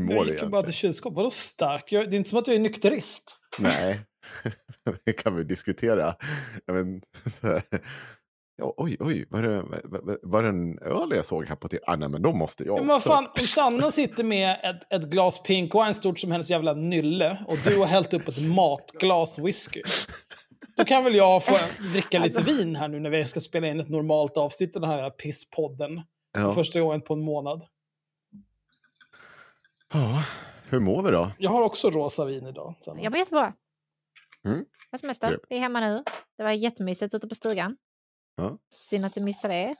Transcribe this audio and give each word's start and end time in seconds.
Mår 0.00 0.16
jag 0.16 0.28
gick 0.28 0.44
bara 0.44 0.62
till 0.62 0.74
kylskåp. 0.74 1.14
Vadå 1.14 1.30
stark? 1.30 1.92
Jag, 1.92 2.10
det 2.10 2.16
är 2.16 2.18
inte 2.18 2.30
som 2.30 2.38
att 2.38 2.46
jag 2.46 2.56
är 2.56 2.60
nykterist. 2.60 3.36
Nej, 3.58 4.00
det 5.04 5.12
kan 5.12 5.36
vi 5.36 5.44
diskutera. 5.44 6.14
Men, 6.72 7.02
ja, 8.62 8.74
oj, 8.76 8.96
oj, 9.00 9.26
var 9.30 9.42
det, 9.42 9.62
var, 9.84 10.18
var 10.22 10.42
det 10.42 10.48
en 10.48 10.78
öl 10.78 11.12
jag 11.14 11.24
såg 11.24 11.46
här 11.46 11.56
på 11.56 11.68
till? 11.68 11.78
Ah, 11.86 11.96
nej, 11.96 12.08
men 12.08 12.22
då 12.22 12.32
måste 12.32 12.64
jag 12.64 12.78
Men 12.78 12.86
vad 12.86 13.02
fan, 13.02 13.26
Sanna 13.36 13.90
sitter 13.90 14.24
med 14.24 14.56
ett, 14.62 14.92
ett 14.92 15.10
glas 15.10 15.42
pink 15.42 15.74
wine 15.74 15.94
stort 15.94 16.18
som 16.18 16.32
hennes 16.32 16.50
jävla 16.50 16.72
nylle 16.72 17.38
och 17.46 17.56
du 17.64 17.78
har 17.78 17.86
hällt 17.86 18.14
upp 18.14 18.28
ett 18.28 18.42
matglas 18.42 19.38
whisky. 19.38 19.82
Då 20.76 20.84
kan 20.84 21.04
väl 21.04 21.14
jag 21.14 21.44
få 21.44 21.58
dricka 21.92 22.18
lite 22.18 22.38
Alltså- 22.38 22.52
vin 22.52 22.76
här 22.76 22.88
nu 22.88 23.00
när 23.00 23.10
vi 23.10 23.24
ska 23.24 23.40
spela 23.40 23.68
in 23.68 23.80
ett 23.80 23.88
normalt 23.88 24.36
avsnitt 24.36 24.76
av 24.76 24.82
den 24.82 24.90
här 24.90 25.10
pisspodden. 25.10 26.02
Ja. 26.38 26.52
första 26.52 26.80
gången 26.80 27.00
på 27.00 27.14
en 27.14 27.20
månad. 27.20 27.62
Ja, 29.92 30.24
hur 30.68 30.80
mår 30.80 31.02
vi 31.02 31.10
då? 31.10 31.30
Jag 31.38 31.50
har 31.50 31.62
också 31.62 31.90
rosa 31.90 32.24
vin 32.24 32.46
idag. 32.46 32.74
Sanna. 32.84 33.02
Jag 33.02 33.10
mår 33.10 33.18
jättebra. 33.18 33.52
Mm. 34.44 34.64
Jag 34.90 35.00
semester. 35.00 35.38
Vi 35.48 35.56
är 35.56 35.60
hemma 35.60 35.80
nu. 35.80 36.04
Det 36.36 36.42
var 36.42 36.50
jättemysigt 36.50 37.14
ute 37.14 37.28
på 37.28 37.34
stugan. 37.34 37.76
Ja. 38.36 38.58
Synd 38.70 39.04
att 39.04 39.14
du 39.14 39.20
missade 39.20 39.54
det. 39.54 39.76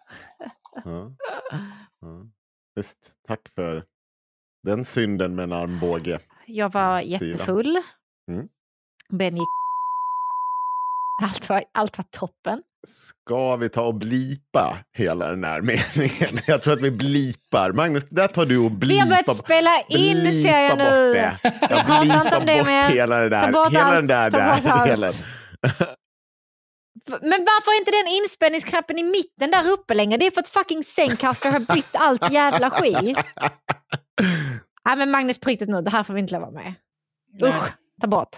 Ja. 0.84 1.12
Ja. 2.00 2.26
Visst, 2.74 3.14
tack 3.26 3.48
för 3.54 3.84
den 4.62 4.84
synden 4.84 5.34
med 5.34 5.42
en 5.42 5.52
armbåge. 5.52 6.20
Jag 6.46 6.72
var 6.72 7.00
Sida. 7.00 7.26
jättefull. 7.26 7.76
Mm. 8.30 8.48
Ben 9.10 9.36
gick... 9.36 9.46
Allt 11.22 11.48
var, 11.48 11.62
allt 11.74 11.98
var 11.98 12.04
toppen. 12.10 12.62
Ska 12.86 13.56
vi 13.56 13.68
ta 13.68 13.82
och 13.82 13.94
blipa 13.94 14.78
hela 14.96 15.30
den 15.30 15.44
här 15.44 15.60
meningen? 15.60 16.40
Jag 16.46 16.62
tror 16.62 16.74
att 16.74 16.80
vi 16.82 16.90
blipar. 16.90 17.72
Magnus, 17.72 18.04
där 18.10 18.28
tar 18.28 18.46
du 18.46 18.58
och 18.58 18.70
Vi 18.72 18.76
blipar. 18.76 19.02
har 19.04 19.08
börjat 19.08 19.36
spela 19.36 19.70
in 19.88 20.16
blipa 20.16 20.42
ser 20.42 20.58
jag 20.58 20.78
nu. 20.78 21.12
det. 21.14 21.38
Jag 21.42 21.86
pratar 21.86 22.02
inte 22.02 22.16
blipar 22.30 22.36
om 22.36 22.46
det 22.46 22.58
bort 22.58 22.66
mer. 22.66 22.88
hela 22.88 23.16
det 23.18 23.28
där. 23.28 23.52
bort 23.52 23.72
Hela 23.72 23.84
allt, 23.84 23.94
den 23.96 24.06
där, 24.06 24.30
där 24.30 24.86
delen. 24.86 25.14
Men 27.08 27.44
varför 27.44 27.70
är 27.70 27.78
inte 27.78 27.90
den 27.90 28.06
inspelningsknappen 28.22 28.98
i 28.98 29.02
mitten 29.02 29.50
där 29.50 29.70
uppe 29.70 29.94
längre? 29.94 30.16
Det 30.16 30.26
är 30.26 30.30
för 30.30 30.40
att 30.40 30.48
fucking 30.48 30.84
Zencaster 30.84 31.50
har 31.50 31.60
bytt 31.60 31.96
allt 31.96 32.32
jävla 32.32 32.70
skit. 32.70 32.94
Nej 34.86 34.96
men 34.96 35.10
Magnus 35.10 35.38
på 35.40 35.48
riktigt 35.48 35.68
nu, 35.68 35.82
det 35.82 35.90
här 35.90 36.04
får 36.04 36.14
vi 36.14 36.20
inte 36.20 36.34
lova 36.34 36.50
med. 36.50 36.74
Usch, 37.42 37.72
ta 38.00 38.06
bort. 38.06 38.36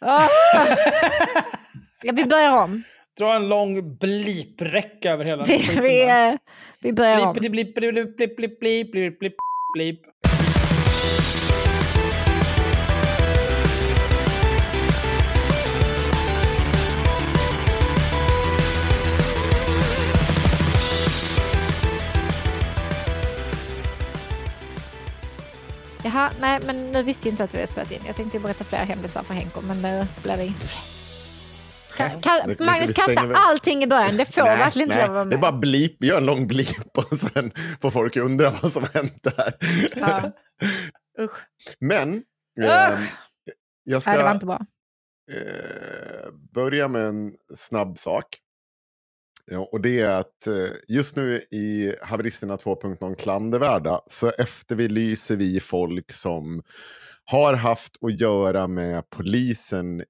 Ah. 0.00 0.28
Ja, 2.02 2.12
vi 2.12 2.24
börjar 2.24 2.62
om. 2.62 2.82
Dra 3.18 3.34
en 3.34 3.48
lång 3.48 3.98
blipräcka 3.98 5.12
över 5.12 5.24
hela 5.24 5.44
Vi, 5.82 6.02
eh, 6.02 6.38
vi 6.80 6.92
börjar 6.92 7.26
om. 7.26 7.32
Blip, 7.32 7.52
blip, 7.52 7.74
blip, 7.74 7.92
blip, 7.92 8.16
blip, 8.16 8.36
blip, 8.36 8.60
blip, 8.60 8.90
blip, 8.92 9.18
blip, 9.18 9.34
blip. 9.74 10.00
Jaha, 26.04 26.30
nej 26.40 26.58
men 26.66 26.92
nu 26.92 27.02
visste 27.02 27.28
jag 27.28 27.32
inte 27.32 27.44
att 27.44 27.54
vi 27.54 27.58
hade 27.58 27.66
spelat 27.66 27.92
in. 27.92 28.00
Jag 28.06 28.16
tänkte 28.16 28.40
berätta 28.40 28.64
fler 28.64 28.78
hemlisar 28.78 29.22
för 29.22 29.34
Henko, 29.34 29.60
men 29.60 29.82
nu 29.82 30.06
blev 30.22 30.38
det 30.38 30.46
inte. 30.46 30.97
Ka- 31.98 32.20
ka- 32.20 32.46
det- 32.46 32.54
det- 32.54 32.64
Magnus 32.64 32.92
kastar 32.92 33.26
väl- 33.26 33.36
allting 33.38 33.82
i 33.82 33.86
början. 33.86 34.16
Det 34.16 34.24
får 34.34 34.42
verkligen 34.42 34.88
inte 34.88 35.04
att 35.04 35.10
vara 35.10 35.24
det 35.24 35.28
är 35.28 35.30
med. 35.30 35.40
bara 35.40 35.52
blip. 35.52 36.04
Gör 36.04 36.18
en 36.18 36.26
lång 36.26 36.46
blip 36.46 36.98
och 36.98 37.18
sen 37.18 37.52
får 37.82 37.90
folk 37.90 38.16
undra 38.16 38.50
vad 38.62 38.72
som 38.72 38.86
hänt 38.94 39.22
där. 39.22 39.52
Ja. 39.96 40.32
Usch. 41.24 41.36
Men 41.80 42.14
Usch. 42.60 42.64
eh, 42.64 42.98
jag 43.84 44.02
ska 44.02 44.10
Nej, 44.10 44.18
det 44.18 44.24
var 44.24 44.34
inte 44.34 44.46
bra. 44.46 44.60
eh, 45.32 46.32
börja 46.54 46.88
med 46.88 47.02
en 47.06 47.32
snabb 47.56 47.98
sak. 47.98 48.24
Ja, 49.50 49.68
och 49.72 49.80
det 49.80 50.00
är 50.00 50.10
att 50.20 50.46
eh, 50.46 50.68
just 50.88 51.16
nu 51.16 51.36
i 51.50 51.94
Haveristerna 52.02 52.56
2.0 52.56 53.14
klandervärda 53.14 54.00
så 54.06 54.30
efterlyser 54.30 55.36
vi 55.36 55.60
folk 55.60 56.12
som 56.12 56.62
har 57.30 57.54
haft 57.54 57.92
att 58.02 58.20
göra 58.20 58.66
med 58.66 59.10
polisen 59.10 60.00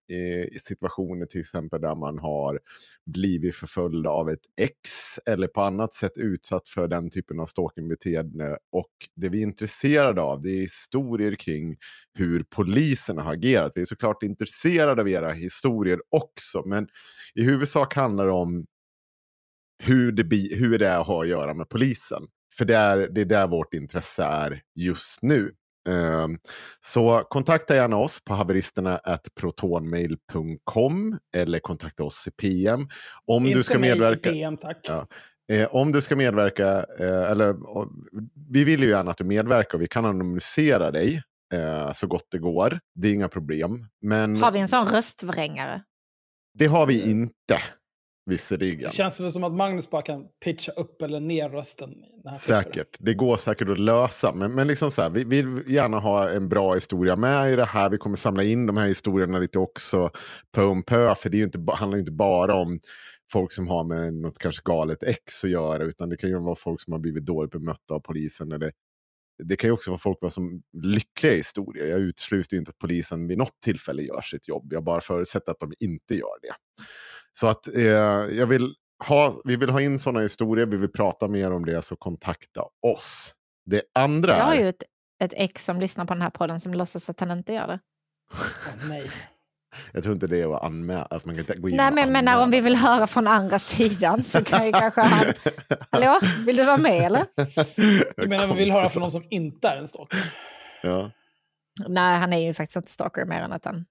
i 0.52 0.58
situationer 0.58 1.26
till 1.26 1.40
exempel 1.40 1.80
där 1.80 1.94
man 1.94 2.18
har 2.18 2.60
blivit 3.06 3.56
förföljd 3.56 4.06
av 4.06 4.30
ett 4.30 4.40
ex 4.60 5.18
eller 5.26 5.46
på 5.48 5.60
annat 5.62 5.92
sätt 5.92 6.12
utsatt 6.16 6.68
för 6.68 6.88
den 6.88 7.10
typen 7.10 7.40
av 7.40 7.46
stalkingbeteende. 7.46 8.58
Och 8.72 8.90
det 9.16 9.28
vi 9.28 9.38
är 9.38 9.42
intresserade 9.42 10.22
av 10.22 10.42
det 10.42 10.50
är 10.50 10.60
historier 10.60 11.34
kring 11.34 11.76
hur 12.18 12.44
polisen 12.56 13.18
har 13.18 13.32
agerat. 13.32 13.72
Vi 13.74 13.80
är 13.80 13.86
såklart 13.86 14.22
intresserade 14.22 15.02
av 15.02 15.08
era 15.08 15.32
historier 15.32 16.00
också, 16.10 16.62
men 16.66 16.88
i 17.34 17.42
huvudsak 17.42 17.94
handlar 17.94 18.26
det 18.26 18.32
om 18.32 18.66
hur 19.82 20.12
det, 20.12 20.24
bi- 20.24 20.54
hur 20.54 20.78
det 20.78 20.88
har 20.88 21.22
att 21.24 21.30
göra 21.30 21.54
med 21.54 21.68
polisen. 21.68 22.22
För 22.58 22.64
det 22.64 22.76
är, 22.76 22.98
det 22.98 23.20
är 23.20 23.24
där 23.24 23.48
vårt 23.48 23.74
intresse 23.74 24.22
är 24.24 24.62
just 24.74 25.22
nu. 25.22 25.54
Ehm, 25.88 26.38
så 26.80 27.22
kontakta 27.28 27.74
gärna 27.74 27.96
oss 27.96 28.24
på 28.24 28.34
haveristerna.protonmail.com 28.34 31.18
eller 31.36 31.58
kontakta 31.58 32.04
oss 32.04 32.28
i 32.28 32.30
PM. 32.30 32.88
Om 33.26 33.46
Inte 33.46 33.58
du 33.58 33.62
ska 33.62 33.78
medverka. 33.78 34.30
PM, 34.30 34.56
tack. 34.56 34.78
Ja. 34.88 35.06
Eh, 35.52 35.74
om 35.74 35.92
du 35.92 36.00
ska 36.00 36.16
medverka, 36.16 36.86
eh, 36.98 37.30
eller 37.30 37.54
vi 38.50 38.64
vill 38.64 38.82
ju 38.82 38.88
gärna 38.88 39.10
att 39.10 39.18
du 39.18 39.24
medverkar 39.24 39.78
och 39.78 39.82
vi 39.82 39.86
kan 39.86 40.04
anonymisera 40.04 40.90
dig 40.90 41.22
eh, 41.54 41.92
så 41.92 42.06
gott 42.06 42.26
det 42.30 42.38
går. 42.38 42.80
Det 42.94 43.08
är 43.08 43.12
inga 43.14 43.28
problem. 43.28 43.84
Men 44.02 44.42
Har 44.42 44.52
vi 44.52 44.58
en 44.58 44.68
sån 44.68 44.86
röstvrängare? 44.86 45.82
det 46.58 46.66
har 46.66 46.86
vi 46.86 47.10
inte. 47.10 47.58
Visserligen. 48.28 48.88
Det 48.88 48.94
känns 48.94 49.20
väl 49.20 49.30
som 49.30 49.44
att 49.44 49.52
Magnus 49.52 49.90
bara 49.90 50.02
kan 50.02 50.26
pitcha 50.44 50.72
upp 50.72 51.02
eller 51.02 51.20
ner 51.20 51.48
rösten. 51.48 51.94
Säkert. 52.40 52.96
Det 52.98 53.14
går 53.14 53.36
säkert 53.36 53.68
att 53.68 53.78
lösa. 53.78 54.34
Men, 54.34 54.54
men 54.54 54.66
liksom 54.66 54.90
så 54.90 55.02
här, 55.02 55.10
vi 55.10 55.24
vill 55.24 55.62
gärna 55.66 55.98
ha 55.98 56.30
en 56.30 56.48
bra 56.48 56.74
historia 56.74 57.16
med 57.16 57.52
i 57.52 57.56
det 57.56 57.64
här. 57.64 57.90
Vi 57.90 57.98
kommer 57.98 58.16
samla 58.16 58.42
in 58.44 58.66
de 58.66 58.76
här 58.76 58.88
historierna 58.88 59.38
lite 59.38 59.58
också 59.58 60.10
pö 60.52 60.62
om 60.62 60.82
pö. 60.82 61.14
För 61.14 61.30
det 61.30 61.38
inte, 61.38 61.64
handlar 61.72 61.96
ju 61.96 62.00
inte 62.00 62.12
bara 62.12 62.54
om 62.54 62.78
folk 63.32 63.52
som 63.52 63.68
har 63.68 63.84
med 63.84 64.14
något 64.14 64.38
kanske 64.38 64.62
galet 64.64 65.02
ex 65.02 65.44
att 65.44 65.50
göra. 65.50 65.84
Utan 65.84 66.08
det 66.08 66.16
kan 66.16 66.30
ju 66.30 66.38
vara 66.38 66.56
folk 66.56 66.80
som 66.80 66.92
har 66.92 67.00
blivit 67.00 67.26
dåligt 67.26 67.50
bemötta 67.50 67.94
av 67.94 68.00
polisen. 68.00 68.52
Eller, 68.52 68.72
det 69.44 69.56
kan 69.56 69.68
ju 69.68 69.72
också 69.74 69.90
vara 69.90 69.98
folk 69.98 70.18
som 70.28 70.62
lyckliga 70.82 71.32
historier. 71.32 71.86
Jag 71.86 72.00
utesluter 72.00 72.54
ju 72.54 72.58
inte 72.58 72.68
att 72.68 72.78
polisen 72.78 73.28
vid 73.28 73.38
något 73.38 73.60
tillfälle 73.64 74.02
gör 74.02 74.20
sitt 74.20 74.48
jobb. 74.48 74.72
Jag 74.72 74.84
bara 74.84 75.00
förutsätter 75.00 75.52
att 75.52 75.60
de 75.60 75.72
inte 75.80 76.14
gör 76.14 76.40
det. 76.42 76.82
Så 77.40 77.46
att 77.46 77.74
eh, 77.76 77.82
jag 77.82 78.46
vill 78.46 78.74
ha, 79.08 79.40
vi 79.44 79.56
vill 79.56 79.70
ha 79.70 79.80
in 79.80 79.98
sådana 79.98 80.20
historier, 80.20 80.66
vi 80.66 80.76
vill 80.76 80.92
prata 80.92 81.28
mer 81.28 81.50
om 81.50 81.64
det, 81.64 81.82
så 81.82 81.96
kontakta 81.96 82.62
oss. 82.86 83.34
Det 83.66 83.82
andra 83.94 84.36
Jag 84.36 84.44
har 84.44 84.54
ju 84.54 84.68
ett, 84.68 84.82
ett 85.24 85.32
ex 85.36 85.64
som 85.64 85.80
lyssnar 85.80 86.04
på 86.04 86.14
den 86.14 86.22
här 86.22 86.30
podden 86.30 86.60
som 86.60 86.74
låtsas 86.74 87.10
att 87.10 87.20
han 87.20 87.30
inte 87.30 87.52
gör 87.52 87.66
det. 87.66 87.80
Åh, 88.32 88.88
nej. 88.88 89.10
Jag 89.92 90.02
tror 90.02 90.14
inte 90.14 90.26
det 90.26 90.42
är 90.42 90.56
att 90.56 90.62
anmäla, 90.62 91.02
att 91.02 91.24
man 91.24 91.34
kan 91.34 91.40
inte 91.40 91.56
gå 91.56 91.68
in 91.68 91.76
Nej, 91.76 91.92
men 91.92 92.12
menar 92.12 92.42
om 92.42 92.50
vi 92.50 92.60
vill 92.60 92.76
höra 92.76 93.06
från 93.06 93.26
andra 93.26 93.58
sidan 93.58 94.22
så 94.22 94.44
kan 94.44 94.66
ju 94.66 94.72
kanske 94.72 95.00
han... 95.00 95.34
Hallå, 95.90 96.18
vill 96.46 96.56
du 96.56 96.64
vara 96.64 96.78
med 96.78 97.02
eller? 97.02 97.26
Du 98.16 98.28
menar 98.28 98.46
vi 98.46 98.54
vill 98.54 98.72
höra 98.72 98.88
från 98.88 99.00
någon 99.00 99.10
som 99.10 99.24
inte 99.30 99.68
är 99.68 99.76
en 99.76 99.88
stalker? 99.88 100.18
Ja. 100.82 101.10
Nej, 101.88 102.18
han 102.18 102.32
är 102.32 102.38
ju 102.38 102.54
faktiskt 102.54 102.76
inte 102.76 102.90
stalker 102.90 103.24
mer 103.24 103.40
än 103.40 103.52
att 103.52 103.64
Han 103.64 103.84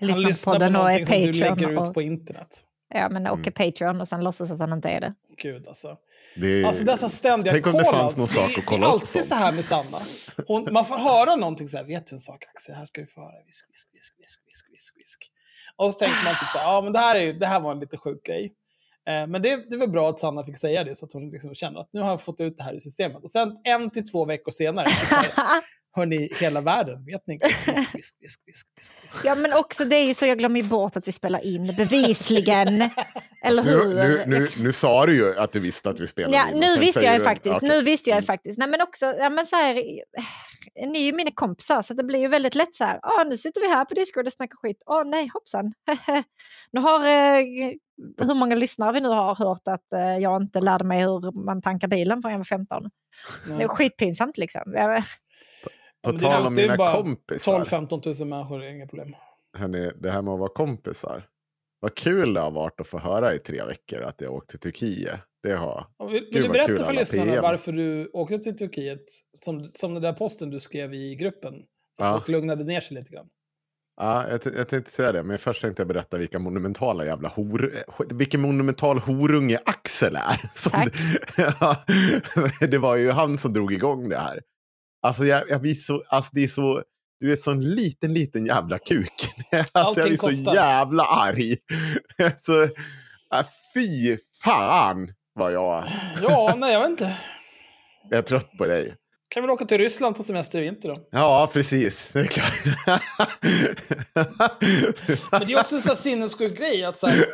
lyssnar 0.00 0.28
lyssnar 0.28 0.52
på 0.52 0.58
podden 0.58 0.76
och 0.76 0.92
är 0.92 1.04
som 1.04 1.16
du 1.18 1.32
lägger 1.32 1.54
Patreon. 1.54 1.88
ut 1.88 1.94
på 1.94 2.02
internet. 2.02 2.48
ja, 2.94 3.08
men, 3.08 3.26
och 3.26 3.38
Mm. 3.38 3.52
Patreon 3.52 4.00
och 4.00 4.08
sen 4.08 4.24
låtsas 4.24 4.50
att 4.50 4.58
han 4.60 4.72
inte 4.72 4.88
är 4.88 5.00
det. 5.00 5.14
Gud 5.42 5.68
alltså. 5.68 5.96
Det 6.36 6.46
är... 6.46 6.64
Alltså 6.64 6.84
dessa 6.84 7.08
ständiga 7.08 7.52
Tänk 7.52 7.66
om 7.66 7.72
det 7.72 7.84
fanns 7.84 8.16
någon 8.16 8.26
sak 8.26 8.58
att 8.58 8.64
kolla 8.66 8.80
Det 8.80 8.86
är 8.86 8.88
upp 8.88 8.92
alltid 8.94 9.08
sånt. 9.08 9.24
så 9.24 9.34
här 9.34 9.52
med 9.52 9.64
Sanna. 9.64 9.98
Hon, 10.46 10.68
man 10.72 10.84
får 10.84 10.96
höra 10.96 11.36
någonting 11.36 11.68
så 11.68 11.76
här, 11.76 11.84
vet 11.84 12.06
du 12.06 12.14
en 12.16 12.20
sak 12.20 12.44
Axel, 12.54 12.74
här 12.74 12.84
ska 12.84 13.00
du 13.00 13.06
få 13.06 13.20
höra. 13.20 13.32
Visk, 13.46 13.68
visk, 13.70 13.88
visk, 13.92 14.14
visk, 14.18 14.40
visk, 14.46 14.66
visk, 14.72 14.94
visk. 14.98 15.30
Och 15.76 15.92
så 15.92 15.98
tänker 15.98 16.24
man 16.24 16.34
typ 16.34 16.48
så 16.52 16.58
här, 16.58 16.72
ja 16.72 16.80
men 16.80 16.92
det 16.92 16.98
här, 16.98 17.16
är, 17.16 17.32
det 17.32 17.46
här 17.46 17.60
var 17.60 17.72
en 17.72 17.80
lite 17.80 17.96
sjuk 17.96 18.26
grej. 18.26 18.52
Eh, 19.08 19.26
men 19.26 19.42
det, 19.42 19.70
det 19.70 19.76
var 19.76 19.86
bra 19.86 20.10
att 20.10 20.20
Sanna 20.20 20.44
fick 20.44 20.56
säga 20.58 20.84
det 20.84 20.94
så 20.94 21.06
att 21.06 21.12
hon 21.12 21.30
liksom 21.30 21.54
kände 21.54 21.80
att 21.80 21.88
nu 21.92 22.00
har 22.00 22.10
jag 22.10 22.20
fått 22.20 22.40
ut 22.40 22.56
det 22.56 22.62
här 22.62 22.74
ur 22.74 22.78
systemet. 22.78 23.22
Och 23.22 23.30
sen 23.30 23.56
en 23.64 23.90
till 23.90 24.04
två 24.10 24.24
veckor 24.24 24.50
senare, 24.50 24.86
så 24.86 25.14
här, 25.14 25.26
hörni, 25.94 26.28
hela 26.40 26.60
världen, 26.60 27.04
vet 27.04 27.26
ni? 27.26 27.38
Visk, 27.38 27.94
visk, 27.94 28.14
visk, 28.20 28.40
visk, 28.46 28.66
visk, 28.76 28.92
visk. 29.02 29.24
Ja, 29.24 29.34
men 29.34 29.52
också 29.52 29.84
det 29.84 29.96
är 29.96 30.06
ju 30.06 30.14
så 30.14 30.26
jag 30.26 30.38
glömmer 30.38 30.62
bort 30.62 30.96
att 30.96 31.08
vi 31.08 31.12
spelar 31.12 31.44
in, 31.44 31.74
bevisligen. 31.76 32.82
Eller 33.44 33.62
nu, 33.62 33.70
hur? 33.70 33.94
nu, 33.94 34.24
nu, 34.26 34.48
nu 34.58 34.72
sa 34.72 35.06
du 35.06 35.14
ju 35.14 35.38
att 35.38 35.52
du 35.52 35.60
visste 35.60 35.90
att 35.90 36.00
vi 36.00 36.06
spelade 36.06 36.36
Ja, 36.36 36.48
in, 36.48 36.60
nu 36.60 36.78
visste 36.80 37.00
jag 37.00 37.14
ju 37.14 37.20
faktiskt. 37.24 37.56
Okej. 37.56 37.68
Nu 37.68 37.82
visste 37.82 38.10
jag 38.10 38.16
ju 38.16 38.18
Mm. 38.18 38.26
faktiskt. 38.26 38.58
Nej, 38.58 38.68
men 38.68 38.80
också, 38.80 39.06
ja, 39.06 39.30
men 39.30 39.46
så 39.46 39.56
här, 39.56 39.76
eh, 39.76 40.88
ni 40.88 41.00
är 41.00 41.04
ju 41.04 41.12
mina 41.12 41.30
kompisar 41.34 41.82
så 41.82 41.94
det 41.94 42.04
blir 42.04 42.20
ju 42.20 42.28
väldigt 42.28 42.54
lätt 42.54 42.74
så 42.74 42.84
här. 42.84 42.98
Ah, 43.02 43.24
nu 43.24 43.36
sitter 43.36 43.60
vi 43.60 43.68
här 43.68 43.84
på 43.84 43.94
Discord 43.94 44.26
och 44.26 44.32
snackar 44.32 44.56
skit. 44.56 44.82
Åh 44.86 45.04
nej, 45.04 45.30
hoppsan. 45.34 45.72
nu 46.72 46.80
har, 46.80 46.98
eh, 47.00 47.44
hur 48.26 48.34
många 48.34 48.54
lyssnare 48.54 48.92
vi 48.92 49.00
nu 49.00 49.08
har 49.08 49.34
hört 49.34 49.62
att 49.68 49.92
eh, 49.94 50.18
jag 50.18 50.42
inte 50.42 50.60
lärde 50.60 50.84
mig 50.84 51.00
hur 51.02 51.44
man 51.44 51.62
tankar 51.62 51.88
bilen 51.88 52.22
förrän 52.22 52.32
jag 52.32 52.38
var 52.38 52.44
15. 52.44 52.90
Det 53.58 53.62
är 53.64 53.68
skitpinsamt 53.68 54.38
liksom. 54.38 54.62
På 56.02 56.10
är 56.10 56.18
tal 56.18 56.46
om 56.46 56.54
mina 56.54 56.76
kompisar. 56.76 57.64
12-15 57.64 58.20
000 58.20 58.28
människor 58.28 58.62
är 58.62 58.68
inga 58.70 58.86
problem. 58.86 59.14
Hörrni, 59.58 59.90
det 60.00 60.10
här 60.10 60.22
med 60.22 60.34
att 60.34 60.40
vara 60.40 60.52
kompisar. 60.52 61.28
Vad 61.80 61.94
kul 61.94 62.34
det 62.34 62.40
har 62.40 62.50
varit 62.50 62.80
att 62.80 62.86
få 62.86 62.98
höra 62.98 63.34
i 63.34 63.38
tre 63.38 63.64
veckor 63.64 64.02
att 64.02 64.20
jag 64.20 64.32
åkte 64.34 64.58
till 64.58 64.60
Turkiet. 64.72 65.20
Det 65.42 65.52
har... 65.52 65.86
Vill, 66.10 66.24
Gud, 66.24 66.32
vill 66.32 66.42
du 66.42 66.48
berätta 66.48 66.84
för 66.84 66.92
lyssnarna 66.92 67.32
PM. 67.32 67.42
varför 67.42 67.72
du 67.72 68.10
åkte 68.12 68.38
till 68.38 68.56
Turkiet? 68.56 69.04
Som, 69.38 69.64
som 69.64 69.94
den 69.94 70.02
där 70.02 70.12
posten 70.12 70.50
du 70.50 70.60
skrev 70.60 70.94
i 70.94 71.14
gruppen. 71.14 71.54
Så 71.96 72.02
Ja. 72.02 72.12
folk 72.12 72.28
lugnade 72.28 72.64
ner 72.64 72.80
sig 72.80 72.94
lite 72.94 73.10
grann. 73.12 73.26
Ja, 74.00 74.28
jag, 74.28 74.40
jag 74.56 74.68
tänkte 74.68 74.90
säga 74.90 75.12
det, 75.12 75.22
men 75.22 75.38
först 75.38 75.62
tänkte 75.62 75.80
jag 75.80 75.88
berätta 75.88 76.18
vilka 76.18 76.38
monumentala 76.38 77.04
jävla 77.04 77.28
hor... 77.28 77.72
Vilken 78.14 78.40
monumental 78.40 78.98
horunge 78.98 79.58
Axel 79.64 80.16
är. 80.16 80.50
Som 80.54 80.70
Tack. 80.72 80.92
Det, 81.36 81.54
ja, 82.60 82.66
det 82.66 82.78
var 82.78 82.96
ju 82.96 83.10
han 83.10 83.38
som 83.38 83.52
drog 83.52 83.72
igång 83.72 84.08
det 84.08 84.18
här. 84.18 84.40
Alltså, 85.02 85.24
jag, 85.24 85.50
jag 85.50 85.60
blir 85.60 85.74
så... 85.74 86.04
Alltså, 86.08 86.30
det 86.34 86.44
är 86.44 86.48
så... 86.48 86.82
Du 87.20 87.32
är 87.32 87.36
sån 87.36 87.60
liten, 87.60 88.12
liten 88.12 88.46
jävla 88.46 88.78
kuk. 88.78 89.12
Alltså, 89.52 89.70
jag 89.72 89.86
Allting 89.86 90.04
blir 90.04 90.16
så 90.16 90.26
kostar. 90.26 90.54
jävla 90.54 91.02
arg. 91.04 91.56
Så, 92.36 92.62
äh, 92.62 92.70
fy 93.74 94.16
fan 94.44 95.12
vad 95.34 95.52
jag 95.52 95.84
Ja, 96.22 96.54
nej 96.58 96.72
jag 96.72 96.80
vet 96.80 96.90
inte. 96.90 97.16
jag 98.10 98.18
är 98.18 98.22
trött 98.22 98.50
på 98.58 98.66
dig. 98.66 98.94
Kan 99.28 99.42
väl 99.42 99.50
åka 99.50 99.64
till 99.64 99.78
Ryssland 99.78 100.16
på 100.16 100.22
semester 100.22 100.58
i 100.58 100.62
vinter 100.62 100.88
då? 100.88 100.94
Ja, 101.10 101.50
precis. 101.52 102.10
Det 102.12 102.20
är 102.20 102.24
klart. 102.26 102.54
Men 105.30 105.46
det 105.46 105.52
är 105.52 105.60
också 105.60 105.74
en 105.74 105.82
sån 105.82 105.88
här 105.90 105.94
sinnessjuk 105.96 106.58
grej 106.58 106.84
att 106.84 106.98
så 106.98 107.06
här, 107.06 107.24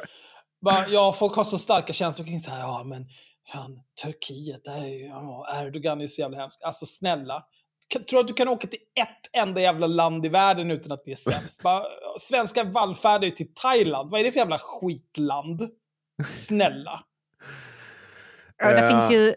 bara, 0.65 0.89
ja, 0.89 1.13
folk 1.19 1.37
har 1.37 1.45
så 1.45 1.59
starka 1.59 1.93
känslor 1.93 2.27
kring 2.27 2.41
så 2.41 2.51
här, 2.51 2.61
ja 2.61 2.85
men 2.85 3.07
fan, 3.53 3.71
Turkiet, 4.03 4.65
där 4.65 4.85
är 4.85 4.89
ju, 4.89 5.07
ja, 5.07 5.47
Erdogan 5.63 6.01
är 6.01 6.07
så 6.07 6.21
jävla 6.21 6.39
hemsk. 6.39 6.59
Alltså 6.63 6.87
snälla, 6.87 7.43
kan, 7.89 8.05
tror 8.05 8.21
att 8.21 8.29
du 8.29 8.35
kan 8.35 8.49
åka 8.49 8.67
till 8.67 8.79
ett 9.01 9.43
enda 9.43 9.61
jävla 9.61 9.87
land 9.87 10.27
i 10.27 10.29
världen 10.29 10.71
utan 10.71 10.93
att 10.93 11.05
det 11.05 11.13
är 11.13 11.17
sämst? 11.17 11.63
Bara, 11.63 11.85
svenskar 12.21 12.65
vallfärdar 12.65 13.25
ju 13.25 13.31
till 13.31 13.55
Thailand, 13.55 14.11
vad 14.11 14.21
är 14.21 14.25
det 14.25 14.33
för 14.33 14.39
jävla 14.39 14.59
skitland? 14.59 15.63
Snälla. 16.33 17.05
Ja, 18.57 18.69
det 18.71 18.79
Eh. 18.79 18.89
finns 18.89 19.11
ju 19.11 19.35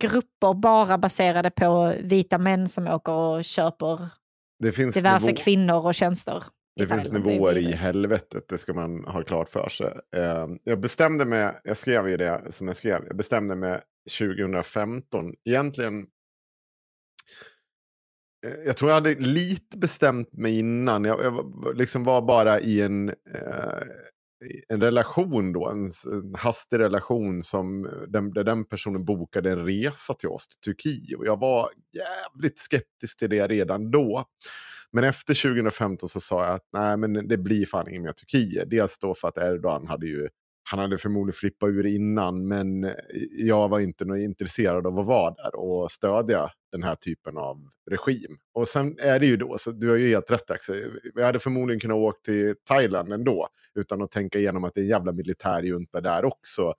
grupper 0.00 0.54
bara 0.54 0.98
baserade 0.98 1.50
på 1.50 1.94
vita 2.00 2.38
män 2.38 2.68
som 2.68 2.88
åker 2.88 3.12
och 3.12 3.44
köper 3.44 4.08
Det 4.58 4.72
finns 4.72 4.94
diverse 4.94 5.26
nivå- 5.26 5.36
kvinnor 5.36 5.86
och 5.86 5.94
tjänster. 5.94 6.44
Det 6.76 6.86
finns 6.86 7.08
Thailand. 7.10 7.26
nivåer 7.26 7.58
i 7.58 7.72
helvetet, 7.72 8.48
det 8.48 8.58
ska 8.58 8.72
man 8.74 9.04
ha 9.04 9.22
klart 9.24 9.48
för 9.48 9.68
sig. 9.68 9.92
Eh, 10.16 10.46
jag 10.64 10.80
bestämde 10.80 11.24
mig, 11.24 11.54
jag 11.64 11.76
skrev 11.76 12.08
ju 12.08 12.16
det 12.16 12.42
som 12.52 12.66
jag 12.66 12.76
skrev, 12.76 13.04
jag 13.06 13.16
bestämde 13.16 13.56
mig 13.56 13.80
2015. 14.18 15.34
Egentligen, 15.44 16.06
Eh, 18.46 18.52
jag 18.66 18.76
tror 18.76 18.90
jag 18.90 18.94
hade 18.94 19.14
lite 19.14 19.78
bestämt 19.78 20.32
mig 20.32 20.58
innan. 20.58 21.04
Jag, 21.04 21.24
jag 21.24 21.30
var- 21.30 21.74
liksom 21.74 22.04
var 22.04 22.22
bara 22.22 22.60
i 22.60 22.80
en, 22.82 23.08
eh, 23.08 23.82
en 24.68 24.80
relation 24.80 25.52
då, 25.52 25.68
en, 25.70 25.84
en 26.12 26.34
hastig 26.38 26.78
relation 26.78 27.42
som 27.42 27.84
eh, 27.86 27.90
den, 28.08 28.32
där 28.32 28.44
den 28.44 28.64
personen 28.64 29.04
bokade 29.04 29.50
en 29.52 29.66
resa 29.66 30.14
till 30.14 30.28
oss 30.28 30.48
till 30.48 30.60
Turkiet. 30.74 31.18
Och 31.18 31.26
jag 31.26 31.40
var 31.40 31.68
jävligt 31.96 32.58
skeptisk 32.58 33.18
till 33.18 33.30
det 33.30 33.46
redan 33.46 33.90
då. 33.90 34.24
Men 34.94 35.04
efter 35.04 35.34
2015 35.42 36.08
så 36.08 36.20
sa 36.20 36.44
jag 36.44 36.54
att 36.54 36.68
nej, 36.72 36.96
men 36.96 37.28
det 37.28 37.38
blir 37.38 37.66
fan 37.66 37.88
inget 37.88 38.02
mer 38.02 38.12
Turkiet. 38.12 38.70
Dels 38.70 38.98
då 38.98 39.14
för 39.14 39.28
att 39.28 39.38
Erdogan 39.38 39.86
hade 39.86 40.06
ju, 40.06 40.28
han 40.70 40.78
hade 40.78 40.98
förmodligen 40.98 41.36
flippat 41.36 41.68
ur 41.68 41.86
innan, 41.86 42.48
men 42.48 42.84
eh, 42.84 42.92
jag 43.30 43.68
var 43.68 43.80
inte 43.80 44.04
intresserad 44.04 44.86
av 44.86 44.98
att 44.98 45.06
vara 45.06 45.34
där 45.34 45.54
och 45.54 45.90
stödja 45.90 46.50
den 46.72 46.82
här 46.82 46.94
typen 46.94 47.38
av 47.38 47.68
regim. 47.90 48.38
Och 48.54 48.68
sen 48.68 48.98
är 48.98 49.18
det 49.18 49.26
ju 49.26 49.36
då, 49.36 49.58
så 49.58 49.70
du 49.70 49.90
har 49.90 49.96
ju 49.96 50.08
helt 50.08 50.30
rätt 50.30 50.50
Axel, 50.50 51.00
jag 51.14 51.26
hade 51.26 51.38
förmodligen 51.38 51.80
kunnat 51.80 51.96
åka 51.96 52.18
till 52.24 52.54
Thailand 52.68 53.12
ändå, 53.12 53.48
utan 53.74 54.02
att 54.02 54.10
tänka 54.10 54.38
igenom 54.38 54.64
att 54.64 54.74
det 54.74 54.80
är 54.80 54.82
en 54.82 54.88
jävla 54.88 55.12
militärjunta 55.12 56.00
där 56.00 56.24
också. 56.24 56.72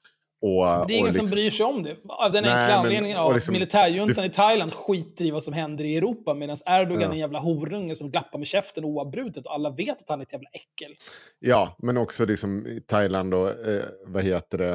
Och, 0.46 0.88
det 0.88 0.94
är 0.94 0.98
ingen 0.98 1.06
liksom- 1.06 1.28
som 1.28 1.36
bryr 1.36 1.50
sig 1.50 1.66
om 1.66 1.84
det. 1.84 1.98
Av 2.10 2.32
den 2.32 2.44
Nej, 2.44 2.54
enkla 2.54 2.76
anledningen 2.76 3.18
av 3.18 3.34
liksom- 3.34 3.52
att 3.52 3.60
militärjuntan 3.60 4.16
det- 4.24 4.26
i 4.26 4.30
Thailand 4.30 4.74
skiter 4.74 5.26
i 5.26 5.32
vad 5.32 5.44
som 5.44 5.54
händer 5.54 5.84
i 5.86 5.98
Europa 5.98 6.34
medan 6.34 6.58
Erdogan 6.66 7.02
Ja. 7.02 7.08
är 7.08 7.12
en 7.12 7.18
jävla 7.20 7.40
horunge 7.40 7.96
som 7.96 8.12
glappar 8.12 8.38
med 8.40 8.48
käften 8.48 8.86
oavbrutet 8.86 9.46
och 9.46 9.54
alla 9.54 9.70
vet 9.70 10.02
att 10.02 10.10
han 10.10 10.20
är 10.20 10.24
ett 10.24 10.34
jävla 10.34 10.50
äckel. 10.54 10.96
Ja, 11.40 11.76
men 11.78 11.98
också 11.98 12.26
liksom 12.26 12.68
i 12.68 12.82
Thailand 12.82 13.34
och 13.34 13.50
eh, 13.50 13.84
vad 14.08 14.24
heter 14.24 14.58
det? 14.58 14.74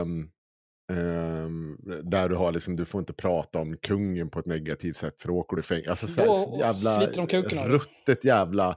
ehm, 0.93 1.77
där 2.05 2.29
du 2.29 2.35
har 2.35 2.53
liksom, 2.53 2.77
du 2.77 2.85
får 2.85 2.99
inte 2.99 3.13
prata 3.13 3.59
om 3.59 3.77
kungen 3.77 4.31
på 4.31 4.39
ett 4.39 4.47
negativt 4.47 4.97
sätt 4.97 5.15
för 5.23 5.29
då 5.29 5.35
åker 5.37 5.57
du 5.57 5.61
i 5.61 5.63
fängelse. 5.63 5.91
Alltså 5.91 6.07
så 6.07 6.21
här, 6.21 6.59
jävla 6.59 7.67
ruttet 7.69 8.25
jävla, 8.25 8.77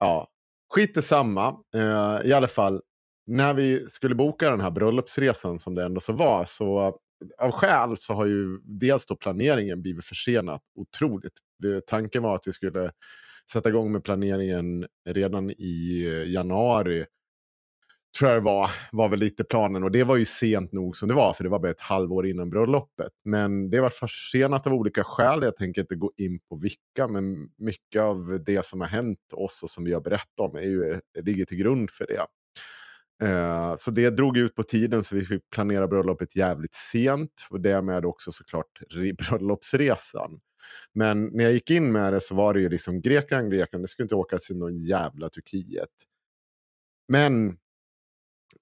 ja, 0.00 0.28
skit 0.74 1.04
samma. 1.04 1.48
Eh, 1.74 2.26
I 2.28 2.32
alla 2.32 2.48
fall, 2.48 2.80
när 3.26 3.54
vi 3.54 3.88
skulle 3.88 4.14
boka 4.14 4.50
den 4.50 4.60
här 4.60 4.70
bröllopsresan 4.70 5.58
som 5.58 5.74
det 5.74 5.84
ändå 5.84 6.00
så 6.00 6.12
var, 6.12 6.44
så 6.44 6.98
av 7.38 7.50
skäl 7.50 7.96
så 7.96 8.14
har 8.14 8.26
ju 8.26 8.60
dels 8.64 9.06
då 9.06 9.16
planeringen 9.16 9.82
blivit 9.82 10.04
försenat 10.04 10.62
otroligt. 10.74 11.32
Tanken 11.86 12.22
var 12.22 12.34
att 12.34 12.46
vi 12.46 12.52
skulle 12.52 12.90
sätta 13.52 13.68
igång 13.68 13.92
med 13.92 14.04
planeringen 14.04 14.86
redan 15.08 15.50
i 15.50 16.04
eh, 16.06 16.32
januari. 16.32 17.04
Tror 18.18 18.30
jag 18.30 18.42
det 18.42 18.44
var, 18.44 18.70
var 18.92 19.08
väl 19.08 19.18
lite 19.18 19.44
planen 19.44 19.84
och 19.84 19.90
det 19.90 20.04
var 20.04 20.16
ju 20.16 20.24
sent 20.24 20.72
nog 20.72 20.96
som 20.96 21.08
det 21.08 21.14
var 21.14 21.32
för 21.32 21.44
det 21.44 21.50
var 21.50 21.58
bara 21.58 21.70
ett 21.70 21.80
halvår 21.80 22.26
innan 22.26 22.50
bröllopet. 22.50 23.12
Men 23.24 23.70
det 23.70 23.80
var 23.80 23.90
försenat 23.90 24.66
av 24.66 24.72
olika 24.72 25.04
skäl, 25.04 25.40
jag 25.42 25.56
tänker 25.56 25.80
inte 25.80 25.94
gå 25.96 26.12
in 26.16 26.38
på 26.48 26.56
vilka, 26.56 27.08
men 27.08 27.48
mycket 27.58 28.02
av 28.02 28.44
det 28.46 28.66
som 28.66 28.80
har 28.80 28.88
hänt 28.88 29.32
oss 29.32 29.62
och 29.62 29.70
som 29.70 29.84
vi 29.84 29.92
har 29.92 30.00
berättat 30.00 30.40
om 30.40 30.56
är 30.56 30.60
ju, 30.60 31.00
ligger 31.22 31.44
till 31.44 31.58
grund 31.58 31.90
för 31.90 32.06
det. 32.06 32.26
Eh, 33.22 33.74
så 33.76 33.90
det 33.90 34.10
drog 34.10 34.36
ut 34.36 34.54
på 34.54 34.62
tiden 34.62 35.04
så 35.04 35.14
vi 35.16 35.24
fick 35.24 35.50
planera 35.50 35.88
bröllopet 35.88 36.36
jävligt 36.36 36.74
sent. 36.74 37.46
Och 37.50 37.60
därmed 37.60 38.04
också 38.04 38.32
såklart 38.32 38.80
bröllopsresan. 39.18 40.40
Men 40.94 41.24
när 41.24 41.44
jag 41.44 41.52
gick 41.52 41.70
in 41.70 41.92
med 41.92 42.12
det 42.12 42.20
så 42.20 42.34
var 42.34 42.54
det 42.54 42.60
ju 42.60 42.68
liksom 42.68 43.00
Grekland, 43.00 43.52
Grekland. 43.52 43.84
Det 43.84 43.88
skulle 43.88 44.04
inte 44.04 44.14
åka 44.14 44.38
till 44.38 44.56
någon 44.56 44.78
jävla 44.78 45.28
Turkiet. 45.28 45.90
Men 47.08 47.56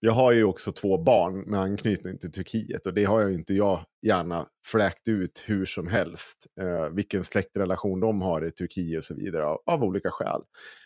jag 0.00 0.12
har 0.12 0.32
ju 0.32 0.44
också 0.44 0.72
två 0.72 0.98
barn 0.98 1.40
med 1.40 1.60
anknytning 1.60 2.18
till 2.18 2.32
Turkiet. 2.32 2.86
Och 2.86 2.94
det 2.94 3.04
har 3.04 3.20
jag 3.20 3.30
ju 3.30 3.36
inte 3.36 3.54
jag 3.54 3.84
gärna 4.02 4.48
fläkt 4.66 5.08
ut 5.08 5.44
hur 5.46 5.64
som 5.64 5.86
helst. 5.86 6.46
Eh, 6.60 6.88
vilken 6.88 7.24
släktrelation 7.24 8.00
de 8.00 8.22
har 8.22 8.46
i 8.46 8.50
Turkiet 8.50 8.98
och 8.98 9.04
så 9.04 9.14
vidare. 9.14 9.46
Av, 9.46 9.58
av 9.66 9.84
olika 9.84 10.10
skäl. 10.10 10.40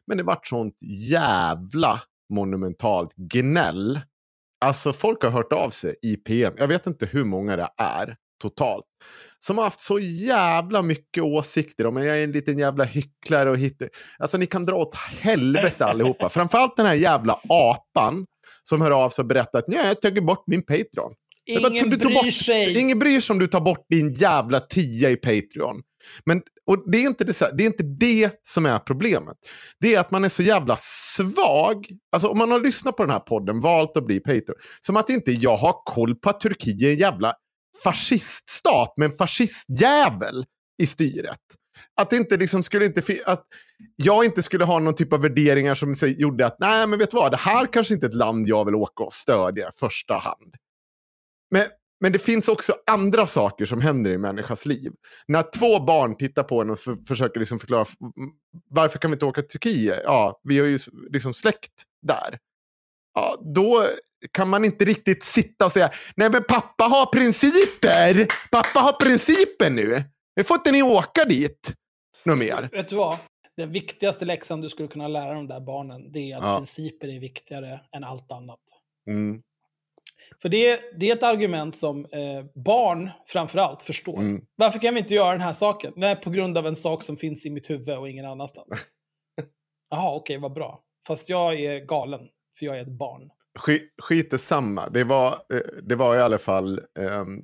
Men 0.06 0.16
det 0.16 0.22
vart 0.22 0.46
sånt 0.46 0.76
jävla 1.10 2.00
monumentalt 2.30 3.14
gnäll. 3.16 4.00
Alltså 4.61 4.92
folk 4.92 5.23
har 5.23 5.30
hört 5.30 5.52
av 5.52 5.70
sig 5.70 5.97
i 6.02 6.16
PM. 6.16 6.54
Jag 6.56 6.68
vet 6.68 6.87
inte 6.87 7.06
hur 7.06 7.25
många 7.25 7.56
det 7.56 7.68
är 7.76 8.16
totalt. 8.42 8.85
Som 9.38 9.56
har 9.58 9.64
haft 9.64 9.80
så 9.80 9.99
jävla 9.99 10.82
mycket 10.82 11.23
åsikter 11.23 11.87
om 11.87 11.97
jag 11.97 12.18
är 12.18 12.25
en 12.25 12.32
liten 12.32 12.58
jävla 12.58 12.85
hycklare 12.85 13.50
och 13.50 13.58
hittar. 13.58 13.88
Alltså 14.18 14.38
ni 14.38 14.47
kan 14.47 14.66
dra 14.66 14.76
åt 14.76 14.94
helvete 14.94 15.85
allihopa. 15.85 16.28
Framförallt 16.30 16.76
den 16.76 16.87
här 16.87 16.94
jävla 16.94 17.40
apan 17.49 18.26
som 18.62 18.80
hör 18.80 18.90
av 18.90 19.08
sig 19.11 19.23
och 19.23 19.28
berättar 19.28 19.58
att 19.58 19.68
"Nja, 19.68 19.87
jag 19.87 20.00
tagit 20.00 20.25
bort 20.26 20.44
min 20.47 20.62
Patreon. 20.62 21.12
Ingen 21.48 21.90
bryr 21.90 22.14
bort, 22.14 22.32
sig. 22.32 22.78
Ingen 22.78 22.98
bryr 22.98 23.20
sig 23.20 23.34
om 23.34 23.38
du 23.38 23.46
tar 23.46 23.60
bort 23.60 23.86
din 23.90 24.12
jävla 24.12 24.60
tia 24.60 25.10
i 25.10 25.16
Patreon. 25.16 25.82
Men, 26.26 26.42
och 26.66 26.90
det, 26.90 26.98
är 26.98 27.06
inte 27.06 27.24
det, 27.24 27.50
det 27.56 27.62
är 27.62 27.66
inte 27.66 27.82
det 27.82 28.30
som 28.42 28.66
är 28.66 28.78
problemet. 28.78 29.36
Det 29.80 29.94
är 29.94 30.00
att 30.00 30.10
man 30.10 30.24
är 30.24 30.28
så 30.28 30.42
jävla 30.42 30.76
svag. 30.80 31.86
Alltså 32.12 32.28
om 32.28 32.38
man 32.38 32.50
har 32.50 32.60
lyssnat 32.60 32.96
på 32.96 33.02
den 33.02 33.12
här 33.12 33.20
podden, 33.20 33.60
valt 33.60 33.96
att 33.96 34.06
bli 34.06 34.20
Patreon. 34.20 34.56
Som 34.80 34.96
att 34.96 35.10
inte 35.10 35.32
jag 35.32 35.56
har 35.56 35.74
koll 35.84 36.14
på 36.14 36.30
att 36.30 36.40
Turkiet 36.40 36.82
är 36.82 36.92
en 36.92 36.98
jävla 36.98 37.34
fasciststat 37.84 38.94
med 38.96 39.10
en 39.10 39.16
fascistjävel 39.16 40.44
i 40.82 40.86
styret. 40.86 41.38
Att, 42.00 42.12
inte 42.12 42.36
liksom 42.36 42.62
skulle 42.62 42.84
inte, 42.84 43.02
att 43.26 43.44
jag 43.96 44.24
inte 44.24 44.42
skulle 44.42 44.64
ha 44.64 44.78
någon 44.78 44.94
typ 44.94 45.12
av 45.12 45.22
värderingar 45.22 45.74
som 45.74 45.94
gjorde 46.18 46.46
att 46.46 46.56
nej 46.58 46.86
men 46.86 46.98
vet 46.98 47.10
du 47.10 47.16
vad, 47.16 47.32
det 47.32 47.36
här 47.36 47.72
kanske 47.72 47.94
inte 47.94 48.06
är 48.06 48.08
ett 48.08 48.14
land 48.14 48.48
jag 48.48 48.64
vill 48.64 48.74
åka 48.74 49.04
och 49.04 49.12
stödja 49.12 49.68
i 49.68 49.70
första 49.80 50.14
hand. 50.14 50.54
Men, 51.50 51.62
men 52.00 52.12
det 52.12 52.18
finns 52.18 52.48
också 52.48 52.74
andra 52.90 53.26
saker 53.26 53.64
som 53.66 53.80
händer 53.80 54.10
i 54.10 54.18
människas 54.18 54.66
liv. 54.66 54.92
När 55.26 55.58
två 55.58 55.80
barn 55.80 56.16
tittar 56.16 56.42
på 56.42 56.60
en 56.60 56.70
och 56.70 56.78
för, 56.78 56.96
försöker 57.08 57.40
liksom 57.40 57.58
förklara 57.58 57.84
varför 58.70 58.98
kan 58.98 59.10
vi 59.10 59.14
inte 59.14 59.24
åka 59.26 59.40
till 59.40 59.48
Turkiet? 59.60 60.00
Ja, 60.04 60.40
vi 60.44 60.58
har 60.58 60.66
ju 60.66 60.78
liksom 61.10 61.34
släkt 61.34 61.72
där. 62.06 62.38
Ja, 63.14 63.36
då 63.54 63.84
kan 64.32 64.48
man 64.48 64.64
inte 64.64 64.84
riktigt 64.84 65.24
sitta 65.24 65.64
och 65.64 65.72
säga 65.72 65.90
nej 66.16 66.30
men 66.30 66.42
pappa 66.48 66.84
har 66.84 67.06
principer. 67.12 68.26
Pappa 68.50 68.78
har 68.80 68.92
principer 68.92 69.70
nu. 69.70 70.02
Nu 70.36 70.44
får 70.44 70.54
inte 70.56 70.72
ni 70.72 70.82
åka 70.82 71.24
dit. 71.24 71.74
Något 72.24 72.38
mer. 72.38 72.68
Vet 72.72 72.88
du 72.88 72.96
vad? 72.96 73.16
Den 73.56 73.72
viktigaste 73.72 74.24
läxan 74.24 74.60
du 74.60 74.68
skulle 74.68 74.88
kunna 74.88 75.08
lära 75.08 75.34
de 75.34 75.46
där 75.48 75.60
barnen, 75.60 76.12
det 76.12 76.32
är 76.32 76.36
att 76.36 76.42
Ja. 76.42 76.56
principer 76.56 77.08
är 77.08 77.20
viktigare 77.20 77.80
än 77.96 78.04
allt 78.04 78.32
annat. 78.32 78.58
Mm, 79.10 79.42
För 80.42 80.48
det, 80.48 80.80
det 80.98 81.10
är 81.10 81.16
ett 81.16 81.22
argument 81.22 81.76
som 81.76 82.04
eh, 82.04 82.44
barn 82.64 83.10
framförallt 83.26 83.82
förstår. 83.82 84.18
Mm. 84.18 84.42
Varför 84.56 84.78
kan 84.78 84.94
vi 84.94 85.00
inte 85.00 85.14
göra 85.14 85.32
den 85.32 85.40
här 85.40 85.52
saken? 85.52 85.92
Nej, 85.96 86.16
på 86.16 86.30
grund 86.30 86.58
av 86.58 86.66
en 86.66 86.76
sak 86.76 87.02
som 87.02 87.16
finns 87.16 87.46
i 87.46 87.50
mitt 87.50 87.70
huvud 87.70 87.98
och 87.98 88.08
ingen 88.08 88.26
annanstans. 88.26 88.68
Jaha, 89.90 90.14
okej, 90.14 90.38
vad 90.38 90.52
bra. 90.52 90.80
Fast 91.06 91.28
jag 91.28 91.54
är 91.60 91.80
galen, 91.80 92.20
för 92.58 92.66
jag 92.66 92.78
är 92.78 92.82
ett 92.82 92.98
barn. 92.98 93.30
Skit, 94.02 94.32
är 94.32 94.37
samma. 94.37 94.88
Det 94.88 95.04
var, 95.04 95.28
eh, 95.28 95.60
det 95.82 95.96
var 95.96 96.16
i 96.16 96.20
alla 96.20 96.38
fall... 96.38 96.80
ehm, 96.98 97.42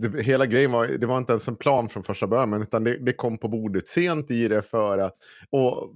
det, 0.00 0.22
hela 0.22 0.46
grejen 0.46 0.72
var, 0.72 0.86
det 0.86 1.06
var 1.06 1.18
inte 1.18 1.32
ens 1.32 1.48
en 1.48 1.56
plan 1.56 1.88
från 1.88 2.04
första 2.04 2.26
början. 2.26 2.62
Utan 2.62 2.84
det, 2.84 2.98
det 2.98 3.12
kom 3.12 3.38
på 3.38 3.48
bordet 3.48 3.88
sent 3.88 4.30
i 4.30 4.48
det 4.48 4.62
för 4.62 4.98
att... 4.98 5.16
Och, 5.50 5.92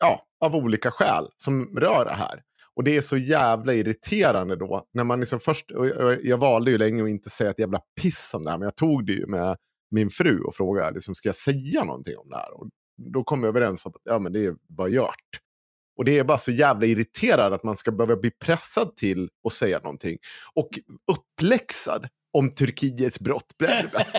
ja, 0.00 0.26
av 0.44 0.56
olika 0.56 0.90
skäl 0.90 1.28
som 1.36 1.76
rör 1.76 2.04
det 2.04 2.14
här. 2.14 2.42
Och 2.76 2.84
det 2.84 2.96
är 2.96 3.00
så 3.00 3.16
jävla 3.16 3.74
irriterande 3.74 4.56
då. 4.56 4.86
När 4.94 5.04
man 5.04 5.20
liksom 5.20 5.40
först, 5.40 5.66
jag, 6.22 6.38
valde 6.38 6.70
ju 6.70 6.78
länge 6.78 7.02
att 7.02 7.08
inte 7.08 7.30
säga 7.30 7.50
ett 7.50 7.58
jävla 7.58 7.80
piss 8.00 8.34
om 8.34 8.44
det 8.44 8.50
här. 8.50 8.58
Men 8.58 8.66
jag 8.66 8.76
tog 8.76 9.06
det 9.06 9.12
ju 9.12 9.26
med 9.26 9.56
min 9.90 10.10
fru 10.10 10.40
och 10.40 10.54
frågade, 10.54 10.90
liksom, 10.94 11.14
ska 11.14 11.28
jag 11.28 11.36
säga 11.36 11.84
någonting 11.84 12.16
om 12.16 12.28
det 12.28 12.36
här? 12.36 12.60
Och 12.60 12.68
då 13.12 13.24
kom 13.24 13.42
vi 13.42 13.48
överens 13.48 13.86
om 13.86 13.92
att 13.94 14.02
ja, 14.04 14.18
men 14.18 14.32
det 14.32 14.44
är 14.44 14.54
bara 14.68 14.88
gjort. 14.88 15.40
Och 15.96 16.04
det 16.04 16.18
är 16.18 16.24
bara 16.24 16.38
så 16.38 16.52
jävla 16.52 16.86
irriterande 16.86 17.56
att 17.56 17.64
man 17.64 17.76
ska 17.76 17.92
behöva 17.92 18.16
bli 18.16 18.30
pressad 18.30 18.96
till 18.96 19.28
att 19.46 19.52
säga 19.52 19.78
någonting. 19.78 20.18
Och 20.54 20.68
uppläxad 21.12 22.08
om 22.32 22.50
Turkiets 22.50 23.20
brott. 23.20 23.46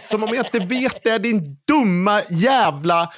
Som 0.05 0.23
om 0.23 0.29
jag 0.33 0.45
inte 0.45 0.59
vet 0.59 1.03
det, 1.03 1.17
din 1.17 1.57
dumma 1.67 2.21
jävla... 2.29 3.13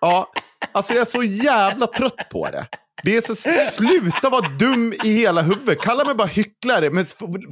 Ja, 0.00 0.32
alltså 0.72 0.94
jag 0.94 1.00
är 1.00 1.04
så 1.04 1.22
jävla 1.22 1.86
trött 1.86 2.28
på 2.30 2.50
det. 2.50 2.66
Det 3.02 3.16
är 3.16 3.20
så, 3.20 3.34
sluta 3.72 4.30
vara 4.30 4.48
dum 4.48 4.92
i 5.04 5.08
hela 5.12 5.42
huvudet. 5.42 5.78
Kalla 5.80 6.04
mig 6.04 6.14
bara 6.14 6.28
hycklare, 6.28 6.90
men 6.90 7.04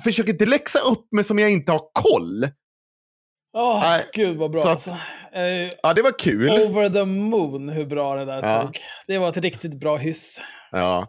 försök 0.05 0.29
inte 0.29 0.47
läxa 0.47 0.79
upp 0.79 1.13
mig 1.13 1.25
som 1.25 1.39
jag 1.39 1.51
inte 1.53 1.73
har 1.73 1.83
koll. 1.93 2.49
Åh, 3.57 3.81
Nej, 3.83 4.07
gud 4.13 4.37
vad 4.37 4.51
bra 4.51 4.61
att- 4.61 4.67
alltså. 4.67 4.91
Eh, 5.33 5.71
Ja, 5.83 5.93
det 5.95 6.03
var 6.03 6.19
kul. 6.19 6.51
over 6.51 6.89
the 6.89 7.05
moon 7.05 7.69
hur 7.69 7.87
bra 7.87 8.17
det 8.17 8.25
där 8.25 8.43
Ja. 8.43 8.63
tog. 8.63 8.79
Det 9.07 9.19
var 9.19 9.29
ett 9.29 9.37
riktigt 9.37 9.81
bra 9.81 9.97
hyss. 9.97 10.41
Ja. 10.73 11.09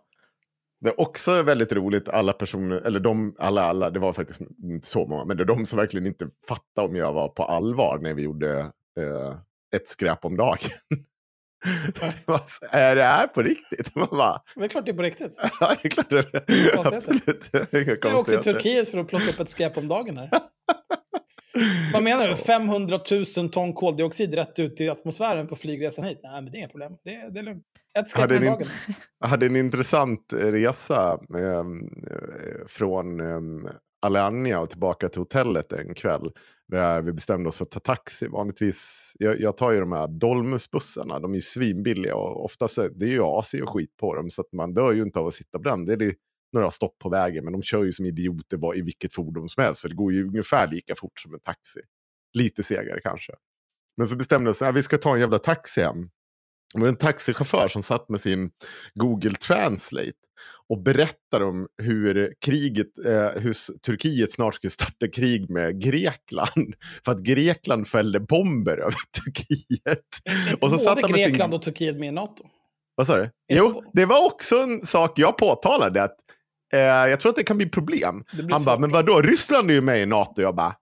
Det 0.81 0.89
är 0.89 1.01
också 1.01 1.43
väldigt 1.43 1.71
roligt, 1.71 2.09
alla 2.09 2.33
personer, 2.33 2.75
eller 2.75 2.99
de, 2.99 3.35
alla, 3.39 3.61
alla, 3.63 3.89
det 3.89 3.99
var 3.99 4.13
faktiskt 4.13 4.41
inte 4.63 4.87
så 4.87 5.07
många, 5.07 5.25
men 5.25 5.37
det 5.37 5.43
är 5.43 5.45
de 5.45 5.65
som 5.65 5.77
verkligen 5.79 6.07
inte 6.07 6.27
fattade 6.47 6.87
om 6.87 6.95
jag 6.95 7.13
var 7.13 7.29
på 7.29 7.43
allvar 7.43 7.99
när 8.01 8.13
vi 8.13 8.21
gjorde 8.23 8.59
eh, 8.99 9.37
ett 9.75 9.87
skräp 9.87 10.25
om 10.25 10.37
dagen. 10.37 10.57
Så, 12.25 12.39
är 12.71 12.95
det 12.95 13.03
här 13.03 13.27
på 13.27 13.41
riktigt? 13.41 13.95
Man 13.95 14.07
bara, 14.11 14.41
Det 14.55 14.63
är 14.63 14.67
klart 14.67 14.85
det 14.85 14.91
är 14.91 14.95
på 14.95 15.01
riktigt. 15.01 15.33
ja, 15.59 15.75
det 15.81 15.87
är 15.87 15.89
klart 15.89 16.09
det 16.09 16.19
är. 16.19 16.95
Absolut. 16.95 17.49
Jag 17.53 17.63
åkte 17.63 17.75
till 17.85 17.99
konstigheter. 18.01 18.53
Turkiet 18.53 18.89
för 18.89 18.97
att 18.97 19.07
plocka 19.07 19.29
upp 19.29 19.39
ett 19.39 19.49
skräp 19.49 19.77
om 19.77 19.87
dagen 19.87 20.17
här. 20.17 20.29
Vad 21.93 22.03
menar 22.03 22.27
du? 22.27 22.35
500 22.35 22.99
000 23.37 23.49
ton 23.49 23.73
koldioxid 23.73 24.33
rätt 24.33 24.59
ut 24.59 24.81
i 24.81 24.89
atmosfären 24.89 25.47
på 25.47 25.55
flygresan 25.55 26.05
hit? 26.05 26.19
Nej, 26.23 26.41
men 26.41 26.51
det 26.51 26.57
är 26.57 26.59
inga 26.59 26.67
problem. 26.69 26.91
Det, 27.03 27.15
är- 27.15 27.29
det 27.29 27.39
är 27.39 27.43
lugnt. 27.43 27.63
Ett 27.99 28.09
skräp 28.09 28.31
om 28.31 28.45
dagen. 28.45 28.67
Jag 29.19 29.27
hade 29.27 29.45
en 29.45 29.55
intressant 29.55 30.33
eh, 30.33 30.37
resa 30.37 31.19
ehm, 31.37 31.79
eh, 32.11 32.67
från 32.67 33.19
um, 33.21 33.69
Alanya 34.01 34.59
och 34.59 34.69
tillbaka 34.69 35.09
till 35.09 35.21
hotellet 35.21 35.71
en 35.73 35.93
kväll. 35.93 36.31
Där 36.71 37.01
vi 37.01 37.13
bestämde 37.13 37.49
oss 37.49 37.57
för 37.57 37.65
att 37.65 37.71
ta 37.71 37.79
taxi. 37.79 38.27
Vanligtvis, 38.27 39.13
jag, 39.19 39.41
jag 39.41 39.57
tar 39.57 39.71
ju 39.71 39.79
de 39.79 39.91
här 39.91 40.07
Dolmusbussarna, 40.07 41.19
de 41.19 41.31
är 41.31 41.35
ju 41.35 41.41
svinbilliga 41.41 42.15
och 42.15 42.45
oftast 42.45 42.77
är 42.77 42.89
det 42.95 43.05
är 43.05 43.09
ju 43.09 43.21
AC 43.23 43.53
och 43.53 43.69
skit 43.69 43.97
på 43.97 44.15
dem. 44.15 44.29
Så 44.29 44.41
att 44.41 44.53
man 44.53 44.73
dör 44.73 44.93
ju 44.93 45.03
inte 45.03 45.19
av 45.19 45.27
att 45.27 45.33
sitta 45.33 45.59
bränd. 45.59 45.87
Det 45.87 45.93
är 45.93 45.97
det 45.97 46.15
några 46.53 46.71
stopp 46.71 46.99
på 46.99 47.09
vägen, 47.09 47.43
men 47.43 47.53
de 47.53 47.61
kör 47.61 47.83
ju 47.83 47.91
som 47.91 48.05
idioter 48.05 48.57
var- 48.57 48.77
i 48.77 48.81
vilket 48.81 49.13
fordon 49.13 49.49
som 49.49 49.63
helst. 49.63 49.81
Så 49.81 49.87
det 49.87 49.95
går 49.95 50.13
ju 50.13 50.27
ungefär 50.27 50.67
lika 50.71 50.95
fort 50.95 51.19
som 51.19 51.33
en 51.33 51.39
taxi. 51.39 51.79
Lite 52.33 52.63
segare 52.63 52.99
kanske. 53.03 53.33
Men 53.97 54.07
så 54.07 54.15
bestämde 54.15 54.47
jag 54.47 54.51
oss 54.51 54.61
att 54.61 54.75
vi 54.75 54.83
ska 54.83 54.97
ta 54.97 55.13
en 55.13 55.19
jävla 55.19 55.39
taxi 55.39 55.81
hem. 55.81 56.09
Det 56.79 56.81
var 56.81 56.89
en 56.89 56.97
taxichaufför 56.97 57.67
som 57.67 57.83
satt 57.83 58.09
med 58.09 58.21
sin 58.21 58.49
Google 58.93 59.35
Translate 59.35 60.11
och 60.69 60.81
berättade 60.83 61.45
om 61.45 61.67
hur 61.81 62.33
kriget, 62.45 62.87
eh, 63.05 63.41
hur 63.41 63.53
Turkiet 63.85 64.31
snart 64.31 64.55
skulle 64.55 64.71
starta 64.71 65.07
krig 65.07 65.49
med 65.49 65.81
Grekland. 65.81 66.75
För 67.05 67.11
att 67.11 67.19
Grekland 67.19 67.87
fällde 67.87 68.19
bomber 68.19 68.77
över 68.77 68.95
Turkiet. 69.23 70.05
Och 70.61 70.71
så 70.71 70.77
satt 70.77 70.95
Både 71.01 71.07
med 71.07 71.19
sin- 71.19 71.29
Grekland 71.29 71.53
och 71.53 71.61
Turkiet 71.61 71.97
med 71.99 72.07
i 72.07 72.11
NATO. 72.11 72.43
Vad 72.95 73.07
sa 73.07 73.17
du? 73.17 73.29
Jo, 73.53 73.83
det 73.93 74.05
var 74.05 74.25
också 74.25 74.55
en 74.57 74.85
sak 74.85 75.19
jag 75.19 75.37
påtalade. 75.37 76.03
Att, 76.03 76.15
eh, 76.73 76.79
jag 76.79 77.19
tror 77.19 77.29
att 77.29 77.35
det 77.35 77.43
kan 77.43 77.57
bli 77.57 77.69
problem. 77.69 78.23
Han 78.51 78.63
bara, 78.65 78.79
men 78.79 78.89
vadå, 78.91 79.21
Ryssland 79.21 79.69
är 79.69 79.73
ju 79.75 79.81
med 79.81 80.01
i 80.01 80.05
NATO. 80.05 80.41
Jag 80.41 80.55
bara, 80.55 80.75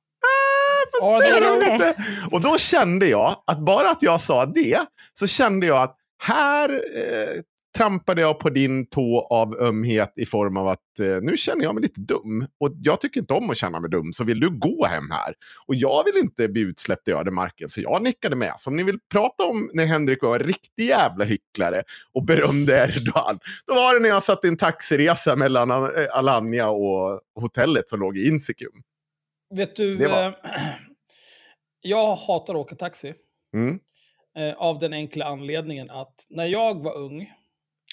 Ja, 1.02 1.20
det 1.20 1.28
är 1.28 1.42
de 1.42 1.72
inte. 1.72 1.96
Och 2.32 2.42
då 2.42 2.58
kände 2.58 3.08
jag 3.08 3.44
att 3.48 3.60
bara 3.60 3.90
att 3.90 4.04
jag 4.04 4.22
sa 4.22 4.46
det, 4.46 4.80
så 5.14 5.28
kände 5.28 5.66
jag 5.66 5.84
att 5.84 5.98
här 6.24 6.70
eh, 6.74 7.42
trampade 7.75 8.22
jag 8.22 8.40
på 8.40 8.50
din 8.50 8.90
tå 8.90 9.28
av 9.30 9.56
ömhet 9.60 10.14
i 10.16 10.25
form 10.25 10.58
av 10.58 10.68
att 10.68 11.00
eh, 11.02 11.22
nu 11.22 11.38
känner 11.38 11.64
jag 11.64 11.75
mig 11.75 11.82
lite 11.82 12.02
dum. 12.02 12.48
Och 12.60 12.70
jag 12.82 13.02
tycker 13.02 13.20
inte 13.20 13.34
om 13.34 13.50
att 13.50 13.58
känna 13.58 13.80
mig 13.80 13.90
dum, 13.90 14.14
så 14.14 14.24
vill 14.24 14.40
du 14.40 14.50
gå 14.50 14.86
hem 14.86 15.12
här? 15.12 15.34
Och 15.68 15.75
jag 15.75 16.04
vill 16.06 16.24
inte 16.24 16.48
bli 16.48 16.62
utsläppt 16.62 17.08
i 17.08 17.12
ödemarken, 17.12 17.70
så 17.70 17.82
jag 17.82 18.04
nickade 18.04 18.36
med. 18.36 18.54
Så 18.58 18.70
om 18.70 18.75
ni 18.75 18.84
vill 18.84 19.00
prata 19.12 19.44
om 19.44 19.70
när 19.74 19.86
Henrik 19.86 20.24
var 20.24 20.40
en 20.40 20.46
riktig 20.46 20.84
jävla 20.84 21.25
hycklare 21.25 21.84
och 22.14 22.25
berömde 22.25 22.74
Erdogan, 22.84 23.40
då 23.68 23.74
var 23.74 23.94
det 23.94 24.00
när 24.00 24.10
jag 24.10 24.24
satt 24.24 24.46
i 24.46 24.48
en 24.48 24.58
taxiresa 24.58 25.36
mellan 25.36 25.72
eh, 25.72 25.90
Alanya 26.12 26.70
och 26.70 27.22
hotellet 27.40 27.90
som 27.90 28.00
låg 28.00 28.18
i 28.18 28.28
Insikum. 28.28 28.82
Vet 29.50 29.75
du, 29.75 29.96
var- 30.08 30.25
eh, 30.28 30.34
jag 31.82 32.16
hatar 32.16 32.54
att 32.54 32.60
åka 32.60 32.75
taxi. 32.75 33.14
Mm. 33.56 33.80
Eh, 34.38 34.54
av 34.58 34.80
den 34.80 34.94
enkla 34.94 35.25
anledningen 35.25 35.90
att 35.90 36.25
när 36.30 36.46
jag 36.46 36.84
var 36.84 36.98
ung, 36.98 37.34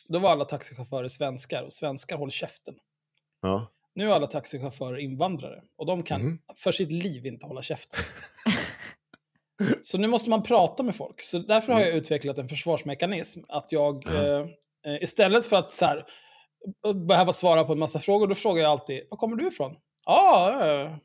då 0.08 0.18
var 0.18 0.30
alla 0.30 0.44
taxichaufförer 0.44 1.08
svenskar 1.08 1.62
och 1.62 1.72
svenskar 1.72 2.16
håller 2.16 2.30
käften. 2.30 2.74
Ja. 3.42 3.72
Nu 3.94 4.10
är 4.10 4.14
alla 4.14 4.26
taxichaufförer 4.26 4.98
invandrare 4.98 5.62
och 5.76 5.86
de 5.86 6.02
kan 6.02 6.20
Mhm. 6.22 6.38
för 6.56 6.72
sitt 6.72 6.92
liv 6.92 7.26
inte 7.26 7.46
hålla 7.46 7.62
käften. 7.62 8.00
så 9.82 9.98
nu 9.98 10.08
måste 10.08 10.30
man 10.30 10.42
prata 10.42 10.82
med 10.82 10.96
folk. 10.96 11.22
Så 11.22 11.38
därför 11.38 11.72
har 11.72 11.80
jag 11.80 11.88
utvecklat 11.90 12.38
en 12.38 12.48
försvarsmekanism. 12.48 13.40
Att 13.48 13.72
jag 13.72 14.06
Mm. 14.08 14.48
Eh, 14.86 15.02
istället 15.02 15.46
för 15.46 15.56
att 15.56 15.72
så 15.72 15.84
här, 15.86 16.06
eh, 16.86 16.92
behöva 16.92 17.32
svara 17.32 17.64
på 17.64 17.72
en 17.72 17.78
massa 17.78 17.98
frågor, 17.98 18.26
då 18.26 18.34
frågar 18.34 18.62
jag 18.62 18.70
alltid, 18.70 19.06
var 19.10 19.18
kommer 19.18 19.36
du 19.36 19.48
ifrån? 19.48 19.76
Ja, 20.04 20.12
ah, 20.12 20.98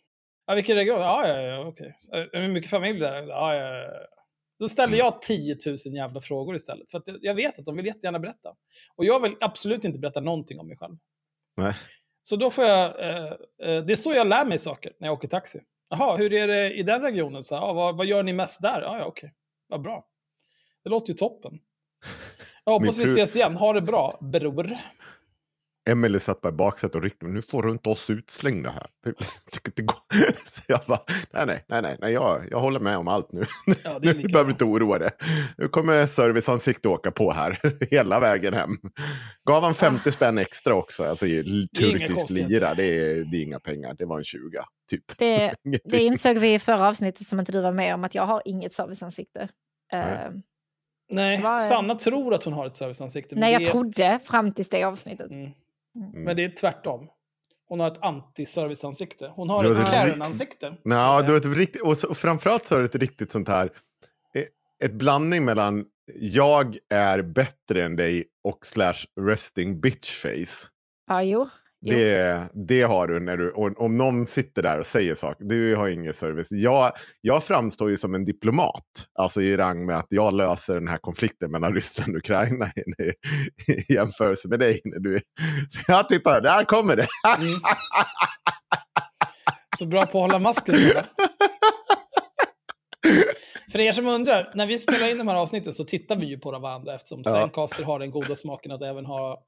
ja, 0.48 0.56
vilken 0.56 0.76
region? 0.76 1.00
Ja, 1.00 1.28
ja, 1.28 1.42
ja, 1.42 1.68
okej. 1.68 1.96
Okay. 2.08 2.42
Hur 2.42 2.48
mycket 2.48 2.70
familj 2.70 3.00
där? 3.00 3.24
Ja, 3.24 3.56
ja, 3.56 3.78
ja. 3.78 3.92
Då 4.60 4.70
ställer 4.70 4.88
Mm. 4.94 4.98
jag 5.00 5.22
10 5.22 5.58
000 5.68 5.78
jävla 5.96 6.20
frågor 6.22 6.56
istället. 6.56 6.92
För 6.92 7.02
jag 7.22 7.34
vet 7.34 7.60
att 7.60 7.66
de 7.66 7.76
vill 7.78 7.86
jättegärna 7.86 8.20
berätta. 8.20 8.50
Och 8.96 9.06
jag 9.06 9.20
vill 9.22 9.36
absolut 9.42 9.86
inte 9.86 10.00
berätta 10.00 10.20
någonting 10.20 10.60
om 10.60 10.68
mig 10.68 10.78
själv. 10.78 10.96
Nej. 11.58 11.74
Så 12.22 12.36
då 12.36 12.50
får 12.50 12.64
jag, 12.64 13.00
eh, 13.10 13.26
eh, 13.64 13.84
det 13.84 13.94
är 13.94 13.96
så 13.96 14.14
jag 14.14 14.28
lär 14.28 14.46
mig 14.46 14.58
saker 14.60 14.94
när 15.00 15.08
jag 15.08 15.14
åker 15.14 15.28
taxi. 15.28 15.62
Jaha, 15.90 16.18
hur 16.18 16.34
är 16.34 16.48
det 16.48 16.74
i 16.74 16.84
den 16.84 17.02
regionen? 17.02 17.44
Så, 17.44 17.56
ah, 17.56 17.74
vad, 17.74 17.98
vad 17.98 18.06
gör 18.06 18.24
ni 18.24 18.34
mest 18.34 18.62
där? 18.62 18.82
Ah, 18.82 18.98
ja, 19.00 19.06
okej. 19.06 19.34
Vad 19.68 19.82
bra. 19.82 20.08
Det 20.84 20.90
låter 20.90 21.10
ju 21.10 21.18
toppen. 21.18 21.60
Jag 22.66 22.74
hoppas 22.80 22.98
Min 22.98 23.06
vi 23.08 23.12
fru- 23.12 23.18
ses 23.22 23.36
igen. 23.36 23.56
Ha 23.56 23.74
det 23.74 23.82
bra, 23.82 24.18
bror. 24.22 24.78
Emily 25.88 26.20
satt 26.20 26.42
bara 26.42 26.50
i 26.50 26.52
baksätet 26.52 26.96
och 26.96 27.04
ryckte. 27.04 27.26
Nu 27.26 27.42
får 27.42 27.64
du 27.64 27.72
inte 27.72 27.90
oss 27.90 28.10
utslängda 28.10 28.70
här. 28.70 28.88
Så 30.50 30.62
jag 30.68 30.80
bara, 30.88 31.02
nej, 31.32 31.46
nej, 31.46 31.64
nej, 31.68 31.82
nej, 31.82 31.98
nej 32.02 32.14
jag, 32.14 32.42
jag 32.52 32.60
håller 32.60 32.80
med 32.80 32.98
om 32.98 33.08
allt 33.08 33.32
nu. 33.32 33.46
Ja, 33.84 34.00
det 34.02 34.10
är 34.10 34.14
Nu 34.14 34.22
behöver 34.22 34.44
du 34.44 34.52
inte 34.52 34.66
oroa 34.66 35.00
dig. 35.00 35.12
Nu 35.58 35.68
kommer 35.68 36.08
serviceansikte 36.08 36.90
åka 36.90 37.12
på 37.12 37.32
här 37.32 37.60
hela 37.92 38.20
vägen 38.20 38.54
hem. 38.54 38.78
Gav 39.50 39.64
han 39.64 39.76
50 39.76 40.12
spänn 40.12 40.38
extra 40.38 40.76
också. 40.76 41.04
Alltså 41.04 41.26
turkisk 41.78 42.30
lira, 42.30 42.74
det 42.74 42.84
är, 42.84 43.32
det 43.32 43.38
är 43.38 43.44
inga 43.44 43.60
pengar. 43.60 43.96
Det 43.98 44.06
var 44.06 44.18
en 44.18 44.24
20 44.24 44.42
typ. 44.90 45.18
Det, 45.18 45.56
det 45.84 46.00
insåg 46.00 46.38
vi 46.38 46.54
i 46.54 46.60
förra 46.60 46.88
avsnittet 46.88 47.28
som 47.28 47.40
inte 47.40 47.52
du 47.52 47.62
var 47.62 47.72
med 47.72 47.94
om, 47.94 48.04
att 48.04 48.16
jag 48.16 48.24
har 48.24 48.42
inget 48.46 48.74
serviceansikte. 48.74 49.50
Nej. 49.94 50.26
Eh, 50.26 50.32
Nej, 51.10 51.62
Sanna 51.62 51.96
tror 51.96 52.34
att 52.34 52.44
hon 52.44 52.54
har 52.54 52.68
ett 52.68 52.76
serviceansikte. 52.76 53.36
nej, 53.36 53.54
jag 53.54 53.62
det 53.62 53.66
trodde 53.66 54.20
fram 54.24 54.52
tills 54.52 54.70
det 54.70 54.84
avsnittet. 54.84 55.32
Mm. 55.32 55.52
Mm. 55.98 56.24
Men 56.24 56.36
det 56.36 56.44
är 56.44 56.50
tvärtom. 56.50 57.08
Hon 57.70 57.80
har 57.80 57.88
ett 57.88 58.02
anti-serviceansikte. 58.02 59.28
Hon 59.36 59.50
har 59.50 59.64
Ja, 59.64 59.72
ett 59.72 59.78
är- 59.78 59.92
Karen-ansikte. 59.92 60.78
jag 61.18 61.26
du 61.26 61.32
har 61.34 61.40
säga. 61.40 61.52
ett 61.52 61.58
riktigt, 61.58 61.82
och, 61.82 61.98
så, 61.98 62.10
och 62.10 62.18
framförallt 62.18 62.68
så 62.68 62.76
är 62.76 62.80
det 62.80 62.86
ett 62.86 62.96
riktigt 62.96 63.32
sånt 63.32 63.48
här, 63.48 63.70
eh, 64.36 64.44
ett 64.86 64.94
blandning 64.94 65.46
mellan 65.46 65.86
jag 66.16 66.78
är 66.90 67.22
bättre 67.22 67.84
än 67.84 67.96
dig 67.96 68.24
och 68.44 68.66
slash 68.66 68.94
resting 69.22 69.80
bitch 69.82 70.12
face. 70.22 70.70
Ja, 71.08 71.24
jo. 71.24 71.50
Det, 71.82 72.50
det 72.68 72.82
har 72.82 73.08
du 73.08 73.20
när 73.20 73.38
du, 73.38 73.52
om 73.78 73.98
någon 73.98 74.28
sitter 74.28 74.62
där 74.62 74.80
och 74.80 74.86
säger 74.86 75.16
saker, 75.16 75.46
du 75.46 75.76
har 75.76 75.88
ingen 75.88 76.14
service. 76.14 76.48
Jag, 76.52 76.92
jag 77.22 77.44
framstår 77.44 77.90
ju 77.90 77.98
som 77.98 78.16
en 78.16 78.26
diplomat, 78.26 78.84
alltså 79.20 79.42
i 79.42 79.58
rang 79.58 79.86
med 79.86 79.98
att 79.98 80.08
jag 80.10 80.34
löser 80.34 80.74
den 80.74 80.88
här 80.88 80.98
konflikten 80.98 81.52
mellan 81.52 81.74
Ryssland 81.74 82.12
och 82.12 82.18
Ukraina 82.18 82.72
i, 82.76 82.82
i 83.72 83.94
jämförelse 83.94 84.48
med 84.48 84.60
dig. 84.60 84.82
När 84.84 85.00
du, 85.00 85.20
så 85.70 85.80
jag 85.88 86.10
tittar, 86.10 86.42
där 86.42 86.64
kommer 86.64 86.96
det. 86.96 87.08
Mm. 87.40 87.60
Så 89.80 89.86
bra 89.86 90.06
på 90.06 90.18
att 90.18 90.32
hålla 90.32 90.40
masken. 90.40 90.76
För 93.72 93.80
er 93.80 93.92
som 93.92 94.08
undrar, 94.08 94.52
när 94.56 94.68
vi 94.68 94.80
spelar 94.80 95.12
in 95.12 95.18
de 95.18 95.28
här 95.28 95.36
avsnitten 95.36 95.74
så 95.74 95.84
tittar 95.84 96.16
vi 96.16 96.26
ju 96.26 96.40
på 96.40 96.52
varandra 96.52 96.96
eftersom 96.96 97.22
Ja. 97.26 97.32
Zencaster 97.32 97.84
har 97.84 98.00
den 98.00 98.12
goda 98.12 98.36
smaken 98.36 98.72
att 98.72 98.82
även 98.82 99.06
ha 99.06 99.44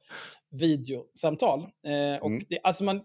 videosamtal. 0.51 1.59
Eh, 1.61 2.21
och 2.21 2.27
Mm. 2.29 2.43
det, 2.49 2.59
alltså 2.63 2.83
man, 2.83 3.01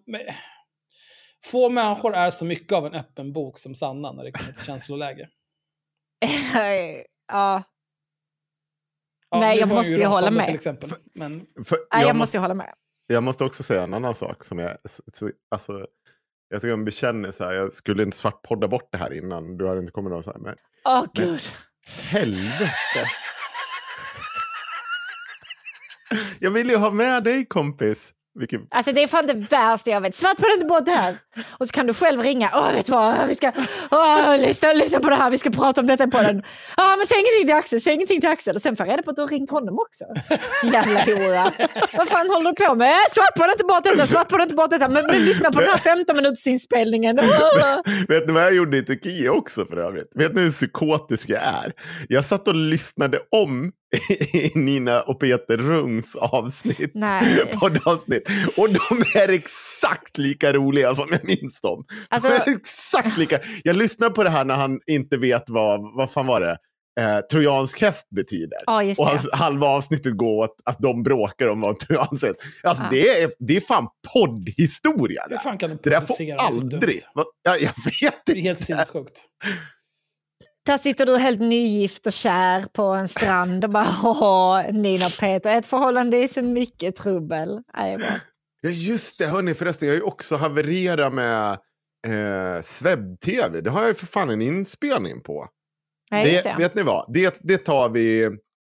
få 1.44 1.68
människor 1.68 2.14
är 2.14 2.30
så 2.30 2.44
mycket 2.44 2.72
av 2.72 2.86
en 2.86 2.94
öppen 2.94 3.32
bok 3.32 3.58
som 3.58 3.74
Sanna 3.74 4.12
när 4.12 4.24
det 4.24 4.32
kommer 4.32 4.52
till 4.52 4.64
känsloläge. 4.64 5.28
ja, 7.32 7.62
Ja, 9.30 9.40
Nej, 9.40 9.58
jag 9.58 9.68
måste 9.68 9.92
ju 9.92 10.04
hålla 10.04 10.30
med. 10.30 10.46
Till 10.46 10.54
exempel. 10.54 10.90
Men 11.14 11.46
För, 11.64 11.76
nej, 11.76 11.86
jag 12.02 12.08
jag, 12.08 12.16
måste, 12.16 12.38
hålla 12.38 12.54
med. 12.54 12.74
jag 13.06 13.22
måste 13.22 13.44
också 13.44 13.62
säga 13.62 13.82
en 13.82 13.94
annan 13.94 14.14
sak 14.14 14.44
som 14.44 14.59
jag, 14.59 14.76
så, 15.12 15.30
alltså, 15.50 15.87
jag 16.48 16.61
ska 16.61 16.72
en 16.72 16.85
bekännelse 16.85 17.44
här, 17.44 17.52
jag 17.52 17.72
skulle 17.72 18.02
inte 18.02 18.16
svartpodda 18.16 18.68
bort 18.68 18.88
det 18.92 18.98
här 18.98 19.12
innan, 19.12 19.57
du 19.57 19.68
hade 19.68 19.80
inte 19.80 19.92
kommit 19.92 20.11
någon 20.12 20.22
så 20.22 20.30
här, 20.33 20.38
men 20.38 20.57
Åh, 20.85 21.04
gud. 21.14 21.40
helvete. 21.87 23.04
jag 26.40 26.50
vill 26.50 26.70
ju 26.70 26.77
ha 26.77 26.90
med 26.90 27.24
dig 27.24 27.46
kompis. 27.46 28.12
Vilken... 28.38 28.66
Alltså 28.70 28.92
det 28.92 29.03
är 29.03 29.09
fan 29.09 29.27
det 29.27 29.35
värsta 29.35 29.90
jag 29.90 30.00
vet. 30.00 30.14
Svart 30.14 30.37
på 30.37 30.46
inte 30.55 30.90
det 30.90 30.96
här. 30.96 31.16
Och 31.59 31.66
så 31.66 31.72
kan 31.72 31.87
du 31.87 31.94
själv 31.94 32.20
ringa. 32.20 32.50
Åh, 32.55 32.72
vet 32.72 32.87
du 32.87 32.92
vad? 32.92 33.29
Vi 33.29 33.35
ska... 33.35 33.53
Åh, 33.90 34.38
lyssna, 34.38 34.72
lyssna 34.72 35.00
på 35.00 35.11
det 35.11 35.16
här. 35.16 35.31
Vi 35.31 35.38
ska 35.38 35.50
prata 35.50 35.81
om 35.81 35.87
detta 35.87 36.07
på 36.07 36.22
den. 36.22 36.42
Ja, 36.77 36.94
men 36.98 37.07
säg 37.07 37.16
ingenting 37.20 37.46
till 37.46 37.55
Axel. 37.55 37.81
Säg 37.81 37.94
ingenting 37.94 38.20
till 38.20 38.31
Axel. 38.31 38.57
Och 38.57 38.62
sen 38.62 38.77
får 38.77 38.87
jag 38.87 38.92
reda 38.92 39.03
på 39.03 39.11
att 39.11 39.16
du 39.16 39.22
har 39.22 39.29
ringt 39.29 39.50
honom 39.50 39.79
också. 39.79 40.05
Jävla 40.72 41.00
hora. 41.00 41.53
Vad 41.96 42.09
fan 42.09 42.31
håller 42.31 42.53
du 42.53 42.66
på 42.66 42.74
med? 42.74 42.88
Äh, 42.88 42.94
Svart 43.11 43.35
på 43.37 43.44
inte 43.44 43.90
detta. 43.90 44.07
Svart 44.07 44.29
på 44.29 44.42
inte 44.42 44.79
detta. 44.79 44.88
Men, 44.88 45.07
men 45.07 45.24
lyssna 45.24 45.53
på 45.53 45.61
den 45.61 45.68
här 45.68 45.79
15 45.79 46.16
minuters 46.16 46.46
inspelningen. 46.46 47.16
Vet 48.09 48.27
ni 48.27 48.33
vad 48.33 48.42
jag 48.42 48.55
gjorde 48.55 48.77
i 48.77 48.83
Turkiet 48.83 49.31
också 49.31 49.66
för 49.66 49.77
övrigt? 49.77 50.12
Vet 50.14 50.35
ni 50.35 50.40
hur 50.40 50.50
psykotisk 50.50 51.29
jag 51.29 51.42
är? 51.42 51.72
Jag 52.09 52.24
satt 52.24 52.48
och 52.48 52.55
lyssnade 52.55 53.18
om 53.31 53.72
i 54.33 54.52
Nina 54.54 55.02
och 55.02 55.20
Peter 55.20 55.57
Rungs 55.57 56.16
avsnitt. 56.16 56.90
Nej. 56.94 57.46
Poddavsnitt. 57.61 58.28
Och 58.57 58.68
de 58.68 59.18
är 59.20 59.28
exakt 59.28 60.18
lika 60.18 60.52
roliga 60.52 60.94
som 60.94 61.09
jag 61.11 61.24
minns 61.24 61.61
dem. 61.61 61.85
Alltså- 62.09 62.28
De 62.28 62.35
är 62.35 62.57
exakt 62.57 63.18
lika. 63.18 63.40
Jag 63.64 63.76
lyssnar 63.76 64.11
på 64.11 64.24
det 64.24 64.30
här 64.30 64.44
när 64.44 64.54
han 64.54 64.80
inte 64.87 65.16
vet 65.16 65.42
vad, 65.46 65.80
vad 65.96 66.11
fan 66.11 66.26
var 66.26 66.40
det? 66.40 66.57
Eh, 67.00 67.18
trojansk 67.33 67.80
häst 67.80 68.07
betyder. 68.16 68.83
Just 68.83 69.00
och 69.00 69.07
det. 69.07 69.11
hans, 69.12 69.28
halva 69.33 69.66
avsnittet 69.66 70.16
går 70.16 70.44
åt 70.44 70.57
att 70.64 70.78
de 70.78 71.02
bråkar 71.02 71.46
om 71.48 71.61
vad 71.61 71.78
trojansk 71.78 72.22
häst 72.24 72.37
Alltså 72.62 72.83
Ja. 72.83 72.88
det, 72.90 73.22
är, 73.22 73.30
det 73.38 73.57
är 73.57 73.61
fan 73.61 73.87
poddhistoria. 74.12 75.26
hur 75.30 75.37
fan 75.37 75.59
kan 75.59 75.70
de 75.70 75.78
Det 75.83 75.90
där 75.90 76.00
får 76.00 76.16
aldrig... 76.38 76.80
dumt? 76.80 76.98
Vad- 77.14 77.26
Ja, 77.42 77.57
jag 77.57 77.72
vet 78.02 78.22
Det 78.26 78.33
är 78.33 78.37
helt 78.42 78.61
sinnessjukt. 78.64 79.20
Där 80.66 80.79
sitter 80.79 81.07
du 81.07 81.16
helt 81.18 81.40
nygift 81.40 82.07
och 82.07 82.12
kär 82.12 82.62
på 82.72 82.83
en 82.83 83.09
strand 83.09 83.64
och 83.64 83.70
bara 83.70 83.87
åh, 84.05 84.62
Nina 84.72 85.07
och 85.07 85.16
Peter, 85.20 85.59
ett 85.59 85.66
förhållande 85.66 86.16
är 86.16 86.29
så 86.29 86.42
mycket 86.42 86.96
trubbel. 86.96 87.61
Nej, 87.77 87.96
det. 87.96 88.20
Ja 88.61 88.70
just 88.70 89.18
det, 89.18 89.27
hörni 89.27 89.55
förresten. 89.55 89.88
Jag 89.88 89.94
har 89.94 89.98
ju 89.98 90.03
också 90.03 90.37
havererat 90.37 91.12
med 91.14 91.50
eh, 92.07 92.62
Swebb-TV. 92.62 93.61
Det 93.61 93.70
har 93.70 93.81
jag 93.81 93.88
ju 93.88 93.94
för 93.94 94.07
fan 94.07 94.31
en 94.31 94.42
inspelning 94.42 95.20
på. 95.22 95.48
Nej, 96.11 96.24
det, 96.24 96.42
det. 96.42 96.55
Vet 96.59 96.74
ni 96.74 96.83
vad? 96.83 97.12
Det, 97.14 97.37
det 97.40 97.59
tar 97.59 97.88
vi... 97.88 98.31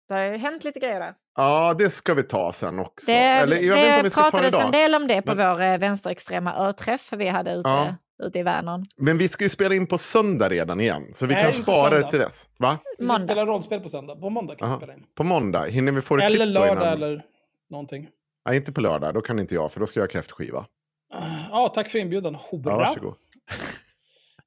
Det 0.08 0.14
har 0.14 0.20
ju 0.22 0.36
hänt 0.36 0.64
lite 0.64 0.80
grejer 0.80 1.00
där. 1.00 1.12
Ja, 1.36 1.74
det 1.78 1.90
ska 1.90 2.14
vi 2.14 2.22
ta 2.22 2.52
sen 2.52 2.78
också. 2.78 3.10
Det, 3.10 3.16
Eller 3.18 3.56
jag 3.56 3.74
vet 3.74 3.78
inte 3.84 3.90
om 3.90 3.96
det 3.96 4.02
vi 4.02 4.10
ska 4.10 4.20
ta 4.20 4.26
det 4.26 4.30
pratades 4.30 4.54
en 4.54 4.60
idag. 4.60 4.72
del 4.72 4.94
om 4.94 5.06
det 5.06 5.22
på 5.22 5.34
Men- 5.34 5.48
vår 5.56 5.62
eh, 5.64 5.78
vänsterextrema 5.78 6.56
örträff 6.56 7.12
vi 7.12 7.28
hade 7.28 7.52
ute, 7.52 7.68
Ja. 7.68 7.94
Ute 8.22 8.38
i 8.38 8.42
Vänern. 8.42 8.84
Men 8.96 9.18
vi 9.18 9.28
ska 9.28 9.44
ju 9.44 9.48
spela 9.50 9.74
in 9.74 9.86
på 9.86 9.98
söndag 9.98 10.48
redan 10.48 10.80
igen. 10.80 11.02
Så 11.12 11.26
vi 11.26 11.34
Nej, 11.34 11.44
kan 11.44 11.52
spara 11.62 11.90
det 12.00 12.10
till 12.10 12.18
dess. 12.18 12.48
Va? 12.58 12.78
Vi 12.98 13.06
ska 13.06 13.18
spela 13.18 13.46
rollspel 13.46 13.80
på 13.80 13.88
söndag. 13.88 14.16
På 14.16 14.30
måndag 14.30 14.54
kan 14.54 14.68
vi 14.68 14.70
Aha. 14.70 14.76
spela 14.80 14.94
in. 14.94 15.04
På 15.14 15.24
måndag. 15.24 15.64
Hinner 15.64 15.92
vi 15.92 16.00
få 16.00 16.16
det 16.16 16.24
Eller 16.24 16.46
lördag 16.46 16.72
innan? 16.72 16.92
eller 16.92 17.22
någonting. 17.70 18.08
Nej, 18.48 18.56
inte 18.56 18.72
på 18.72 18.80
lördag. 18.80 19.14
Då 19.14 19.20
kan 19.20 19.38
inte 19.38 19.54
jag, 19.54 19.72
för 19.72 19.80
då 19.80 19.86
ska 19.86 20.00
jag 20.00 20.04
ha 20.06 20.10
kräftskiva. 20.12 20.66
Ah, 21.14 21.24
Ja, 21.50 21.68
tack 21.68 21.88
för 21.90 21.98
inbjudan. 21.98 22.34
Hora. 22.34 22.62
Ja, 22.70 22.76
varsågod. 22.76 23.14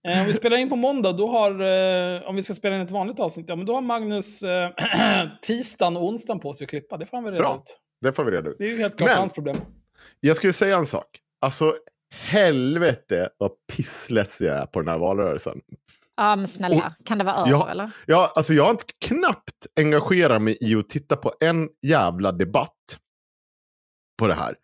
Eh, 0.08 0.20
om 0.22 0.26
vi 0.28 0.34
spelar 0.34 0.58
in 0.58 0.70
på 0.70 0.76
måndag, 0.76 1.12
då 1.12 1.28
har, 1.28 1.52
eh, 1.52 2.30
om 2.30 2.36
vi 2.36 2.44
ska 2.44 2.54
spela 2.54 2.76
in 2.76 2.82
ett 2.82 2.92
vanligt 2.92 3.20
avsnitt, 3.20 3.46
ja, 3.50 3.56
men 3.56 3.66
då 3.66 3.74
har 3.74 3.82
Magnus 3.82 4.44
eh, 4.44 4.70
tisdagen 5.42 5.98
och 5.98 6.04
onsdagen 6.04 6.40
på 6.40 6.54
sig 6.54 6.66
att 6.66 6.70
klippa. 6.70 6.98
Det 6.98 7.06
får 7.06 7.18
han 7.18 7.24
väl 7.24 7.34
reda 7.34 7.44
Bra. 7.44 7.56
ut. 7.58 7.80
Det 8.02 8.14
får 8.14 8.24
vi 8.26 8.32
reda 8.32 8.50
ut. 8.50 8.56
Det 8.58 8.64
är 8.64 8.68
ju 8.70 8.78
helt 8.80 8.98
klart 8.98 9.10
Men- 9.10 9.18
hans 9.20 9.34
problem. 9.34 9.58
Jag 10.20 10.36
skulle 10.36 10.54
säga 10.54 10.78
en 10.78 10.86
sak. 10.86 11.06
Alltså, 11.42 11.74
helvete 12.12 13.30
vad 13.38 13.52
pissless 13.74 14.42
jag 14.42 14.58
är 14.58 14.66
på 14.66 14.80
den 14.80 14.88
här 14.90 15.00
valrörelsen. 15.00 15.62
Ja, 16.18 16.36
men 16.36 16.48
snälla, 16.48 16.96
kan 17.06 17.18
det 17.18 17.24
vara 17.24 17.36
över 17.36 17.50
Ja. 17.50 17.70
eller? 17.72 17.92
Ja, 18.06 18.32
alltså 18.36 18.54
jag 18.54 18.64
har 18.64 18.72
inte 18.72 18.84
knappt 19.06 19.68
engagerat 19.80 20.42
mig 20.42 20.58
i 20.62 20.76
att 20.76 20.90
titta 20.90 21.16
på 21.16 21.34
en 21.40 21.70
jävla 21.88 22.32
debatt 22.32 23.00
på 24.20 24.28
det 24.28 24.34
här. 24.34 24.56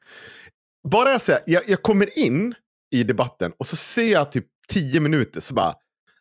Bara 0.90 1.10
jag 1.12 1.22
säger, 1.22 1.42
jag, 1.46 1.64
jag 1.68 1.82
kommer 1.82 2.20
in 2.20 2.56
i 2.96 3.04
debatten 3.04 3.52
och 3.60 3.66
så 3.66 3.76
ser 3.76 4.12
jag 4.12 4.32
typ 4.32 4.46
tio 4.68 5.00
minuter 5.00 5.40
så 5.40 5.54
bara 5.54 5.76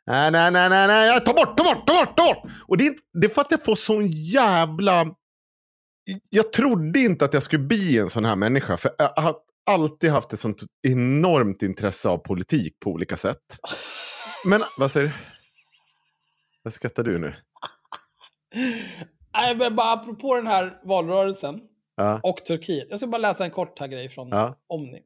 nej, 0.06 0.30
nej, 0.30 0.50
nej, 0.50 0.68
nej, 0.68 0.86
nej, 0.88 1.20
ta 1.20 1.32
bort, 1.32 1.56
ta 1.56 1.64
bort, 1.64 1.86
ta 1.86 2.04
bort, 2.04 2.16
ta 2.16 2.24
bort. 2.34 2.52
Och 2.68 2.76
det 2.78 2.86
är, 2.86 2.94
det 3.20 3.26
är 3.26 3.30
för 3.30 3.40
att 3.40 3.50
jag 3.50 3.64
får 3.64 3.74
sån 3.76 4.10
jävla... 4.10 5.06
Jag 6.30 6.52
trodde 6.52 6.98
inte 6.98 7.24
att 7.24 7.34
jag 7.34 7.42
skulle 7.42 7.62
bli 7.64 7.98
en 7.98 8.10
sån 8.10 8.24
här 8.24 8.36
människa, 8.36 8.76
för 8.76 8.90
jag 8.98 9.12
har 9.22 9.34
alltid 9.66 10.10
haft 10.10 10.32
ett 10.32 10.38
sånt 10.40 10.62
enormt 10.88 11.62
intresse 11.62 12.08
av 12.08 12.18
politik 12.18 12.80
på 12.80 12.90
olika 12.90 13.16
sätt. 13.16 13.38
Men 14.44 14.62
vad 14.78 14.92
säger 14.92 15.06
du? 15.06 15.12
Vad 16.62 16.74
skrattar 16.74 17.02
du 17.02 17.18
nu? 17.18 17.34
Nej, 19.34 19.56
men 19.56 19.76
bara 19.76 19.92
apropå 19.92 20.34
den 20.34 20.46
här 20.46 20.80
valrörelsen 20.84 21.60
Ja. 21.96 22.20
och 22.22 22.36
Turkiet. 22.44 22.86
Jag 22.90 22.98
ska 23.00 23.06
bara 23.06 23.18
läsa 23.18 23.44
en 23.44 23.50
kort 23.50 23.78
här 23.78 23.86
grej 23.88 24.08
från 24.08 24.28
Ja. 24.28 24.58
Omni. 24.66 25.02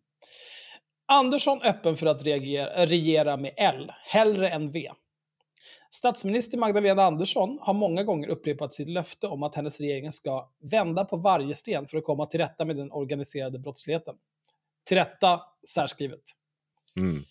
Andersson 1.12 1.62
öppen 1.62 1.96
för 1.96 2.06
att 2.06 2.22
reagera, 2.22 2.86
regera 2.86 3.36
med 3.36 3.54
L, 3.56 3.90
hellre 4.06 4.48
än 4.50 4.70
V. 4.72 4.90
Statsminister 5.90 6.58
Magdalena 6.58 7.02
Andersson 7.04 7.58
har 7.62 7.74
många 7.74 8.04
gånger 8.04 8.28
upprepat 8.28 8.74
sitt 8.74 8.88
löfte 8.88 9.26
om 9.26 9.42
att 9.42 9.54
hennes 9.54 9.78
regering 9.80 10.12
ska 10.12 10.50
vända 10.70 11.04
på 11.04 11.16
varje 11.16 11.54
sten 11.54 11.86
för 11.88 11.98
att 11.98 12.04
komma 12.04 12.26
till 12.26 12.40
rätta 12.40 12.64
med 12.64 12.76
den 12.76 12.92
organiserade 12.92 13.58
brottsligheten. 13.58 14.14
Till 14.88 14.96
rätta 14.96 15.40
särskrivet. 15.68 16.22
Mm. 16.98 17.24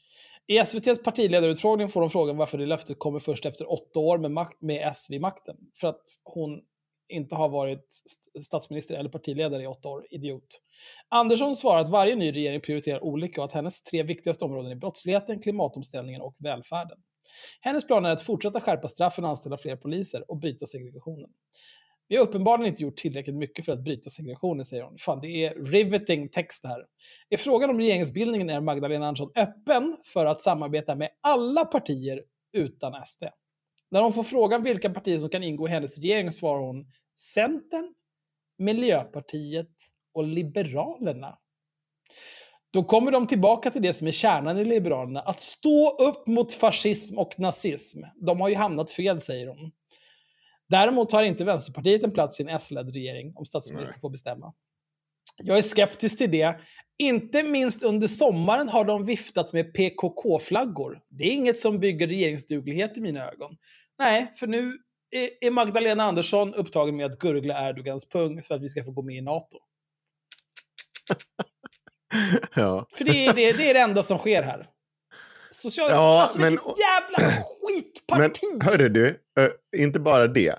I 0.47 0.57
SVTs 0.57 1.03
partiledarutfrågning 1.03 1.89
får 1.89 2.01
hon 2.01 2.09
frågan 2.09 2.37
varför 2.37 2.57
det 2.57 2.65
löftet 2.65 2.99
kommer 2.99 3.19
först 3.19 3.45
efter 3.45 3.71
åtta 3.71 3.99
år 3.99 4.17
med, 4.17 4.47
med 4.59 4.87
S 4.87 5.07
vid 5.09 5.21
makten. 5.21 5.55
För 5.79 5.87
att 5.87 6.03
hon 6.23 6.61
inte 7.09 7.35
har 7.35 7.49
varit 7.49 7.87
st- 7.87 8.43
statsminister 8.43 8.95
eller 8.95 9.09
partiledare 9.09 9.63
i 9.63 9.67
åtta 9.67 9.89
år. 9.89 10.07
Idiot. 10.09 10.61
Andersson 11.09 11.55
svarar 11.55 11.81
att 11.81 11.89
varje 11.89 12.15
ny 12.15 12.31
regering 12.31 12.61
prioriterar 12.61 13.03
olika 13.03 13.41
och 13.41 13.45
att 13.45 13.53
hennes 13.53 13.83
tre 13.83 14.03
viktigaste 14.03 14.45
områden 14.45 14.71
är 14.71 14.75
brottsligheten, 14.75 15.41
klimatomställningen 15.41 16.21
och 16.21 16.35
välfärden. 16.39 16.97
Hennes 17.61 17.87
plan 17.87 18.05
är 18.05 18.09
att 18.09 18.21
fortsätta 18.21 18.61
skärpa 18.61 18.87
straffen 18.87 19.23
och 19.23 19.29
anställa 19.29 19.57
fler 19.57 19.75
poliser 19.75 20.31
och 20.31 20.37
bryta 20.37 20.65
segregationen. 20.65 21.29
Vi 22.07 22.15
har 22.15 22.23
uppenbarligen 22.23 22.67
inte 22.67 22.83
gjort 22.83 22.97
tillräckligt 22.97 23.35
mycket 23.35 23.65
för 23.65 23.71
att 23.71 23.83
bryta 23.83 24.09
segregationen, 24.09 24.65
säger 24.65 24.83
hon. 24.83 24.97
Fan, 24.97 25.21
det 25.21 25.27
är 25.27 25.65
riveting 25.65 26.29
text 26.29 26.63
det 26.63 26.67
här. 26.67 26.85
I 27.29 27.37
frågan 27.37 27.69
om 27.69 27.77
regeringsbildningen 27.77 28.49
är 28.49 28.61
Magdalena 28.61 29.07
Andersson 29.07 29.31
öppen 29.35 29.97
för 30.03 30.25
att 30.25 30.41
samarbeta 30.41 30.95
med 30.95 31.09
alla 31.21 31.65
partier 31.65 32.23
utan 32.53 33.05
SD. 33.05 33.23
När 33.91 34.01
hon 34.01 34.13
får 34.13 34.23
frågan 34.23 34.63
vilka 34.63 34.89
partier 34.89 35.19
som 35.19 35.29
kan 35.29 35.43
ingå 35.43 35.67
i 35.67 35.71
hennes 35.71 35.97
regering 35.97 36.31
svarar 36.31 36.59
hon 36.59 36.91
Centern, 37.19 37.93
Miljöpartiet 38.57 39.71
och 40.13 40.23
Liberalerna. 40.23 41.37
Då 42.71 42.83
kommer 42.83 43.11
de 43.11 43.27
tillbaka 43.27 43.71
till 43.71 43.81
det 43.81 43.93
som 43.93 44.07
är 44.07 44.11
kärnan 44.11 44.57
i 44.57 44.65
Liberalerna, 44.65 45.19
att 45.19 45.39
stå 45.39 45.89
upp 45.89 46.27
mot 46.27 46.53
fascism 46.53 47.17
och 47.17 47.39
nazism. 47.39 48.01
De 48.15 48.41
har 48.41 48.49
ju 48.49 48.55
hamnat 48.55 48.91
fel, 48.91 49.21
säger 49.21 49.47
hon. 49.47 49.71
Däremot 50.69 51.12
har 51.12 51.23
inte 51.23 51.43
Vänsterpartiet 51.43 52.03
en 52.03 52.12
plats 52.12 52.39
i 52.39 52.43
en 52.43 52.49
S-ledd 52.49 52.93
regering, 52.93 53.34
om 53.36 53.45
statsministern 53.45 53.99
får 54.01 54.10
bestämma. 54.10 54.53
Jag 55.43 55.58
är 55.58 55.62
skeptisk 55.62 56.17
till 56.17 56.32
det. 56.32 56.60
Inte 56.99 57.43
minst 57.43 57.84
under 57.84 58.08
sommaren 58.08 58.69
har 58.69 58.86
de 58.86 59.06
viftat 59.06 59.53
med 59.53 59.73
PKK-flaggor. 59.73 60.99
Det 61.10 61.23
är 61.23 61.32
inget 61.32 61.60
som 61.60 61.80
bygger 61.80 62.08
regeringsduglighet 62.08 62.97
i 62.97 63.01
mina 63.01 63.25
ögon. 63.32 63.58
Nej, 63.99 64.32
för 64.36 64.47
nu 64.47 64.77
är- 65.12 65.47
är 65.47 65.51
Magdalena 65.51 66.03
Andersson 66.03 66.53
upptagen 66.53 66.95
med 66.95 67.06
att 67.06 67.19
gurgla 67.19 67.69
Erdogans 67.69 68.10
pung 68.10 68.41
för 68.41 68.56
att 68.56 68.62
vi 68.62 68.67
ska 68.67 68.84
få 68.84 68.91
gå 68.91 69.01
med 69.01 69.15
i 69.15 69.21
NATO. 69.21 69.58
Ja. 72.56 72.88
För 72.97 73.06
det 73.06 73.25
är 73.25 73.34
det, 73.34 73.51
det, 73.58 73.69
är 73.69 73.73
det 73.73 73.80
enda 73.80 74.03
som 74.03 74.17
sker 74.17 74.43
här. 74.43 74.67
Social... 75.51 75.89
Ja, 75.91 76.21
alltså, 76.21 76.39
men- 76.39 76.49
vilket 76.51 76.75
jävla 76.79 77.17
Men 78.17 78.29
skitparti! 78.31 78.60
hörru 78.62 78.89
du, 78.89 79.19
inte 79.77 79.99
bara 79.99 80.27
det. 80.27 80.55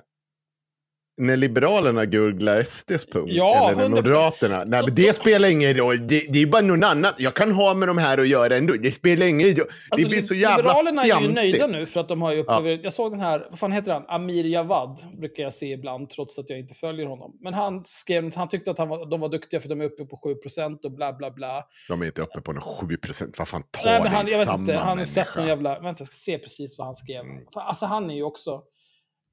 När 1.20 1.36
Liberalerna 1.36 2.04
gurglar 2.04 2.62
SDs 2.62 3.06
punkt, 3.06 3.28
Ja, 3.32 3.70
eller 3.70 3.76
när 3.88 3.96
100%. 3.96 4.02
Moderaterna, 4.02 4.64
nej 4.64 4.82
men 4.84 4.94
det 4.94 5.16
spelar 5.16 5.48
ingen 5.48 5.74
roll, 5.76 6.06
det, 6.06 6.32
det 6.32 6.42
är 6.42 6.46
bara 6.46 6.62
någon 6.62 6.84
annan, 6.84 7.12
jag 7.18 7.34
kan 7.34 7.52
ha 7.52 7.74
med 7.74 7.88
de 7.88 7.98
här 7.98 8.18
att 8.18 8.28
göra 8.28 8.56
ändå, 8.56 8.74
det 8.82 8.90
spelar 8.90 9.26
ingen 9.26 9.48
roll. 9.48 9.66
Alltså, 9.90 10.04
det 10.04 10.08
blir 10.08 10.16
li- 10.16 10.22
så 10.22 10.34
jävla 10.34 10.56
Liberalerna 10.56 11.02
är 11.02 11.20
ju 11.22 11.28
nöjda 11.28 11.66
nu 11.66 11.86
för 11.86 12.00
att 12.00 12.08
de 12.08 12.22
har 12.22 12.32
ju 12.32 12.44
Ja. 12.48 12.56
upplever, 12.58 12.80
Jag 12.84 12.92
såg 12.92 13.12
den 13.12 13.20
här, 13.20 13.46
vad 13.50 13.58
fan 13.58 13.72
heter 13.72 13.92
han? 13.92 14.04
Amir 14.08 14.44
Javad 14.44 14.98
brukar 15.18 15.42
jag 15.42 15.54
se 15.54 15.72
ibland 15.72 16.10
trots 16.10 16.38
att 16.38 16.50
jag 16.50 16.58
inte 16.58 16.74
följer 16.74 17.06
honom. 17.06 17.36
Men 17.40 17.54
han 17.54 17.82
skrev, 17.82 18.34
han 18.36 18.48
tyckte 18.48 18.70
att 18.70 18.78
han 18.78 18.88
var, 18.88 19.10
de 19.10 19.20
var 19.20 19.28
duktiga 19.28 19.60
för 19.60 19.68
de 19.68 19.80
är 19.80 19.84
uppe 19.84 20.04
på 20.04 20.16
7% 20.44 20.78
och 20.84 20.92
bla 20.92 21.12
bla 21.12 21.30
bla. 21.30 21.64
De 21.88 22.02
är 22.02 22.06
inte 22.06 22.22
uppe 22.22 22.40
på 22.40 22.52
någon 22.52 22.62
7%, 22.62 23.34
vad 23.38 23.48
fan 23.48 23.62
tar 23.70 23.84
Nej, 23.84 23.92
men 23.94 24.02
dig 24.02 24.12
han, 24.12 24.26
jag 24.28 24.38
vet 24.38 24.54
inte, 24.60 24.74
han 24.74 24.98
har 24.98 25.04
sett 25.04 25.36
någon 25.36 25.46
jävla, 25.46 25.80
vänta 25.80 26.00
jag 26.02 26.08
ska 26.08 26.16
se 26.16 26.38
precis 26.38 26.78
vad 26.78 26.86
han 26.86 26.96
skrev. 26.96 27.20
Mm. 27.20 27.42
Alltså 27.54 27.86
han 27.86 28.10
är 28.10 28.14
ju 28.14 28.22
också, 28.22 28.62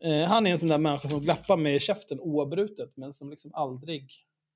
eh, 0.05 0.27
han 0.27 0.47
är 0.47 0.51
en 0.51 0.59
sån 0.59 0.69
där 0.69 0.77
människa 0.77 1.07
som 1.07 1.21
glappar 1.21 1.57
med 1.57 1.81
käften 1.81 2.19
oavbrutet 2.19 2.97
men 2.97 3.13
som 3.13 3.29
liksom 3.29 3.53
aldrig 3.53 4.11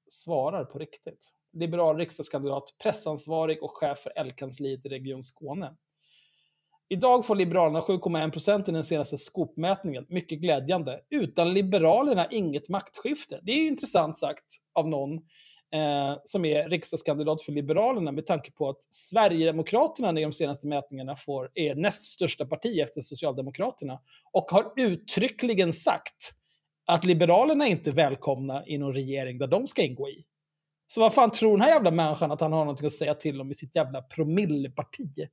svarar 0.10 0.66
på 0.66 0.80
riktigt. 0.80 1.34
Liberal 1.54 1.98
riksdagskandidat, 1.98 2.76
pressansvarig 2.84 3.64
och 3.64 3.78
chef 3.78 4.00
för 4.00 4.14
L-kansliet 4.16 4.86
i 4.86 4.90
Region 4.90 5.24
Skåne. 5.24 5.76
Idag 6.92 7.26
får 7.26 7.36
Liberalerna 7.36 7.82
7,1% 7.82 8.70
i 8.70 8.72
den 8.72 8.84
senaste 8.84 9.18
skopmätningen. 9.18 10.06
Mycket 10.10 10.40
glädjande. 10.40 11.00
Utan 11.10 11.54
Liberalerna 11.54 12.28
inget 12.32 12.70
maktskifte. 12.70 13.40
Det 13.44 13.52
är 13.52 13.56
ju 13.56 13.68
intressant 13.68 14.18
sagt 14.18 14.46
av 14.74 14.88
någon 14.88 15.22
eh, 15.74 16.18
som 16.24 16.46
är 16.46 16.70
riksdagskandidat 16.70 17.42
för 17.42 17.52
Liberalerna 17.52 18.12
med 18.12 18.26
tanke 18.26 18.52
på 18.52 18.70
att 18.70 18.84
Sverigedemokraterna 18.90 20.20
i 20.20 20.24
de 20.24 20.34
senaste 20.34 20.68
mätningarna 20.68 21.16
får, 21.16 21.52
är 21.54 21.76
näst 21.76 22.06
största 22.06 22.46
parti 22.46 22.80
efter 22.80 23.02
Socialdemokraterna 23.02 24.00
och 24.32 24.52
har 24.52 24.74
uttryckligen 24.76 25.74
sagt 25.74 26.34
att 26.86 27.06
Liberalerna 27.06 27.68
inte 27.68 27.90
är 27.90 27.94
välkomna 27.94 28.64
i 28.68 28.78
någon 28.78 28.94
regering 28.94 29.38
där 29.38 29.48
de 29.48 29.68
ska 29.68 29.82
ingå 29.82 30.10
i. 30.10 30.26
Så 30.88 31.00
vad 31.00 31.14
fan 31.14 31.32
tror 31.32 31.52
den 31.52 31.62
här 31.62 31.70
jävla 31.70 31.92
människan 31.92 32.32
att 32.32 32.42
han 32.42 32.54
har 32.54 32.60
någonting 32.60 32.88
att 32.88 32.94
säga 32.94 33.14
till 33.14 33.42
om 33.42 33.52
i 33.52 33.56
sitt 33.56 33.76
jävla 33.76 34.02
promilleparti? 34.02 35.28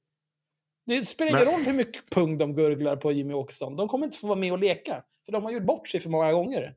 Det 0.87 1.05
spelar 1.05 1.31
ingen 1.31 1.55
roll 1.55 1.65
hur 1.67 1.73
mycket 1.73 2.11
pung 2.11 2.39
de 2.39 2.55
gurglar 2.55 2.97
på 2.97 3.13
Jimmy 3.13 3.35
Åkesson. 3.35 3.77
De 3.77 3.89
kommer 3.89 4.05
inte 4.05 4.19
få 4.19 4.27
vara 4.27 4.39
med 4.39 4.53
och 4.53 4.59
leka. 4.59 5.05
För 5.25 5.33
de 5.33 5.45
har 5.45 5.51
gjort 5.51 5.67
bort 5.67 5.89
sig 5.89 6.01
för 6.01 6.11
många 6.11 6.33
gånger. 6.33 6.75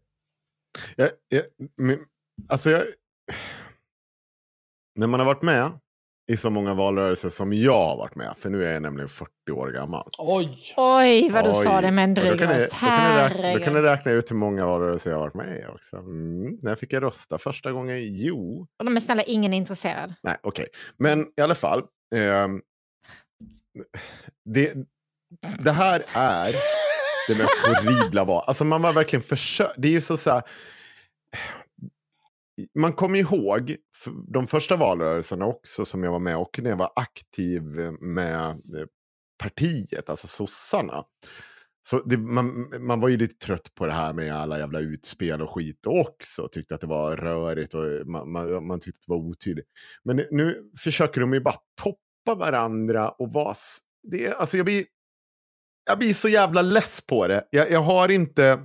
Jag, 0.95 1.09
jag, 1.29 1.43
men, 1.77 1.97
alltså 2.49 2.69
jag, 2.69 2.83
när 4.99 5.07
man 5.07 5.19
har 5.19 5.27
varit 5.27 5.41
med 5.41 5.71
i 6.31 6.37
så 6.37 6.49
många 6.49 6.73
valrörelser 6.73 7.29
som 7.29 7.53
jag 7.53 7.85
har 7.85 7.97
varit 7.97 8.15
med, 8.15 8.33
för 8.37 8.49
nu 8.49 8.65
är 8.65 8.73
jag 8.73 8.81
nämligen 8.81 9.09
40 9.09 9.29
år 9.51 9.71
gammal. 9.71 10.09
Oj! 10.17 10.73
Oj, 10.77 11.29
vad 11.29 11.45
du 11.45 11.53
sa 11.53 11.81
det 11.81 11.91
med 11.91 12.03
en 12.03 12.13
dryg 12.13 12.41
röst. 12.41 12.71
då, 12.71 13.63
kan 13.63 13.73
ni 13.73 13.81
räkna, 13.81 14.11
ut 14.11 14.31
hur 14.31 14.35
många 14.35 14.65
valrörelser 14.65 15.09
jag 15.09 15.17
har 15.17 15.23
varit 15.23 15.33
med 15.33 15.59
i 15.59 15.75
också. 15.75 15.97
Mm. 15.97 16.57
När 16.61 16.75
fick 16.75 16.93
jag 16.93 17.03
rösta 17.03 17.37
första 17.37 17.71
gången? 17.71 17.97
Jo. 18.01 18.67
Och 18.79 18.85
de 18.85 18.95
är 18.95 18.99
snälla, 18.99 19.23
ingen 19.23 19.53
är 19.53 19.57
intresserad. 19.57 20.13
Nej, 20.23 20.37
okej. 20.43 20.67
Men 20.97 21.25
i 21.37 21.41
alla 21.41 21.55
fall. 21.55 21.83
ehm, 22.15 22.61
det, 24.45 24.73
det 25.59 25.71
här 25.71 26.03
är 26.13 26.55
det 27.27 27.35
mest 27.35 27.67
horribla 27.67 28.23
val. 28.23 28.43
Alltså 28.47 28.63
man 28.63 28.81
var 28.81 28.93
verkligen 28.93 29.23
försökt. 29.23 29.73
Det 29.77 29.87
är 29.87 29.91
ju 29.91 30.01
så, 30.01 30.17
så 30.17 30.31
här. 30.31 30.43
Man 32.79 32.93
kommer 32.93 33.19
ihåg 33.19 33.75
de 34.27 34.47
första 34.47 34.77
valrörelserna 34.77 35.45
också 35.45 35.85
som 35.85 36.03
jag 36.03 36.11
var 36.11 36.19
med 36.19 36.37
och 36.37 36.59
när 36.59 36.69
jag 36.69 36.77
var 36.77 36.91
aktiv 36.95 37.63
med 37.99 38.49
eh, 38.49 38.85
partiet, 39.43 40.09
alltså 40.09 40.27
sossarna. 40.27 41.03
Så 41.81 41.99
det, 41.99 42.17
man, 42.17 42.73
man 42.79 42.99
var 42.99 43.09
ju 43.09 43.17
lite 43.17 43.45
trött 43.45 43.75
på 43.75 43.85
det 43.85 43.93
här 43.93 44.13
med 44.13 44.35
alla 44.35 44.59
jävla 44.59 44.79
utspel 44.79 45.41
och 45.41 45.49
skit 45.49 45.85
också. 45.85 46.47
Tyckte 46.51 46.75
att 46.75 46.81
det 46.81 46.87
var 46.87 47.17
rörigt 47.17 47.73
och 47.73 47.85
eh, 47.85 48.05
man, 48.05 48.31
man, 48.31 48.67
man 48.67 48.79
tyckte 48.79 48.97
att 48.97 49.07
det 49.07 49.13
var 49.13 49.29
otydligt. 49.29 49.67
Men 50.03 50.15
nu, 50.15 50.27
nu 50.31 50.71
försöker 50.77 51.21
de 51.21 51.33
ju 51.33 51.39
bara 51.39 51.55
toppa 51.81 52.39
varandra 52.39 53.09
och 53.09 53.33
vara... 53.33 53.53
Det, 54.11 54.33
alltså 54.33 54.57
jag 54.57 54.65
blir, 54.65 54.85
jag 55.85 55.99
blir 55.99 56.13
så 56.13 56.29
jävla 56.29 56.61
less 56.61 57.01
på 57.01 57.27
det. 57.27 57.47
Jag, 57.49 57.71
jag 57.71 57.81
har 57.81 58.09
inte... 58.11 58.59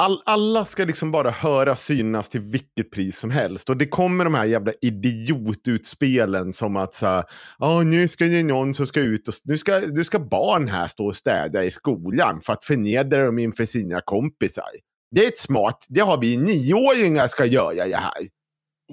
All, 0.00 0.22
alla 0.26 0.64
ska 0.64 0.84
liksom 0.84 1.12
bara 1.12 1.30
höra 1.30 1.76
synas 1.76 2.28
till 2.28 2.40
vilket 2.40 2.90
pris 2.90 3.18
som 3.18 3.30
helst. 3.30 3.70
Och 3.70 3.76
det 3.76 3.86
kommer 3.86 4.24
de 4.24 4.34
här 4.34 4.44
jävla 4.44 4.72
idiotutspelen 4.82 6.52
som 6.52 6.76
att 6.76 6.94
så 6.94 7.06
här, 7.06 7.24
"Ja, 7.58 7.82
nu 7.82 8.08
ska 8.08 8.24
det 8.24 8.42
någon 8.42 8.74
som 8.74 8.86
ska 8.86 9.00
ut 9.00 9.28
och 9.28 9.34
nu 9.44 9.58
ska, 9.58 9.78
nu 9.78 10.04
ska 10.04 10.18
barn 10.18 10.68
här 10.68 10.88
stå 10.88 11.06
och 11.06 11.16
städa 11.16 11.64
i 11.64 11.70
skolan 11.70 12.40
för 12.40 12.52
att 12.52 12.64
förnedra 12.64 13.24
dem 13.24 13.38
inför 13.38 13.66
sina 13.66 14.00
kompisar. 14.00 14.64
Det 15.10 15.24
är 15.24 15.28
ett 15.28 15.38
smart, 15.38 15.86
det 15.88 16.00
har 16.00 16.20
vi 16.20 16.36
nioåringar 16.36 17.26
ska 17.26 17.44
göra 17.46 17.74
det 17.86 17.96
här. 17.96 18.28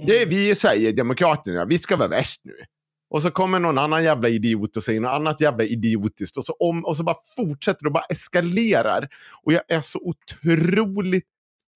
Det 0.06 0.22
är 0.22 0.26
vi 0.26 0.50
i 0.50 0.56
Sverigedemokraterna, 0.56 1.65
vi 1.65 1.78
ska 1.80 1.96
vara 1.96 2.08
värst 2.08 2.41
nu. 2.43 2.54
Och 3.10 3.22
så 3.22 3.32
kommer 3.32 3.60
någon 3.60 3.78
annan 3.78 4.04
jävla 4.04 4.30
idiot 4.30 4.78
och 4.78 4.84
säger 4.84 5.00
något 5.00 5.12
annat 5.12 5.41
jävla 5.41 5.63
idiotiskt. 5.63 6.38
Och 6.38 6.43
så, 6.46 6.54
om, 6.54 6.86
och 6.86 6.98
så 6.98 7.04
bara 7.04 7.17
fortsätter 7.36 7.84
det 7.84 7.88
och 7.88 7.93
bara 7.93 8.06
eskalerar. 8.10 9.08
Och 9.43 9.54
jag 9.54 9.62
är 9.67 9.82
så 9.82 10.00
otroligt 10.00 11.28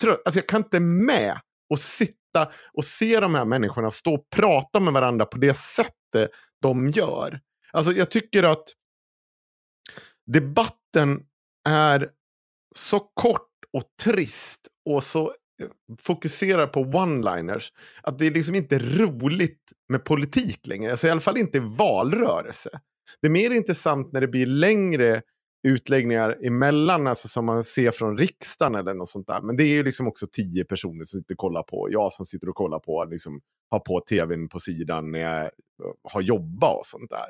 trött. 0.01 0.21
Alltså 0.25 0.39
jag 0.39 0.47
kan 0.47 0.61
inte 0.61 0.79
med 0.79 1.39
och 1.69 1.79
sitta 1.79 2.51
och 2.73 2.85
se 2.85 3.19
de 3.19 3.35
här 3.35 3.45
människorna 3.45 3.91
stå 3.91 4.13
och 4.13 4.29
prata 4.35 4.79
med 4.79 4.93
varandra 4.93 5.25
på 5.25 5.37
det 5.37 5.53
sättet 5.53 6.29
de 6.61 6.89
gör. 6.89 7.39
Alltså 7.71 7.91
jag 7.91 8.11
tycker 8.11 8.43
att 8.43 8.63
debatten 10.25 11.25
är 11.69 12.09
så 12.75 12.99
kort 12.99 13.47
och 13.73 13.83
trist 14.03 14.67
och 14.89 15.03
så 15.03 15.33
fokuserar 15.99 16.67
på 16.67 16.79
one-liners 16.83 17.69
att 18.03 18.19
det 18.19 18.27
är 18.27 18.31
liksom 18.31 18.55
inte 18.55 18.79
roligt 18.79 19.59
med 19.89 20.05
politik 20.05 20.67
längre. 20.67 20.91
Alltså 20.91 21.07
i 21.07 21.09
alla 21.09 21.21
fall 21.21 21.37
inte 21.37 21.59
valrörelse. 21.59 22.69
Det 23.21 23.27
är 23.27 23.31
mer 23.31 23.51
intressant 23.51 24.13
när 24.13 24.21
det 24.21 24.27
blir 24.27 24.45
längre 24.45 25.21
utläggningar 25.67 26.45
emellan, 26.45 27.07
alltså 27.07 27.27
som 27.27 27.45
man 27.45 27.63
ser 27.63 27.91
från 27.91 28.17
riksdagen 28.17 28.75
eller 28.75 28.93
något 28.93 29.09
sånt 29.09 29.27
där. 29.27 29.41
Men 29.41 29.55
det 29.55 29.63
är 29.63 29.73
ju 29.73 29.83
liksom 29.83 30.07
också 30.07 30.27
tio 30.31 30.63
personer 30.65 31.03
som 31.03 31.19
sitter 31.19 31.33
och 31.33 31.37
kollar 31.37 31.63
på. 31.63 31.87
Jag 31.91 32.13
som 32.13 32.25
sitter 32.25 32.49
och 32.49 32.55
kollar 32.55 32.79
på, 32.79 33.05
liksom 33.05 33.41
har 33.71 33.79
på 33.79 33.99
tvn 34.09 34.49
på 34.49 34.59
sidan 34.59 35.11
när 35.11 35.19
jag 35.19 35.49
har 36.03 36.21
jobbat 36.21 36.77
och 36.77 36.85
sånt 36.85 37.09
där. 37.09 37.29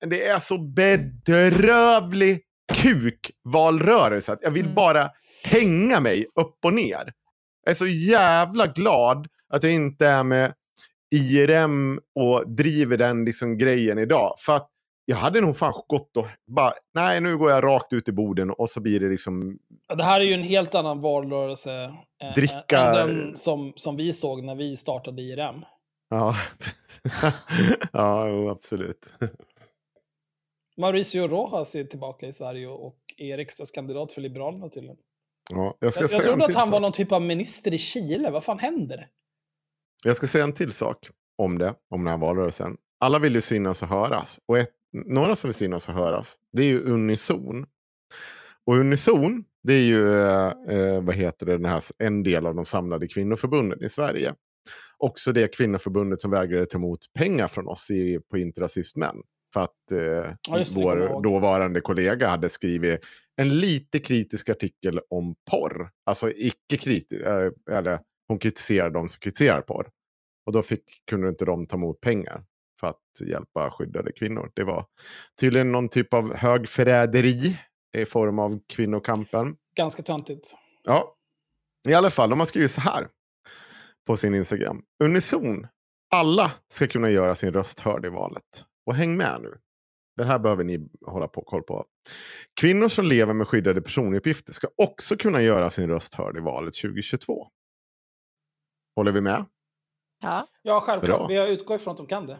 Men 0.00 0.10
det 0.10 0.26
är 0.26 0.38
så 0.38 0.58
bedrövlig 0.58 2.42
kukvalrörelse 2.82 4.32
att 4.32 4.42
jag 4.42 4.50
vill 4.50 4.62
Mm. 4.62 4.74
bara 4.74 5.10
hänga 5.44 6.00
mig 6.00 6.26
upp 6.40 6.58
och 6.64 6.72
ner. 6.74 7.12
Jag 7.66 7.70
är 7.70 7.76
så 7.76 7.86
jävla 7.86 8.66
glad 8.66 9.28
att 9.48 9.62
jag 9.64 9.72
inte 9.72 10.06
är 10.06 10.22
med 10.22 10.54
IRM 11.14 12.00
och 12.14 12.50
driver 12.50 12.96
den 12.96 13.24
liksom 13.24 13.58
grejen 13.58 13.98
idag. 13.98 14.34
För 14.38 14.56
att 14.56 14.70
jag 15.04 15.16
hade 15.16 15.40
nog 15.40 15.56
fan 15.56 15.72
gått 15.86 16.16
och 16.16 16.26
bara, 16.46 16.72
nej 16.94 17.20
nu 17.20 17.38
går 17.38 17.50
jag 17.50 17.64
rakt 17.64 17.92
ut 17.92 18.08
i 18.08 18.12
borden 18.12 18.50
och 18.50 18.68
så 18.68 18.80
blir 18.80 19.00
det 19.00 19.08
liksom, 19.08 19.58
Ja, 19.88 19.94
Det 19.94 20.04
här 20.04 20.20
är 20.20 20.24
ju 20.24 20.32
en 20.32 20.42
helt 20.42 20.74
annan 20.74 21.00
valrörelse 21.00 21.84
eh, 22.22 22.34
Dricka- 22.34 23.02
än 23.02 23.08
den 23.08 23.36
som, 23.36 23.72
som 23.76 23.96
vi 23.96 24.12
såg 24.12 24.44
när 24.44 24.54
vi 24.54 24.76
startade 24.76 25.22
IRM. 25.22 25.64
ja, 26.10 26.34
ja 27.92 28.28
jo, 28.28 28.48
absolut. 28.48 29.06
Mauricio 30.76 31.28
Rojas 31.28 31.74
är 31.74 31.84
tillbaka 31.84 32.26
i 32.26 32.32
Sverige 32.32 32.66
och 32.68 32.98
är 33.16 33.36
riksdagskandidat 33.36 34.12
för 34.12 34.20
Liberalerna 34.20 34.68
tydligen. 34.68 34.96
Ja, 35.50 35.76
jag 35.80 35.92
ska 35.92 36.02
Jag, 36.02 36.10
jag 36.10 36.24
trodde 36.24 36.44
att 36.44 36.54
han 36.54 36.64
sak. 36.64 36.72
var 36.72 36.80
någon 36.80 36.92
typ 36.92 37.12
av 37.12 37.22
minister 37.22 37.74
i 37.74 37.78
Chile. 37.78 38.30
Vad 38.30 38.44
fan 38.44 38.58
händer? 38.58 39.08
Jag 40.04 40.16
ska 40.16 40.26
säga 40.26 40.44
en 40.44 40.52
till 40.52 40.72
sak 40.72 40.98
om 41.38 41.58
det, 41.58 41.74
om 41.90 42.04
den 42.04 42.10
här 42.10 42.18
valrörelsen. 42.18 42.76
Alla 43.00 43.18
vill 43.18 43.34
ju 43.34 43.40
synas 43.40 43.82
och 43.82 43.88
höras. 43.88 44.40
Och 44.46 44.58
ett, 44.58 44.70
några 44.92 45.36
som 45.36 45.48
vill 45.48 45.54
synas 45.54 45.88
och 45.88 45.94
höras, 45.94 46.36
det 46.52 46.62
är 46.62 46.66
ju 46.66 46.80
Unison. 46.80 47.66
Och 48.66 48.76
Unison, 48.76 49.44
det 49.62 49.72
är 49.72 49.82
ju 49.82 50.16
eh, 50.22 51.02
vad 51.02 51.14
heter 51.14 51.46
det, 51.46 51.52
den 51.52 51.64
här, 51.64 51.82
en 51.98 52.22
del 52.22 52.46
av 52.46 52.54
de 52.54 52.64
samlade 52.64 53.08
kvinnoförbunden 53.08 53.84
i 53.84 53.88
Sverige. 53.88 54.34
Också 54.98 55.32
det 55.32 55.48
kvinnoförbundet 55.48 56.20
som 56.20 56.30
vägrade 56.30 56.66
ta 56.66 56.78
emot 56.78 56.98
pengar 57.18 57.48
från 57.48 57.68
oss 57.68 57.90
i, 57.90 58.20
på 58.30 58.38
Inte 58.38 58.60
rasist 58.60 58.96
män. 58.96 59.16
För 59.54 59.60
att 59.60 59.92
eh, 59.92 60.32
Ja, 60.48 60.64
vår 60.74 61.22
dåvarande 61.22 61.80
kollega 61.80 62.28
hade 62.28 62.48
skrivit 62.48 63.00
en 63.36 63.58
lite 63.58 63.98
kritisk 63.98 64.48
artikel 64.48 65.00
om 65.10 65.34
porr. 65.50 65.90
Alltså 66.06 66.30
icke 66.30 66.76
kritisk, 66.76 67.22
eh, 67.22 67.50
eller 67.70 67.98
hon 68.28 68.38
kritiserar 68.38 68.90
de 68.90 69.08
som 69.08 69.20
kritiserar 69.20 69.60
porr. 69.60 69.88
Och 70.46 70.52
då 70.52 70.62
fick, 70.62 70.82
kunde 71.10 71.28
inte 71.28 71.44
de 71.44 71.66
ta 71.66 71.76
emot 71.76 72.00
pengar 72.00 72.44
för 72.80 72.86
att 72.86 73.28
hjälpa 73.28 73.70
skyddade 73.70 74.12
kvinnor. 74.12 74.50
Det 74.54 74.64
var 74.64 74.86
tydligen 75.40 75.72
någon 75.72 75.88
typ 75.88 76.14
av 76.14 76.34
högförräderi 76.34 77.58
i 77.98 78.04
form 78.04 78.38
av 78.38 78.60
kvinnokampen. 78.68 79.56
Ganska 79.76 80.02
töntigt. 80.02 80.54
Ja, 80.84 81.16
i 81.88 81.94
alla 81.94 82.10
fall, 82.10 82.30
de 82.30 82.38
har 82.38 82.46
skrivit 82.46 82.70
så 82.70 82.80
här 82.80 83.08
på 84.06 84.16
sin 84.16 84.34
Instagram. 84.34 84.82
Unison, 85.04 85.66
alla 86.14 86.52
ska 86.68 86.86
kunna 86.86 87.10
göra 87.10 87.34
sin 87.34 87.52
röst 87.52 87.80
hörd 87.80 88.06
i 88.06 88.08
valet. 88.08 88.64
Och 88.86 88.94
häng 88.94 89.16
med 89.16 89.40
nu. 89.42 89.58
Det 90.16 90.24
här 90.24 90.38
behöver 90.38 90.64
ni 90.64 90.88
hålla 91.06 91.28
på 91.28 91.42
koll 91.42 91.62
på. 91.62 91.86
Kvinnor 92.60 92.88
som 92.88 93.04
lever 93.04 93.34
med 93.34 93.48
skyddade 93.48 93.82
personuppgifter 93.82 94.52
ska 94.52 94.68
också 94.76 95.16
kunna 95.16 95.42
göra 95.42 95.70
sin 95.70 95.88
röst 95.88 96.14
hörd 96.14 96.36
i 96.36 96.40
valet 96.40 96.74
2022. 96.74 97.48
Håller 98.96 99.12
vi 99.12 99.20
med? 99.20 99.44
Ja. 100.22 100.46
Ja, 100.62 100.80
självklart. 100.80 101.28
Bra. 101.28 101.36
Jag 101.36 101.48
utgår 101.50 101.76
ifrån 101.76 101.90
att 101.90 101.96
de 101.96 102.06
kan 102.06 102.26
det. 102.26 102.38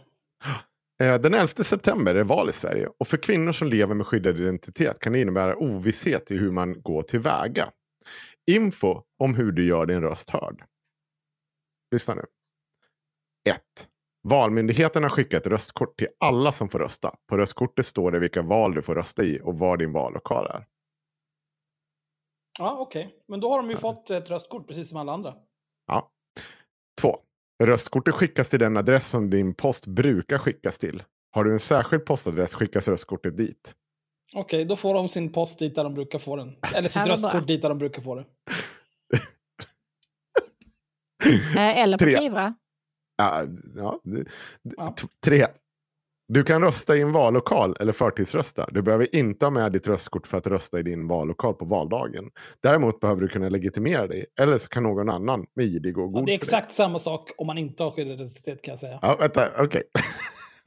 Eh, 1.02 1.20
Den 1.20 1.34
11 1.34 1.48
september 1.48 2.14
är 2.14 2.24
val 2.24 2.48
i 2.48 2.52
Sverige 2.52 2.88
och 2.98 3.08
för 3.08 3.16
kvinnor 3.16 3.52
som 3.52 3.68
lever 3.68 3.94
med 3.94 4.06
skyddad 4.06 4.40
identitet 4.40 4.98
kan 4.98 5.12
det 5.12 5.20
innebära 5.20 5.56
ovisshet 5.56 6.30
i 6.30 6.36
hur 6.36 6.50
man 6.50 6.82
går 6.82 7.02
tillväga. 7.02 7.68
Info 8.50 9.02
om 9.18 9.34
hur 9.34 9.52
du 9.52 9.66
gör 9.66 9.86
din 9.86 10.00
röst 10.00 10.30
hörd. 10.30 10.64
Lyssna 11.92 12.14
nu. 12.14 12.24
1. 13.48 13.60
Valmyndigheten 14.28 15.02
har 15.02 15.10
skickat 15.10 15.46
röstkort 15.46 15.98
till 15.98 16.08
alla 16.20 16.52
som 16.52 16.68
får 16.68 16.78
rösta. 16.78 17.14
På 17.28 17.36
röstkortet 17.36 17.86
står 17.86 18.10
det 18.10 18.18
vilka 18.18 18.42
val 18.42 18.74
du 18.74 18.82
får 18.82 18.94
rösta 18.94 19.22
i 19.24 19.40
och 19.42 19.58
var 19.58 19.76
din 19.76 19.92
vallokal 19.92 20.46
är. 20.46 20.66
Ja, 22.58 22.76
okej. 22.78 23.14
Men 23.28 23.40
då 23.40 23.50
har 23.50 23.56
de 23.56 23.70
ju 23.70 23.76
fått 23.76 24.10
ett 24.10 24.30
röstkort 24.30 24.66
precis 24.66 24.88
som 24.88 24.98
alla 24.98 25.12
andra. 25.12 25.34
Ja. 25.86 26.10
2. 27.00 27.18
Röstkortet 27.64 28.14
skickas 28.14 28.50
till 28.50 28.58
den 28.58 28.76
adress 28.76 29.08
som 29.08 29.30
din 29.30 29.54
post 29.54 29.86
brukar 29.86 30.38
skickas 30.38 30.78
till. 30.78 31.02
Har 31.30 31.44
du 31.44 31.52
en 31.52 31.60
särskild 31.60 32.04
postadress 32.04 32.54
skickas 32.54 32.88
röstkortet 32.88 33.36
dit. 33.36 33.74
Okej, 34.34 34.64
då 34.64 34.76
får 34.76 34.94
de 34.94 35.08
sin 35.08 35.32
post 35.32 35.58
dit 35.58 35.74
där 35.74 35.84
de 35.84 35.94
brukar 35.94 36.18
få 36.18 36.36
den. 36.36 36.56
Eller 36.74 36.88
sitt 36.88 37.06
Ja, 37.06 37.12
röstkort 37.12 37.46
dit 37.46 37.62
där 37.62 37.68
de 37.68 37.78
brukar 37.78 38.02
få 38.02 38.14
det. 38.14 38.24
Eh, 41.56 41.78
Eller 41.78 41.98
på 41.98 42.04
Tre. 42.04 42.18
Kivra. 42.18 42.54
Ja, 43.16 43.44
ja, 43.76 44.00
Ja. 44.76 44.94
Tre. 45.24 45.46
Du 46.28 46.42
kan 46.42 46.62
rösta 46.62 46.96
i 46.96 47.00
en 47.02 47.12
vallokal 47.12 47.76
eller 47.80 47.92
förtidsrösta. 47.92 48.68
Du 48.70 48.82
behöver 48.82 49.16
inte 49.16 49.46
ha 49.46 49.50
med 49.50 49.72
ditt 49.72 49.88
röstkort 49.88 50.26
för 50.26 50.38
att 50.38 50.46
rösta 50.46 50.78
i 50.78 50.82
din 50.82 51.08
vallokal 51.08 51.54
på 51.54 51.64
valdagen. 51.64 52.24
Däremot 52.62 53.00
behöver 53.00 53.20
du 53.22 53.28
kunna 53.28 53.48
legitimera 53.48 54.06
dig. 54.06 54.26
Eller 54.40 54.58
så 54.58 54.68
kan 54.68 54.82
någon 54.82 55.08
annan 55.08 55.46
med 55.56 55.64
ID 55.66 55.94
gå 55.94 56.00
Ja, 56.00 56.06
god 56.06 56.26
det 56.26 56.32
är 56.32 56.34
exakt 56.34 56.72
samma 56.72 56.98
sak 56.98 57.30
om 57.38 57.46
man 57.46 57.58
inte 57.58 57.82
har 57.82 57.90
skyddad 57.90 58.12
identitet 58.12 58.62
kan 58.62 58.72
jag 58.72 58.80
säga. 58.80 58.98
Ja, 59.02 59.16
vänta, 59.20 59.48
okej. 59.58 59.82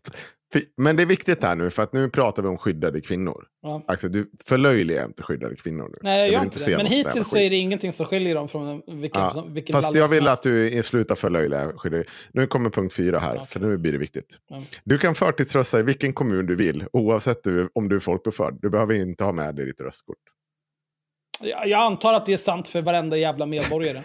Fy- 0.06 0.12
Men 0.78 0.96
det 0.96 1.04
är 1.04 1.06
viktigt 1.06 1.44
här 1.44 1.56
nu, 1.56 1.70
för 1.70 1.84
att 1.84 1.94
nu 1.94 2.10
pratar 2.10 2.44
vi 2.44 2.50
om 2.50 2.58
skyddade 2.58 3.02
kvinnor. 3.02 3.46
Ja. 3.62 3.84
Axel, 3.88 4.12
du 4.12 4.32
förlöjligar 4.46 5.06
inte 5.06 5.24
skyddade 5.24 5.56
kvinnor 5.56 5.90
nu. 5.90 5.98
Nej, 6.02 6.20
jag 6.20 6.30
gör 6.34 6.44
inte 6.44 6.66
det. 6.70 6.78
Men 6.78 6.86
hittills 6.86 7.36
är 7.36 7.50
det 7.50 7.56
ingenting 7.56 7.94
som 7.94 8.06
skiljer 8.06 8.36
dem 8.36 8.48
från 8.48 8.82
vilken, 9.02 9.22
Ja, 9.22 9.32
som- 9.34 9.54
vilken 9.54 9.74
Fast 9.74 9.96
jag 9.96 10.08
vill 10.08 10.28
att 10.28 10.44
du 10.44 10.84
slutar 10.84 11.16
förlöjliga 11.16 11.72
skyddade. 11.78 12.04
Nu 12.32 12.48
kommer 12.48 12.70
punkt 12.70 12.94
fyra 12.94 13.20
här, 13.20 13.36
Okej. 13.36 13.48
för 13.48 13.60
nu 13.60 13.78
blir 13.78 13.92
det 13.92 13.98
viktigt. 13.98 14.38
Ja. 14.50 14.62
Du 14.84 14.98
kan 14.98 15.16
förtidsrösta 15.16 15.80
i 15.80 15.84
vilken 15.84 16.14
kommun 16.14 16.46
du 16.46 16.56
vill, 16.56 16.86
oavsett 16.94 17.44
du, 17.44 17.70
om 17.74 17.90
du 17.90 17.96
är 17.96 18.00
folkbokförd. 18.00 18.58
Du 18.62 18.70
behöver 18.70 18.94
inte 18.94 19.24
ha 19.24 19.32
med 19.32 19.56
dig 19.56 19.66
ditt 19.66 19.82
röstkort. 19.82 20.18
Jag 21.42 21.68
jag 21.68 21.80
antar 21.80 22.14
att 22.14 22.26
det 22.26 22.34
är 22.34 22.38
sant 22.38 22.68
för 22.68 22.82
varenda 22.82 23.18
jävla 23.18 23.46
medborgare. 23.46 24.02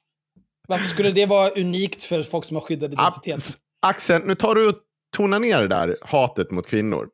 Varför 0.68 0.84
skulle 0.86 1.10
det 1.10 1.26
vara 1.26 1.50
unikt 1.50 2.04
för 2.04 2.22
folk 2.22 2.44
som 2.44 2.56
har 2.56 2.60
skyddad 2.60 2.92
identitet? 2.92 3.36
Ab- 3.36 3.56
Axel, 3.86 4.22
nu 4.24 4.34
tar 4.34 4.54
du 4.54 4.72
och 5.16 5.22
tonar 5.22 5.38
ner 5.40 5.60
det 5.60 5.68
där 5.68 5.96
hatet 6.02 6.50
mot 6.50 6.66
kvinnor. 6.66 7.08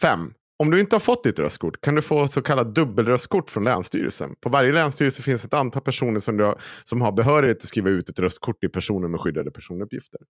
Fem. 0.00 0.34
Om 0.58 0.70
du 0.70 0.80
inte 0.80 0.96
har 0.96 1.00
fått 1.00 1.24
ditt 1.24 1.38
röstkort 1.38 1.80
kan 1.80 1.94
du 1.94 2.02
få 2.02 2.28
så 2.28 2.42
kallat 2.42 2.74
dubbelröstkort 2.74 3.50
från 3.50 3.64
Länsstyrelsen. 3.64 4.34
På 4.40 4.48
varje 4.48 4.72
länsstyrelse 4.72 5.22
finns 5.22 5.44
ett 5.44 5.54
antal 5.54 5.82
personer 5.82 6.20
som, 6.20 6.36
du 6.36 6.44
har, 6.44 6.60
som 6.84 7.00
har 7.00 7.12
behörighet 7.12 7.56
att 7.56 7.62
skriva 7.62 7.90
ut 7.90 8.08
ett 8.08 8.18
röstkort 8.18 8.60
till 8.60 8.70
personer 8.70 9.08
med 9.08 9.20
skyddade 9.20 9.50
personuppgifter. 9.50 10.20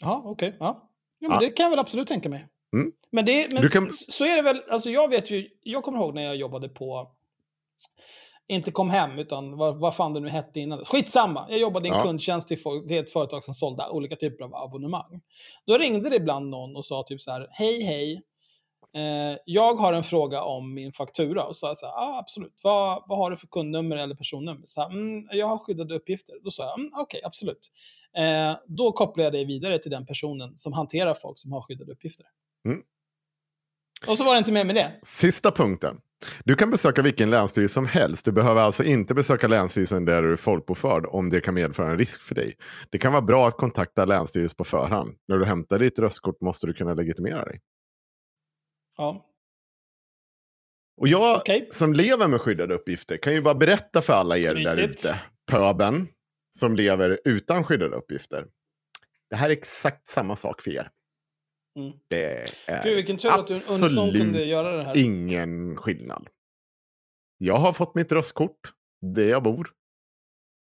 Ja, 0.00 0.22
okej. 0.24 0.56
Ja. 0.60 0.90
Jo, 1.20 1.28
men 1.28 1.38
Ja. 1.42 1.48
det 1.48 1.52
kan 1.56 1.64
jag 1.64 1.70
väl 1.70 1.78
absolut 1.78 2.06
tänka 2.06 2.28
mig. 2.28 2.46
Mm. 2.76 2.92
Men, 3.12 3.24
det, 3.26 3.52
men 3.52 3.68
kan- 3.68 3.90
så 3.90 4.24
är 4.24 4.36
det 4.36 4.42
väl, 4.42 4.62
alltså 4.70 4.90
jag 4.90 5.08
vet 5.08 5.30
ju, 5.30 5.48
jag 5.62 5.82
kommer 5.82 5.98
ihåg 5.98 6.14
när 6.14 6.22
jag 6.22 6.36
jobbade 6.36 6.68
på, 6.68 7.10
inte 8.50 8.70
kom 8.70 8.90
hem, 8.90 9.18
utan 9.18 9.56
vad, 9.56 9.76
vad 9.80 9.96
fan 9.96 10.12
det 10.14 10.20
nu 10.20 10.28
hette 10.28 10.60
innan. 10.60 10.84
Skitsamma, 10.84 11.46
jag 11.50 11.58
jobbade 11.58 11.88
i 11.88 11.90
en 11.90 11.96
Ja. 11.96 12.02
kundtjänst 12.02 12.48
till, 12.48 12.58
folk, 12.58 12.88
till 12.88 12.98
ett 12.98 13.10
företag 13.10 13.44
som 13.44 13.54
sålde 13.54 13.88
olika 13.88 14.16
typer 14.16 14.44
av 14.44 14.54
abonnemang. 14.54 15.20
Då 15.66 15.78
ringde 15.78 16.10
det 16.10 16.16
ibland 16.16 16.48
någon 16.50 16.76
och 16.76 16.84
sa 16.84 17.02
typ 17.08 17.20
så 17.20 17.30
här, 17.32 17.46
hej 17.50 17.82
hej, 17.82 18.22
eh, 18.96 19.36
jag 19.44 19.74
har 19.74 19.92
en 19.92 20.02
fråga 20.02 20.42
om 20.42 20.74
min 20.74 20.92
faktura. 20.92 21.44
Och 21.44 21.56
så 21.56 21.60
sa 21.60 21.66
jag 21.66 21.76
så 21.76 21.86
här, 21.86 21.92
ah, 21.92 22.18
absolut, 22.18 22.60
vad, 22.62 23.04
vad 23.06 23.18
har 23.18 23.30
du 23.30 23.36
för 23.36 23.46
kundnummer 23.46 23.96
eller 23.96 24.14
personnummer? 24.14 24.62
Så 24.64 24.80
här, 24.80 24.90
mm, 24.90 25.28
jag 25.32 25.46
har 25.46 25.58
skyddade 25.58 25.94
uppgifter. 25.94 26.34
Då 26.44 26.50
sa 26.50 26.62
jag, 26.64 26.78
mm, 26.78 26.92
okej, 26.96 27.20
absolut. 27.24 27.72
Eh, 28.16 28.52
då 28.66 28.92
kopplar 28.92 29.24
jag 29.24 29.32
dig 29.32 29.44
vidare 29.44 29.78
till 29.78 29.90
den 29.90 30.06
personen 30.06 30.56
som 30.56 30.72
hanterar 30.72 31.14
folk 31.14 31.38
som 31.38 31.52
har 31.52 31.60
skyddade 31.60 31.92
uppgifter. 31.92 32.26
Mm. 32.64 32.82
Och 34.08 34.18
så 34.18 34.24
var 34.24 34.34
det 34.34 34.38
inte 34.38 34.52
mer 34.52 34.64
med 34.64 34.74
det. 34.74 34.92
Sista 35.02 35.50
punkten. 35.50 36.00
Du 36.44 36.54
kan 36.54 36.70
besöka 36.70 37.02
vilken 37.02 37.30
länsstyrelse 37.30 37.74
som 37.74 37.86
helst. 37.86 38.24
Du 38.24 38.32
behöver 38.32 38.60
alltså 38.60 38.84
inte 38.84 39.14
besöka 39.14 39.48
länsstyrelsen 39.48 40.04
där 40.04 40.22
du 40.22 40.32
är 40.32 40.36
folkbokförd 40.36 41.06
om 41.06 41.30
det 41.30 41.40
kan 41.40 41.54
medföra 41.54 41.90
en 41.90 41.98
risk 41.98 42.22
för 42.22 42.34
dig. 42.34 42.54
Det 42.90 42.98
kan 42.98 43.12
vara 43.12 43.22
bra 43.22 43.48
att 43.48 43.56
kontakta 43.56 44.04
länsstyrelsen 44.04 44.56
på 44.56 44.64
förhand. 44.64 45.14
När 45.28 45.38
du 45.38 45.44
hämtar 45.44 45.78
ditt 45.78 45.98
röstkort 45.98 46.40
måste 46.40 46.66
du 46.66 46.72
kunna 46.72 46.94
legitimera 46.94 47.44
dig. 47.44 47.60
Ja. 48.96 49.26
Och 51.00 51.08
jag 51.08 51.36
Okej. 51.36 51.68
som 51.70 51.92
lever 51.92 52.28
med 52.28 52.40
skyddade 52.40 52.74
uppgifter 52.74 53.16
kan 53.16 53.34
ju 53.34 53.42
bara 53.42 53.54
berätta 53.54 54.02
för 54.02 54.12
alla 54.12 54.38
er 54.38 54.54
där 54.54 54.80
ute, 54.80 55.20
pöben, 55.50 56.08
som 56.50 56.74
lever 56.74 57.18
utan 57.24 57.64
skyddade 57.64 57.96
uppgifter. 57.96 58.46
Det 59.30 59.36
här 59.36 59.48
är 59.48 59.52
exakt 59.52 60.08
samma 60.08 60.36
sak 60.36 60.62
för 60.62 60.70
er. 60.70 60.90
Mm. 61.78 61.92
Det 62.08 62.48
är 62.66 62.84
Gud, 62.84 62.96
vilken 62.96 63.16
tur 63.16 63.28
att 63.30 63.50
Unison 63.50 63.84
absolut 63.84 64.22
kunde 64.22 64.44
göra 64.44 64.76
det 64.76 64.82
här. 64.82 64.96
ingen 65.04 65.76
skillnad. 65.76 66.28
Jag 67.38 67.56
har 67.56 67.72
fått 67.72 67.94
mitt 67.94 68.12
röstkort 68.12 68.72
där 69.06 69.28
jag 69.28 69.42
bor. 69.42 69.70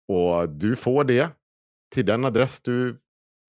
Och 0.08 0.50
du 0.50 0.76
får 0.76 1.04
det 1.04 1.30
till 1.96 2.06
den 2.06 2.26
adress 2.26 2.62
du 2.62 3.02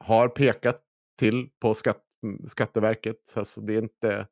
har 0.04 0.28
pekat 0.28 0.80
till 1.18 1.48
på 1.60 1.74
skatt, 1.74 2.00
Skatteverket. 2.46 3.16
Alltså 3.36 3.60
det 3.60 3.74
är 3.74 3.82
inte 3.82 4.26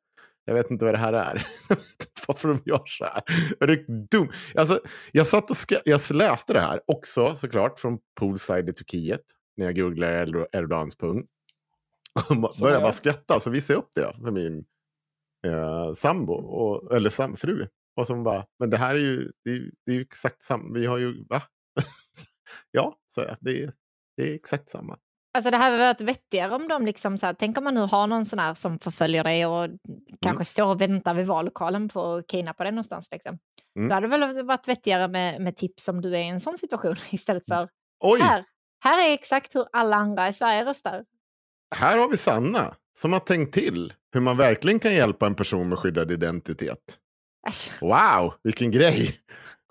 Jag 0.45 0.53
vet 0.53 0.71
inte 0.71 0.85
vad 0.85 0.93
det 0.93 0.97
här 0.97 1.13
är. 1.13 1.45
Jag 1.69 1.75
vet 1.75 1.85
inte 1.99 2.05
Varför 2.27 2.49
de 2.49 2.61
gör 2.65 2.83
så 2.85 3.05
här. 3.05 3.21
Är 3.59 3.67
det 3.67 4.07
dum? 4.11 4.29
Alltså, 4.55 4.79
jag, 5.11 5.27
satt 5.27 5.49
och 5.49 5.57
ska, 5.57 5.77
jag 5.85 6.01
läste 6.13 6.53
det 6.53 6.59
här 6.59 6.81
också 6.87 7.35
såklart 7.35 7.79
från 7.79 7.97
Poolside 8.19 8.69
i 8.69 8.73
Turkiet. 8.73 9.21
När 9.57 9.65
jag 9.65 9.75
googlade 9.75 10.25
Erdo- 10.25 10.47
Erdogans 10.51 10.97
pung. 10.97 11.25
Började 12.59 12.81
bara 12.81 12.93
skratta. 12.93 13.39
Så 13.39 13.49
visade 13.49 13.77
jag 13.77 13.83
upp 13.83 13.91
det 13.95 14.13
för 14.23 14.31
min 14.31 14.65
eh, 15.47 15.93
sambo. 15.93 16.33
Och, 16.33 16.95
eller 16.95 17.09
sam, 17.09 17.37
fru. 17.37 17.67
Och 17.95 18.07
som 18.07 18.23
bara, 18.23 18.45
men 18.59 18.69
det 18.69 18.77
här 18.77 18.95
är 18.95 18.99
ju, 18.99 19.31
det 19.45 19.51
är, 19.51 19.71
det 19.85 19.91
är 19.91 19.95
ju 19.95 20.01
exakt 20.01 20.41
samma. 20.41 20.73
Vi 20.73 20.85
har 20.85 20.97
ju, 20.97 21.23
va? 21.29 21.41
ja, 22.71 22.95
så. 23.07 23.21
Det 23.41 23.63
är, 23.63 23.73
det 24.17 24.31
är 24.31 24.35
exakt 24.35 24.69
samma. 24.69 24.97
Alltså 25.37 25.51
det 25.51 25.57
hade 25.57 25.77
varit 25.77 26.01
vettigare 26.01 26.55
om 26.55 26.67
de 26.67 26.85
liksom 26.85 27.17
så 27.17 27.25
här, 27.25 27.33
tänk 27.33 27.57
om 27.57 27.63
man 27.63 27.73
nu 27.73 27.81
har 27.81 28.07
någon 28.07 28.25
sån 28.25 28.39
här 28.39 28.53
som 28.53 28.79
förföljer 28.79 29.23
dig 29.23 29.45
och 29.45 29.69
kanske 30.21 30.29
Mm. 30.41 30.45
står 30.45 30.65
och 30.65 30.81
väntar 30.81 31.13
vid 31.13 31.27
vallokalen 31.27 31.89
på 31.89 32.13
att 32.13 32.27
kidnappa 32.27 32.63
dig 32.63 32.71
någonstans. 32.71 33.07
Liksom. 33.11 33.37
Mm. 33.77 33.89
Då 33.89 33.95
hade 33.95 34.07
det 34.07 34.17
väl 34.17 34.45
varit 34.45 34.67
vettigare 34.67 35.07
med, 35.07 35.41
med 35.41 35.55
tips 35.55 35.87
om 35.87 36.01
du 36.01 36.15
är 36.17 36.21
i 36.21 36.27
en 36.27 36.39
sån 36.39 36.57
situation 36.57 36.95
istället 37.11 37.43
för 37.47 37.69
Oj, 37.99 38.19
här. 38.21 38.45
Här 38.79 39.09
är 39.09 39.13
exakt 39.13 39.55
hur 39.55 39.65
alla 39.71 39.95
andra 39.95 40.27
i 40.27 40.33
Sverige 40.33 40.65
röstar. 40.65 41.05
Har 41.75 42.09
vi 42.11 42.17
Sanna. 42.17 42.75
Som 42.97 43.13
har 43.13 43.19
tänkt 43.19 43.53
till 43.53 43.93
hur 44.13 44.21
man 44.21 44.37
verkligen 44.37 44.79
kan 44.79 44.93
hjälpa 44.93 45.27
en 45.27 45.35
person 45.35 45.69
med 45.69 45.79
skyddad 45.79 46.11
identitet. 46.11 46.97
Äsch. 47.49 47.71
Wow, 47.81 48.33
vilken 48.43 48.71
grej! 48.71 49.15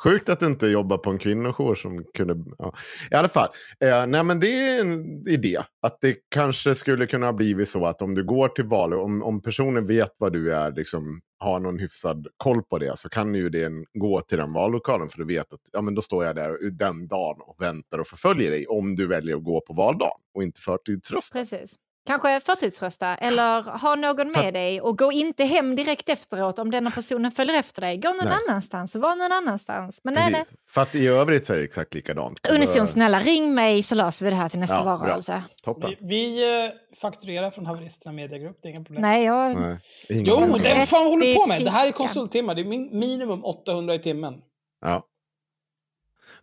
Sjukt 0.02 0.28
att 0.28 0.40
du 0.40 0.46
inte 0.46 0.66
jobbar 0.66 0.98
på 0.98 1.10
en 1.10 1.18
kvinnojour 1.18 1.74
som 1.74 2.04
kunde... 2.14 2.36
Ja. 2.58 2.74
I 3.10 3.14
alla 3.14 3.28
fall, 3.28 3.48
eh, 3.84 4.06
nej 4.06 4.24
men 4.24 4.40
det 4.40 4.46
är 4.46 4.80
en 4.80 5.28
idé. 5.28 5.58
Att 5.82 6.00
det 6.00 6.16
kanske 6.34 6.74
skulle 6.74 7.06
kunna 7.06 7.32
bli 7.32 7.66
så 7.66 7.86
att 7.86 8.02
om 8.02 8.14
du 8.14 8.24
går 8.24 8.48
till 8.48 8.64
val, 8.64 8.94
om, 8.94 9.22
om 9.22 9.42
personen 9.42 9.86
vet 9.86 10.14
vad 10.18 10.32
du 10.32 10.54
är, 10.54 10.72
liksom, 10.72 11.20
har 11.38 11.60
någon 11.60 11.78
hyfsad 11.78 12.26
koll 12.36 12.62
på 12.62 12.78
det, 12.78 12.98
så 12.98 13.08
kan 13.08 13.34
ju 13.34 13.48
det 13.48 13.70
gå 13.94 14.20
till 14.20 14.38
den 14.38 14.52
vallokalen 14.52 15.08
för 15.08 15.18
du 15.18 15.24
vet 15.24 15.52
att 15.52 15.60
ja, 15.72 15.80
men 15.80 15.94
då 15.94 16.02
står 16.02 16.24
jag 16.24 16.36
där 16.36 16.70
den 16.70 17.08
dagen 17.08 17.40
och 17.40 17.56
väntar 17.62 17.98
och 17.98 18.06
förföljer 18.06 18.50
dig 18.50 18.66
om 18.66 18.96
du 18.96 19.06
väljer 19.06 19.36
att 19.36 19.44
gå 19.44 19.60
på 19.60 19.74
valdagen 19.74 20.20
och 20.34 20.42
inte 20.42 20.60
förtidsrösta. 20.60 21.38
Precis. 21.38 21.74
Kanske 22.06 22.40
förtidsrösta 22.40 23.14
eller 23.14 23.62
ha 23.62 23.94
någon 23.94 24.26
med 24.26 24.36
För- 24.36 24.52
dig 24.52 24.80
och 24.80 24.98
gå 24.98 25.12
inte 25.12 25.44
hem 25.44 25.76
direkt 25.76 26.08
efteråt 26.08 26.58
om 26.58 26.70
denna 26.70 26.90
personen 26.90 27.32
följer 27.32 27.58
efter 27.58 27.80
dig. 27.80 27.96
Gå 27.96 28.08
någon 28.08 28.18
Nej. 28.24 28.34
annanstans, 28.48 28.94
var 28.96 29.16
någon 29.16 29.32
annanstans. 29.32 30.00
Men 30.04 30.14
nej, 30.14 30.32
nej. 30.32 30.44
För 30.70 30.80
att 30.80 30.94
i 30.94 31.06
övrigt 31.06 31.46
så 31.46 31.52
är 31.52 31.56
det 31.56 31.64
exakt 31.64 31.94
likadant. 31.94 32.48
Unison, 32.52 32.86
snälla 32.86 33.20
ring 33.20 33.54
mig 33.54 33.82
så 33.82 33.94
löser 33.94 34.24
vi 34.24 34.30
det 34.30 34.36
här 34.36 34.48
till 34.48 34.58
nästa 34.60 34.76
Ja, 34.76 34.84
valrörelse. 34.84 35.42
Vi, 35.76 35.96
vi 36.00 36.42
eh, 36.64 36.70
fakturerar 37.00 37.50
från 37.50 37.66
Haveristerna 37.66 38.12
Mediagrupp, 38.12 38.58
det 38.62 38.68
är 38.68 38.70
inga 38.70 38.84
problem. 38.84 39.02
Nej, 39.02 39.24
jag... 39.24 39.60
Nej, 39.60 39.78
Jo, 40.08 40.58
det 40.62 40.86
fan 40.86 41.06
håller 41.06 41.26
du 41.26 41.34
på 41.34 41.46
med? 41.46 41.64
Det 41.64 41.70
här 41.70 41.86
är 41.86 41.92
konsulttimmar. 41.92 42.54
Det 42.54 42.60
är 42.60 42.64
min, 42.64 42.98
minimum 42.98 43.44
800 43.44 43.94
i 43.94 43.98
timmen. 43.98 44.34
Ja. 44.80 45.04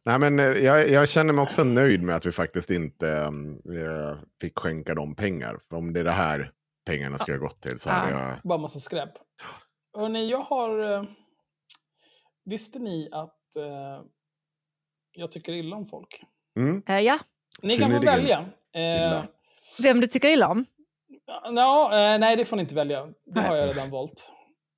Nej, 0.06 0.20
men 0.20 0.40
eh, 0.40 0.46
jag, 0.46 0.90
jag 0.90 1.10
känner 1.10 1.34
mig 1.34 1.44
också 1.44 1.64
nöjd 1.64 2.04
med 2.04 2.16
att 2.16 2.26
vi 2.26 2.32
faktiskt 2.32 2.70
inte 2.70 3.10
eh, 3.10 4.18
fick 4.42 4.60
skänka 4.60 4.96
dem 4.96 5.16
pengar. 5.16 5.60
För 5.70 5.78
om 5.78 5.94
det 5.94 6.00
är 6.00 6.04
det 6.04 6.12
här 6.12 6.52
pengarna 6.86 7.18
ska 7.18 7.32
ha 7.32 7.40
gått 7.40 7.62
till 7.62 7.80
så 7.80 7.90
hade 7.90 8.12
jag... 8.12 8.38
Bara 8.44 8.58
massa 8.58 8.80
skräp. 8.80 9.10
Hörrni, 9.98 10.30
jag 10.30 10.40
har... 10.40 11.06
Visste 12.46 12.80
ni 12.80 13.10
att 13.12 13.56
eh, 13.56 14.04
jag 15.12 15.32
tycker 15.32 15.54
illa 15.54 15.76
om 15.76 15.86
folk? 15.86 16.24
Mm. 16.60 16.84
Eh, 16.88 17.00
ja, 17.00 17.20
Ni 17.62 17.78
kan 17.78 17.92
få 17.92 18.00
välja. 18.00 18.50
Eh, 18.74 19.24
vem 19.84 20.02
du 20.02 20.08
tycker 20.08 20.30
illa 20.30 20.48
om. 20.48 20.66
ja, 21.44 21.92
eh, 21.94 22.20
nej, 22.20 22.36
det 22.36 22.46
får 22.46 22.56
ni 22.56 22.62
inte 22.62 22.76
välja. 22.76 23.14
Det 23.26 23.42
har 23.42 23.56
jag 23.56 23.70
redan 23.70 23.90
valt. 23.90 24.32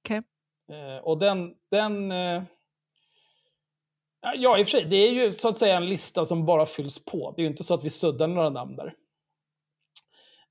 Eh, 0.71 1.03
och 1.03 1.19
den... 1.19 1.53
den 1.71 2.11
ja, 4.21 4.57
i 4.57 4.63
och 4.63 4.67
för 4.67 4.71
sig, 4.71 4.85
det 4.85 4.95
är 4.95 5.11
ju 5.11 5.31
så 5.31 5.49
att 5.49 5.57
säga 5.57 5.77
en 5.77 5.85
lista 5.85 6.25
som 6.25 6.45
bara 6.45 6.65
fylls 6.65 7.05
på. 7.05 7.33
Det 7.35 7.41
är 7.41 7.43
ju 7.43 7.49
inte 7.49 7.63
så 7.63 7.73
att 7.73 7.83
vi 7.83 7.89
suddar 7.89 8.27
några 8.27 8.49
namn 8.49 8.75
där. 8.75 8.93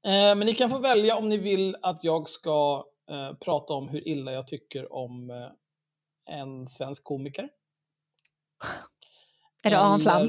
Eh, 0.05 0.37
men 0.37 0.39
ni 0.39 0.55
kan 0.55 0.71
få 0.71 0.79
välja 0.79 1.17
om 1.17 1.29
ni 1.29 1.37
vill 1.37 1.77
att 1.83 2.05
jag 2.05 2.29
ska 2.29 2.85
eh, 3.11 3.35
prata 3.35 3.73
om 3.73 3.89
hur 3.89 4.09
illa 4.09 4.33
jag 4.33 4.47
tycker 4.47 4.93
om 4.93 5.31
eh, 5.31 6.37
en 6.37 6.67
svensk 6.67 7.05
komiker. 7.05 7.49
Är 9.63 9.71
det 9.71 9.79
Aron 9.79 10.01
Flam? 10.01 10.23
Eh, 10.23 10.27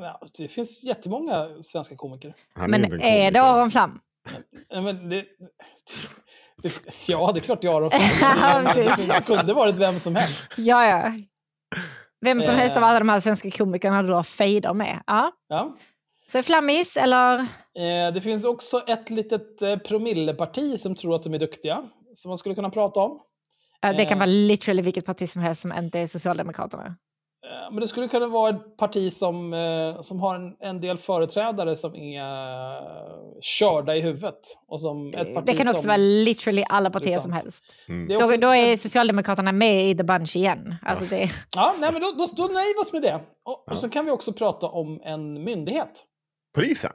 nej, 0.00 0.14
det 0.38 0.48
finns 0.48 0.84
jättemånga 0.84 1.62
svenska 1.62 1.96
komiker. 1.96 2.34
Men 2.54 3.02
är 3.02 3.30
det. 3.30 3.42
Aron 3.42 3.70
Flam? 3.70 4.00
Men 4.70 5.08
det, 5.08 5.24
det, 6.62 6.72
ja, 7.08 7.32
det 7.32 7.38
är 7.38 7.42
klart 7.42 7.60
det 7.60 7.68
är 7.68 7.76
Aron 7.76 7.90
Flam. 7.90 8.64
Det 9.08 9.26
kunde 9.26 9.54
varit 9.54 9.78
vem 9.78 10.00
som 10.00 10.16
helst. 10.16 10.54
Ja, 10.58 10.86
ja. 10.86 11.12
Vem 12.20 12.40
som 12.40 12.54
helst 12.54 12.76
av 12.76 12.82
Eh. 12.82 12.88
alla 12.88 12.98
de 12.98 13.08
här 13.08 13.20
svenska 13.20 13.50
komikerna 13.50 14.02
du 14.02 14.12
har 14.12 14.22
fejder 14.22 14.74
med. 14.74 15.02
Ja. 15.06 15.32
Ja. 15.48 15.76
Så 16.32 16.42
Flammis 16.42 16.96
eller? 16.96 17.38
Eh, 17.38 18.12
det 18.14 18.20
finns 18.22 18.44
också 18.44 18.78
ett 18.86 19.10
litet 19.10 19.62
eh, 19.62 19.76
promilleparti 19.76 20.80
som 20.80 20.94
tror 20.94 21.14
att 21.16 21.22
de 21.22 21.34
är 21.34 21.38
duktiga, 21.38 21.82
som 22.14 22.28
man 22.28 22.38
skulle 22.38 22.54
kunna 22.54 22.70
prata 22.70 23.00
om. 23.00 23.20
Det 23.82 24.04
kan 24.04 24.12
Eh. 24.12 24.18
vara 24.18 24.26
literally 24.26 24.82
vilket 24.82 25.06
parti 25.06 25.30
som 25.30 25.42
helst 25.42 25.62
som 25.62 25.72
inte 25.72 25.98
är 25.98 26.06
Socialdemokraterna. 26.06 26.96
Eh, 27.50 27.70
men 27.72 27.80
det 27.80 27.88
skulle 27.88 28.08
kunna 28.08 28.26
vara 28.26 28.50
ett 28.50 28.76
parti 28.76 29.12
som, 29.12 29.52
eh, 29.54 30.00
som 30.00 30.20
har 30.20 30.34
en, 30.34 30.56
en 30.60 30.80
del 30.80 30.98
företrädare 30.98 31.76
som 31.76 31.94
är 31.96 32.20
eh, 32.20 32.82
körda 33.40 33.96
i 33.96 34.00
huvudet. 34.00 34.40
Och 34.68 34.80
som 34.80 35.14
ett 35.14 35.34
parti 35.34 35.46
Det 35.46 35.54
kan 35.54 35.68
också 35.68 35.82
som, 35.82 35.88
vara 35.88 35.96
literally 35.96 36.64
alla 36.68 36.90
partier 36.90 37.12
sant. 37.12 37.22
som 37.22 37.32
helst. 37.32 37.64
Mm. 37.88 38.08
Då, 38.08 38.24
också- 38.24 38.36
då 38.36 38.54
är 38.54 38.76
Socialdemokraterna 38.76 39.52
med 39.52 39.90
i 39.90 39.94
the 39.96 40.02
bunch 40.04 40.36
igen. 40.36 40.74
Alltså 40.82 41.04
det, 41.04 41.30
Ja, 41.54 41.74
nej, 41.80 41.92
men 41.92 42.00
då, 42.02 42.06
då, 42.18 42.26
då 42.36 42.52
nöjer 42.52 42.74
vi 42.74 42.82
oss 42.88 42.92
med 42.92 43.02
det. 43.02 43.20
Och, 43.44 43.68
och 43.70 43.76
så 43.78 43.88
kan 43.88 44.04
vi 44.04 44.10
också 44.10 44.32
prata 44.32 44.66
om 44.66 45.00
en 45.04 45.44
myndighet. 45.44 46.04
Polisen? 46.54 46.92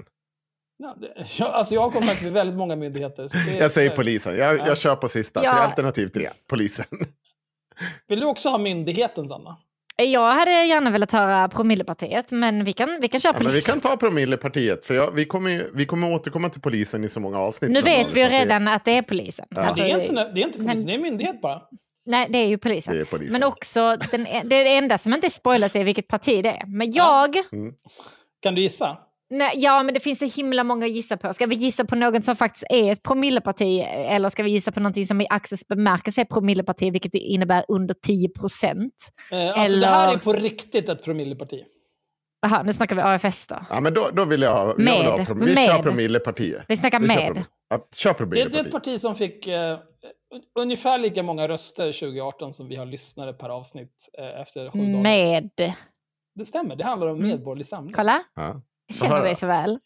Ja, 0.77 0.95
det, 1.01 1.25
jag, 1.39 1.47
alltså 1.51 1.73
jag 1.75 1.81
har 1.81 1.91
kontakt 1.91 2.21
med 2.21 2.31
väldigt 2.31 2.57
många 2.57 2.75
myndigheter. 2.75 3.27
så 3.27 3.37
det- 3.51 3.57
Jag 3.57 3.71
säger 3.71 3.89
polisen. 3.95 4.37
Jag, 4.37 4.57
Ja. 4.57 4.67
jag 4.67 4.77
kör 4.77 4.95
på 4.95 5.07
sista. 5.09 5.43
Ja. 5.43 5.51
Alternativ 5.51 6.07
tre. 6.07 6.29
Polisen. 6.49 6.85
Vill 8.07 8.19
du 8.19 8.25
också 8.25 8.49
ha 8.49 8.57
myndigheten, 8.57 9.27
Sanna? 9.29 9.57
Jag 9.95 10.32
hade 10.32 10.51
gärna 10.51 10.89
velat 10.89 11.12
höra 11.12 11.47
Promillepartiet, 11.49 12.32
men 12.32 12.63
vi 12.63 12.73
kan, 12.73 12.97
vi 13.01 13.08
kan 13.08 13.19
köra 13.19 13.34
Ja, 13.38 13.43
men 13.43 13.54
vi 13.54 13.62
kan 13.62 13.80
ta 13.80 13.97
promillepartiet. 13.97 14.86
För 14.86 14.93
jag, 14.93 15.12
vi, 15.12 15.25
kommer 15.25 15.69
vi 15.73 15.86
kommer 15.86 16.13
återkomma 16.13 16.49
till 16.49 16.62
polisen 16.62 17.04
i 17.04 17.10
så 17.10 17.19
många 17.19 17.38
avsnitt. 17.38 17.71
Nu 17.71 17.82
vet 17.82 18.13
vi 18.13 18.19
ju 18.19 18.25
så 18.25 18.25
att 18.25 18.32
det- 18.32 18.45
redan 18.45 18.67
att 18.67 18.86
det 18.86 18.97
är 18.97 19.01
polisen. 19.01 19.45
Ja. 19.49 19.62
Alltså, 19.62 19.84
det, 19.84 19.91
är 19.91 20.01
inte, 20.01 20.32
det 20.34 20.41
är 20.41 20.45
inte 20.45 20.58
polisen, 20.58 20.65
men- 20.77 20.86
det 20.86 20.91
är 20.91 20.95
en 20.95 21.01
myndighet 21.01 21.41
bara. 21.41 21.62
Nej, 22.06 22.27
det 22.30 22.38
är 22.38 22.47
ju 22.47 22.58
polisen. 22.58 22.93
Det 22.95 23.01
är 23.01 23.06
polisen. 23.06 23.34
Men 23.34 23.43
också, 23.43 23.97
den, 24.12 24.27
det 24.43 24.75
enda 24.77 24.97
som 24.97 25.13
inte 25.13 25.27
är 25.27 25.32
spoilat 25.32 25.75
är 25.75 25.84
vilket 25.84 26.08
parti 26.08 26.43
det 26.43 26.49
är. 26.49 26.63
Men 26.67 26.91
jag... 26.91 27.36
Kan 28.41 28.56
du 28.56 28.62
gissa? 28.62 28.97
Nej, 29.32 29.52
ja, 29.56 29.84
men 29.84 29.94
det 29.94 30.00
finns 30.00 30.20
så 30.20 30.26
himla 30.41 30.63
många 30.63 30.86
att 30.86 30.91
gissa 30.91 31.17
på. 31.17 31.34
Ska 31.34 31.46
vi 31.46 31.56
gissa 31.56 31.86
på 31.86 31.96
något 31.96 32.24
som 32.26 32.36
faktiskt 32.36 32.63
är 32.70 32.91
ett 32.91 33.04
promilleparti 33.04 33.80
eller 33.89 34.30
ska 34.30 34.44
vi 34.44 34.52
gissa 34.52 34.72
på 34.72 34.80
någonting 34.80 35.06
som 35.06 35.22
i 35.22 35.28
Axels 35.30 35.67
bemärkelse 35.67 36.22
är 36.22 36.26
promilleparti, 36.26 36.91
vilket 36.94 37.13
innebär 37.15 37.65
under 37.67 37.94
10 37.94 38.30
procent? 38.30 38.94
Eh, 39.32 39.60
alltså 39.60 39.80
det 39.80 39.88
här 39.88 40.04
Eller- 40.08 40.13
är 40.13 40.17
på 40.20 40.34
riktigt 40.34 40.89
ett 40.89 41.04
promilleparti. 41.04 41.63
Jaha, 42.41 42.63
nu 42.63 42.74
snackar 42.74 42.96
vi 42.96 43.02
AFS 43.02 43.48
då. 43.48 43.56
Ja, 43.70 43.80
men 43.80 43.94
då, 43.94 44.10
då 44.13 44.26
vill 44.26 44.41
jag 44.41 44.52
ha... 44.52 44.67
Jag 44.67 44.76
vill 44.76 44.86
Med. 44.86 44.96
ha 45.06 45.17
prom- 45.17 45.39
vi 45.46 45.56
Med. 45.56 45.65
kör 45.70 45.84
promillepartiet. 45.84 46.63
Vi 46.67 46.78
snackar 46.78 47.00
Vi 47.00 47.08
kör 47.08 47.15
med. 47.15 47.32
prom- 47.34 47.44
Ja, 47.70 47.88
kör 47.96 48.10
Det, 48.10 48.17
det 48.17 48.24
är 48.24 48.26
promillepartiet. 48.26 48.65
ett 48.65 48.72
parti 48.72 49.00
som 49.02 49.15
fick 49.15 49.48
eh, 49.48 49.54
un- 49.56 49.80
ungefär 50.60 50.98
lika 50.98 51.24
många 51.24 51.48
röster 51.48 51.91
2018 51.91 52.54
som 52.54 52.67
vi 52.67 52.76
har 52.76 52.86
lyssnare 52.86 53.34
per 53.34 53.50
avsnitt 53.50 54.10
eh, 54.20 54.41
efter 54.41 54.70
sju 54.72 54.80
dagar. 54.80 55.02
Med. 55.04 55.50
Det 56.36 56.46
stämmer, 56.46 56.76
det 56.76 56.84
handlar 56.84 57.08
om 57.08 57.15
Mm. 57.17 57.28
medborgerlig 57.30 57.65
samling. 57.65 57.94
Kolla, 57.94 58.24
Ja. 58.36 58.62
Jag 58.99 59.10
känner 59.10 59.23
dig 59.23 59.36
så 59.36 59.47
väl. 59.47 59.80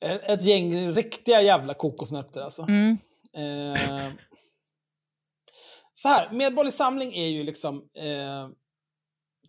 Ett, 0.00 0.22
ett 0.22 0.42
gäng 0.42 0.92
riktiga 0.92 1.42
jävla 1.42 1.74
kokosnötter 1.74 2.40
alltså. 2.40 2.62
Mm. 2.62 2.98
Eh, 3.36 4.12
så 5.92 6.08
här, 6.08 6.32
Medborgerlig 6.32 6.72
Samling 6.72 7.14
är 7.14 7.26
ju 7.26 7.42
liksom... 7.42 7.76
Eh, 7.76 8.48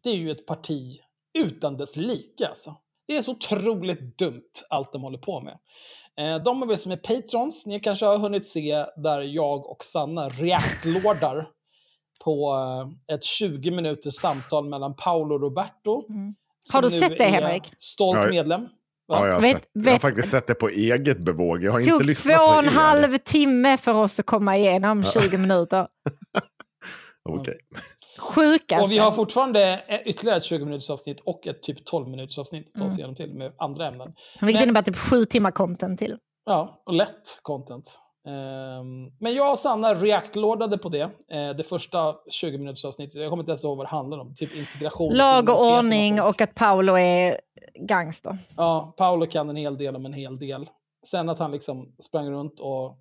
det 0.03 0.09
är 0.09 0.15
ju 0.15 0.31
ett 0.31 0.45
parti 0.45 1.01
utan 1.39 1.77
dess 1.77 1.97
like 1.97 2.47
alltså. 2.47 2.75
Det 3.07 3.17
är 3.17 3.21
så 3.21 3.31
otroligt 3.31 4.17
dumt 4.17 4.51
allt 4.69 4.93
de 4.93 5.01
håller 5.01 5.17
på 5.17 5.41
med. 5.41 5.59
Eh, 6.17 6.43
de 6.43 6.63
av 6.63 6.71
er 6.71 6.75
som 6.75 6.91
är 6.91 6.97
patrons, 6.97 7.65
ni 7.65 7.79
kanske 7.79 8.05
har 8.05 8.17
hunnit 8.17 8.47
se 8.47 8.85
där 8.95 9.21
jag 9.21 9.69
och 9.69 9.83
Sanna 9.83 10.29
reactlordar 10.29 11.49
på 12.23 12.55
eh, 12.55 13.15
ett 13.15 13.23
20 13.23 13.71
minuters 13.71 14.15
samtal 14.15 14.69
mellan 14.69 14.95
Paolo 14.95 15.35
och 15.35 15.41
Roberto. 15.41 16.05
Mm. 16.09 16.35
Har 16.73 16.81
du 16.81 16.89
sett 16.89 17.17
det, 17.17 17.23
Henrik? 17.23 17.73
Stolt 17.77 18.29
medlem. 18.29 18.67
Ja, 19.07 19.27
jag, 19.27 19.33
har 19.33 19.41
Vet- 19.41 19.51
sett, 19.57 19.69
jag 19.73 19.83
har 19.85 19.91
vet- 19.91 20.01
faktiskt 20.01 20.29
sett 20.29 20.47
det 20.47 20.55
på 20.55 20.69
eget 20.69 21.19
bevåg. 21.19 21.63
Jag 21.63 21.71
har 21.71 21.79
Det 21.79 21.85
inte 21.89 22.03
tog 22.03 22.15
två 22.15 22.43
och 22.43 22.59
en 22.59 22.67
halv 22.67 23.17
timme 23.17 23.77
för 23.77 23.93
oss 23.93 24.19
att 24.19 24.25
komma 24.25 24.57
igenom 24.57 25.03
20 25.03 25.37
minuter. 25.37 25.87
Okej. 27.29 27.57
Sjukaste. 28.19 28.83
Och 28.83 28.91
vi 28.91 28.97
har 28.97 29.11
fortfarande 29.11 29.83
ytterligare 30.05 30.37
ett 30.37 30.43
20 30.43 30.65
minuters 30.65 30.89
avsnitt 30.89 31.19
och 31.19 31.47
ett 31.47 31.63
typ 31.63 31.85
12 31.85 32.07
minuters 32.09 32.37
avsnitt 32.39 32.71
att 32.73 32.81
ta 32.81 32.87
oss 32.87 32.97
igenom 32.97 33.15
till 33.15 33.33
med 33.33 33.51
andra 33.57 33.87
ämnen. 33.87 34.07
Vilket 34.41 34.55
Men- 34.55 34.63
innebär 34.63 34.81
typ 34.81 34.97
sju 34.97 35.25
timmar 35.25 35.51
content 35.51 35.99
till. 35.99 36.17
Ja, 36.45 36.83
och 36.85 36.93
lätt 36.93 37.39
content. 37.41 37.85
Ehm, 38.29 39.11
men 39.19 39.33
jag 39.33 39.51
och 39.51 39.59
Sanna 39.59 39.95
react-lordade 39.95 40.77
på 40.77 40.89
det. 40.89 41.01
eh, 41.31 41.49
det 41.57 41.63
första 41.63 42.15
20 42.29 42.57
minuters 42.57 42.85
avsnittet. 42.85 43.15
Jag 43.15 43.29
kommer 43.29 43.43
inte 43.43 43.51
ens 43.51 43.63
ihåg 43.63 43.77
vad 43.77 43.85
det 43.85 43.89
handlar 43.89 44.19
om. 44.19 44.35
Typ 44.35 44.55
integration. 44.55 45.13
Lag 45.13 45.49
och 45.49 45.77
ordning 45.77 46.21
och 46.21 46.41
att 46.41 46.55
Paolo 46.55 46.97
är 46.97 47.37
gangster. 47.87 48.37
Ja, 48.57 48.93
Paolo 48.97 49.25
kan 49.25 49.49
en 49.49 49.55
hel 49.55 49.77
del 49.77 49.95
om 49.95 50.05
en 50.05 50.13
hel 50.13 50.39
del. 50.39 50.69
Sen 51.07 51.29
att 51.29 51.39
han 51.39 51.51
liksom 51.51 51.95
sprang 51.99 52.29
runt 52.29 52.59
och, 52.59 52.97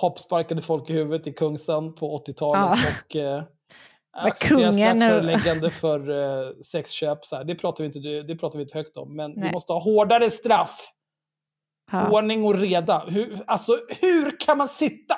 hoppsparkade 0.00 0.62
folk 0.62 0.90
i 0.90 0.92
huvudet 0.92 1.26
i 1.26 1.32
Kungsan 1.32 1.94
på 1.94 2.24
80-talet. 2.26 2.78
Och 3.04 3.16
eh, 3.16 3.42
accepterade 4.12 4.72
kungen 4.72 5.60
nu. 5.60 5.70
för 5.70 6.10
eh, 6.10 6.52
sexköp. 6.62 7.24
Så 7.24 7.36
här. 7.36 7.44
Det, 7.44 7.54
pratar 7.54 7.84
vi 7.84 7.86
inte, 7.86 7.98
det 8.32 8.36
pratar 8.36 8.58
vi 8.58 8.62
inte 8.62 8.78
högt 8.78 8.96
om. 8.96 9.16
Men 9.16 9.34
vi 9.34 9.40
Nej. 9.40 9.52
måste 9.52 9.72
ha 9.72 9.80
hårdare 9.80 10.30
straff. 10.30 10.92
Ja. 11.92 12.10
Ordning 12.10 12.44
och 12.44 12.54
reda. 12.54 13.04
Hur, 13.08 13.38
alltså, 13.46 13.72
hur 14.00 14.40
kan 14.40 14.58
man 14.58 14.68
sitta? 14.68 15.14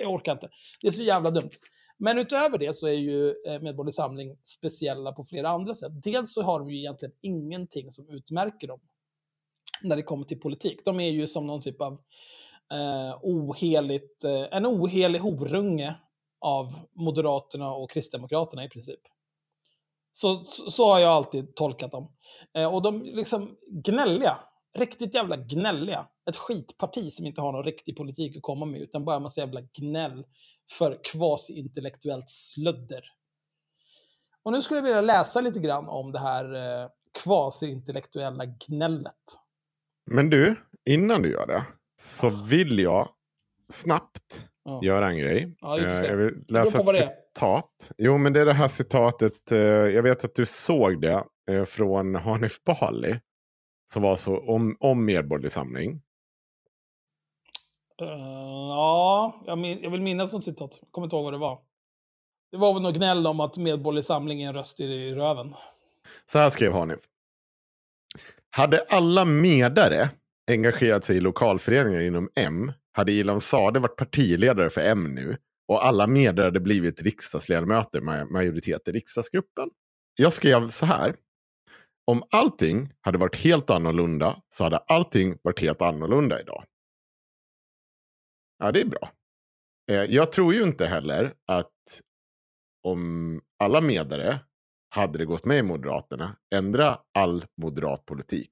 Jag 0.00 0.12
orkar 0.12 0.32
inte. 0.32 0.48
Det 0.80 0.88
är 0.88 0.92
så 0.92 1.02
jävla 1.02 1.30
dumt. 1.30 1.50
Men 1.98 2.18
utöver 2.18 2.58
det 2.58 2.76
så 2.76 2.86
är 2.86 2.92
ju 2.92 3.28
eh, 3.28 3.60
Medborgerlig 3.60 3.94
Samling 3.94 4.36
speciella 4.42 5.12
på 5.12 5.24
flera 5.24 5.48
andra 5.48 5.74
sätt. 5.74 5.92
Dels 6.02 6.34
så 6.34 6.42
har 6.42 6.58
de 6.58 6.70
ju 6.70 6.78
egentligen 6.78 7.14
ingenting 7.20 7.92
som 7.92 8.08
utmärker 8.08 8.68
dem 8.68 8.80
när 9.82 9.96
det 9.96 10.02
kommer 10.02 10.24
till 10.24 10.40
politik. 10.40 10.84
De 10.84 11.00
är 11.00 11.10
ju 11.10 11.26
som 11.26 11.46
någon 11.46 11.60
typ 11.60 11.80
av 11.80 11.92
eh, 12.72 13.18
oheligt, 13.22 14.24
eh, 14.24 14.46
en 14.50 14.66
ohelig 14.66 15.18
horunge 15.18 15.94
av 16.40 16.74
Moderaterna 16.92 17.70
och 17.70 17.90
Kristdemokraterna 17.90 18.64
i 18.64 18.68
princip. 18.68 19.00
Så, 20.12 20.44
så, 20.44 20.70
så 20.70 20.92
har 20.92 20.98
jag 20.98 21.10
alltid 21.10 21.54
tolkat 21.54 21.90
dem. 21.90 22.12
Eh, 22.54 22.74
och 22.74 22.82
de 22.82 23.02
är 23.02 23.16
liksom 23.16 23.56
gnälliga. 23.70 24.38
Riktigt 24.78 25.14
jävla 25.14 25.36
gnälliga. 25.36 26.06
Ett 26.30 26.36
skitparti 26.36 27.12
som 27.12 27.26
inte 27.26 27.40
har 27.40 27.52
någon 27.52 27.64
riktig 27.64 27.96
politik 27.96 28.36
att 28.36 28.42
komma 28.42 28.66
med, 28.66 28.80
utan 28.80 29.04
bara 29.04 29.16
en 29.16 29.22
massa 29.22 29.40
jävla 29.40 29.60
gnäll 29.60 30.24
för 30.78 30.98
kvasi-intellektuellt 31.12 32.28
slödder. 32.30 33.04
Och 34.42 34.52
nu 34.52 34.62
skulle 34.62 34.78
jag 34.78 34.84
vilja 34.84 35.00
läsa 35.00 35.40
lite 35.40 35.58
grann 35.60 35.88
om 35.88 36.12
det 36.12 36.18
här 36.18 36.54
eh, 36.82 36.88
kvasi-intellektuella 37.24 38.44
gnället. 38.68 39.14
Men 40.10 40.30
du, 40.30 40.56
innan 40.90 41.22
du 41.22 41.32
gör 41.32 41.46
det 41.46 41.62
så 42.02 42.30
vill 42.30 42.78
jag 42.78 43.08
snabbt 43.72 44.46
Ja. 44.64 44.80
göra 44.84 45.08
en 45.08 45.18
grej. 45.18 45.56
Ja, 45.60 45.78
Eh, 45.80 46.02
jag 46.04 46.16
vill 46.16 46.44
läsa 46.48 46.80
ett 46.82 47.14
citat. 47.34 47.92
Jo, 47.98 48.18
men 48.18 48.32
det 48.32 48.40
är 48.40 48.46
det 48.46 48.52
här 48.52 48.68
citatet. 48.68 49.52
eh, 49.52 49.58
Jag 49.68 50.02
vet 50.02 50.24
att 50.24 50.34
du 50.34 50.46
såg 50.46 51.00
det 51.00 51.24
eh, 51.50 51.64
från 51.64 52.14
Hanif 52.14 52.64
Bali. 52.64 53.20
Som 53.92 54.02
var 54.02 54.16
så 54.16 54.38
om, 54.38 54.76
om 54.80 55.04
Medborgerlig 55.04 55.52
Samling. 55.52 56.02
Eh, 58.02 58.08
ja, 58.68 59.42
jag, 59.46 59.58
min, 59.58 59.82
jag 59.82 59.90
vill 59.90 60.02
minnas 60.02 60.32
något 60.32 60.44
citat. 60.44 60.78
Jag 60.82 60.92
kommer 60.92 61.06
inte 61.06 61.16
ihåg 61.16 61.24
vad 61.24 61.32
det 61.32 61.38
var. 61.38 61.58
Det 62.50 62.56
var 62.56 62.74
väl 62.74 62.82
något 62.82 62.96
gnäll 62.96 63.26
om 63.26 63.40
att 63.40 63.56
Medborgerlig 63.56 64.04
Samling 64.04 64.42
är 64.42 64.48
en 64.48 64.54
röst 64.54 64.80
i, 64.80 64.84
i 64.84 65.14
röven. 65.14 65.54
Så 66.26 66.38
här 66.38 66.50
skrev 66.50 66.72
Hanif. 66.72 66.98
Hade 68.50 68.78
alla 68.88 69.24
medare 69.24 70.10
engagerat 70.50 71.04
sig 71.04 71.16
i 71.16 71.20
lokalföreningar 71.20 72.00
inom 72.00 72.30
M 72.34 72.72
hade 72.92 73.12
Ilan 73.12 73.40
Sade 73.40 73.80
varit 73.80 73.96
partiledare 73.96 74.70
för 74.70 74.80
M 74.80 75.14
nu 75.14 75.36
och 75.68 75.86
alla 75.86 76.06
medare 76.06 76.44
hade 76.44 76.60
blivit 76.60 77.02
riksdagsledamöter 77.02 78.00
med 78.00 78.30
majoritet 78.30 78.88
i 78.88 78.92
riksdagsgruppen. 78.92 79.70
Jag 80.16 80.32
skrev 80.32 80.68
så 80.68 80.86
här. 80.86 81.16
Om 82.10 82.22
allting 82.30 82.92
hade 83.00 83.18
varit 83.18 83.36
helt 83.44 83.70
annorlunda 83.70 84.42
så 84.48 84.64
hade 84.64 84.78
allting 84.78 85.38
varit 85.42 85.60
helt 85.60 85.82
annorlunda 85.82 86.40
idag. 86.40 86.64
Ja, 88.58 88.72
det 88.72 88.80
är 88.80 88.86
bra. 88.86 89.10
Eh, 89.90 89.96
Jag 90.04 90.32
tror 90.32 90.54
ju 90.54 90.62
inte 90.62 90.86
heller 90.86 91.34
att 91.46 91.72
om 92.82 93.40
alla 93.58 93.80
medare 93.80 94.38
hade 94.94 95.18
det 95.18 95.24
gått 95.24 95.44
med 95.44 95.58
i 95.58 95.62
Moderaterna, 95.62 96.36
ändra 96.54 96.98
all 97.14 97.44
moderat 97.62 98.04
politik, 98.06 98.50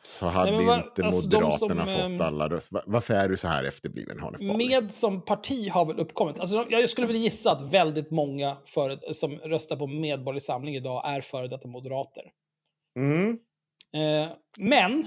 så 0.00 0.26
hade 0.26 0.52
men 0.52 0.66
vad- 0.66 0.78
inte 0.84 1.04
alltså, 1.04 1.28
de 1.28 1.36
Moderaterna 1.36 1.86
som, 1.86 1.94
ehm, 2.00 2.18
fått 2.18 2.26
alla 2.26 2.48
röster. 2.48 2.74
Va- 2.74 2.82
Varför 2.86 3.14
är 3.14 3.28
du 3.28 3.36
så 3.36 3.48
här 3.48 3.64
efterbliven, 3.64 4.20
Hanif? 4.20 4.40
Med 4.40 4.92
som 4.92 5.22
parti 5.24 5.68
har 5.70 5.84
väl 5.86 5.98
uppkommit. 6.00 6.40
Alltså, 6.40 6.66
jag 6.70 6.88
skulle 6.88 7.06
vilja 7.06 7.22
gissa 7.22 7.52
att 7.52 7.62
väldigt 7.72 8.10
många 8.10 8.56
före, 8.66 9.14
som 9.14 9.32
röstar 9.38 9.76
på 9.76 9.86
Medborgerlig 9.86 10.42
Samling 10.42 10.74
idag 10.76 11.02
är 11.14 11.20
före 11.20 11.48
detta 11.48 11.68
moderater. 11.68 12.22
Mm. 12.98 13.28
Eh, 13.94 14.32
men, 14.58 15.06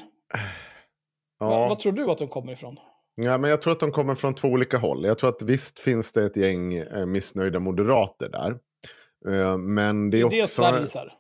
Ja. 1.40 1.50
vad, 1.50 1.70
vad 1.70 1.80
tror 1.80 1.92
du 1.94 2.12
att 2.12 2.18
de 2.18 2.28
kommer 2.28 2.52
ifrån? 2.54 2.78
ja, 3.16 3.38
men 3.38 3.50
jag 3.50 3.62
tror 3.62 3.74
att 3.74 3.80
de 3.80 3.92
kommer 3.92 4.16
från 4.16 4.36
två 4.36 4.48
olika 4.48 4.78
håll. 4.78 5.06
Jag 5.06 5.18
tror 5.18 5.30
att 5.30 5.42
visst 5.42 5.80
finns 5.80 6.12
det 6.12 6.24
ett 6.26 6.38
gäng 6.38 6.74
eh, 6.74 7.06
missnöjda 7.06 7.60
moderater 7.60 8.30
där. 8.30 8.52
Eh, 9.34 9.58
men 9.58 10.10
det 10.10 10.18
är 10.22 10.30
Det 10.30 10.40
är 10.40 10.44
också... 10.44 10.62
Sverigesar. 10.62 11.14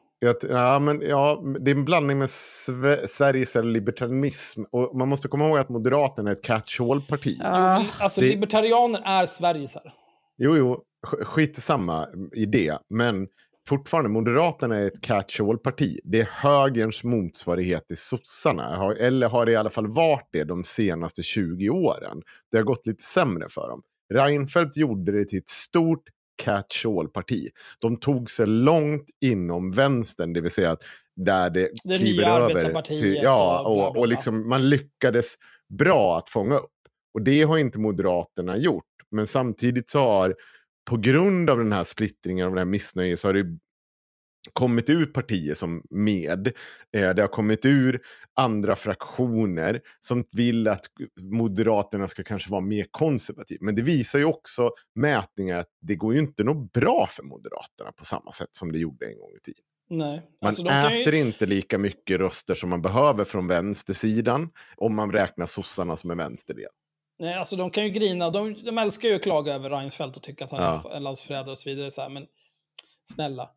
Ja, 0.50 0.80
men, 0.80 1.02
ja, 1.02 1.44
det 1.60 1.72
är 1.72 1.76
en 1.76 1.86
blandning 1.86 2.18
med 2.20 2.28
Sve- 2.28 3.08
Sveriges 3.08 3.56
libertarism. 3.56 4.64
Och 4.72 4.96
man 4.98 5.08
måste 5.08 5.28
komma 5.28 5.48
ihåg 5.48 5.58
att 5.58 5.70
Moderaterna 5.70 6.30
är 6.32 6.36
ett 6.36 6.44
catch-all-parti. 6.44 7.38
Ja. 7.44 7.86
Alltså, 8.00 8.22
det- 8.22 8.28
libertarianer 8.28 9.02
är 9.06 9.26
Sverigesar. 9.26 9.94
Jo, 10.38 10.58
jo, 10.58 10.84
sk- 11.08 11.24
skit 11.24 11.58
i 11.58 11.62
samma 11.62 12.08
idé. 12.36 12.74
Men 12.90 13.28
fortfarande, 13.68 14.10
Moderaterna 14.10 14.78
är 14.78 14.88
ett 14.88 15.02
catch-all-parti. 15.02 16.00
Det 16.04 16.20
är 16.20 16.28
högerns 16.32 17.04
motsvarighet 17.04 17.88
till 17.88 17.98
sossarna. 17.98 18.96
Eller 19.00 19.30
har 19.30 19.46
det 19.46 19.52
i 19.52 19.56
alla 19.56 19.70
fall 19.70 19.88
varit 19.88 20.30
det 20.32 20.44
de 20.44 20.64
senaste 20.64 21.24
20 21.24 21.70
åren. 21.70 22.22
Det 22.52 22.58
har 22.58 22.64
gått 22.64 22.88
lite 22.88 23.04
sämre 23.04 23.50
för 23.50 23.70
dem. 23.70 23.82
Reinfeldt 24.14 24.78
gjorde 24.78 25.12
det 25.12 25.26
till 25.26 25.40
ett 25.40 25.50
stort 25.50 26.04
catch-all-parti. 26.44 27.48
De 27.80 27.98
tog 28.00 28.30
sig 28.30 28.48
långt 28.48 29.06
inom 29.22 29.72
vänstern, 29.72 30.34
det 30.34 30.42
vill 30.42 30.52
säga 30.52 30.72
att 30.72 30.84
där 31.16 31.50
det, 31.50 31.70
Det 31.84 31.98
kliver 31.98 32.24
över. 32.24 32.42
arbetarpartiet 32.42 33.24
ja, 33.24 33.60
och 33.68 33.88
och, 33.88 33.98
och 33.98 34.08
liksom, 34.08 34.50
man 34.50 34.70
lyckades 34.70 35.36
bra 35.80 36.18
att 36.18 36.30
fånga 36.30 36.56
upp. 36.56 36.72
Och 37.14 37.22
det 37.22 37.42
har 37.44 37.58
inte 37.58 37.80
Moderaterna 37.80 38.58
gjort. 38.58 38.84
Men 39.12 39.28
samtidigt 39.28 39.90
så 39.90 40.00
har, 40.00 40.36
på 40.86 40.98
grund 40.98 41.50
av 41.50 41.58
den 41.58 41.72
här 41.72 41.84
splittringen 41.84 42.48
och 42.48 42.54
det 42.54 42.62
här 42.62 42.66
missnöjet, 42.66 43.20
så 43.20 43.28
har 43.28 43.34
det 43.34 43.60
kommit 44.54 44.90
ut 44.90 45.14
partier 45.14 45.54
som 45.54 45.84
med. 45.90 46.48
Eh, 46.98 47.10
det 47.10 47.22
har 47.22 47.28
kommit 47.28 47.66
ur 47.66 48.02
andra 48.34 48.76
fraktioner 48.76 49.82
som 50.00 50.24
vill 50.32 50.68
att 50.68 50.86
Moderaterna 51.22 52.08
ska 52.08 52.24
kanske 52.24 52.52
vara 52.52 52.62
mer 52.62 52.86
konservativa. 52.92 53.60
Men 53.62 53.76
det 53.76 53.82
visar 53.82 54.20
ju 54.20 54.26
också 54.26 54.70
mätningar 54.96 55.60
att 55.60 55.70
det 55.82 55.96
går 55.96 56.14
ju 56.14 56.20
inte 56.20 56.44
något 56.44 56.74
bra 56.74 57.08
för 57.10 57.24
Moderaterna 57.24 57.92
på 57.92 58.06
samma 58.06 58.32
sätt 58.32 58.50
som 58.52 58.72
det 58.72 58.80
gjorde 58.80 59.06
en 59.06 59.20
gång 59.20 59.32
i 59.38 59.40
tiden. 59.44 59.64
Nej. 59.90 60.22
Man 60.42 60.48
Alltså, 60.48 60.66
äter 60.66 61.14
ju, 61.14 61.20
inte 61.20 61.46
lika 61.46 61.78
mycket 61.78 62.18
röster 62.18 62.56
som 62.56 62.70
man 62.70 62.82
behöver 62.82 63.24
från 63.24 63.48
vänstersidan 63.48 64.50
om 64.78 64.96
man 64.96 65.12
räknar 65.12 65.46
sossarna 65.46 65.96
som 65.96 66.12
en 66.12 66.18
vänsterdel. 66.18 66.70
Nej, 67.20 67.34
alltså, 67.34 67.56
de 67.56 67.70
kan 67.72 67.84
ju 67.84 67.90
grina. 67.90 68.30
De, 68.30 68.64
de 68.64 68.78
älskar 68.78 69.10
ju 69.10 69.16
att 69.16 69.24
klaga 69.24 69.54
över 69.54 69.70
Reinfeldt 69.70 70.18
och 70.18 70.24
tycka 70.24 70.46
att 70.46 70.52
han 70.52 70.62
Ja. 70.62 70.92
är 70.92 70.96
en 70.96 71.04
landsförrädare 71.04 71.52
och 71.52 71.58
så 71.58 71.70
vidare. 71.70 71.92
Så 71.92 72.02
här, 72.02 72.10
men 72.10 72.26
snälla. 73.14 73.50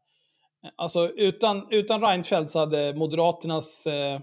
Alltså, 0.77 1.09
utan, 1.09 1.67
utan 1.71 2.01
Reinfeldt 2.01 2.51
så 2.51 2.59
hade 2.59 2.95
Moderaternas 2.95 3.87
eh, 3.87 4.21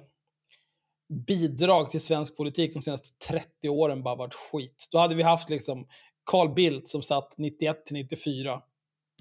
bidrag 1.27 1.91
till 1.91 2.01
svensk 2.01 2.37
politik 2.37 2.73
de 2.73 2.81
senaste 2.81 3.27
30 3.27 3.69
åren 3.69 4.03
bara 4.03 4.15
varit 4.15 4.33
skit. 4.33 4.87
Då 4.91 4.97
hade 4.97 5.15
vi 5.15 5.23
haft 5.23 5.49
liksom 5.49 5.87
Carl 6.25 6.53
Bildt 6.53 6.89
som 6.89 7.01
satt 7.01 7.37
91 7.37 7.85
till 7.85 7.93
94. 7.95 8.61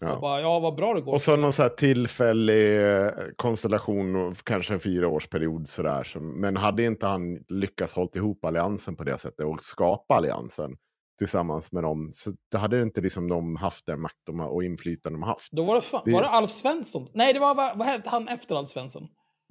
Ja. 0.05 0.15
Och 0.15 0.21
bara, 0.21 0.41
ja, 0.41 0.59
vad 0.61 0.75
bra 0.75 0.95
det 0.95 1.01
går. 1.01 1.13
Och 1.13 1.21
så 1.21 1.37
någon 1.37 1.53
så 1.53 1.63
här 1.63 1.69
tillfällig 1.69 2.91
eh, 2.93 3.11
konstellation, 3.37 4.35
kanske 4.45 4.75
en 4.75 4.81
fyraårsperiod 4.81 5.69
sådär. 5.69 6.09
Men 6.21 6.57
hade 6.57 6.85
inte 6.85 7.07
han 7.07 7.39
lyckats 7.49 7.95
hålla 7.95 8.09
ihop 8.17 8.45
alliansen 8.45 8.97
på 8.97 9.05
det 9.05 9.19
sättet 9.19 9.47
och 9.47 9.61
skapa 9.61 10.15
alliansen 10.15 10.71
tillsammans 11.19 11.73
med 11.73 11.83
dem, 11.83 12.11
så 12.13 12.31
det 12.51 12.59
hade 12.59 12.83
inte 12.83 13.01
liksom 13.01 13.29
de 13.29 13.57
haft 13.57 13.87
den 13.87 14.01
makt 14.01 14.17
de 14.27 14.41
och 14.41 14.65
inflytande 14.65 15.19
de 15.19 15.23
haft. 15.23 15.53
Då 15.53 15.65
var 15.65 15.75
det, 15.75 15.81
fan, 15.81 16.03
Det- 16.05 16.13
var 16.13 16.23
det 16.23 16.29
Alf 16.29 16.51
Svensson? 16.51 17.09
Nej, 17.15 17.33
det 17.33 17.41
var, 17.41 17.55
vad, 17.55 17.79
vad 17.79 17.87
hette 17.87 18.11
han 18.11 18.29
efter 18.29 18.57
Alf 18.57 18.69
Svensson? 18.69 19.07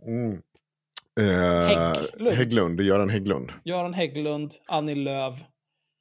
Mm. 0.07 0.41
Eh, 1.19 1.67
Hägglund. 1.67 2.29
Hägglund, 2.37 2.81
Göran 2.81 3.09
Hägglund. 3.09 3.51
Göran 3.65 3.93
Hägglund, 3.93 4.51
Annie 4.67 4.95
Lööf, 4.95 5.39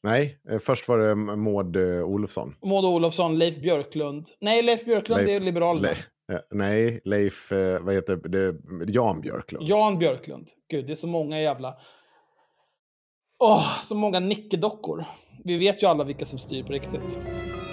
Nej, 0.02 0.38
eh, 0.50 0.58
först 0.58 0.88
var 0.88 0.98
det 0.98 1.14
Maud 1.14 1.76
eh, 1.76 2.04
Olofsson. 2.04 2.54
Maud 2.64 2.84
Olofsson, 2.84 3.38
Leif 3.38 3.60
Björklund. 3.60 4.26
Nej, 4.40 4.62
Leif 4.62 4.84
Björklund 4.84 5.20
Leif- 5.20 5.36
är 5.36 5.40
Liberalerna. 5.40 5.88
Le, 6.28 6.34
eh, 6.34 6.40
nej, 6.50 7.00
Leif, 7.04 7.52
vad 7.80 7.94
heter 7.94 8.16
det, 8.16 8.54
Jan 8.92 9.20
Björklund. 9.20 9.68
Jan 9.68 9.98
Björklund. 9.98 10.48
Gud, 10.70 10.86
det 10.86 10.92
är 10.92 10.96
så 10.96 11.06
många 11.06 11.40
jävla... 11.40 11.74
Åh, 13.38 13.78
så 13.80 13.94
många 13.94 14.20
nickedockor. 14.20 15.04
Vi 15.44 15.58
vet 15.58 15.82
ju 15.82 15.86
alla 15.86 16.04
vilka 16.04 16.24
som 16.24 16.38
styr 16.38 16.62
på 16.62 16.72
riktigt. 16.72 17.00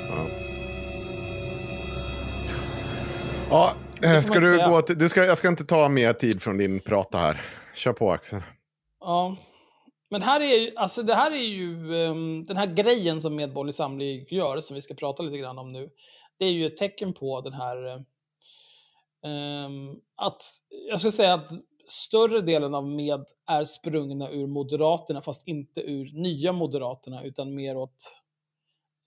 Ja. 0.09 0.25
Ja, 4.01 4.21
ska 4.23 4.39
du 4.39 4.57
gå 4.69 4.81
till, 4.81 4.97
du 4.97 5.09
ska, 5.09 5.25
jag 5.25 5.37
ska 5.37 5.47
inte 5.47 5.65
ta 5.65 5.89
mer 5.89 6.13
tid 6.13 6.41
från 6.41 6.57
din 6.57 6.79
prata 6.79 7.17
här. 7.17 7.41
Kör 7.75 7.93
på 7.93 8.11
Axel. 8.11 8.41
Ja. 8.99 9.35
Men 10.09 10.21
här 10.21 10.41
är 10.41 10.57
ju, 10.57 10.75
alltså 10.75 11.03
det 11.03 11.15
här 11.15 11.31
är 11.31 11.43
ju, 11.43 11.93
um, 11.93 12.45
den 12.45 12.57
här 12.57 12.65
grejen 12.65 13.21
som 13.21 13.35
Medborgerlig 13.35 13.75
Samling 13.75 14.25
gör, 14.29 14.59
som 14.59 14.75
vi 14.75 14.81
ska 14.81 14.93
prata 14.93 15.23
lite 15.23 15.37
grann 15.37 15.57
om 15.57 15.71
nu, 15.71 15.89
det 16.37 16.45
är 16.45 16.51
ju 16.51 16.65
ett 16.67 16.77
tecken 16.77 17.13
på 17.13 17.41
den 17.41 17.53
här, 17.53 18.05
um, 19.65 20.01
att, 20.15 20.43
jag 20.89 20.99
skulle 20.99 21.11
säga 21.11 21.33
att 21.33 21.51
större 21.85 22.41
delen 22.41 22.75
av 22.75 22.87
med 22.87 23.25
är 23.47 23.63
sprungna 23.63 24.29
ur 24.29 24.47
Moderaterna, 24.47 25.21
fast 25.21 25.47
inte 25.47 25.81
ur 25.81 26.11
nya 26.13 26.53
Moderaterna, 26.53 27.23
utan 27.23 27.55
mer 27.55 27.77
åt 27.77 28.23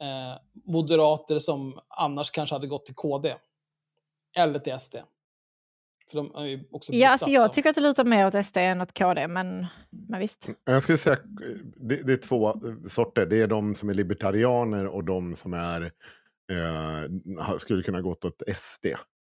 eh, 0.02 0.38
moderater 0.64 1.38
som 1.38 1.80
annars 1.88 2.30
kanske 2.30 2.54
hade 2.54 2.66
gått 2.66 2.86
till 2.86 2.94
KD. 2.94 3.34
Eller 4.36 4.58
till 4.58 4.80
SD. 4.80 4.96
För 6.12 6.16
de 6.16 6.34
är 6.34 6.44
ju 6.44 6.68
också 6.70 6.92
Ja, 6.92 7.10
alltså 7.10 7.30
jag 7.30 7.52
tycker 7.52 7.68
att 7.68 7.74
det 7.74 7.80
lutar 7.80 8.04
mer 8.04 8.26
åt 8.26 8.46
SD 8.46 8.56
än 8.56 8.80
åt 8.80 8.98
KD, 8.98 9.28
men, 9.28 9.66
men 9.90 10.20
visst. 10.20 10.48
Jag 10.64 10.82
skulle 10.82 10.98
säga 10.98 11.16
det, 11.76 12.06
det 12.06 12.12
är 12.12 12.16
två 12.28 12.54
sorter. 12.88 13.26
Det 13.26 13.40
är 13.42 13.46
de 13.46 13.74
som 13.74 13.88
är 13.88 13.94
libertarianer 13.94 14.86
och 14.86 15.04
de 15.04 15.34
som 15.34 15.54
är, 15.54 15.82
eh, 16.52 17.56
skulle 17.56 17.82
kunna 17.82 18.00
gått 18.00 18.24
åt 18.24 18.42
SD. 18.56 18.86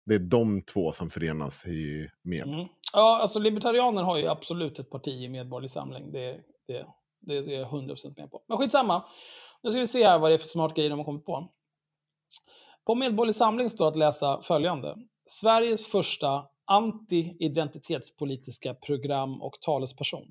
Det 0.05 0.15
är 0.15 0.19
de 0.19 0.61
två 0.61 0.91
som 0.91 1.09
förenas 1.09 1.67
i 1.67 2.09
med. 2.23 2.47
Mm. 2.47 2.67
Ja, 2.93 3.19
alltså 3.21 3.39
libertarianer 3.39 4.03
har 4.03 4.17
ju 4.17 4.27
absolut 4.27 4.79
ett 4.79 4.89
parti 4.89 5.23
i 5.23 5.29
Medborgerlig 5.29 5.71
Samling. 5.71 6.11
Det, 6.11 6.39
det, 6.67 6.85
det, 7.21 7.41
det 7.41 7.55
är 7.55 7.59
jag 7.59 7.67
100% 7.67 8.13
med 8.17 8.31
på. 8.31 8.43
Men 8.47 8.57
skitsamma. 8.57 9.05
Nu 9.63 9.69
ska 9.69 9.79
vi 9.79 9.87
se 9.87 10.07
här 10.07 10.19
vad 10.19 10.31
det 10.31 10.33
är 10.33 10.37
för 10.37 10.47
smart 10.47 10.75
grejer 10.75 10.89
de 10.89 10.99
har 10.99 11.05
kommit 11.05 11.25
på. 11.25 11.49
På 12.85 12.95
Medborgerlig 12.95 13.35
Samling 13.35 13.69
står 13.69 13.87
att 13.87 13.95
läsa 13.95 14.41
följande. 14.41 14.95
Sveriges 15.29 15.91
första 15.91 16.45
anti-identitetspolitiska 16.67 18.73
program 18.73 19.41
och 19.41 19.53
talesperson. 19.61 20.27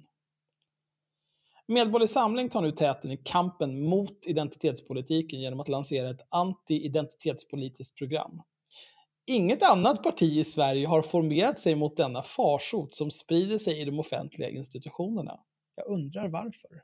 Medborgerlig 1.69 2.09
Samling 2.09 2.49
tar 2.49 2.63
nu 2.63 2.73
täten 2.73 3.13
i 3.13 3.17
kampen 3.17 3.89
mot 3.89 4.27
identitetspolitiken 4.27 5.41
genom 5.41 5.61
att 5.61 5.69
lansera 5.69 6.11
ett 6.11 6.27
anti-identitetspolitiskt 6.31 7.99
program. 7.99 8.43
Inget 9.27 9.63
annat 9.63 10.03
parti 10.03 10.37
i 10.37 10.45
Sverige 10.45 10.87
har 10.87 11.03
formerat 11.03 11.61
sig 11.61 11.75
mot 11.75 11.97
denna 11.97 12.23
farsot 12.23 12.95
som 12.95 13.11
sprider 13.11 13.59
sig 13.59 13.81
i 13.81 13.85
de 13.85 13.99
offentliga 13.99 14.51
institutionerna. 14.51 15.41
Jag 15.75 15.87
undrar 15.87 16.29
varför. 16.29 16.83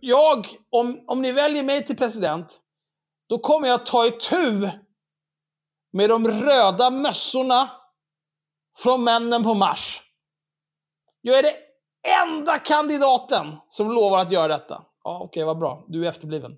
Jag, 0.00 0.46
om, 0.70 1.04
om 1.06 1.22
ni 1.22 1.32
väljer 1.32 1.62
mig 1.62 1.86
till 1.86 1.96
president, 1.96 2.60
då 3.26 3.38
kommer 3.38 3.68
jag 3.68 3.86
ta 3.86 4.06
itu 4.06 4.70
med 5.94 6.10
de 6.10 6.28
röda 6.28 6.90
mössorna 6.90 7.70
från 8.78 9.04
männen 9.04 9.44
på 9.44 9.54
Mars. 9.54 10.02
Jag 11.20 11.38
är 11.38 11.42
den 11.42 11.54
enda 12.22 12.58
kandidaten 12.58 13.56
som 13.68 13.92
lovar 13.92 14.20
att 14.20 14.32
göra 14.32 14.48
detta. 14.48 14.86
Ja, 15.04 15.20
okej, 15.22 15.44
vad 15.44 15.58
bra. 15.58 15.84
Du 15.88 16.04
är 16.04 16.08
efterbliven. 16.08 16.56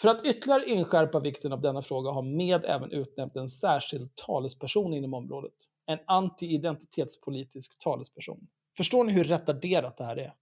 För 0.00 0.08
att 0.08 0.24
ytterligare 0.24 0.70
inskärpa 0.70 1.20
vikten 1.20 1.52
av 1.52 1.60
denna 1.60 1.82
fråga 1.82 2.10
har 2.10 2.22
med 2.22 2.64
även 2.64 2.92
utnämnt 2.92 3.36
en 3.36 3.48
särskild 3.48 4.14
talesperson 4.14 4.94
inom 4.94 5.14
området. 5.14 5.54
En 5.86 5.98
anti-identitetspolitisk 6.06 7.78
talesperson. 7.78 8.48
Förstår 8.76 9.04
ni 9.04 9.12
hur 9.12 9.24
retarderat 9.24 9.96
det 9.96 10.04
här 10.04 10.16
är? 10.16 10.34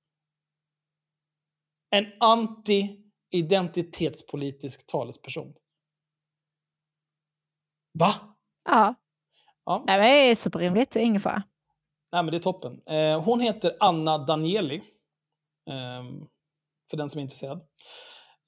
En 1.91 2.07
anti-identitetspolitisk 2.21 4.87
talesperson. 4.87 5.55
Va? 7.99 8.14
Ja, 8.64 8.95
Ja. 9.66 9.84
Nej, 9.86 9.99
men 9.99 10.07
det 10.07 10.30
är 10.30 10.34
superrimligt. 10.34 10.97
Ingen 10.97 11.20
fara. 11.20 11.42
Nej, 12.12 12.22
men 12.22 12.26
det 12.32 12.36
är 12.36 12.40
toppen. 12.40 12.80
Eh, 12.86 13.22
hon 13.22 13.40
heter 13.40 13.76
Anna 13.80 14.18
Danieli. 14.18 14.82
ehm, 15.70 16.20
för 16.90 16.97
den 16.97 17.09
som 17.09 17.18
är 17.18 17.22
intresserad. 17.22 17.59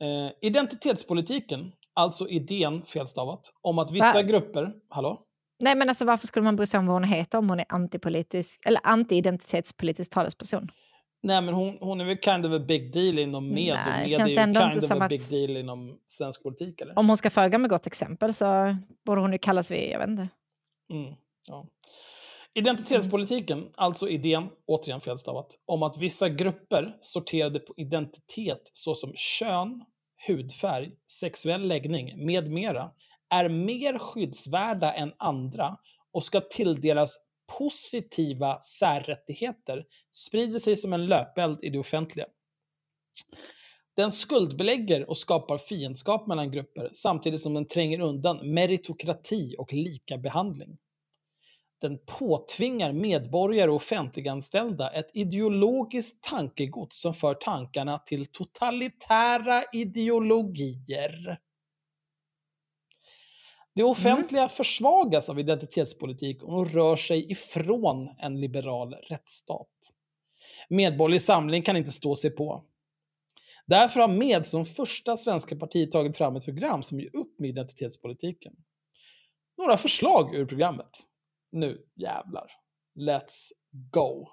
Eh, 0.02 0.32
identitetspolitiken, 0.42 1.72
alltså 1.94 2.28
idén, 2.28 2.82
felstavat, 2.82 3.52
om 3.62 3.78
att 3.78 3.90
vissa 3.90 4.12
Va? 4.12 4.22
grupper... 4.22 4.72
Hallå? 4.88 5.22
Nej, 5.60 5.74
men 5.74 5.88
alltså 5.88 6.04
varför 6.04 6.26
skulle 6.26 6.44
man 6.44 6.56
bry 6.56 6.66
sig 6.66 6.78
om 6.78 6.86
vad 6.86 6.94
hon 6.94 7.04
heter 7.04 7.38
om 7.38 7.48
hon 7.48 7.60
är 7.60 7.66
antipolitisk 7.68 8.66
eller 8.66 8.80
anti-identitetspolitisk 8.80 10.10
talesperson? 10.10 10.68
Nej, 11.22 11.42
men 11.42 11.54
hon, 11.54 11.78
hon 11.80 12.00
är 12.00 12.04
väl 12.04 12.16
kind 12.18 12.46
of 12.46 12.52
a 12.52 12.64
big 12.68 12.92
deal 12.92 13.18
inom 13.18 13.48
med. 13.48 13.74
Nej, 13.86 14.00
med 14.00 14.10
känns 14.10 14.22
är 14.30 14.34
ju 14.34 14.36
ändå 14.38 14.60
kind 14.60 14.72
inte 14.72 14.84
of 14.84 14.88
som 14.88 15.00
a 15.00 15.04
att- 15.04 15.08
big 15.08 15.22
deal 15.30 15.56
inom 15.56 15.98
svensk 16.06 16.42
politik, 16.42 16.80
eller? 16.80 16.98
Om 16.98 17.08
hon 17.08 17.16
ska 17.16 17.30
föga 17.30 17.58
med 17.58 17.70
gott 17.70 17.86
exempel 17.86 18.34
så 18.34 18.76
borde 19.06 19.20
hon 19.20 19.32
ju 19.32 19.38
kallas 19.38 19.70
vid, 19.70 19.90
jag 19.90 19.98
vet 19.98 20.08
inte. 20.08 20.28
Mm, 20.92 21.14
ja. 21.48 21.66
Identitetspolitiken, 22.54 23.64
alltså 23.76 24.08
idén, 24.08 24.48
återigen 24.66 25.00
felstavat, 25.00 25.46
om 25.66 25.82
att 25.82 25.98
vissa 25.98 26.28
grupper 26.28 26.96
sorterade 27.00 27.58
på 27.58 27.74
identitet 27.76 28.70
såsom 28.72 29.12
kön, 29.14 29.84
hudfärg, 30.28 30.90
sexuell 31.20 31.68
läggning 31.68 32.26
med 32.26 32.50
mera 32.50 32.90
är 33.34 33.48
mer 33.48 33.98
skyddsvärda 33.98 34.92
än 34.92 35.12
andra 35.18 35.76
och 36.12 36.24
ska 36.24 36.40
tilldelas 36.40 37.16
positiva 37.46 38.62
särrättigheter 38.62 39.84
sprider 40.12 40.58
sig 40.58 40.76
som 40.76 40.92
en 40.92 41.06
löpeld 41.06 41.58
i 41.62 41.70
det 41.70 41.78
offentliga. 41.78 42.26
Den 43.96 44.12
skuldbelägger 44.12 45.10
och 45.10 45.16
skapar 45.16 45.58
fiendskap 45.58 46.26
mellan 46.26 46.50
grupper 46.50 46.90
samtidigt 46.92 47.40
som 47.40 47.54
den 47.54 47.66
tränger 47.66 48.00
undan 48.00 48.54
meritokrati 48.54 49.54
och 49.58 49.72
likabehandling. 49.72 50.78
Den 51.80 51.98
påtvingar 52.06 52.92
medborgare 52.92 53.70
och 53.70 53.76
offentliganställda 53.76 54.90
ett 54.90 55.10
ideologiskt 55.14 56.22
tankegods 56.22 57.00
som 57.00 57.14
för 57.14 57.34
tankarna 57.34 57.98
till 57.98 58.26
totalitära 58.26 59.62
ideologier. 59.72 61.38
Det 63.76 63.82
offentliga 63.82 64.48
försvagas 64.48 65.28
av 65.28 65.40
identitetspolitik 65.40 66.42
och 66.42 66.70
rör 66.70 66.96
sig 66.96 67.32
ifrån 67.32 68.08
en 68.18 68.40
liberal 68.40 68.94
rättsstat. 68.94 69.68
Medborgerlig 70.68 71.22
Samling 71.22 71.62
kan 71.62 71.76
inte 71.76 71.90
stå 71.90 72.16
sig 72.16 72.30
på. 72.30 72.64
Därför 73.66 74.00
har 74.00 74.08
Med 74.08 74.46
som 74.46 74.66
första 74.66 75.16
svenska 75.16 75.56
parti 75.56 75.90
tagit 75.90 76.16
fram 76.16 76.36
ett 76.36 76.44
program 76.44 76.82
som 76.82 77.00
ger 77.00 77.16
upp 77.16 77.38
med 77.38 77.50
identitetspolitiken. 77.50 78.52
Några 79.58 79.76
förslag 79.76 80.34
ur 80.34 80.46
programmet. 80.46 80.90
Nu 81.52 81.86
jävlar. 81.96 82.50
Let's 82.98 83.50
go. 83.92 84.28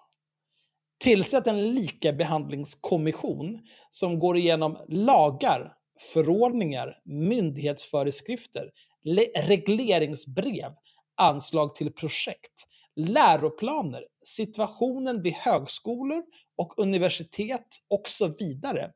Tillsätt 1.00 1.48
en 1.48 1.74
likabehandlingskommission 1.74 3.60
som 3.90 4.20
går 4.20 4.38
igenom 4.38 4.86
lagar, 4.88 5.74
förordningar, 6.14 7.02
myndighetsföreskrifter, 7.06 8.72
regleringsbrev, 9.36 10.74
anslag 11.16 11.76
till 11.76 11.94
projekt, 11.94 12.68
läroplaner, 12.96 14.08
situationen 14.24 15.22
vid 15.22 15.34
högskolor 15.34 16.24
och 16.58 16.80
universitet 16.80 17.68
och 17.90 18.08
så 18.08 18.28
vidare 18.28 18.92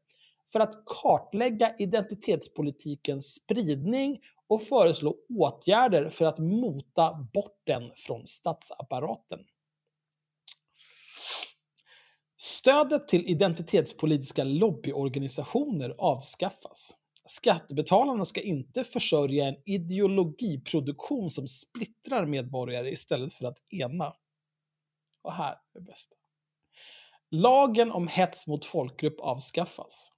för 0.52 0.60
att 0.60 0.84
kartlägga 0.86 1.76
identitetspolitikens 1.80 3.36
spridning 3.36 4.20
och 4.48 4.64
föreslå 4.64 5.16
åtgärder 5.30 6.10
för 6.10 6.26
att 6.26 6.40
mota 6.40 7.14
bort 7.34 7.62
den 7.64 7.92
från 7.96 8.28
statsapparaten. 8.28 9.40
Stödet 12.38 13.08
till 13.08 13.28
identitetspolitiska 13.28 14.44
lobbyorganisationer 14.44 15.96
avskaffas. 15.98 16.94
Skattebetalarna 17.28 18.26
ska 18.26 18.42
inte 18.42 18.84
försörja 18.84 19.48
en 19.48 19.56
ideologiproduktion 19.66 21.32
som 21.32 21.48
splittrar 21.48 22.26
medborgare 22.26 22.92
istället 22.92 23.34
för 23.34 23.46
att 23.46 23.58
ena. 23.70 24.14
Och 25.22 25.34
här 25.34 25.52
är 25.52 25.60
det 25.74 25.82
bästa. 25.82 26.16
Lagen 27.32 27.92
om 27.92 28.08
hets 28.08 28.48
mot 28.48 28.66
folkgrupp 28.66 29.20
avskaffas. 29.20 30.12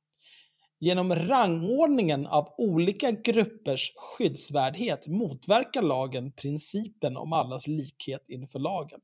Genom 0.80 1.16
rangordningen 1.16 2.28
av 2.28 2.54
olika 2.58 3.12
gruppers 3.12 3.94
skyddsvärdhet 3.96 5.08
motverkar 5.08 5.82
lagen 5.82 6.32
principen 6.32 7.18
om 7.18 7.34
allas 7.34 7.68
likhet 7.68 8.30
inför 8.30 8.60
lagen. 8.60 9.00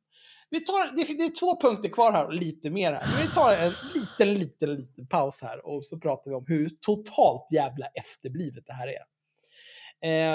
Vi 0.50 0.60
tar, 0.60 0.96
det, 0.96 1.02
är- 1.02 1.18
det 1.18 1.24
är 1.24 1.40
två 1.40 1.62
punkter 1.62 1.90
kvar 1.90 2.12
här 2.12 2.26
och 2.26 2.34
lite 2.34 2.70
mer 2.70 2.94
här. 2.94 3.24
Vi 3.26 3.32
tar 3.34 3.52
en 3.54 3.74
liten, 3.96 4.34
liten, 4.34 4.76
liten 4.76 5.08
paus 5.08 5.42
här 5.42 5.66
och 5.66 5.86
så 5.86 6.00
pratar 6.00 6.32
vi 6.32 6.36
om 6.38 6.46
hur 6.48 6.70
totalt 6.82 7.52
jävla 7.52 7.86
efterblivet 7.88 8.64
det 8.68 8.74
här 8.74 8.88
är. 8.88 9.06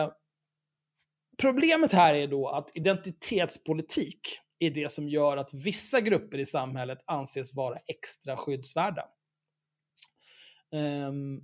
Eh, 0.02 0.10
problemet 1.38 1.92
här 1.92 2.14
är 2.14 2.26
då 2.28 2.48
att 2.48 2.76
identitetspolitik 2.76 4.20
är 4.58 4.70
det 4.70 4.92
som 4.92 5.08
gör 5.08 5.36
att 5.36 5.54
vissa 5.54 6.00
grupper 6.00 6.38
i 6.38 6.46
samhället 6.46 6.98
anses 7.06 7.54
vara 7.56 7.78
extra 7.86 8.36
skyddsvärda. 8.36 9.08
Ehm, 10.72 11.40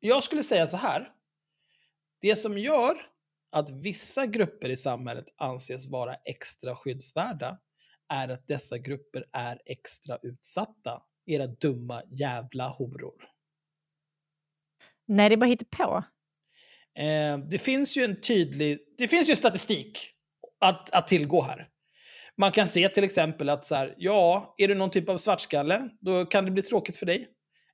jag 0.00 0.22
skulle 0.22 0.42
säga 0.42 0.66
så 0.66 0.76
här. 0.76 1.12
Det 2.20 2.36
som 2.36 2.58
gör 2.58 2.96
att 3.52 3.70
vissa 3.70 4.26
grupper 4.26 4.68
i 4.68 4.76
samhället 4.76 5.26
anses 5.36 5.88
vara 5.88 6.14
extra 6.14 6.76
skyddsvärda 6.76 7.58
är 8.08 8.28
att 8.28 8.48
dessa 8.48 8.78
grupper 8.78 9.24
är 9.32 9.60
extra 9.66 10.18
utsatta. 10.22 11.02
Era 11.26 11.46
dumma 11.46 12.02
jävla 12.10 12.68
horor. 12.68 13.24
Nej, 15.08 15.28
det 15.28 15.34
är 15.34 15.36
bara 15.36 15.56
på. 15.70 16.04
Eh, 17.00 17.38
det 17.38 17.58
finns 17.58 17.96
ju 17.96 18.04
en 18.04 18.20
tydlig, 18.20 18.78
det 18.98 19.08
finns 19.08 19.30
ju 19.30 19.36
statistik 19.36 20.12
att, 20.60 20.90
att 20.90 21.08
tillgå 21.08 21.42
här. 21.42 21.68
Man 22.36 22.52
kan 22.52 22.66
se 22.66 22.88
till 22.88 23.04
exempel 23.04 23.48
att 23.48 23.64
så 23.64 23.74
här, 23.74 23.94
ja, 23.98 24.54
är 24.58 24.68
du 24.68 24.74
någon 24.74 24.90
typ 24.90 25.08
av 25.08 25.18
svartskalle, 25.18 25.88
då 26.00 26.24
kan 26.24 26.44
det 26.44 26.50
bli 26.50 26.62
tråkigt 26.62 26.96
för 26.96 27.06
dig. 27.06 27.28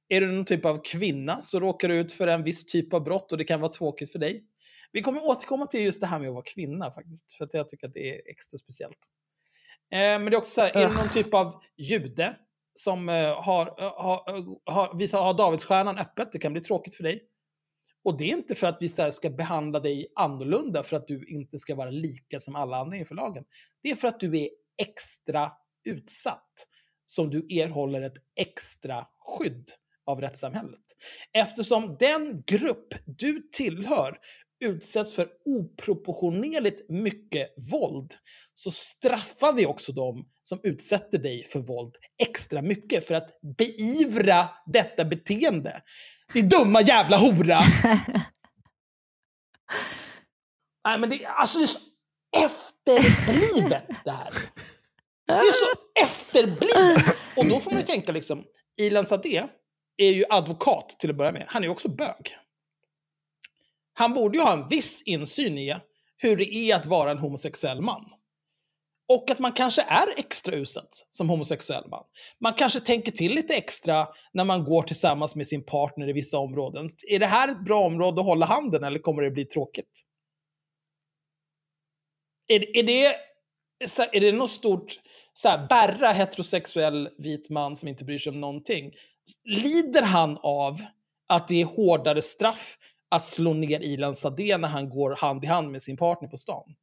Är 0.08 0.20
du 0.20 0.26
någon 0.26 0.44
typ 0.44 0.64
av 0.64 0.82
kvinna 0.84 1.42
så 1.42 1.60
råkar 1.60 1.88
du 1.88 1.98
ut 1.98 2.12
för 2.12 2.26
en 2.26 2.42
viss 2.42 2.66
typ 2.66 2.92
av 2.94 3.04
brott 3.04 3.32
och 3.32 3.38
det 3.38 3.44
kan 3.44 3.60
vara 3.60 3.72
tråkigt 3.72 4.12
för 4.12 4.18
dig. 4.18 4.44
Vi 4.92 5.02
kommer 5.02 5.24
återkomma 5.24 5.66
till 5.66 5.80
just 5.80 6.00
det 6.00 6.06
här 6.06 6.18
med 6.18 6.28
att 6.28 6.34
vara 6.34 6.44
kvinna 6.44 6.90
faktiskt, 6.90 7.32
för 7.32 7.44
att 7.44 7.54
jag 7.54 7.68
tycker 7.68 7.86
att 7.86 7.94
det 7.94 8.10
är 8.10 8.30
extra 8.30 8.58
speciellt. 8.58 8.98
Eh, 9.92 9.98
men 9.98 10.24
det 10.24 10.34
är 10.34 10.38
också 10.38 10.50
så 10.50 10.60
här, 10.60 10.76
är 10.76 10.88
du 10.88 10.94
någon 10.94 11.08
typ 11.08 11.34
av 11.34 11.62
jude 11.76 12.36
som 12.74 13.08
eh, 13.08 13.42
har, 13.42 13.66
eh, 13.66 13.94
har, 13.96 14.22
har, 14.72 14.98
visar, 14.98 15.22
har 15.22 15.34
Davidsstjärnan 15.34 15.98
öppet, 15.98 16.32
det 16.32 16.38
kan 16.38 16.52
bli 16.52 16.62
tråkigt 16.62 16.94
för 16.94 17.02
dig. 17.02 17.22
Och 18.04 18.18
det 18.18 18.24
är 18.24 18.28
inte 18.28 18.54
för 18.54 18.66
att 18.66 18.78
vi 18.80 18.88
ska 19.12 19.30
behandla 19.30 19.80
dig 19.80 20.12
annorlunda 20.14 20.82
för 20.82 20.96
att 20.96 21.06
du 21.06 21.24
inte 21.28 21.58
ska 21.58 21.74
vara 21.74 21.90
lika 21.90 22.40
som 22.40 22.56
alla 22.56 22.76
andra 22.76 22.96
inför 22.96 23.14
lagen. 23.14 23.44
Det 23.82 23.90
är 23.90 23.96
för 23.96 24.08
att 24.08 24.20
du 24.20 24.38
är 24.38 24.48
extra 24.82 25.52
utsatt 25.84 26.68
som 27.06 27.30
du 27.30 27.38
erhåller 27.38 28.02
ett 28.02 28.16
extra 28.36 29.06
skydd 29.18 29.70
av 30.06 30.20
rättssamhället. 30.20 30.84
Eftersom 31.32 31.96
den 31.98 32.42
grupp 32.46 32.94
du 33.04 33.48
tillhör 33.52 34.18
utsätts 34.62 35.14
för 35.14 35.28
oproportionerligt 35.44 36.90
mycket 36.90 37.54
våld 37.72 38.14
så 38.54 38.70
straffar 38.70 39.52
vi 39.52 39.66
också 39.66 39.92
dem 39.92 40.28
som 40.42 40.60
utsätter 40.62 41.18
dig 41.18 41.44
för 41.44 41.58
våld 41.58 41.96
extra 42.18 42.62
mycket 42.62 43.06
för 43.06 43.14
att 43.14 43.40
beivra 43.58 44.48
detta 44.66 45.04
beteende. 45.04 45.82
Din 46.32 46.48
dumma 46.48 46.82
jävla 46.82 47.16
hora! 47.16 47.60
Nej, 50.84 50.98
men 50.98 51.10
det, 51.10 51.26
alltså 51.26 51.58
det 51.58 51.64
är 51.64 51.66
så 51.66 51.80
efterblivet 52.36 53.86
det 54.04 54.10
här. 54.10 54.32
Det 55.26 55.32
är 55.32 55.52
så 55.52 55.66
efterblivet! 56.04 57.18
Och 57.36 57.46
då 57.46 57.60
får 57.60 57.70
man 57.70 57.80
ju 57.80 57.86
tänka 57.86 58.12
liksom, 58.12 58.44
Ilan 58.78 59.04
Sadeh 59.04 59.44
är 59.96 60.10
ju 60.10 60.24
advokat 60.30 60.96
till 60.98 61.10
att 61.10 61.16
börja 61.16 61.32
med. 61.32 61.44
Han 61.48 61.62
är 61.62 61.66
ju 61.66 61.72
också 61.72 61.88
bög. 61.88 62.36
Han 63.94 64.14
borde 64.14 64.38
ju 64.38 64.44
ha 64.44 64.52
en 64.52 64.68
viss 64.68 65.02
insyn 65.02 65.58
i 65.58 65.76
hur 66.16 66.36
det 66.36 66.54
är 66.54 66.76
att 66.76 66.86
vara 66.86 67.10
en 67.10 67.18
homosexuell 67.18 67.80
man. 67.80 68.04
Och 69.08 69.30
att 69.30 69.38
man 69.38 69.52
kanske 69.52 69.82
är 69.82 70.18
extra 70.18 70.54
utsatt 70.54 71.06
som 71.10 71.28
homosexuell 71.28 71.88
man. 71.88 72.04
Man 72.40 72.54
kanske 72.54 72.80
tänker 72.80 73.12
till 73.12 73.34
lite 73.34 73.54
extra 73.54 74.08
när 74.32 74.44
man 74.44 74.64
går 74.64 74.82
tillsammans 74.82 75.34
med 75.34 75.46
sin 75.46 75.64
partner 75.64 76.08
i 76.08 76.12
vissa 76.12 76.38
områden. 76.38 76.88
Är 77.08 77.18
det 77.18 77.26
här 77.26 77.48
ett 77.48 77.64
bra 77.64 77.84
område 77.84 78.20
att 78.20 78.26
hålla 78.26 78.46
handen 78.46 78.84
eller 78.84 78.98
kommer 78.98 79.22
det 79.22 79.30
bli 79.30 79.44
tråkigt? 79.44 80.02
Är, 82.48 82.76
är, 82.78 82.82
det, 82.82 83.06
är 84.12 84.20
det 84.20 84.32
något 84.32 84.50
stort, 84.50 84.92
så 85.34 85.48
här, 85.48 85.66
Berra, 85.68 86.12
heterosexuell 86.12 87.08
vit 87.18 87.50
man 87.50 87.76
som 87.76 87.88
inte 87.88 88.04
bryr 88.04 88.18
sig 88.18 88.30
om 88.30 88.40
någonting. 88.40 88.92
Lider 89.44 90.02
han 90.02 90.38
av 90.42 90.80
att 91.28 91.48
det 91.48 91.60
är 91.60 91.64
hårdare 91.64 92.22
straff 92.22 92.78
att 93.12 93.24
slå 93.24 93.52
ner 93.54 93.80
Ilan 93.80 94.14
Sadeh 94.14 94.58
när 94.58 94.68
han 94.68 94.88
går 94.90 95.16
hand 95.16 95.44
i 95.44 95.46
hand 95.46 95.70
med 95.72 95.82
sin 95.82 95.96
partner 95.96 96.28
på 96.28 96.36
stan? 96.36 96.74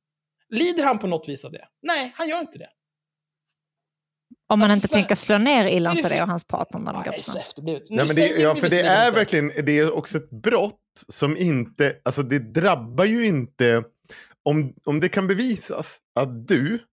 Lider 0.49 0.83
han 0.83 0.99
på 0.99 1.07
något 1.07 1.29
vis 1.29 1.45
av 1.45 1.51
det? 1.51 1.67
Nej, 1.81 2.13
han 2.15 2.29
gör 2.29 2.39
inte 2.39 2.57
det. 2.57 2.69
Om 4.49 4.59
man 4.59 4.71
Alltså, 4.71 4.85
inte 4.85 4.87
tänker 4.93 5.15
slå 5.15 5.37
ner 5.37 5.65
Ilan 5.65 5.93
Det 5.95 5.99
är 5.99 6.03
Sadeh 6.03 6.17
för- 6.17 6.23
och 6.23 6.29
hans 6.29 6.43
partner 6.43 6.79
när 6.79 6.93
de 6.93 7.03
går 7.03 7.11
Nej, 7.11 7.17
på 7.19 7.23
stan. 7.23 7.65
Nej, 7.65 7.81
men 8.07 8.15
det, 8.15 8.27
ja, 8.27 8.55
för 8.55 8.69
det 8.69 8.81
är 8.81 9.11
verkligen, 9.11 9.47
det 9.65 9.79
är 9.79 9.93
också 9.97 10.17
ett 10.17 10.29
brott 10.29 10.79
som 11.09 11.37
inte, 11.37 12.01
alltså 12.05 12.21
det 12.23 12.39
drabbar 12.39 13.05
ju 13.05 13.25
inte, 13.25 13.83
om, 14.43 14.73
om 14.85 14.99
det 14.99 15.09
kan 15.09 15.27
bevisas 15.27 15.99
att 16.15 16.47
du, 16.47 16.85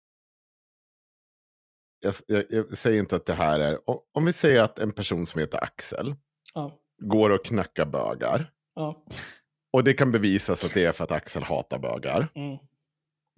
jag, 2.00 2.14
jag, 2.26 2.44
jag 2.50 2.78
säger 2.78 3.00
inte 3.00 3.16
att 3.16 3.26
det 3.26 3.34
här 3.34 3.60
är, 3.60 3.90
om- 3.90 4.00
om 4.14 4.24
vi 4.24 4.32
säger 4.32 4.62
att 4.62 4.78
en 4.78 4.92
person 4.92 5.26
som 5.26 5.40
heter 5.40 5.64
Axel 5.64 6.14
Ja, 6.54 6.72
går 7.02 7.30
och 7.30 7.44
knackar 7.44 7.86
bögar, 7.86 8.52
ja, 8.76 9.04
och 9.72 9.84
det 9.84 9.92
kan 9.92 10.12
bevisas 10.12 10.64
att 10.64 10.74
det 10.74 10.84
är 10.84 10.92
för 10.92 11.04
att 11.04 11.12
Axel 11.12 11.42
hatar 11.42 11.78
bögar, 11.78 12.28
mm. 12.34 12.56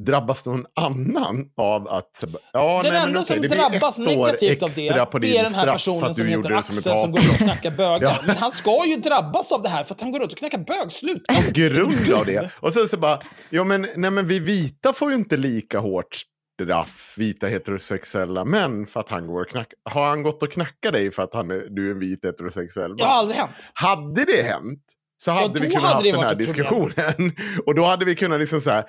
drabbas 0.05 0.47
någon 0.47 0.67
annan 0.75 1.51
av 1.57 1.89
att... 1.89 2.25
Ja, 2.53 2.83
Den 2.83 2.93
nej, 2.93 3.03
enda 3.03 3.21
okej, 3.21 3.49
som 3.49 3.59
drabbas 3.59 3.99
negativt 3.99 4.63
av 4.63 4.71
det, 4.75 5.19
det 5.21 5.39
är 5.39 5.45
den 5.45 5.55
här 5.55 5.73
personen 5.73 6.15
som 6.15 6.27
heter 6.27 6.43
det 6.43 6.63
som 6.63 6.77
Axel 6.79 6.99
som 6.99 7.13
går 7.13 7.19
runt 7.19 7.31
och 7.31 7.37
knackar 7.37 7.71
bögar. 7.71 8.09
Ja. 8.09 8.19
Men 8.27 8.37
han 8.37 8.53
ska 8.53 8.87
ju 8.87 8.97
drabbas 8.97 9.53
av 9.53 9.63
det 9.63 9.69
här 9.69 9.85
för 9.85 9.95
att 9.95 10.01
han 10.01 10.11
går 10.11 10.21
runt 10.21 10.33
och 10.33 10.39
knackar 10.39 10.59
bög. 10.59 10.93
Slut! 10.93 11.27
på 11.27 11.53
grund 11.53 12.13
av 12.13 12.27
det. 12.27 12.51
Och 12.61 12.73
sen 12.73 12.89
så 12.89 12.97
bara, 12.99 13.21
ja 13.51 13.65
men, 13.65 13.87
nej 13.97 14.11
men 14.11 14.27
vi 14.27 14.39
vita 14.39 14.93
får 14.93 15.11
ju 15.11 15.17
inte 15.17 15.37
lika 15.37 15.79
hårt 15.79 16.23
straff, 16.63 17.15
vita 17.19 17.47
heterosexuella 17.47 18.45
män, 18.45 18.87
för 18.87 19.01
att 19.01 19.09
han 19.09 19.27
går 19.27 19.41
och 19.41 19.49
knackar. 19.49 19.79
Har 19.85 20.09
han 20.09 20.23
gått 20.23 20.43
och 20.43 20.53
knackat 20.53 20.93
dig 20.93 21.11
för 21.11 21.23
att 21.23 21.35
han 21.35 21.51
är, 21.51 21.67
du 21.71 21.87
är 21.87 21.91
en 21.91 21.99
vit 21.99 22.25
heterosexuell 22.25 22.97
Det 22.97 23.05
har 23.05 23.11
man? 23.11 23.19
aldrig 23.19 23.39
hänt. 23.39 23.53
Hade 23.73 24.25
det 24.25 24.43
hänt 24.43 24.83
så 25.21 25.31
hade 25.31 25.55
då 25.55 25.61
vi 25.61 25.71
kunnat 25.71 26.03
det 26.03 26.13
den 26.13 26.21
här 26.21 26.35
diskussionen. 26.35 27.33
Och 27.67 27.75
då 27.75 27.85
hade 27.85 28.05
vi 28.05 28.15
kunnat 28.15 28.41
liksom 28.41 28.61
så 28.61 28.71
här, 28.71 28.85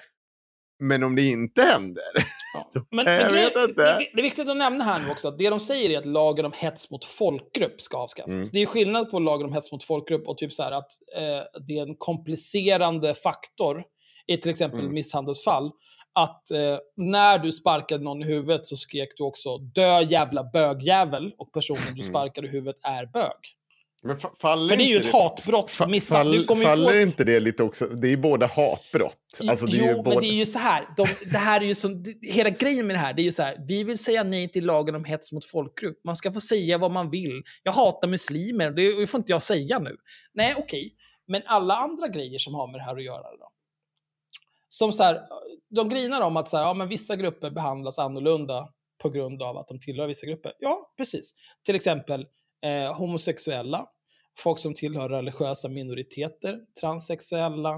men 0.79 1.03
om 1.03 1.15
det 1.15 1.21
inte 1.27 1.61
händer. 1.61 2.03
Ja. 2.53 2.81
Men, 2.91 3.05
Jag 3.05 3.21
men 3.21 3.33
vet 3.33 3.53
grej- 3.53 3.63
inte. 3.69 3.83
Det, 3.83 4.09
det 4.13 4.19
är 4.19 4.23
viktigt 4.23 4.49
att 4.49 4.57
nämna 4.57 4.83
här 4.83 4.99
nu 4.99 5.09
också 5.11 5.27
att 5.27 5.37
det 5.37 5.49
de 5.49 5.59
säger 5.59 5.89
är 5.89 5.97
att 5.97 6.05
lagen 6.05 6.45
om 6.45 6.51
hets 6.55 6.91
mot 6.91 7.05
folkgrupp 7.05 7.81
ska 7.81 7.97
avskaffas. 7.97 8.27
Mm. 8.29 8.47
Det 8.53 8.59
är 8.61 8.65
skillnad 8.65 9.11
på 9.11 9.19
lagen 9.19 9.45
om 9.47 9.53
hets 9.53 9.71
mot 9.71 9.83
folkgrupp 9.83 10.27
och 10.27 10.37
typ 10.37 10.53
så 10.53 10.63
här 10.63 10.71
att 10.71 10.87
eh, 11.17 11.61
det 11.67 11.77
är 11.79 11.81
en 11.87 11.95
komplicerande 11.97 13.13
faktor 13.15 13.83
i 14.27 14.37
till 14.37 14.51
exempel 14.51 14.79
Mm. 14.79 14.93
misshandelsfall. 14.93 15.71
Att 16.15 16.51
eh, 16.51 16.77
när 16.97 17.39
du 17.39 17.51
sparkade 17.51 18.03
någon 18.03 18.21
i 18.21 18.25
huvudet 18.25 18.65
så 18.65 18.75
skrek 18.75 19.09
du 19.17 19.23
också 19.23 19.57
dö 19.57 20.01
jävla 20.01 20.43
bögjävel 20.43 21.31
och 21.37 21.53
personen 21.53 21.81
du 21.85 21.89
Mm. 21.91 22.03
sparkade 22.03 22.47
i 22.47 22.51
huvudet 22.51 22.75
är 22.83 23.05
bög. 23.05 23.39
Men 24.03 24.17
fa- 24.17 24.35
faller 24.39 24.69
För 24.69 24.77
det 24.77 24.83
är 24.83 24.87
ju 24.87 24.97
ett 24.97 25.11
hatbrott. 25.11 25.67
Du 25.67 25.99
fall, 25.99 26.45
kommer 26.45 26.61
ju 26.61 26.67
få 26.67 26.71
faller 26.71 26.99
ett- 26.99 27.07
inte 27.07 27.23
det 27.23 27.39
lite 27.39 27.63
också? 27.63 27.87
Det 27.87 28.07
är 28.07 28.09
ju 28.09 28.17
båda 28.17 28.45
hatbrott. 28.45 29.39
Alltså, 29.49 29.65
jo, 29.69 29.85
men 29.85 30.03
både... 30.03 30.19
det 30.19 30.27
är 30.27 30.33
ju 30.33 30.45
så 30.45 30.59
här. 30.59 30.87
De, 30.97 31.07
det 31.31 31.37
här 31.37 31.61
är 31.61 31.65
ju 31.65 31.93
det- 31.95 32.27
hela 32.31 32.49
grejen 32.49 32.87
med 32.87 32.95
det 32.95 32.99
här, 32.99 33.13
det 33.13 33.21
är 33.21 33.23
ju 33.23 33.31
så 33.31 33.43
här. 33.43 33.57
Vi 33.67 33.83
vill 33.83 33.97
säga 33.97 34.23
nej 34.23 34.49
till 34.51 34.65
lagen 34.65 34.95
om 34.95 35.03
hets 35.05 35.31
mot 35.31 35.45
folkgrupp. 35.45 36.01
Man 36.03 36.15
ska 36.15 36.31
få 36.31 36.41
säga 36.41 36.77
vad 36.77 36.91
man 36.91 37.09
vill. 37.09 37.43
Jag 37.63 37.71
hatar 37.71 38.07
muslimer, 38.07 38.71
det, 38.71 39.07
får 39.07 39.17
inte 39.17 39.31
jag 39.31 39.41
säga 39.41 39.79
nu. 39.79 39.97
Nej, 40.33 40.55
okej. 40.57 40.93
Men 41.27 41.41
alla 41.45 41.75
andra 41.75 42.07
grejer 42.07 42.39
som 42.39 42.53
har 42.53 42.67
med 42.71 42.79
det 42.79 42.83
här 42.83 42.95
att 42.97 43.03
göra 43.03 43.21
då? 43.37 43.51
Som 44.69 44.93
så 44.93 45.03
här, 45.03 45.21
de 45.69 45.89
grinar 45.89 46.21
om 46.21 46.37
att 46.37 46.47
så 46.49 46.57
här, 46.57 46.63
ja, 46.63 46.73
men 46.73 46.87
vissa 46.87 47.15
grupper 47.15 47.49
behandlas 47.49 47.99
annorlunda 47.99 48.69
på 49.01 49.09
grund 49.09 49.41
av 49.43 49.57
att 49.57 49.67
de 49.67 49.79
tillhör 49.79 50.07
vissa 50.07 50.25
grupper. 50.25 50.53
Ja, 50.59 50.93
precis. 50.97 51.33
Till 51.65 51.75
exempel 51.75 52.25
eh, 52.61 52.93
homosexuella, 52.97 53.87
folk 54.37 54.59
som 54.59 54.73
tillhör 54.73 55.09
religiösa 55.09 55.69
minoriteter, 55.69 56.59
transsexuella, 56.81 57.75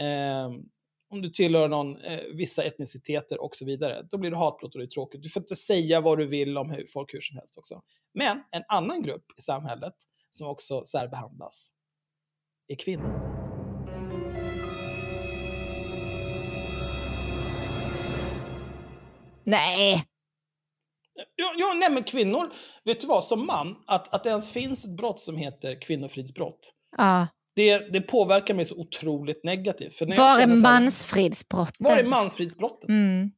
eh, 0.00 0.48
om 1.10 1.22
du 1.22 1.30
tillhör 1.30 1.68
någon, 1.68 2.00
eh, 2.00 2.20
vissa 2.34 2.62
etniciteter 2.62 3.42
och 3.42 3.56
så 3.56 3.64
vidare, 3.64 4.06
då 4.10 4.18
blir 4.18 4.30
det 4.30 4.36
hatbrott 4.36 4.74
och 4.74 4.78
det 4.78 4.84
är 4.84 4.88
tråkigt. 4.88 5.22
Du 5.22 5.28
får 5.28 5.42
inte 5.42 5.56
säga 5.56 6.00
vad 6.00 6.18
du 6.18 6.26
vill 6.26 6.58
om 6.58 6.70
hur, 6.70 6.86
folk 6.92 7.14
hur 7.14 7.20
som 7.20 7.36
helst 7.36 7.58
också. 7.58 7.82
Men 8.14 8.42
en 8.50 8.62
annan 8.68 9.02
grupp 9.02 9.24
i 9.38 9.42
samhället 9.42 9.94
som 10.30 10.48
också 10.48 10.84
särbehandlas 10.84 11.70
är 12.68 12.76
kvinnor. 12.76 13.38
Nej, 19.44 20.04
Ja, 21.36 21.54
ja, 21.56 21.72
nej 21.76 21.90
men 21.90 22.02
kvinnor, 22.02 22.52
vet 22.84 23.00
du 23.00 23.06
vad, 23.06 23.24
som 23.24 23.46
man, 23.46 23.76
att, 23.86 24.14
att 24.14 24.24
det 24.24 24.30
ens 24.30 24.50
finns 24.50 24.84
ett 24.84 24.96
brott 24.96 25.20
som 25.20 25.36
heter 25.36 25.82
kvinnofridsbrott, 25.82 26.72
ja. 26.96 27.26
det, 27.56 27.78
det 27.78 28.00
påverkar 28.00 28.54
mig 28.54 28.64
så 28.64 28.76
otroligt 28.76 29.44
negativt. 29.44 29.94
För 29.94 30.06
när 30.06 30.16
var 30.16 30.40
är 30.40 30.46
mansfridsbrotten? 30.46 31.86
Var 31.86 31.96
är 31.96 32.04
mansfridsbrottet? 32.04 32.88
Mm. 32.88 33.30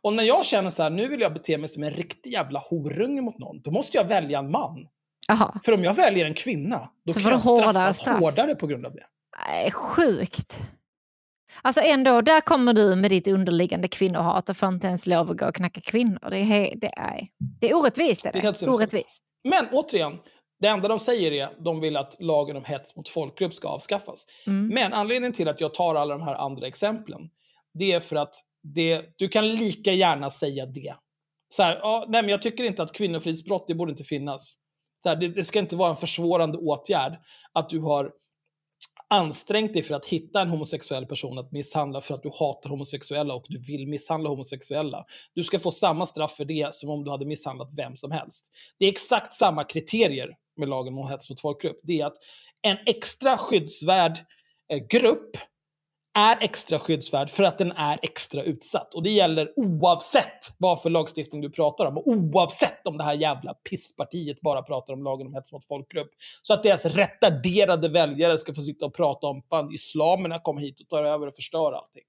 Och 0.00 0.12
när 0.12 0.24
jag 0.24 0.46
känner 0.46 0.70
så 0.70 0.82
här, 0.82 0.90
nu 0.90 1.08
vill 1.08 1.20
jag 1.20 1.34
bete 1.34 1.58
mig 1.58 1.68
som 1.68 1.82
en 1.82 1.90
riktig 1.90 2.32
jävla 2.32 2.58
horunge 2.58 3.20
mot 3.20 3.38
någon, 3.38 3.62
då 3.62 3.70
måste 3.70 3.96
jag 3.96 4.04
välja 4.04 4.38
en 4.38 4.50
man. 4.50 4.88
Jaha, 5.28 5.60
För 5.64 5.72
om 5.72 5.84
jag 5.84 5.94
väljer 5.94 6.26
en 6.26 6.34
kvinna, 6.34 6.88
då 7.06 7.12
Så 7.12 7.20
kan 7.20 7.30
jag 7.30 7.42
straffas 7.42 7.96
straff. 7.96 8.20
hårdare 8.20 8.54
på 8.54 8.66
grund 8.66 8.86
av 8.86 8.92
det. 8.92 9.04
Nej, 9.46 9.70
sjukt. 9.70 10.60
Alltså 11.62 11.80
ändå, 11.84 12.20
där 12.20 12.40
kommer 12.40 12.72
du 12.74 12.94
med 12.94 13.10
ditt 13.10 13.28
underliggande 13.28 13.88
kvinnohat 13.88 14.48
och 14.48 14.56
får 14.56 14.68
inte 14.68 14.86
ens 14.86 15.06
lov 15.06 15.30
att 15.30 15.36
gå 15.36 15.46
och 15.48 15.54
knacka 15.54 15.80
kvinnor. 15.80 16.30
Det 16.30 16.38
är, 16.38 16.76
det 16.76 16.92
är, 16.98 17.26
det 17.60 17.70
är 17.70 17.74
orättvist. 17.76 18.26
Är 18.26 18.32
Det 18.32 18.38
är 18.38 18.42
det. 18.42 18.54
sinnessjukt. 18.58 18.76
orättvist. 18.76 19.22
Men 19.48 19.66
återigen, 19.72 20.18
det 20.60 20.68
enda 20.68 20.88
de 20.88 20.98
säger 20.98 21.32
är 21.32 21.44
att 21.44 21.64
de 21.64 21.80
vill 21.80 21.96
att 21.96 22.16
lagen 22.20 22.56
om 22.56 22.64
hets 22.64 22.96
mot 22.96 23.08
folkgrupp 23.08 23.54
ska 23.54 23.68
avskaffas. 23.68 24.26
Mm. 24.46 24.68
Men 24.68 24.92
anledningen 24.92 25.32
till 25.32 25.48
att 25.48 25.60
jag 25.60 25.74
tar 25.74 25.94
alla 25.94 26.14
de 26.18 26.22
här 26.22 26.34
andra 26.34 26.66
exemplen, 26.66 27.20
det 27.78 27.92
är 27.92 28.00
för 28.00 28.16
att 28.16 28.34
det, 28.62 29.04
du 29.18 29.28
kan 29.28 29.48
lika 29.48 29.92
gärna 29.92 30.30
säga 30.30 30.66
det 30.66 30.94
Så 31.48 31.62
här, 31.62 31.78
ja, 31.82 32.04
nej, 32.08 32.22
men 32.22 32.28
jag 32.30 32.42
tycker 32.42 32.64
inte 32.64 32.82
att 32.82 32.92
kvinnofridsbrott, 32.92 33.64
det 33.68 33.74
borde 33.74 33.90
inte 33.90 34.04
finnas. 34.04 34.54
Så 35.02 35.08
här, 35.08 35.16
det, 35.16 35.28
det 35.28 35.44
ska 35.44 35.58
inte 35.58 35.76
vara 35.76 35.90
en 35.90 35.96
försvårande 35.96 36.58
åtgärd 36.58 37.12
att 37.52 37.68
du 37.68 37.80
har 37.80 38.10
ansträngt 39.10 39.72
dig 39.72 39.82
för 39.82 39.94
att 39.94 40.06
hitta 40.06 40.40
en 40.40 40.48
homosexuell 40.48 41.06
person 41.06 41.38
att 41.38 41.52
misshandla 41.52 42.00
för 42.00 42.14
att 42.14 42.22
du 42.22 42.30
hatar 42.38 42.70
homosexuella 42.70 43.34
och 43.34 43.44
du 43.48 43.58
vill 43.58 43.88
misshandla 43.88 44.28
homosexuella. 44.28 45.04
Du 45.34 45.44
ska 45.44 45.58
få 45.58 45.70
samma 45.70 46.06
straff 46.06 46.36
för 46.36 46.44
det 46.44 46.74
som 46.74 46.90
om 46.90 47.04
du 47.04 47.10
hade 47.10 47.26
misshandlat 47.26 47.68
vem 47.76 47.96
som 47.96 48.10
helst. 48.10 48.50
Det 48.78 48.84
är 48.84 48.90
exakt 48.90 49.32
samma 49.32 49.64
kriterier 49.64 50.28
med 50.56 50.68
lagen 50.68 50.98
om 50.98 51.08
hets 51.08 51.30
mot 51.30 51.40
folkgrupp. 51.40 51.80
Det 51.82 52.00
är 52.00 52.06
att 52.06 52.16
en 52.62 52.76
extra 52.86 53.38
skyddsvärd 53.38 54.18
eh, 54.72 54.78
grupp 54.78 55.36
är 56.14 56.36
extra 56.40 56.78
skyddsvärd 56.78 57.30
för 57.30 57.42
att 57.42 57.58
den 57.58 57.72
är 57.72 57.98
extra 58.02 58.42
utsatt. 58.42 58.94
Och 58.94 59.02
det 59.02 59.10
gäller 59.10 59.52
oavsett 59.56 60.54
vad 60.58 60.82
för 60.82 60.90
lagstiftning 60.90 61.40
du 61.40 61.50
pratar 61.50 61.86
om. 61.86 61.98
Och 61.98 62.06
oavsett 62.06 62.86
om 62.86 62.98
det 62.98 63.04
här 63.04 63.14
jävla 63.14 63.54
pisspartiet 63.54 64.40
bara 64.40 64.62
pratar 64.62 64.92
om 64.92 65.02
lagen 65.02 65.26
om 65.26 65.34
hets 65.34 65.52
mot 65.52 65.66
folkgrupp. 65.66 66.10
Så 66.42 66.54
att 66.54 66.62
deras 66.62 66.84
retarderade 66.84 67.88
väljare 67.88 68.38
ska 68.38 68.54
få 68.54 68.60
sitta 68.60 68.86
och 68.86 68.94
prata 68.94 69.26
om 69.26 69.42
fan 69.42 69.72
islamerna 69.72 70.38
kommer 70.38 70.60
hit 70.60 70.80
och 70.80 70.88
tar 70.88 71.04
över 71.04 71.26
och 71.26 71.34
förstör 71.34 71.72
allting. 71.72 72.04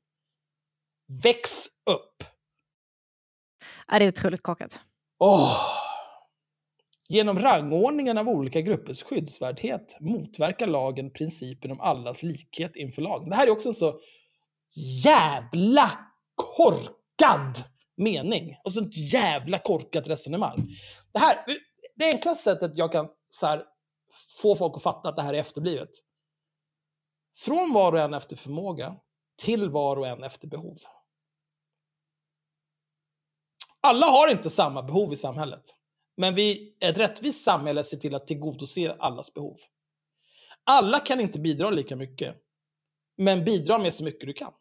Väx 1.24 1.66
upp! 1.90 2.24
Ja, 3.88 4.00
det 4.00 4.06
är 4.06 4.10
otroligt 4.10 4.44
korkat. 4.44 4.80
Åh! 5.20 5.85
Genom 7.10 7.40
rangordningen 7.40 8.18
av 8.18 8.30
olika 8.30 8.62
gruppers 8.62 9.04
skyddsvärdhet 9.04 9.98
motverkar 10.00 10.68
lagen 10.68 11.12
principen 11.12 11.72
om 11.72 11.82
allas 11.82 12.24
likhet 12.24 12.76
inför 12.76 13.02
lagen. 13.02 13.30
Det 13.30 13.36
här 13.36 13.48
är 13.48 13.52
också 13.52 13.70
en 13.70 13.74
så 13.74 14.00
jävla 15.04 15.92
korkad 16.36 17.64
mening 17.98 18.58
och 18.64 18.74
sånt 18.74 18.98
jävla 18.98 19.60
korkat 19.60 20.08
resonemang. 20.08 20.68
Det 21.14 21.20
här, 21.20 21.46
det 21.96 22.06
enklaste 22.06 22.44
sättet 22.44 22.78
jag 22.78 22.92
kan 22.92 23.08
så 23.30 23.48
här, 23.48 23.64
få 24.42 24.56
folk 24.56 24.78
att 24.78 24.84
fatta 24.84 25.10
att 25.10 25.16
det 25.16 25.22
här 25.22 25.34
är 25.34 25.40
efterblivet. 25.40 25.90
Från 27.38 27.74
var 27.74 27.92
och 27.92 28.00
en 28.00 28.14
efter 28.14 28.36
förmåga 28.36 28.96
till 29.44 29.70
var 29.70 29.98
och 29.98 30.08
en 30.08 30.24
efter 30.24 30.48
behov. 30.48 30.78
Alla 33.82 34.06
har 34.06 34.28
inte 34.28 34.50
samma 34.50 34.84
behov 34.84 35.14
i 35.14 35.16
samhället. 35.16 35.64
Men 36.18 36.36
vi, 36.36 36.78
ett 36.80 36.98
rättvist 36.98 37.44
samhälle 37.44 37.84
ser 37.84 37.98
till 37.98 38.16
att 38.16 38.28
tillgodose 38.28 38.96
allas 39.00 39.34
behov. 39.34 39.58
Alla 40.64 41.00
kan 41.00 41.20
inte 41.20 41.40
bidra 41.40 41.70
lika 41.70 41.96
mycket, 41.96 42.36
men 43.18 43.46
bidra 43.46 43.78
med 43.78 43.94
så 43.94 44.04
mycket 44.04 44.28
du 44.28 44.34
kan. 44.34 44.52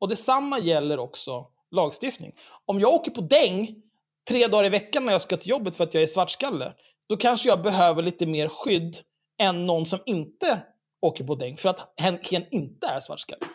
Och 0.00 0.08
detsamma 0.08 0.58
gäller 0.58 0.98
också 0.98 1.46
lagstiftning. 1.70 2.32
Om 2.64 2.80
jag 2.80 2.94
åker 2.94 3.10
på 3.10 3.20
däng 3.20 3.82
tre 4.28 4.46
dagar 4.46 4.64
i 4.64 4.68
veckan 4.68 5.04
när 5.04 5.12
jag 5.12 5.20
ska 5.20 5.36
till 5.36 5.50
jobbet 5.50 5.76
för 5.76 5.84
att 5.84 5.94
jag 5.94 6.02
är 6.02 6.06
svartskalle, 6.06 6.74
då 7.08 7.16
kanske 7.16 7.48
jag 7.48 7.62
behöver 7.62 8.02
lite 8.02 8.26
mer 8.26 8.48
skydd 8.48 8.96
än 9.38 9.66
någon 9.66 9.86
som 9.86 9.98
inte 10.06 10.62
åker 11.00 11.24
på 11.24 11.34
däng 11.34 11.56
för 11.56 11.68
att 11.68 12.00
hen, 12.00 12.18
hen 12.22 12.44
inte 12.50 12.86
är 12.86 13.00
svartskalle. 13.00 13.46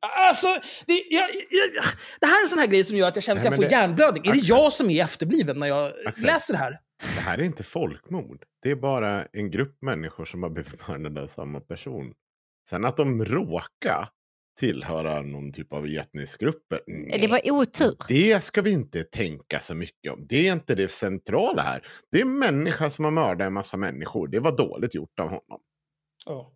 Alltså, 0.00 0.46
det, 0.86 0.92
jag, 1.10 1.30
jag, 1.50 1.84
det 2.20 2.26
här 2.26 2.38
är 2.40 2.42
en 2.44 2.48
sån 2.48 2.58
här 2.58 2.66
grej 2.66 2.84
som 2.84 2.96
gör 2.96 3.08
att 3.08 3.16
jag 3.16 3.22
känner 3.24 3.40
att 3.40 3.44
Nej, 3.44 3.52
jag 3.52 3.60
men 3.60 3.64
får 3.64 3.70
det- 3.70 3.80
hjärnblödning. 3.80 4.26
Är 4.26 4.32
det 4.32 4.38
jag 4.46 4.72
som 4.72 4.90
är 4.90 5.04
efterbliven 5.04 5.58
när 5.58 5.66
jag 5.66 5.92
Axel. 6.06 6.26
läser 6.26 6.52
det 6.54 6.58
här? 6.58 6.78
Det 7.16 7.20
här 7.20 7.38
är 7.38 7.42
inte 7.42 7.62
folkmord. 7.64 8.44
Det 8.62 8.70
är 8.70 8.76
bara 8.76 9.24
en 9.32 9.50
grupp 9.50 9.82
människor 9.82 10.24
som 10.24 10.42
har 10.42 10.50
blivit 10.50 10.88
mördade 10.88 11.22
av 11.22 11.26
samma 11.26 11.60
person. 11.60 12.12
Sen 12.68 12.84
att 12.84 12.96
de 12.96 13.24
råkar 13.24 14.08
tillhöra 14.60 15.22
någon 15.22 15.52
typ 15.52 15.72
av 15.72 15.86
etnisk 15.86 16.40
grupp. 16.40 16.62
nej. 16.86 17.18
Det 17.20 17.26
var 17.28 17.40
otur. 17.50 17.96
Det 18.08 18.44
ska 18.44 18.62
vi 18.62 18.70
inte 18.70 19.02
tänka 19.04 19.60
så 19.60 19.74
mycket 19.74 20.12
om. 20.12 20.26
Det 20.28 20.48
är 20.48 20.52
inte 20.52 20.74
det 20.74 20.88
centrala 20.90 21.62
här. 21.62 21.86
Det 22.12 22.18
är 22.18 22.22
en 22.22 22.38
människa 22.38 22.90
som 22.90 23.04
har 23.04 23.12
mördat 23.12 23.46
en 23.46 23.52
massa 23.52 23.76
människor. 23.76 24.28
Det 24.28 24.40
var 24.40 24.56
dåligt 24.56 24.94
gjort 24.94 25.18
av 25.20 25.26
honom. 25.26 25.60
Ja. 26.26 26.52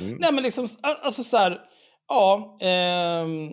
Mm. 0.00 0.16
Nej, 0.20 0.32
men 0.32 0.42
liksom, 0.42 0.68
alltså 0.82 1.22
så 1.22 1.36
här, 1.36 1.60
ja. 2.10 2.58
ehm, 2.60 3.50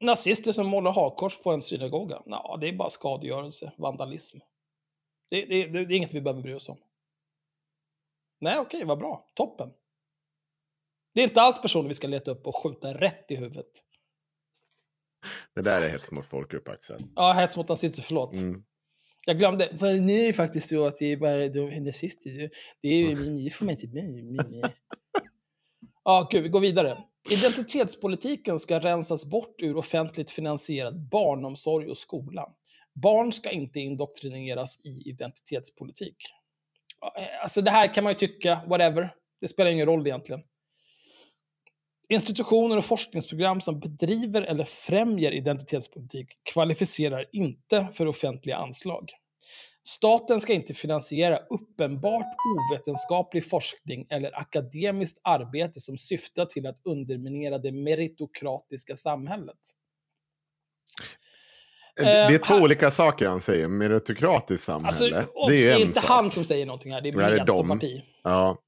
nazister 0.00 0.52
som 0.52 0.66
målar 0.66 0.92
hakkors 0.92 1.38
på 1.38 1.50
en 1.50 1.62
synagoga. 1.62 2.22
Ja, 2.26 2.58
det 2.60 2.68
är 2.68 2.72
bara 2.72 2.90
skadegörelse, 2.90 3.72
vandalism. 3.78 4.38
Det, 5.30 5.44
det, 5.44 5.66
det, 5.66 5.84
det 5.84 5.94
är 5.94 5.96
inget 5.96 6.14
vi 6.14 6.20
behöver 6.20 6.42
bry 6.42 6.54
oss 6.54 6.68
om. 6.68 6.78
Nej, 8.40 8.58
okej, 8.58 8.84
vad 8.84 8.98
bra. 8.98 9.30
Toppen. 9.34 9.70
Det 11.14 11.20
är 11.20 11.24
inte 11.24 11.42
alls 11.42 11.62
personer 11.62 11.88
vi 11.88 11.94
ska 11.94 12.06
leta 12.06 12.30
upp 12.30 12.46
och 12.46 12.56
skjuta 12.56 12.94
rätt 12.94 13.30
i 13.30 13.36
huvudet. 13.36 13.70
Det 15.54 15.62
där 15.62 15.82
är 15.82 15.88
hets 15.88 16.10
mot 16.10 16.26
folkgrupp, 16.26 16.68
Axel. 16.68 17.02
Ja, 17.16 17.32
hets 17.32 17.56
mot 17.56 17.68
nazister, 17.68 18.02
förlåt. 18.02 18.34
Mm. 18.34 18.64
Jag 19.26 19.38
glömde. 19.38 19.78
För 19.78 20.00
nu 20.00 20.12
är 20.12 20.26
det 20.26 20.32
faktiskt 20.32 20.68
så 20.68 20.86
att 20.86 20.98
det 20.98 21.06
är 21.06 21.16
bara 21.16 21.48
de 21.48 21.80
nazister. 21.80 22.50
Det 22.80 22.88
är 22.88 22.98
ju, 22.98 23.44
det 23.44 23.50
får 23.50 23.64
man 23.64 23.74
inte 23.74 23.86
med. 23.88 24.72
Ja, 26.04 26.28
gud, 26.30 26.42
vi 26.42 26.48
går 26.48 26.60
vidare. 26.60 26.98
Identitetspolitiken 27.30 28.58
ska 28.58 28.80
rensas 28.80 29.26
bort 29.26 29.62
ur 29.62 29.76
offentligt 29.76 30.30
finansierad 30.30 31.08
barnomsorg 31.08 31.90
och 31.90 31.98
skola. 31.98 32.48
Barn 32.94 33.32
ska 33.32 33.50
inte 33.50 33.80
indoktrineras 33.80 34.80
i 34.84 35.08
identitetspolitik. 35.08 36.16
Eh, 37.18 37.42
alltså 37.42 37.62
det 37.62 37.70
här 37.70 37.94
kan 37.94 38.04
man 38.04 38.10
ju 38.12 38.18
tycka, 38.18 38.60
whatever. 38.66 39.14
Det 39.40 39.48
spelar 39.48 39.70
ingen 39.70 39.86
roll 39.86 40.06
egentligen. 40.06 40.42
Institutioner 42.08 42.76
och 42.76 42.84
forskningsprogram 42.84 43.60
som 43.60 43.80
bedriver 43.80 44.42
eller 44.42 44.64
främjar 44.64 45.32
identitetspolitik 45.32 46.28
kvalificerar 46.42 47.26
inte 47.32 47.88
för 47.92 48.06
offentliga 48.06 48.56
anslag. 48.56 49.10
Staten 49.84 50.40
ska 50.40 50.52
inte 50.52 50.74
finansiera 50.74 51.36
uppenbart 51.36 52.26
ovetenskaplig 52.70 53.48
forskning 53.50 54.06
eller 54.10 54.38
akademiskt 54.40 55.20
arbete 55.24 55.80
som 55.80 55.98
syftar 55.98 56.46
till 56.46 56.66
att 56.66 56.76
underminera 56.84 57.58
det 57.58 57.72
meritokratiska 57.72 58.96
samhället. 58.96 59.58
Det 61.96 62.02
är 62.04 62.38
två 62.38 62.54
här- 62.54 62.62
olika 62.62 62.90
saker 62.90 63.26
han 63.26 63.40
säger. 63.40 63.68
Meritokratiskt 63.68 64.68
Alltså, 64.68 65.04
samhälle. 65.04 65.26
obs, 65.34 65.48
det 65.50 65.56
det 65.56 65.68
är 65.68 65.72
är 65.72 65.76
en 65.76 65.80
inte 65.86 66.00
sak. 66.00 66.08
han 66.08 66.30
som 66.30 66.44
säger 66.44 66.66
någonting 66.66 66.92
här, 66.92 67.00
det 67.00 67.08
är 67.08 67.12
Nej, 67.16 67.30
det 67.30 67.40
är 67.40 67.46
som 67.54 67.68
parti. 67.68 68.02
Ja. 68.24 68.58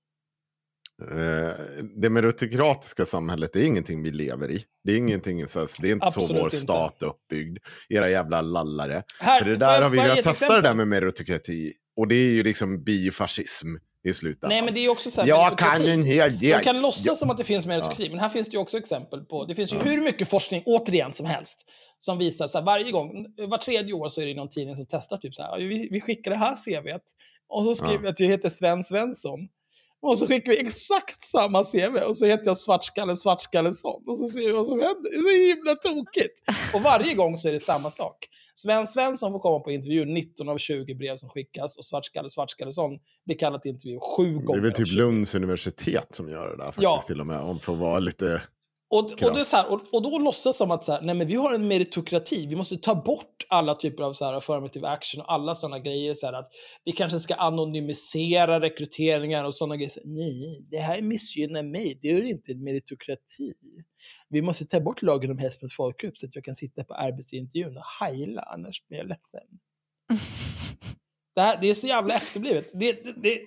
Eh, 1.03 1.55
Det 1.97 2.11
meritokratiska 2.11 3.07
samhället 3.07 3.57
är 3.57 3.65
ingenting 3.65 4.03
vi 4.03 4.11
lever 4.11 4.51
i. 4.51 4.65
Det 4.85 4.93
är 4.93 4.97
ingenting 4.97 5.49
så 5.49 5.67
det 5.83 5.89
är 5.89 5.93
inte 5.93 6.11
så 6.11 6.21
Absolut 6.21 6.41
vår 6.43 6.47
inte. 6.47 6.57
stat 6.57 7.03
är 7.03 7.07
uppbyggd. 7.07 7.59
Era 7.89 8.11
jävla 8.11 8.41
lallare. 8.41 9.03
Här, 9.21 9.39
För 9.39 9.51
det 9.51 9.57
där 9.57 9.75
jag 9.75 9.83
har 9.83 9.91
vi 9.91 9.97
bara 9.97 10.03
ge 10.03 10.09
velat 10.13 10.19
ett 10.19 10.25
testa 10.39 10.55
det 10.57 10.63
där 10.63 10.75
med 10.75 10.89
meritokrati. 10.89 11.73
Och 11.97 12.09
det 12.09 12.15
är 12.15 12.29
ju 12.33 12.43
liksom 12.43 12.85
biofascism 12.85 13.67
i 14.05 14.13
slutändan. 14.15 14.49
Nej, 14.49 14.63
men 14.63 14.75
det 14.75 14.81
är 14.81 14.89
också 14.89 15.11
så 15.11 15.21
här, 15.21 15.29
Jag 15.29 15.59
kan 15.59 15.83
en 15.83 16.03
hel 16.03 16.39
del. 16.39 16.59
De 16.59 16.65
kan 16.65 16.81
låtsas 16.83 17.19
som 17.19 17.31
att 17.31 17.39
det 17.39 17.45
finns 17.45 17.67
meritokrati, 17.67 18.11
men 18.11 18.19
här 18.19 18.29
finns 18.29 18.49
det 18.49 18.55
ju 18.55 18.59
också 18.61 18.79
exempel 18.79 19.21
på, 19.21 19.45
det 19.45 19.55
finns 19.55 19.73
ju 19.75 19.77
hur 19.79 20.01
mycket 20.03 20.29
forskning, 20.29 20.63
återigen, 20.67 21.13
som 21.13 21.27
helst, 21.27 21.65
som 21.99 22.19
visar 22.19 22.47
så 22.47 22.59
här, 22.59 22.65
varje 22.65 22.91
gång, 22.93 23.27
var 23.49 23.59
tredje 23.59 23.93
år 23.93 24.09
så 24.09 24.21
är 24.21 24.27
det 24.27 24.35
någon 24.35 24.49
tidning 24.49 24.77
som 24.77 24.87
testar 24.89 25.17
typ 25.17 25.35
så 25.35 25.43
här, 25.43 25.51
"Ja, 25.59 25.67
vi, 25.67 25.89
vi 25.91 26.01
skickar 26.01 26.31
det 26.31 26.37
här 26.37 26.55
CVet 26.57 27.03
och 27.49 27.65
så 27.65 27.75
skriver 27.75 27.95
Ja. 27.95 28.01
jag 28.03 28.11
att 28.11 28.21
jag 28.21 28.29
heter 28.29 28.49
Sven 28.49 28.85
Svensson. 28.85 29.49
Och 30.07 30.19
så 30.19 30.27
skickar 30.27 30.53
vi 30.53 30.59
exakt 30.61 31.25
samma 31.25 31.65
CV 31.65 31.97
och 32.09 32.17
så 32.17 32.27
heter 32.27 32.47
jag 32.47 32.59
Svartskalle 32.59 33.17
Svartskallesson. 33.17 34.03
Och 34.07 34.19
så 34.19 34.29
ser 34.29 34.39
vi 34.41 34.51
vad 34.53 34.67
som 34.67 34.81
händer. 34.81 35.11
Det 35.11 35.17
är 35.17 35.23
så 35.23 35.57
himla 35.57 35.75
tokigt. 35.75 36.43
Och 36.75 36.81
varje 36.83 37.15
gång 37.15 37.37
så 37.37 37.49
är 37.49 37.53
det 37.53 37.61
samma 37.61 37.91
sak. 37.91 38.17
Sven 38.55 38.87
Svensson 38.87 39.33
får 39.33 39.39
komma 39.39 39.61
på 39.61 39.71
intervju 39.71 40.05
19 40.05 40.49
av 40.49 40.59
20 40.59 40.95
brev 40.95 41.17
som 41.17 41.29
skickas 41.29 41.79
och 41.79 41.85
Svartskalle 41.85 42.29
Svartskallesson 42.29 42.91
blir 43.27 43.39
kallad 43.39 43.63
till 43.63 43.71
intervju 43.71 43.99
sju 44.17 44.25
Det 44.25 44.31
är 44.31 44.47
gånger. 44.47 44.61
väl 44.61 44.73
typ 44.73 44.87
20. 44.89 44.97
Lunds 44.97 45.35
universitet 45.35 46.15
som 46.15 46.29
gör 46.29 46.49
det 46.49 46.57
där 46.57 46.65
faktiskt 46.65 46.83
Ja. 46.83 47.01
till 47.07 47.21
och 47.21 47.27
med. 47.27 47.41
Om 47.41 47.57
att 47.57 47.69
vara 47.69 47.99
lite... 47.99 48.43
Och, 48.95 49.05
och, 49.05 49.35
det 49.35 49.41
är 49.41 49.45
så 49.45 49.57
här, 49.57 49.73
och, 49.73 49.81
och 49.93 50.03
då 50.03 50.19
låtsas 50.19 50.57
som 50.57 50.71
att 50.71 50.85
så 50.85 50.93
här, 50.93 51.03
nej 51.03 51.15
men 51.15 51.27
vi 51.27 51.35
har 51.35 51.55
en 51.55 51.69
meritokrati, 51.69 52.47
vi 52.47 52.57
måste 52.57 52.77
ta 52.77 52.95
bort 52.95 53.47
alla 53.49 53.75
typer 53.75 54.03
av 54.03 54.13
så 54.13 54.25
här 54.25 54.33
affirmative 54.33 54.89
action 54.89 55.21
och 55.21 55.33
alla 55.33 55.55
sådana 55.55 55.79
grejer. 55.79 56.15
Så 56.15 56.27
här, 56.27 56.33
att 56.33 56.51
vi 56.85 56.93
kanske 56.93 57.21
ska 57.21 57.35
anonymisera 57.35 58.61
rekryteringar 58.61 59.45
och 59.45 59.55
sådana 59.55 59.77
grejer. 59.77 59.91
Så, 59.91 60.01
nej, 60.05 60.67
det 60.71 60.79
här 60.79 61.03
missgynnar 61.03 61.63
mig, 61.63 61.99
det 62.03 62.09
är 62.09 62.23
inte 62.23 62.53
en 62.53 62.65
meritokrati. 62.65 63.53
Vi 64.29 64.43
måste 64.43 64.67
ta 64.67 64.81
bort 64.81 65.03
lagen 65.03 65.31
om 65.31 65.39
hets 65.39 65.63
mot 65.63 65.73
folkgrupp 65.73 66.19
så 66.19 66.27
att 66.27 66.35
jag 66.35 66.45
kan 66.45 66.55
sitta 66.55 66.85
på 66.85 66.95
arbetsintervjun 66.95 67.77
och 67.77 68.07
heila, 68.07 68.43
annars 68.43 68.87
blir 68.89 68.99
jag 68.99 69.09
ledsen. 69.09 69.41
Det, 71.35 71.41
här, 71.41 71.59
det 71.61 71.71
är 71.71 71.75
så 71.75 71.87
jävla 71.87 72.15
efterblivet. 72.15 72.71
Det, 72.73 72.93
det, 72.93 73.13
det, 73.23 73.39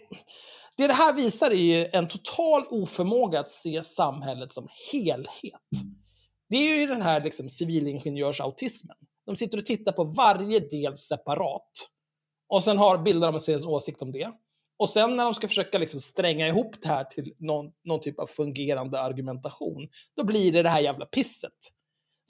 det 0.77 0.87
det 0.87 0.93
här 0.93 1.13
visar 1.13 1.51
är 1.51 1.55
ju 1.55 1.85
en 1.93 2.07
total 2.07 2.63
oförmåga 2.69 3.39
att 3.39 3.49
se 3.49 3.83
samhället 3.83 4.53
som 4.53 4.67
helhet. 4.91 5.61
Det 6.49 6.57
är 6.57 6.79
ju 6.79 6.87
den 6.87 7.01
här 7.01 7.23
liksom, 7.23 7.49
civilingenjörsautismen. 7.49 8.97
De 9.25 9.35
sitter 9.35 9.57
och 9.57 9.65
tittar 9.65 9.91
på 9.91 10.03
varje 10.03 10.59
del 10.59 10.95
separat. 10.95 11.71
Och 12.49 12.63
sen 12.63 12.77
har 12.77 12.97
bildar 12.97 13.31
de 13.31 13.39
sig 13.39 13.55
en 13.55 13.65
åsikt 13.65 14.01
om 14.01 14.11
det. 14.11 14.31
Och 14.79 14.89
sen 14.89 15.15
när 15.15 15.23
de 15.23 15.33
ska 15.33 15.47
försöka 15.47 15.77
liksom 15.77 15.99
stränga 15.99 16.47
ihop 16.47 16.81
det 16.81 16.87
här 16.87 17.03
till 17.03 17.33
någon, 17.39 17.71
någon 17.83 17.99
typ 17.99 18.19
av 18.19 18.27
fungerande 18.27 19.01
argumentation, 19.01 19.87
då 20.17 20.25
blir 20.25 20.51
det 20.51 20.63
det 20.63 20.69
här 20.69 20.81
jävla 20.81 21.05
pisset. 21.05 21.51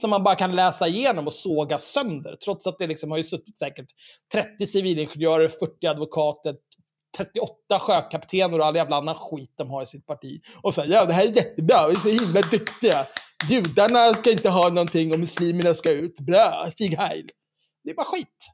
som 0.02 0.10
man 0.10 0.24
bara 0.24 0.36
kan 0.36 0.56
läsa 0.56 0.88
igenom 0.88 1.28
och 1.28 1.34
såga 1.34 1.78
sönder. 1.78 2.36
Trots 2.36 2.68
att 2.68 2.78
det 2.80 2.88
liksom 2.88 3.12
har 3.12 3.18
ju 3.18 3.24
suttit 3.24 3.58
säkert 3.58 3.88
30 4.32 4.66
civilingenjörer, 4.66 5.48
40 5.48 5.88
advokater, 5.88 6.56
38 7.18 7.80
sjökaptener 7.80 8.60
och 8.60 8.66
all 8.66 8.76
jävla 8.76 8.96
annan 8.96 9.16
skit 9.16 9.54
de 9.56 9.70
har 9.70 9.84
i 9.84 9.86
sitt 9.86 10.06
parti. 10.06 10.42
Och 10.62 10.74
säger 10.74 10.94
ja 10.94 11.06
det 11.06 11.14
här 11.14 11.24
är 11.24 11.32
jättebra, 11.32 11.88
vi 11.88 11.94
är 11.94 12.00
så 12.00 12.10
himla 12.10 12.42
duktiga. 12.42 13.08
Judarna 13.50 14.14
ska 14.14 14.32
inte 14.32 14.50
ha 14.50 14.70
någonting 14.70 15.14
och 15.14 15.20
muslimerna 15.20 15.74
ska 15.74 15.92
ut. 15.92 16.20
Bra, 16.20 16.66
Stig 16.72 16.98
Heil. 16.98 17.30
Det 17.84 17.90
är 17.90 17.96
bara 17.96 18.06
skit. 18.06 18.52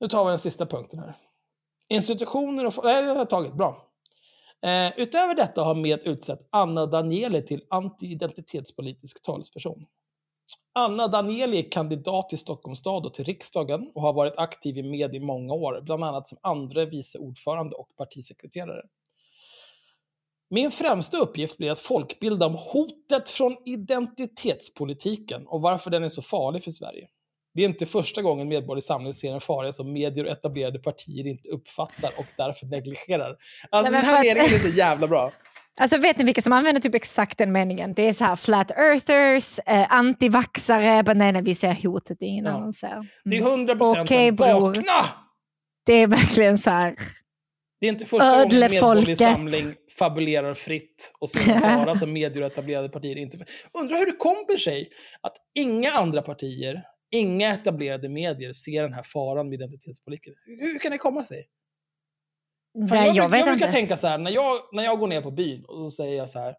Nu 0.00 0.08
tar 0.08 0.24
vi 0.24 0.28
den 0.28 0.38
sista 0.38 0.66
punkten 0.66 0.98
här. 0.98 1.16
Institutioner 1.88 2.66
och... 2.66 2.84
Nej, 2.84 3.04
jag 3.04 3.14
har 3.14 3.24
tagit. 3.24 3.54
Bra. 3.54 3.86
Eh, 4.62 4.92
utöver 4.96 5.34
detta 5.34 5.62
har 5.62 5.74
Med 5.74 6.00
utsett 6.04 6.48
Anna 6.50 6.86
Danieli 6.86 7.42
till 7.42 7.62
anti-identitetspolitisk 7.70 9.22
talesperson. 9.22 9.86
Anna 10.74 11.08
Danieli 11.08 11.58
är 11.58 11.70
kandidat 11.70 12.28
till 12.28 12.38
Stockholms 12.38 12.78
stad 12.78 13.06
och 13.06 13.14
till 13.14 13.24
riksdagen 13.24 13.90
och 13.94 14.02
har 14.02 14.12
varit 14.12 14.34
aktiv 14.36 14.78
i 14.78 14.82
med 14.82 15.14
i 15.14 15.20
många 15.20 15.54
år, 15.54 15.80
bland 15.82 16.04
annat 16.04 16.28
som 16.28 16.38
andre 16.42 16.86
vice 16.86 17.18
ordförande 17.18 17.76
och 17.76 17.88
partisekreterare. 17.96 18.82
Min 20.50 20.70
främsta 20.70 21.16
uppgift 21.16 21.58
blir 21.58 21.70
att 21.70 21.78
folkbilda 21.78 22.46
om 22.46 22.54
hotet 22.54 23.28
från 23.28 23.56
identitetspolitiken 23.66 25.46
och 25.46 25.62
varför 25.62 25.90
den 25.90 26.04
är 26.04 26.08
så 26.08 26.22
farlig 26.22 26.64
för 26.64 26.70
Sverige. 26.70 27.08
Det 27.54 27.62
är 27.62 27.68
inte 27.68 27.86
första 27.86 28.22
gången 28.22 28.48
Medborgerlig 28.48 28.84
Samling 28.84 29.14
ser 29.14 29.32
en 29.32 29.40
fara 29.40 29.72
som 29.72 29.92
medier 29.92 30.24
och 30.24 30.30
etablerade 30.30 30.78
partier 30.78 31.26
inte 31.26 31.48
uppfattar 31.48 32.12
och 32.18 32.26
därför 32.36 32.66
negligerar. 32.66 33.36
Alltså 33.70 33.92
Nej, 33.92 34.00
den 34.02 34.10
här 34.10 34.24
meningen 34.24 34.54
är 34.54 34.58
så 34.58 34.76
jävla 34.76 35.06
bra. 35.06 35.32
Alltså 35.80 35.98
vet 35.98 36.18
ni 36.18 36.24
vilka 36.24 36.42
som 36.42 36.52
använder 36.52 36.80
typ 36.82 36.94
exakt 36.94 37.38
den 37.38 37.52
meningen? 37.52 37.94
Det 37.94 38.02
är 38.08 38.12
så 38.12 38.24
här 38.24 38.36
flat 38.36 38.70
earthers, 38.70 39.58
eh, 39.66 39.86
antivaxare, 39.92 41.02
bara 41.02 41.14
nej, 41.14 41.32
nej 41.32 41.42
vi 41.42 41.54
ser 41.54 41.74
hotet, 41.88 42.16
det 42.20 42.24
är 42.24 42.28
ingen 42.28 42.44
Ja. 42.44 42.50
annan 42.50 42.72
ser. 42.72 43.06
Det 43.24 43.36
är 43.36 43.40
Mm. 43.40 43.52
100% 43.52 44.00
Okej, 44.04 44.28
en 44.28 44.36
bror. 44.36 44.60
vakna! 44.60 45.06
Det 45.86 45.92
är 45.92 46.06
verkligen 46.06 46.58
så 46.58 46.70
här, 46.70 46.94
Det 47.80 47.86
är 47.86 47.92
inte 47.92 48.04
första 48.04 48.30
gången 48.30 48.38
Medborgerlig 48.48 48.76
Ödlefolket. 48.76 49.18
Samling 49.18 49.74
fabulerar 49.98 50.54
fritt 50.54 51.12
och 51.20 51.30
ser 51.30 51.60
fara 51.60 51.94
som 51.94 52.12
medier 52.12 52.42
och 52.42 52.52
etablerade 52.52 52.88
partier 52.88 53.16
inte... 53.16 53.38
Undrar 53.82 53.98
hur 53.98 54.06
det 54.06 54.16
kommer 54.16 54.56
sig 54.56 54.88
att 55.20 55.36
inga 55.54 55.92
andra 55.92 56.22
partier, 56.22 56.82
inga 57.10 57.52
etablerade 57.54 58.08
medier 58.08 58.52
ser 58.52 58.82
den 58.82 58.92
här 58.92 59.02
faran 59.02 59.48
med 59.48 59.54
identitetspolitiken. 59.54 60.34
Hur, 60.46 60.72
hur 60.72 60.78
kan 60.78 60.92
det 60.92 60.98
komma 60.98 61.24
sig? 61.24 61.46
Fan, 62.74 62.88
nej 62.90 63.06
jag, 63.06 63.16
jag, 63.16 63.28
vet 63.28 63.38
jag 63.38 63.48
brukar 63.48 63.66
inte. 63.66 63.78
tänka 63.78 63.96
så 63.96 64.06
här, 64.06 64.18
när 64.18 64.30
jag, 64.30 64.60
när 64.72 64.84
jag 64.84 64.98
går 64.98 65.08
ner 65.08 65.22
på 65.22 65.30
byn 65.30 65.64
och 65.64 65.92
så 65.92 65.96
säger 65.96 66.16
jag 66.16 66.30
så 66.30 66.38
här, 66.38 66.54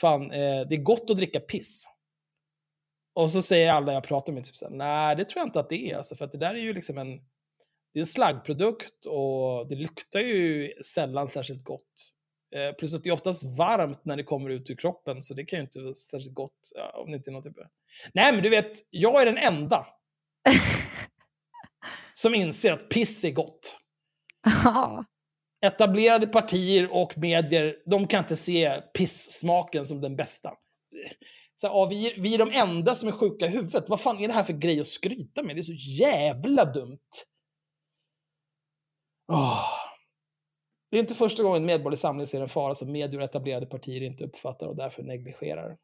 fan, 0.00 0.30
eh, 0.30 0.60
det 0.68 0.74
är 0.74 0.82
gott 0.82 1.10
att 1.10 1.16
dricka 1.16 1.40
piss. 1.40 1.84
Och 3.14 3.30
så 3.30 3.42
säger 3.42 3.72
alla 3.72 3.92
jag 3.92 4.04
pratar 4.04 4.32
med, 4.32 4.44
typ 4.44 4.56
så 4.56 4.68
här, 4.68 4.76
nej 4.76 5.16
det 5.16 5.24
tror 5.24 5.40
jag 5.40 5.48
inte 5.48 5.60
att 5.60 5.68
det 5.68 5.90
är, 5.90 5.96
alltså, 5.96 6.14
för 6.14 6.24
att 6.24 6.32
det 6.32 6.38
där 6.38 6.54
är 6.54 6.58
ju 6.58 6.72
liksom 6.72 6.98
en, 6.98 7.16
det 7.92 7.98
är 7.98 8.00
en 8.00 8.06
slaggprodukt 8.06 9.06
och 9.06 9.68
det 9.68 9.74
luktar 9.74 10.20
ju 10.20 10.72
sällan 10.94 11.28
särskilt 11.28 11.64
gott. 11.64 12.12
Eh, 12.54 12.72
plus 12.72 12.94
att 12.94 13.02
det 13.04 13.08
är 13.08 13.14
oftast 13.14 13.58
varmt 13.58 14.04
när 14.04 14.16
det 14.16 14.24
kommer 14.24 14.50
ut 14.50 14.70
ur 14.70 14.76
kroppen, 14.76 15.22
så 15.22 15.34
det 15.34 15.44
kan 15.44 15.58
ju 15.58 15.62
inte 15.62 15.80
vara 15.80 15.94
särskilt 15.94 16.34
gott. 16.34 16.70
Ja, 16.74 17.02
om 17.04 17.10
det 17.10 17.16
inte 17.16 17.30
är 17.30 17.32
något 17.32 17.44
typ 17.44 17.58
av... 17.58 17.64
Nej, 18.14 18.32
men 18.32 18.42
du 18.42 18.48
vet, 18.48 18.72
jag 18.90 19.22
är 19.22 19.26
den 19.26 19.38
enda 19.38 19.86
som 22.14 22.34
inser 22.34 22.72
att 22.72 22.88
piss 22.88 23.24
är 23.24 23.30
gott 23.30 23.78
Ja 24.64 25.04
etablerade 25.66 26.26
partier 26.26 26.88
och 26.92 27.18
medier, 27.18 27.76
de 27.86 28.06
kan 28.06 28.24
inte 28.24 28.36
se 28.36 28.82
pissmaken 28.98 29.84
som 29.84 30.00
den 30.00 30.16
bästa. 30.16 30.50
Så, 31.54 31.66
ja, 31.66 31.86
vi, 31.90 32.14
vi 32.18 32.34
är 32.34 32.38
de 32.38 32.50
enda 32.52 32.94
som 32.94 33.08
är 33.08 33.12
sjuka 33.12 33.46
i 33.46 33.48
huvudet. 33.48 33.88
Vad 33.88 34.00
fan 34.00 34.18
är 34.18 34.28
det 34.28 34.34
här 34.34 34.44
för 34.44 34.52
grej 34.52 34.80
att 34.80 34.86
skryta 34.86 35.42
med? 35.42 35.56
Det 35.56 35.60
är 35.60 35.62
så 35.62 36.02
jävla 36.02 36.64
dumt. 36.64 36.98
Oh. 39.32 39.68
Det 40.90 40.96
är 40.96 41.00
inte 41.00 41.14
första 41.14 41.42
gången 41.42 41.64
Medborgerlig 41.64 41.98
Samling 41.98 42.26
ser 42.26 42.40
en 42.40 42.48
fara 42.48 42.74
som 42.74 42.92
medier 42.92 43.20
och 43.20 43.24
etablerade 43.24 43.66
partier 43.66 44.02
inte 44.02 44.24
uppfattar 44.24 44.66
och 44.66 44.76
därför 44.76 45.02
negligerar. 45.02 45.76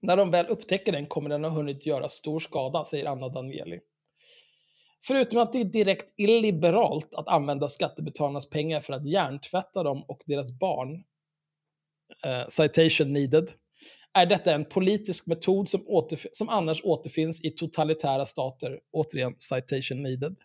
När 0.00 0.16
de 0.16 0.30
väl 0.30 0.46
upptäcker 0.46 0.92
den 0.92 1.06
kommer 1.06 1.30
den 1.30 1.44
ha 1.44 1.50
hunnit 1.50 1.86
göra 1.86 2.08
stor 2.08 2.38
skada, 2.38 2.84
säger 2.84 3.06
Anna 3.06 3.28
Danieli. 3.28 3.80
Förutom 5.06 5.38
att 5.38 5.52
det 5.52 5.60
är 5.60 5.64
direkt 5.64 6.14
illiberalt 6.16 7.14
att 7.14 7.28
använda 7.28 7.68
skattebetalarnas 7.68 8.50
pengar 8.50 8.80
för 8.80 8.92
att 8.92 9.06
hjärntvätta 9.06 9.82
dem 9.82 10.04
och 10.08 10.22
deras 10.26 10.52
barn, 10.52 11.04
eh, 12.24 12.48
citation 12.48 13.12
needed, 13.12 13.50
är 14.14 14.26
detta 14.26 14.54
en 14.54 14.64
politisk 14.64 15.26
metod 15.26 15.68
som, 15.68 15.86
återf- 15.86 16.26
som 16.32 16.48
annars 16.48 16.80
återfinns 16.84 17.44
i 17.44 17.50
totalitära 17.50 18.26
stater, 18.26 18.80
återigen 18.92 19.34
citation 19.38 20.02
needed. 20.02 20.36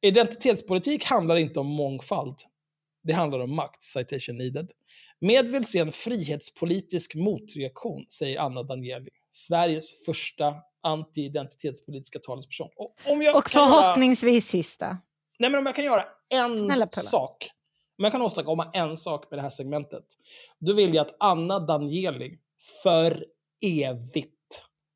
Identitetspolitik 0.00 1.04
handlar 1.04 1.36
inte 1.36 1.60
om 1.60 1.66
mångfald, 1.66 2.36
det 3.02 3.12
handlar 3.12 3.38
om 3.38 3.54
makt, 3.54 3.82
citation 3.82 4.36
needed. 4.36 4.70
Med 5.20 5.48
vill 5.48 5.64
se 5.64 5.78
en 5.78 5.92
frihetspolitisk 5.92 7.14
motreaktion, 7.14 8.06
säger 8.08 8.38
Anna 8.38 8.62
Danieli, 8.62 9.10
Sveriges 9.30 10.04
första 10.04 10.54
anti-identitetspolitiska 10.84 12.18
talesperson. 12.18 12.68
Och, 12.76 12.94
om 13.06 13.22
jag 13.22 13.36
Och 13.36 13.44
kan 13.44 13.62
göra- 13.62 13.80
förhoppningsvis 13.82 14.48
sista. 14.48 14.98
Nej, 15.38 15.50
men 15.50 15.58
om 15.58 15.66
jag 15.66 15.74
kan 15.76 15.84
göra 15.84 16.04
en 16.28 16.58
Snälla, 16.58 16.88
sak, 16.90 17.50
om 17.98 18.04
jag 18.04 18.12
kan 18.12 18.22
åstadkomma 18.22 18.70
en 18.74 18.96
sak 18.96 19.30
med 19.30 19.38
det 19.38 19.42
här 19.42 19.50
segmentet, 19.50 20.04
då 20.58 20.72
vill 20.72 20.94
jag 20.94 21.06
att 21.06 21.16
Anna 21.20 21.58
Danieli 21.58 22.38
för 22.82 23.24
evigt 23.62 24.30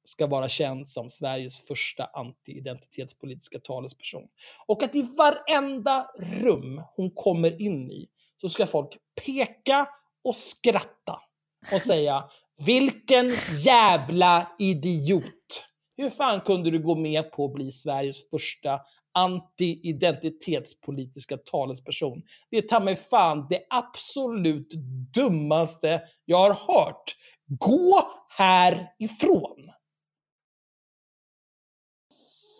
ska 0.05 0.27
vara 0.27 0.49
känd 0.49 0.89
som 0.89 1.09
Sveriges 1.11 1.67
första 1.67 2.05
anti-identitetspolitiska 2.15 3.59
talesperson. 3.59 4.23
Och 4.67 4.83
att 4.83 4.95
i 4.95 5.03
varenda 5.03 6.07
rum 6.19 6.83
hon 6.97 7.11
kommer 7.11 7.63
in 7.63 7.91
i 7.93 8.09
så 8.41 8.49
ska 8.49 8.67
folk 8.67 8.89
peka 9.27 9.89
och 10.25 10.37
skratta 10.37 11.21
och 11.73 11.81
säga 11.83 12.25
vilken 12.67 13.31
jävla 13.65 14.51
idiot. 14.59 15.25
Hur 16.01 16.11
fan 16.11 16.41
kunde 16.41 16.71
du 16.71 16.83
gå 16.83 16.95
med 16.95 17.33
på 17.33 17.45
att 17.45 17.53
bli 17.53 17.71
Sveriges 17.71 18.31
första 18.31 18.81
anti-identitetspolitiska 19.13 21.37
talesperson? 21.37 22.23
Det 22.51 22.59
är 22.59 22.63
ta 22.63 22.81
mig 22.81 22.97
fan 22.97 23.47
det 23.51 23.67
absolut 23.71 24.73
dummaste 25.15 26.03
jag 26.25 26.39
har 26.39 26.51
hört. 26.51 27.17
Gå 27.47 28.09
härifrån! 28.29 29.71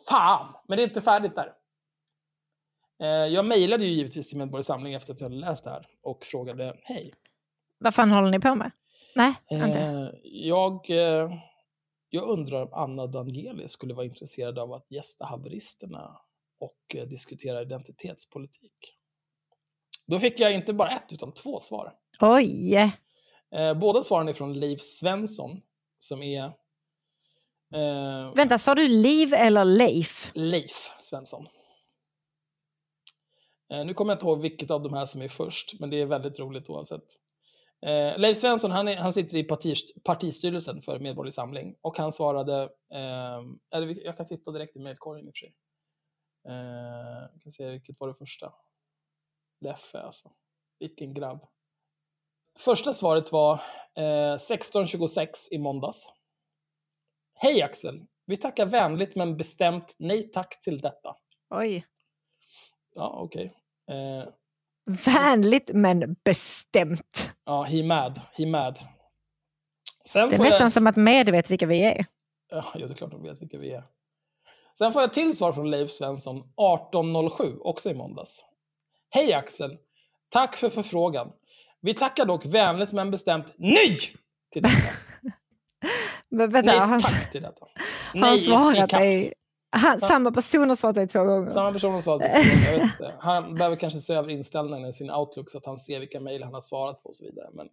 Fan, 0.09 0.55
men 0.69 0.77
det 0.77 0.83
är 0.83 0.89
inte 0.89 1.01
färdigt 1.01 1.35
där. 1.35 1.53
Eh, 3.03 3.09
Jag 3.09 3.45
mejlade 3.45 3.85
ju 3.85 3.91
givetvis 3.91 4.29
till 4.29 4.39
Medborgerlig 4.39 4.67
Samling 4.67 4.95
efter 4.95 5.13
att 5.13 5.21
jag 5.21 5.29
hade 5.29 5.41
läst 5.41 5.65
det 5.65 5.71
här 5.71 5.87
och 6.03 6.25
frågade 6.25 6.77
hej. 6.83 7.13
Vad 7.79 7.95
fan 7.95 8.11
håller 8.11 8.31
ni 8.31 8.41
på 8.41 8.55
med? 8.55 8.71
Nej, 9.15 9.35
inte. 9.51 9.81
Eh, 9.81 10.09
jag, 10.23 10.91
eh, 10.91 11.31
jag 12.11 12.29
undrar 12.29 12.63
om 12.63 12.73
Anna 12.73 13.07
Danieli 13.07 13.69
skulle 13.69 13.95
vara 13.95 14.07
intresserad 14.07 14.59
av 14.59 14.73
att 14.73 14.91
gästa 14.91 15.25
haveristerna 15.25 16.21
och 16.59 16.95
eh, 16.95 17.09
diskutera 17.09 17.63
identitetspolitik. 17.63 18.99
Då 20.07 20.19
fick 20.19 20.41
jag 20.41 20.55
inte 20.55 20.73
bara 20.73 20.91
ett 20.91 21.13
utan 21.13 21.33
två 21.33 21.59
svar. 21.59 21.95
Oj! 22.21 22.77
Eh, 23.55 23.75
båda 23.75 24.03
svaren 24.03 24.29
är 24.29 24.33
från 24.33 24.61
Leif 24.61 24.83
Svensson 24.83 25.61
som 25.99 26.23
är 26.23 26.45
eh, 27.75 28.35
Vänta, 28.35 28.59
sa 28.59 28.75
du 28.75 28.89
Liv 28.89 29.35
eller 29.35 29.65
Leif? 29.65 30.31
Leif 30.35 30.97
Svensson. 31.01 31.47
Eh, 33.73 33.85
nu 33.85 33.95
kommer 33.95 34.13
jag 34.13 34.17
inte 34.17 34.27
ihåg 34.27 34.41
vilket 34.41 34.71
av 34.71 34.83
de 34.83 34.95
här 34.95 35.07
som 35.07 35.23
är 35.23 35.29
först, 35.29 35.81
men 35.81 35.91
det 35.91 36.01
är 36.01 36.07
väldigt 36.07 36.39
roligt 36.39 36.71
oavsett. 36.71 37.05
Eh, 37.87 38.19
Leif 38.19 38.37
Svensson 38.37 38.71
han, 38.71 38.89
är, 38.89 38.97
han 38.97 39.13
sitter 39.13 39.37
i 39.37 39.45
partist, 39.45 40.05
partistyrelsen 40.05 40.83
för 40.83 41.01
Medborgerlig 41.01 41.35
Samling 41.35 41.77
och 41.81 41.99
han 41.99 42.13
svarade, 42.13 42.63
eh, 42.95 43.41
eller 43.75 44.05
jag 44.05 44.17
kan 44.17 44.27
titta 44.27 44.51
direkt 44.51 44.77
i 44.77 44.79
mejlkorgen 44.79 45.27
i 45.27 45.31
och 45.31 45.35
för 45.35 45.39
sig. 45.39 45.55
Eh, 46.49 47.29
jag 47.33 47.43
kan 47.43 47.53
se 47.53 47.71
vilket 47.71 48.01
var 48.01 48.09
det 48.09 48.15
första. 48.15 48.53
Leffe 49.61 50.01
alltså. 50.01 50.31
Vilken 50.79 51.15
grabb. 51.15 51.47
Första 52.59 52.93
svaret 52.93 53.33
var 53.33 53.55
eh, 53.95 54.35
16.26 54.35 55.29
i 55.51 55.59
måndags. 55.59 56.07
Hej 57.35 57.63
Axel! 57.63 58.07
Vi 58.25 58.37
tackar 58.37 58.67
vänligt 58.67 59.17
men 59.17 59.37
bestämt 59.37 59.95
nej 59.99 60.31
tack 60.31 60.61
till 60.61 60.81
detta. 60.81 61.17
Oj. 61.51 61.87
Ja, 62.95 63.21
okej. 63.21 63.53
Eh, 63.91 64.29
Vänligt 64.89 65.71
men 65.75 66.17
bestämt. 66.25 67.31
ja, 67.45 67.63
he 67.63 67.83
mad. 67.83 68.21
He 68.33 68.47
mad. 68.47 68.79
Sen 70.05 70.29
Det 70.29 70.37
är 70.37 70.41
nästan 70.41 70.61
jag... 70.61 70.73
som 70.73 70.87
att 70.87 70.97
med 70.97 71.29
vet 71.29 71.51
vilka 71.51 71.67
vi 71.67 71.85
är. 71.85 72.05
Ja, 72.51 72.65
det 72.75 72.85
är 72.85 72.95
klart 72.95 73.11
de 73.11 73.23
vet 73.23 73.43
vilka 73.43 73.59
vi 73.59 73.73
är. 73.73 73.83
Sen 74.79 74.93
får 74.93 75.03
jag 75.03 75.13
till 75.13 75.37
svar 75.37 75.53
från 75.53 75.71
Leif 75.71 75.91
Svensson 75.91 76.43
18.07, 76.57 77.59
också 77.61 77.91
i 77.91 77.95
måndags. 77.95 78.45
Hej 79.11 79.33
Axel! 79.33 79.77
Tack 80.29 80.57
för 80.57 80.71
förfrågan. 80.71 81.33
Vi 81.81 81.95
tackar 81.95 82.27
dock 82.27 82.47
vänligt 82.47 82.93
men 82.93 83.11
bestämt 83.11 83.55
nej 83.59 83.99
till 84.53 84.63
detta. 84.63 84.75
Men 86.31 86.51
vänta, 86.51 86.73
Nej 86.73 86.79
han, 86.81 87.01
tack 87.01 87.33
till 87.33 87.43
detta. 87.43 87.67
han 88.13 88.21
Nej, 88.21 88.39
svarat 88.39 88.77
caps. 88.91 88.93
dig. 88.93 89.33
Han, 89.71 90.01
samma 90.01 90.33
person 90.33 90.69
har 90.69 90.77
svarat 90.77 90.95
dig 90.95 91.09
två 91.09 91.25
gånger. 91.25 91.51
Samma 91.51 91.73
person 91.73 91.93
har 91.93 92.01
svarat 92.01 92.23
jag 92.33 92.73
vet 92.73 92.83
inte. 92.83 93.15
Han 93.21 93.55
behöver 93.55 93.77
kanske 93.77 94.01
se 94.01 94.15
över 94.15 94.31
inställningarna 94.31 94.89
i 94.89 94.93
sin 94.93 95.11
Outlook 95.11 95.51
så 95.51 95.59
att 95.59 95.67
han 95.67 95.79
ser 95.79 96.01
vilka 96.01 96.21
mejl 96.21 96.43
han 96.43 96.55
har 96.55 96.61
svarat 96.61 97.03
på 97.03 97.09
och 97.09 97.17
så 97.17 97.25
vidare. 97.25 97.49
Men, 97.53 97.69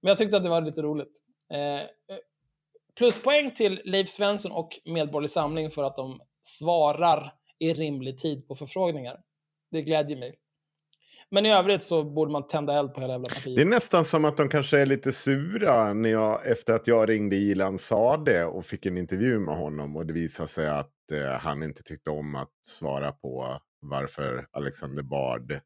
men 0.00 0.08
jag 0.08 0.18
tyckte 0.18 0.36
att 0.36 0.42
det 0.42 0.48
var 0.48 0.60
lite 0.60 0.82
roligt. 0.82 1.12
Eh, 1.52 1.86
pluspoäng 2.98 3.50
till 3.54 3.80
Leif 3.84 4.08
Svensson 4.08 4.52
och 4.52 4.68
Medborgerlig 4.84 5.30
Samling 5.30 5.70
för 5.70 5.84
att 5.84 5.96
de 5.96 6.20
svarar 6.42 7.32
i 7.58 7.74
rimlig 7.74 8.18
tid 8.18 8.48
på 8.48 8.54
förfrågningar. 8.54 9.20
Det 9.70 9.82
glädjer 9.82 10.18
mig. 10.18 10.34
Men 11.30 11.46
i 11.46 11.52
övrigt 11.52 11.82
så 11.82 12.04
borde 12.04 12.32
man 12.32 12.46
tända 12.46 12.78
eld 12.78 12.94
på 12.94 13.00
hela 13.00 13.12
jävla 13.12 13.24
partiet. 13.24 13.56
Det 13.56 13.62
är 13.62 13.66
nästan 13.66 14.04
som 14.04 14.24
att 14.24 14.36
de 14.36 14.48
kanske 14.48 14.78
är 14.78 14.86
lite 14.86 15.12
sura 15.12 15.92
när 15.92 16.10
jag, 16.10 16.46
efter 16.46 16.74
att 16.74 16.86
jag 16.86 17.08
ringde 17.08 17.36
Ilan 17.36 17.78
Sade 17.78 18.44
och 18.44 18.64
fick 18.64 18.86
en 18.86 18.98
intervju 18.98 19.38
med 19.38 19.56
honom 19.56 19.96
och 19.96 20.06
det 20.06 20.12
visade 20.12 20.48
sig 20.48 20.68
att 20.68 20.90
eh, 21.12 21.30
han 21.40 21.62
inte 21.62 21.82
tyckte 21.82 22.10
om 22.10 22.34
att 22.34 22.52
svara 22.62 23.12
på 23.12 23.60
varför 23.80 24.46
Alexander 24.52 25.02
Bard 25.02 25.60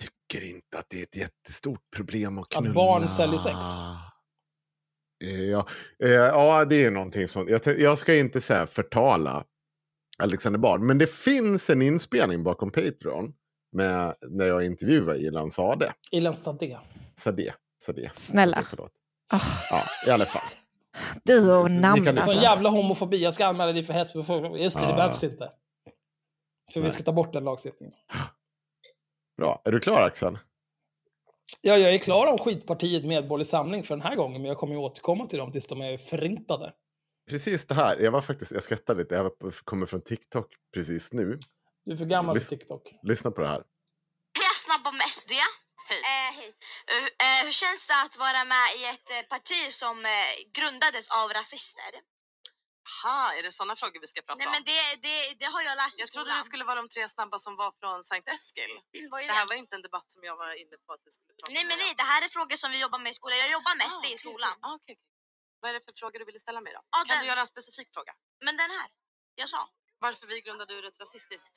tycker 0.00 0.46
inte 0.46 0.78
att 0.78 0.86
det 0.88 0.98
är 0.98 1.02
ett 1.02 1.16
jättestort 1.16 1.80
problem 1.96 2.38
att 2.38 2.48
knulla. 2.48 2.74
barn 2.74 3.08
säljer 3.08 3.38
sex? 3.38 3.56
Eh, 3.56 4.06
Ja, 5.50 5.66
eh, 6.04 6.10
ja, 6.10 6.64
det 6.64 6.84
är 6.84 6.90
någonting 6.90 7.28
sånt. 7.28 7.50
Jag, 7.50 7.80
jag 7.80 7.98
ska 7.98 8.14
inte 8.14 8.40
säga 8.40 8.66
förtala 8.66 9.44
Alexander 10.18 10.58
Bard, 10.58 10.80
men 10.80 10.98
det 10.98 11.10
finns 11.10 11.70
en 11.70 11.82
inspelning 11.82 12.42
bakom 12.44 12.70
Patreon 12.70 13.32
med, 13.72 14.14
när 14.28 14.46
jag 14.46 14.64
intervjuar 14.64 15.14
Ilan 15.14 15.50
Sade. 15.50 15.92
Ilan 16.10 16.34
Stadé. 16.34 16.78
Sade. 17.18 17.54
Sade. 17.82 18.10
Snälla. 18.12 18.64
Förlåt. 18.70 18.92
Ah, 19.32 19.40
Ja, 19.70 19.82
i 20.06 20.10
alla 20.10 20.26
fall. 20.26 20.42
Du 21.24 21.52
och 21.52 21.70
namn 21.70 21.96
kan 21.96 22.04
Så 22.04 22.10
lyssna. 22.12 22.22
alltså. 22.22 22.36
en 22.38 22.42
jävla 22.42 22.68
homofobi. 22.68 23.16
Jag 23.22 23.34
ska 23.34 23.46
anmäla 23.46 23.72
dig 23.72 23.84
för 23.84 23.92
hets. 23.92 24.14
Just 24.14 24.76
det, 24.76 24.82
det 24.84 24.90
Ja. 24.90 24.96
behövs 24.96 25.24
inte. 25.24 25.52
För 26.72 26.80
vi 26.80 26.84
Nej. 26.84 26.90
ska 26.90 27.02
ta 27.02 27.12
bort 27.12 27.32
den 27.32 27.44
lagstiftningen. 27.44 27.94
Bra. 29.38 29.62
Är 29.64 29.72
du 29.72 29.80
klar 29.80 30.02
Axel? 30.02 30.38
Ja, 31.62 31.76
jag 31.76 31.94
är 31.94 31.98
klar 31.98 32.26
om 32.32 32.38
skitpartiet 32.38 33.04
Medborgerlig 33.04 33.46
Samling 33.46 33.82
för 33.82 33.96
den 33.96 34.02
här 34.06 34.16
gången, 34.16 34.42
men 34.42 34.48
jag 34.48 34.58
kommer 34.58 34.74
ju 34.74 34.80
återkomma 34.80 35.26
till 35.26 35.38
dem 35.38 35.52
tills 35.52 35.66
de 35.66 35.80
är 35.82 35.96
förintade. 35.98 36.72
Precis 37.30 37.66
det 37.66 37.74
här. 37.74 37.98
Jag 37.98 38.10
var 38.10 38.20
faktiskt, 38.20 38.52
jag 38.52 38.62
skrattade 38.62 39.02
lite. 39.02 39.14
Jag 39.14 39.22
var- 39.24 39.64
kommer 39.64 39.86
från 39.86 40.00
TikTok 40.00 40.46
precis 40.74 41.12
nu. 41.12 41.38
Du 41.84 41.92
är 41.92 41.96
för 41.96 42.04
gammal 42.04 42.36
för 42.40 42.40
Lys- 42.40 42.48
TikTok. 42.48 42.82
Lyssna 43.02 43.30
på 43.30 43.40
det 43.40 43.48
här. 43.48 43.62
Hej 44.38 44.52
snabb 44.56 44.86
om 44.86 45.00
SD. 45.12 45.30
Hej. 45.88 46.00
Eh, 46.00 46.32
hej. 46.38 46.50
Eh, 46.92 47.04
eh, 47.04 47.44
hur 47.44 47.50
känns 47.62 47.86
det 47.86 47.96
att 48.04 48.16
vara 48.16 48.44
med 48.44 48.76
i 48.76 48.84
ett 48.84 49.10
eh, 49.10 49.22
parti 49.22 49.72
som 49.72 50.06
eh, 50.06 50.12
grundades 50.52 51.08
av 51.08 51.30
rasister? 51.32 51.92
Aha, 53.04 53.32
är 53.32 53.42
det 53.42 53.52
sådana 53.52 53.76
frågor 53.76 54.00
vi 54.00 54.06
ska 54.06 54.22
prata 54.22 54.38
Nej 54.38 54.46
om? 54.46 54.52
men 54.52 54.64
det, 54.64 54.80
det, 55.06 55.34
det 55.40 55.44
har 55.54 55.62
jag 55.62 55.76
läst 55.76 55.98
i 55.98 56.02
Jag 56.02 56.10
trodde 56.10 56.26
skolan. 56.26 56.38
det 56.40 56.44
skulle 56.44 56.64
vara 56.64 56.74
de 56.82 56.88
tre 56.88 57.08
snabba 57.08 57.38
som 57.38 57.56
var 57.56 57.72
från 57.80 58.04
Sankt 58.04 58.28
Eskil. 58.28 58.70
Är 58.92 59.26
Det 59.26 59.32
här 59.32 59.46
var 59.48 59.54
inte 59.54 59.76
en 59.76 59.82
debatt 59.82 60.10
som 60.10 60.24
jag 60.24 60.36
var 60.36 60.52
inne 60.62 60.76
på 60.86 60.92
att 60.92 61.02
du 61.04 61.10
skulle 61.10 61.34
prata 61.40 61.52
Nej 61.52 61.62
om. 61.62 61.68
men 61.68 61.78
nej, 61.78 61.94
det 61.96 62.02
här 62.12 62.22
är 62.22 62.28
frågor 62.28 62.56
som 62.56 62.70
vi 62.70 62.78
jobbar 62.80 62.98
med 62.98 63.10
i 63.10 63.14
skolan. 63.14 63.38
Jag 63.38 63.50
jobbar 63.50 63.74
med 63.80 63.86
Ah, 63.86 63.90
SD 63.90 64.04
i 64.04 64.18
skolan. 64.18 64.52
okej. 64.52 64.70
Ah, 64.70 64.74
okej. 64.74 64.96
Vad 65.60 65.68
är 65.70 65.74
det 65.74 65.80
för 65.86 65.92
frågor 66.00 66.18
du 66.18 66.24
ville 66.24 66.38
ställa 66.38 66.60
mig 66.60 66.72
då? 66.72 66.80
Ja, 66.90 66.98
kan 66.98 67.08
den. 67.08 67.18
du 67.20 67.26
göra 67.26 67.40
en 67.40 67.46
specifik 67.46 67.88
fråga? 67.94 68.12
Men 68.44 68.56
den 68.56 68.70
här, 68.70 68.88
jag 69.34 69.48
sa. 69.48 69.68
Varför 69.98 70.26
vi 70.26 70.40
grundade 70.40 70.74
ur 70.74 70.84
ett 70.84 71.00
rasistiskt... 71.00 71.56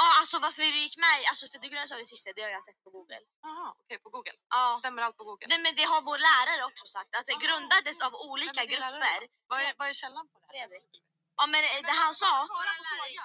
Ja, 0.00 0.06
alltså 0.20 0.36
varför 0.46 0.62
du 0.62 0.78
gick 0.86 0.96
med 1.04 1.14
i- 1.22 1.26
alltså 1.30 1.44
för 1.50 1.58
det 1.62 1.68
grundades 1.70 1.92
av 1.94 1.98
rasister, 2.04 2.30
det 2.36 2.42
har 2.46 2.52
jag 2.58 2.64
sett 2.68 2.80
på 2.84 2.90
Google. 2.96 3.20
Jaha, 3.46 3.68
okej 3.82 3.98
på 4.04 4.08
Google. 4.14 4.36
Ja. 4.54 4.62
Stämmer 4.82 5.00
allt 5.06 5.16
på 5.20 5.24
Google? 5.28 5.46
Nej, 5.52 5.60
men 5.64 5.72
det 5.78 5.86
har 5.92 6.00
vår 6.10 6.18
lärare 6.28 6.62
också 6.70 6.84
sagt. 6.96 7.10
Att 7.18 7.26
det 7.30 7.36
Ah, 7.38 7.44
grundades 7.46 7.98
av 8.06 8.12
olika 8.30 8.60
din 8.70 8.80
lärare 8.80 8.92
grupper. 8.92 9.22
Vad 9.50 9.58
är, 9.66 9.72
vad 9.78 9.86
är 9.88 9.92
källan 10.02 10.24
på 10.32 10.36
det 10.40 10.46
här? 10.46 10.68
Fredrik. 10.68 10.92
Ja 11.40 11.44
men 11.52 11.60
eh, 11.64 11.80
det 11.88 11.94
han 12.04 12.14
sa. 12.22 12.30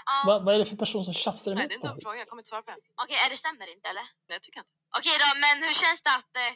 Ja. 0.05 0.23
Va, 0.27 0.33
vad 0.45 0.51
är 0.55 0.59
det 0.59 0.65
för 0.71 0.75
person 0.85 1.03
som 1.09 1.13
tjafsar 1.13 1.51
Nej, 1.51 1.59
emot 1.63 1.69
det 1.69 1.75
är 1.75 1.79
en 1.79 1.87
dum 1.87 1.95
mig? 1.95 2.03
fråga. 2.05 2.17
Jag 2.21 2.27
kommer 2.29 2.41
inte 2.41 2.51
svara 2.53 2.63
på 2.67 2.71
den. 2.71 2.79
Okej, 3.03 3.17
är 3.25 3.29
det 3.33 3.37
stämmer 3.45 3.67
inte 3.75 3.85
eller? 3.91 4.05
Nej, 4.27 4.33
jag 4.37 4.41
tycker 4.43 4.59
inte. 4.63 4.73
Okej 4.99 5.15
då, 5.23 5.29
men 5.43 5.55
hur 5.67 5.73
känns 5.83 6.01
det 6.05 6.13
att... 6.19 6.33
Eh... 6.43 6.53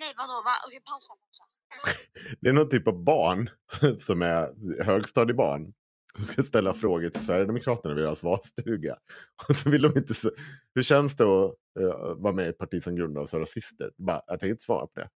Nej 0.00 0.10
vadå? 0.20 0.36
Va? 0.48 0.54
Okej, 0.66 0.80
pausa. 0.90 1.12
pausa. 1.22 1.44
Det 2.40 2.48
är 2.48 2.52
någon 2.52 2.70
typ 2.74 2.86
av 2.88 2.96
barn 3.12 3.40
som 4.06 4.22
är 4.22 4.42
högstadiebarn. 4.84 5.62
De 6.16 6.22
ska 6.24 6.42
ställa 6.42 6.72
frågor 6.74 7.08
till 7.08 7.24
Sverigedemokraterna 7.24 7.94
vid 7.94 8.04
deras 8.04 8.22
valstuga. 8.22 8.96
Och 9.48 9.56
så 9.56 9.70
vill 9.70 9.82
de 9.82 9.92
inte... 9.98 10.14
se- 10.14 10.28
Hur 10.74 10.82
känns 10.82 11.16
det 11.16 11.24
att 11.24 11.54
eh, 11.80 12.14
vara 12.16 12.32
med 12.32 12.46
i 12.46 12.48
ett 12.48 12.58
parti 12.58 12.82
som 12.82 12.96
grundas 12.96 13.34
av 13.34 13.40
rasister? 13.40 13.90
Bara, 13.98 14.22
jag 14.26 14.40
tänker 14.40 14.50
inte 14.50 14.62
svara 14.64 14.86
på 14.86 15.00
det. 15.00 15.08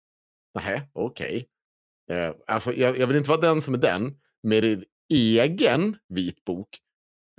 Nej, 0.54 0.90
okej. 0.92 1.48
Eh, 2.10 2.34
alltså, 2.46 2.72
jag, 2.72 2.98
jag 2.98 3.06
vill 3.06 3.16
inte 3.16 3.30
vara 3.30 3.40
den 3.40 3.62
som 3.62 3.74
är 3.74 3.78
den 3.78 4.16
med 4.42 4.64
er 4.64 4.84
egen 5.12 5.96
vitbok 6.08 6.68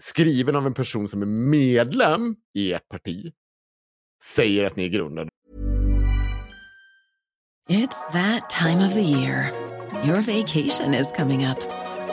skriven 0.01 0.55
av 0.55 0.65
en 0.65 0.73
person 0.73 1.07
som 1.07 1.21
är 1.21 1.25
medlem 1.25 2.35
i 2.53 2.73
ert 2.73 2.87
parti 2.87 3.33
säger 4.35 4.63
att 4.65 4.75
ni 4.75 4.85
är 4.85 4.89
grundade 4.89 5.29
It's 7.69 8.11
that 8.11 8.49
time 8.49 8.85
of 8.87 8.93
the 8.93 9.01
year. 9.01 9.51
Your 10.05 10.21
vacation 10.21 10.93
is 10.93 11.11
coming 11.17 11.45
up. 11.45 11.57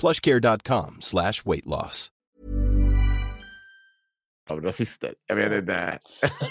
plushcare.com 0.00 0.96
slash 1.00 1.32
weight 1.44 1.66
loss. 1.66 2.08
av 4.50 4.60
rasister. 4.60 5.14
Jag 5.26 5.36
vet 5.36 5.52
inte. 5.52 5.98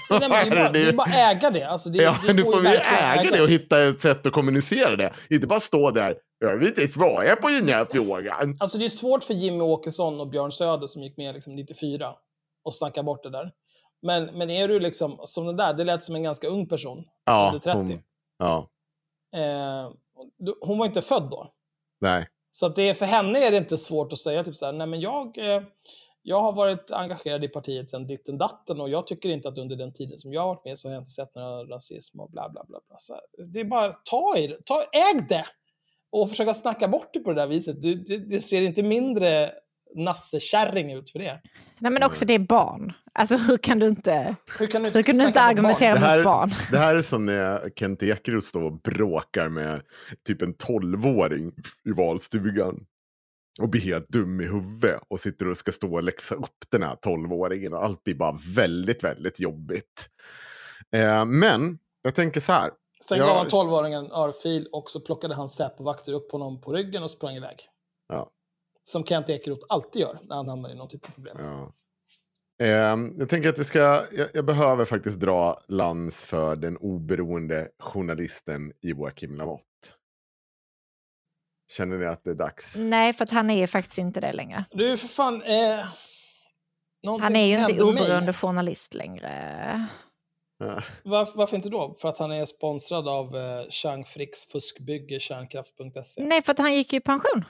Nej, 0.09 0.29
men 0.29 0.73
det, 0.73 0.79
är 0.81 0.93
bara, 0.97 1.09
äga 1.09 1.49
det. 1.49 1.63
Alltså, 1.63 1.89
det, 1.89 2.03
ja, 2.03 2.15
det 2.27 2.33
nu 2.33 2.43
får 2.43 2.61
vi 2.61 2.77
äga 3.01 3.31
det 3.31 3.41
och 3.41 3.49
hitta 3.49 3.83
ett 3.83 4.01
sätt 4.01 4.27
att 4.27 4.33
kommunicera 4.33 4.95
det. 4.95 5.13
Inte 5.29 5.47
bara 5.47 5.59
stå 5.59 5.91
där. 5.91 6.17
Jag 6.39 6.57
vill 6.57 6.67
inte 6.67 6.87
svara 6.87 7.35
på 7.35 7.49
den 7.49 7.69
här 7.69 7.85
frågan. 7.91 8.57
Alltså 8.59 8.77
det 8.77 8.85
är 8.85 8.89
svårt 8.89 9.23
för 9.23 9.33
Jimmy 9.33 9.61
Åkesson 9.61 10.19
och 10.19 10.29
Björn 10.29 10.51
Söder 10.51 10.87
som 10.87 11.03
gick 11.03 11.17
med 11.17 11.35
liksom 11.35 11.55
94 11.55 12.13
och 12.63 12.75
snacka 12.75 13.03
bort 13.03 13.23
det 13.23 13.29
där. 13.29 13.51
Men, 14.01 14.25
men 14.25 14.49
är 14.49 14.67
du 14.67 14.79
liksom 14.79 15.19
som 15.23 15.45
den 15.45 15.57
där, 15.57 15.73
det 15.73 15.83
lät 15.83 16.03
som 16.03 16.15
en 16.15 16.23
ganska 16.23 16.47
ung 16.47 16.67
person. 16.67 17.03
Ja, 17.25 17.45
under 17.47 17.59
30. 17.59 17.77
hon, 17.77 18.01
ja, 18.37 18.69
Eh, 19.35 19.91
hon 20.61 20.77
var 20.77 20.85
inte 20.85 21.01
född 21.01 21.29
då. 21.31 21.53
nej. 22.01 22.27
Så 22.51 22.65
att 22.65 22.75
det, 22.75 22.95
för 22.95 23.05
henne 23.05 23.39
är 23.39 23.51
det 23.51 23.57
inte 23.57 23.77
svårt 23.77 24.13
att 24.13 24.19
säga 24.19 24.43
typ 24.43 24.55
så 24.55 24.65
här, 24.65 24.73
nej 24.73 24.87
men 24.87 24.99
jag, 24.99 25.37
eh, 25.37 25.61
jag 26.21 26.41
har 26.41 26.53
varit 26.53 26.91
engagerad 26.91 27.43
i 27.43 27.47
partiet 27.47 27.89
sedan 27.89 28.07
ditten 28.07 28.37
datten 28.37 28.81
och 28.81 28.89
jag 28.89 29.07
tycker 29.07 29.29
inte 29.29 29.49
att 29.49 29.57
under 29.57 29.75
den 29.75 29.93
tiden 29.93 30.17
som 30.17 30.33
jag 30.33 30.41
har 30.41 30.47
varit 30.47 30.65
med 30.65 30.77
så 30.77 30.87
har 30.87 30.93
jag 30.93 31.01
inte 31.01 31.11
sett 31.11 31.35
några 31.35 31.63
rasism 31.63 32.19
och 32.19 32.31
bla 32.31 32.49
bla 32.49 32.63
bla. 32.67 32.79
bla. 32.87 32.97
Så 32.97 33.13
här, 33.13 33.21
det 33.53 33.59
är 33.59 33.65
bara 33.65 33.93
ta 33.93 34.37
i 34.37 34.47
det, 34.47 34.57
ta, 34.65 34.81
äg 34.81 35.25
det! 35.29 35.45
Och 36.11 36.29
försöka 36.29 36.53
snacka 36.53 36.87
bort 36.87 37.09
det 37.13 37.19
på 37.19 37.33
det 37.33 37.41
där 37.41 37.47
viset. 37.47 37.81
Du, 37.81 37.95
det, 37.95 38.17
det 38.17 38.39
ser 38.39 38.61
inte 38.61 38.83
mindre 38.83 39.51
nassekärring 39.95 40.93
ut 40.93 41.09
för 41.09 41.19
det. 41.19 41.41
Nej 41.79 41.91
men 41.91 42.03
också 42.03 42.25
det 42.25 42.33
är 42.33 42.39
barn. 42.39 42.93
Alltså 43.13 43.37
hur 43.37 43.57
kan 43.57 43.79
du 43.79 43.87
inte, 43.87 44.35
Hur 44.59 44.67
kan 44.67 44.83
du 44.83 44.89
hur 44.89 45.03
kan 45.03 45.17
du 45.17 45.25
inte 45.25 45.39
barn? 45.39 45.49
argumentera 45.49 45.95
här- 45.95 46.17
mot 46.17 46.25
barn? 46.25 46.49
Det 46.71 46.77
här 46.77 46.95
är 46.95 47.01
som 47.01 47.25
när 47.25 47.69
Kent 47.75 48.03
Ekeroth 48.03 48.47
står 48.47 48.61
och 48.63 48.81
bråkar 48.81 49.49
med 49.49 49.81
typ 50.27 50.41
en 50.41 50.53
tolvåring 50.53 51.51
i 51.85 51.91
valstugan. 51.91 52.85
Och 53.61 53.69
blir 53.69 53.81
helt 53.81 54.09
dum 54.09 54.41
i 54.41 54.45
huvudet 54.45 55.01
och 55.07 55.19
sitter 55.19 55.47
och 55.49 55.57
ska 55.57 55.71
stå 55.71 55.93
och 55.93 56.03
läxa 56.03 56.35
upp 56.35 56.57
den 56.71 56.83
här 56.83 56.95
tolvåringen. 56.95 57.73
Och 57.73 57.83
allt 57.83 58.03
blir 58.03 58.15
bara 58.15 58.39
väldigt, 58.55 59.03
väldigt 59.03 59.39
jobbigt. 59.39 60.09
Eh, 60.95 61.25
men 61.25 61.79
jag 62.01 62.15
tänker 62.15 62.39
så 62.41 62.51
här. 62.51 62.71
Sen 63.05 63.19
gav 63.19 63.37
han 63.37 63.47
12-åringen 63.47 64.05
en 64.05 64.11
örfil 64.11 64.67
och 64.71 64.89
så 64.89 64.99
plockade 64.99 65.35
han 65.35 65.49
Säpo-vakter 65.49 66.13
upp 66.13 66.31
honom 66.31 66.61
på 66.61 66.73
ryggen 66.73 67.03
och 67.03 67.11
sprang 67.11 67.35
iväg. 67.35 67.55
Ja, 68.07 68.29
Som 68.83 69.03
Kent 69.05 69.29
Ekeroth 69.29 69.65
alltid 69.69 70.01
gör 70.01 70.19
när 70.23 70.35
han 70.35 70.47
hamnar 70.49 70.69
i 70.69 70.75
någon 70.75 70.89
typ 70.89 71.05
av 71.05 71.09
problem. 71.11 71.37
ja. 71.39 71.73
Ehm, 72.63 73.15
jag 73.19 73.29
tänker 73.29 73.49
att 73.49 73.59
vi 73.59 73.63
ska, 73.63 73.79
jag, 74.11 74.27
jag 74.33 74.45
behöver 74.45 74.85
faktiskt 74.85 75.19
dra 75.19 75.61
lans 75.67 76.25
för 76.25 76.55
den 76.55 76.77
oberoende 76.77 77.69
journalisten 77.79 78.73
Joakim 78.81 79.35
Lamotte. 79.35 79.63
Känner 81.71 81.97
ni 81.97 82.05
att 82.05 82.23
det 82.23 82.29
är 82.31 82.35
dags? 82.35 82.75
Nej, 82.77 83.13
för 83.13 83.23
att 83.23 83.29
han 83.31 83.49
är 83.49 83.59
ju 83.59 83.67
faktiskt 83.67 83.97
inte 83.97 84.19
det 84.21 84.33
längre. 84.33 84.65
Du, 84.71 84.97
för 84.97 85.07
fan. 85.07 85.41
Eh, 85.41 85.85
Han 87.19 87.35
är 87.35 87.45
ju 87.45 87.53
inte 87.53 87.61
hände 87.73 87.85
mig. 87.85 87.93
oberoende 88.03 88.33
journalist 88.33 88.93
längre. 88.93 89.87
Ja. 90.59 90.81
Varför, 91.03 91.37
varför 91.37 91.55
inte 91.55 91.69
då? 91.69 91.95
För 92.01 92.09
att 92.09 92.17
han 92.17 92.31
är 92.31 92.45
sponsrad 92.45 93.07
av 93.07 93.35
eh, 93.37 93.69
Chang 93.69 94.05
Fricks 94.05 94.45
fuskbygge 94.45 95.19
kärnkraft.se? 95.19 96.23
Nej, 96.23 96.41
för 96.41 96.51
att 96.51 96.59
han 96.59 96.73
gick 96.73 96.93
i 96.93 96.99
pension. 96.99 97.45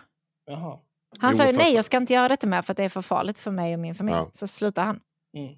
Jaha. 0.46 0.80
Han 1.20 1.32
Jo, 1.32 1.38
sa 1.38 1.44
ju 1.44 1.48
fast- 1.54 1.60
nej, 1.60 1.74
jag 1.76 1.86
ska 1.86 1.98
inte 1.98 2.14
göra 2.14 2.28
detta 2.28 2.48
mer 2.48 2.62
för 2.62 2.74
att 2.74 2.78
det 2.78 2.84
är 2.84 2.90
för 2.90 3.02
farligt 3.02 3.40
för 3.40 3.52
mig 3.52 3.74
och 3.74 3.80
min 3.80 3.96
familj. 3.96 4.16
Ja. 4.18 4.30
Så 4.34 4.48
slutar 4.48 4.84
han. 4.84 5.00
Mm. 5.38 5.56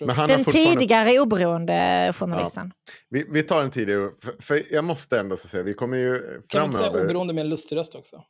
Men 0.00 0.10
han 0.16 0.28
Den 0.28 0.44
fortfarande- 0.44 0.72
tidigare 0.80 1.18
oberoende 1.20 2.12
journalisten. 2.16 2.72
Vi, 3.10 3.26
vi 3.30 3.42
tar 3.42 3.62
en 3.62 3.70
tidigare, 3.70 4.10
för, 4.22 4.36
för 4.40 4.72
jag 4.74 4.84
måste 4.84 5.18
ändå 5.20 5.36
så 5.36 5.48
säga, 5.48 5.62
vi 5.62 5.74
kommer 5.74 5.96
ju 5.96 6.42
Kan 6.48 6.60
man 6.60 6.66
inte 6.66 6.76
säga 6.78 6.86
framöver... 6.90 7.04
oberoende 7.06 7.34
med 7.34 7.42
en 7.42 7.48
lustig 7.50 7.76
röst 7.76 7.94
också? 7.94 8.24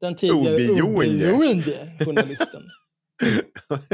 Den 0.00 0.16
tidigare 0.16 0.54
Oberoende. 0.70 1.32
oberoende 1.32 1.92
journalisten. 2.04 2.62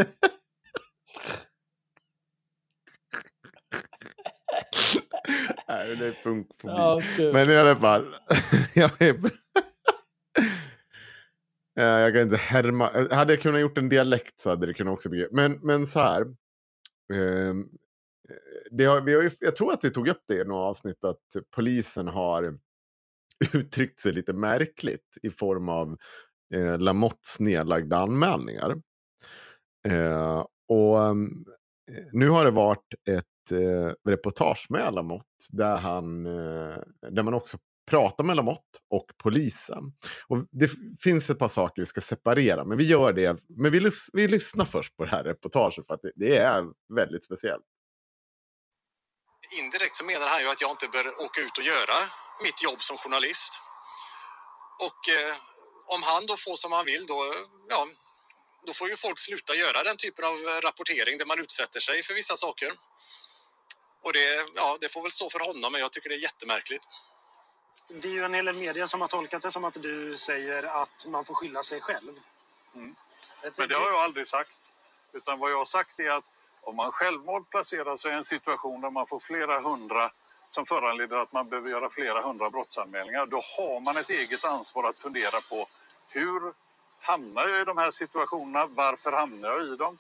Nej, 5.68 5.96
det 5.96 6.06
är 6.06 6.22
punkfobi. 6.22 6.72
Ja, 6.72 7.00
gud. 7.16 7.32
Men 7.34 7.50
i 7.50 7.56
alla 7.56 7.76
fall. 7.76 8.14
jag, 8.74 9.02
är... 9.02 9.14
Eh, 11.80 11.84
jag 11.84 12.12
kan 12.12 12.22
inte 12.22 12.36
härma. 12.36 12.90
Eh, 12.90 13.16
hade 13.16 13.32
jag 13.32 13.42
kunnat 13.42 13.60
gjort 13.60 13.78
en 13.78 13.88
dialekt 13.88 14.40
så 14.40 14.50
hade 14.50 14.66
det 14.66 14.74
kunnat 14.74 14.92
också 14.92 15.08
bli. 15.10 15.28
Men, 15.32 15.52
men 15.62 15.86
så 15.86 15.98
här. 15.98 16.22
Ehm, 17.14 17.60
eh, 18.28 18.36
det 18.70 18.84
har, 18.84 19.00
vi 19.00 19.14
har 19.14 19.22
ju, 19.22 19.30
jag 19.40 19.56
tror 19.56 19.72
att 19.72 19.84
vi 19.84 19.90
tog 19.90 20.08
upp 20.08 20.22
det 20.28 20.34
i 20.34 20.44
några 20.44 20.62
avsnitt 20.62 21.04
att 21.04 21.22
polisen 21.56 22.08
har 22.08 22.58
uttryckt 23.54 24.00
sig 24.00 24.12
lite 24.12 24.32
märkligt 24.32 25.18
i 25.22 25.30
form 25.30 25.68
av 25.68 25.96
eh, 26.54 26.78
Lamottes 26.78 27.40
nedlagda 27.40 27.96
anmälningar. 27.96 28.76
Eh, 29.88 30.46
och 30.68 31.16
nu 32.12 32.28
har 32.28 32.44
det 32.44 32.50
varit 32.50 32.94
ett 33.10 33.52
eh, 33.52 34.10
reportage 34.10 34.66
med 34.70 34.94
Lamotte 34.94 35.26
där, 35.52 35.76
han, 35.76 36.26
eh, 36.26 36.76
där 37.10 37.22
man 37.22 37.34
också 37.34 37.58
prata 37.92 38.22
med 38.22 38.36
Lamotte 38.36 38.78
och 38.90 39.06
polisen. 39.22 39.82
Och 40.28 40.36
det 40.50 40.70
finns 41.02 41.30
ett 41.30 41.38
par 41.38 41.48
saker 41.48 41.82
vi 41.82 41.86
ska 41.86 42.00
separera, 42.00 42.64
men 42.64 42.78
vi 42.78 42.84
gör 42.84 43.12
det. 43.12 43.36
Men 43.48 43.72
vi, 43.72 43.80
lys- 43.80 44.10
vi 44.12 44.28
lyssnar 44.28 44.64
först 44.64 44.96
på 44.96 45.04
det 45.04 45.10
här 45.10 45.24
reportaget 45.24 45.86
för 45.86 45.94
att 45.94 46.02
det, 46.02 46.12
det 46.14 46.36
är 46.36 46.64
väldigt 46.94 47.24
speciellt. 47.24 47.64
Indirekt 49.58 49.96
så 49.96 50.04
menar 50.04 50.26
han 50.26 50.40
ju 50.40 50.48
att 50.50 50.60
jag 50.60 50.70
inte 50.70 50.88
bör 50.88 51.06
åka 51.24 51.40
ut 51.40 51.58
och 51.58 51.64
göra 51.64 51.96
mitt 52.44 52.62
jobb 52.62 52.82
som 52.82 52.96
journalist. 52.96 53.52
Och 54.86 55.02
eh, 55.16 55.34
om 55.94 56.00
han 56.02 56.26
då 56.26 56.36
får 56.36 56.56
som 56.56 56.72
han 56.72 56.84
vill 56.84 57.06
då, 57.06 57.18
ja, 57.68 57.86
då 58.66 58.72
får 58.72 58.88
ju 58.88 58.96
folk 58.96 59.18
sluta 59.18 59.54
göra 59.54 59.82
den 59.82 59.96
typen 59.96 60.24
av 60.24 60.36
rapportering 60.66 61.18
där 61.18 61.26
man 61.26 61.40
utsätter 61.40 61.80
sig 61.80 62.02
för 62.02 62.14
vissa 62.14 62.36
saker. 62.36 62.70
Och 64.04 64.12
det, 64.12 64.46
ja, 64.54 64.78
det 64.80 64.88
får 64.92 65.02
väl 65.02 65.10
stå 65.10 65.30
för 65.30 65.40
honom, 65.48 65.72
men 65.72 65.80
jag 65.80 65.92
tycker 65.92 66.08
det 66.08 66.14
är 66.14 66.26
jättemärkligt. 66.28 66.84
Det 67.88 68.08
är 68.08 68.12
ju 68.12 68.24
en 68.24 68.34
hel 68.34 68.44
del 68.44 68.56
media 68.56 68.86
som 68.86 69.00
har 69.00 69.08
tolkat 69.08 69.42
det 69.42 69.50
som 69.50 69.64
att 69.64 69.74
du 69.82 70.16
säger 70.16 70.82
att 70.82 71.06
man 71.08 71.24
får 71.24 71.34
skylla 71.34 71.62
sig 71.62 71.80
själv. 71.80 72.12
Mm. 72.74 72.94
Men 73.56 73.68
det 73.68 73.74
har 73.74 73.86
jag 73.90 74.00
aldrig 74.00 74.26
sagt. 74.26 74.72
Utan 75.12 75.38
vad 75.38 75.50
jag 75.52 75.56
har 75.58 75.64
sagt 75.64 76.00
är 76.00 76.10
att 76.10 76.24
om 76.60 76.76
man 76.76 76.92
självmant 76.92 77.50
placerar 77.50 77.96
sig 77.96 78.12
i 78.12 78.14
en 78.14 78.24
situation 78.24 78.80
där 78.80 78.90
man 78.90 79.06
får 79.06 79.18
flera 79.18 79.60
hundra 79.60 80.10
som 80.48 80.64
föranleder 80.66 81.16
att 81.16 81.32
man 81.32 81.48
behöver 81.48 81.70
göra 81.70 81.88
flera 81.90 82.22
hundra 82.22 82.50
brottsanmälningar, 82.50 83.26
då 83.26 83.40
har 83.58 83.80
man 83.80 83.96
ett 83.96 84.10
eget 84.10 84.44
ansvar 84.44 84.88
att 84.88 84.98
fundera 84.98 85.40
på 85.50 85.66
hur 86.08 86.52
hamnar 87.00 87.48
jag 87.48 87.60
i 87.60 87.64
de 87.64 87.78
här 87.78 87.90
situationerna? 87.90 88.66
Varför 88.66 89.12
hamnar 89.12 89.48
jag 89.48 89.66
i 89.66 89.76
dem? 89.76 89.98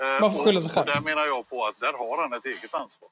Eh, 0.00 0.20
Man 0.20 0.32
får 0.32 0.44
skylla 0.44 0.60
sig 0.60 0.70
själv. 0.70 0.88
Och 0.88 0.94
där 0.94 1.00
menar 1.00 1.26
jag 1.26 1.48
på 1.48 1.66
att 1.66 1.80
där 1.80 1.92
har 1.92 2.22
han 2.22 2.32
ett 2.32 2.44
eget 2.44 2.74
ansvar. 2.74 3.08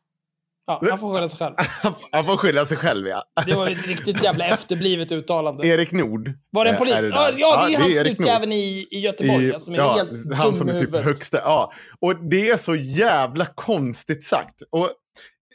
Ja, 0.69 0.81
han 0.91 0.99
får 0.99 1.14
skylla 1.14 1.29
sig 1.29 1.39
själv. 1.39 1.55
Han 2.12 2.27
får 2.27 2.37
skylla 2.37 2.66
sig 2.66 2.77
själv, 2.77 3.07
ja. 3.07 3.25
Det 3.47 3.55
var 3.55 3.69
ett 3.69 3.87
riktigt 3.87 4.23
jävla 4.23 4.47
efterblivet 4.47 5.12
uttalande. 5.12 5.66
Erik 5.66 5.93
Nord. 5.93 6.33
Var 6.51 6.64
det 6.64 6.71
en 6.71 6.75
eh, 6.75 6.79
polis? 6.79 6.95
är 6.95 7.03
det 7.03 7.09
ja, 7.09 7.31
ja, 7.37 7.66
det 7.66 7.75
är 7.75 7.79
han 7.79 7.91
Erik 7.91 8.07
Nord. 8.07 8.16
snutjäveln 8.16 8.53
i, 8.53 8.87
i 8.91 9.01
Göteborg 9.01 9.45
I- 9.45 9.49
ja, 9.49 9.59
som 9.59 9.75
är 9.75 9.79
ja, 9.79 9.95
helt 9.95 10.35
han 10.35 10.55
som 10.55 10.69
är 10.69 10.79
typ 10.79 10.95
högsta. 10.95 11.39
Ja. 11.39 11.73
Och 12.01 12.29
det 12.31 12.49
är 12.51 12.57
så 12.57 12.75
jävla 12.75 13.47
konstigt 13.47 14.25
sagt. 14.25 14.62
Och 14.71 14.91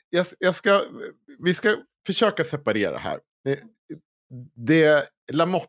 jag, 0.10 0.26
jag 0.40 0.56
ska, 0.56 0.82
vi 1.44 1.54
ska 1.54 1.76
försöka 2.08 2.44
separera 2.44 2.98
här. 2.98 3.20
Det, 3.46 3.60
det 4.56 5.08
Lamotte 5.34 5.68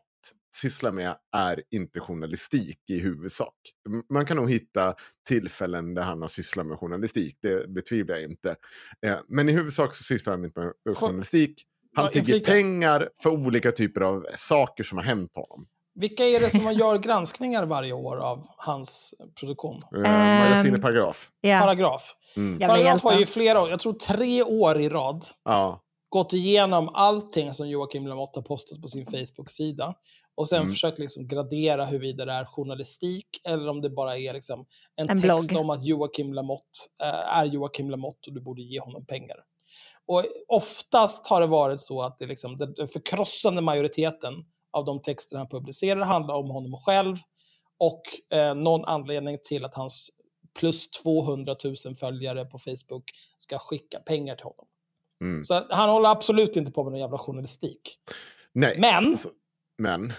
sysslar 0.55 0.91
med 0.91 1.15
är 1.35 1.63
inte 1.71 1.99
journalistik 1.99 2.79
i 2.89 2.99
huvudsak. 2.99 3.53
Man 4.09 4.25
kan 4.25 4.37
nog 4.37 4.51
hitta 4.51 4.93
tillfällen 5.27 5.93
där 5.93 6.01
han 6.01 6.21
har 6.21 6.27
sysslat 6.27 6.65
med 6.65 6.77
journalistik, 6.79 7.37
det 7.41 7.69
betvivlar 7.69 8.15
jag 8.15 8.23
inte. 8.31 8.55
Eh, 9.05 9.15
Men 9.27 9.49
i 9.49 9.51
huvudsak 9.51 9.93
så 9.93 10.03
sysslar 10.03 10.33
han 10.33 10.45
inte 10.45 10.59
med 10.85 10.97
journalistik. 10.97 11.63
Han 11.95 12.11
tigger 12.11 12.39
pengar 12.39 13.09
för 13.23 13.29
olika 13.29 13.71
typer 13.71 14.01
av 14.01 14.25
saker 14.37 14.83
som 14.83 14.97
har 14.97 15.05
hänt 15.05 15.35
honom. 15.35 15.67
Vilka 15.99 16.25
är 16.25 16.39
det 16.39 16.49
som 16.49 16.73
gör 16.73 16.97
granskningar 16.97 17.65
varje 17.65 17.93
år 17.93 18.21
av 18.21 18.45
hans 18.57 19.13
produktion? 19.39 19.81
Eh, 19.95 19.99
Magasinet 20.01 20.73
Ehm, 20.75 20.81
Paragraf. 20.81 21.29
Ja. 21.41 21.59
Paragraf. 21.59 22.15
Mm. 22.35 22.59
Paragraf 22.59 23.03
har 23.03 23.19
ju 23.19 23.25
flera 23.25 23.61
år, 23.61 23.69
jag 23.69 23.79
tror 23.79 23.93
tre 23.93 24.43
år 24.43 24.79
i 24.79 24.89
rad, 24.89 25.25
Ja. 25.45 25.81
gått 26.09 26.33
igenom 26.33 26.89
allting 26.89 27.53
som 27.53 27.69
Joakim 27.69 28.07
Lamotte 28.07 28.39
har 28.39 28.43
postat 28.43 28.81
på 28.81 28.87
sin 28.87 29.05
Facebook-sida. 29.05 29.93
Och 30.37 30.47
sen 30.49 30.57
Mm. 30.61 30.69
försökt 30.71 30.99
liksom 30.99 31.27
gradera 31.27 31.85
huruvida 31.85 32.25
det 32.25 32.31
är 32.33 32.45
journalistik 32.45 33.27
eller 33.47 33.67
om 33.69 33.81
det 33.81 33.89
bara 33.89 34.17
är 34.17 34.33
liksom 34.33 34.65
en, 34.95 35.09
En 35.09 35.21
text 35.21 35.49
blogg. 35.49 35.61
om 35.61 35.69
att 35.69 35.85
Joakim 35.85 36.33
Lamotte 36.33 36.79
eh, 37.03 37.37
är 37.37 37.45
Joakim 37.45 37.89
Lamotte 37.89 38.29
och 38.29 38.33
du 38.33 38.41
borde 38.41 38.61
ge 38.61 38.79
honom 38.79 39.05
pengar. 39.05 39.37
Och 40.07 40.23
oftast 40.47 41.27
har 41.27 41.41
det 41.41 41.47
varit 41.47 41.79
så 41.79 42.01
att 42.01 42.19
det 42.19 42.25
liksom, 42.25 42.57
den 42.57 42.87
förkrossande 42.87 43.61
majoriteten 43.61 44.33
av 44.71 44.85
de 44.85 45.01
texter 45.01 45.37
han 45.37 45.49
publicerar 45.49 46.01
handlar 46.05 46.35
om 46.35 46.49
honom 46.49 46.73
själv 46.85 47.15
och 47.79 48.01
eh, 48.37 48.55
någon 48.55 48.85
anledning 48.85 49.37
till 49.43 49.65
att 49.65 49.73
hans 49.75 50.09
plus 50.59 50.89
200 50.89 51.55
000 51.85 51.95
följare 51.95 52.45
på 52.45 52.59
Facebook 52.59 53.03
ska 53.37 53.57
skicka 53.59 53.99
pengar 53.99 54.35
till 54.35 54.43
honom. 54.45 54.65
Mm. 55.21 55.43
Så 55.43 55.65
han 55.69 55.89
håller 55.89 56.09
absolut 56.09 56.55
inte 56.55 56.71
på 56.71 56.83
med 56.83 56.91
någon 56.91 56.99
jävla 56.99 57.17
journalistik. 57.17 57.81
Nej. 58.53 58.79
Men, 58.79 59.05
Alltså, 59.05 59.29
men 59.77 60.13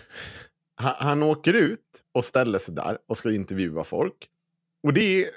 han, 0.76 0.94
han 0.98 1.22
åker 1.22 1.54
ut 1.54 1.80
och 2.14 2.24
ställer 2.24 2.58
sig 2.58 2.74
där 2.74 2.98
och 3.08 3.16
ska 3.16 3.32
intervjua 3.32 3.84
folk. 3.84 4.28
Och 4.82 4.92
det 4.92 5.24
är, 5.24 5.30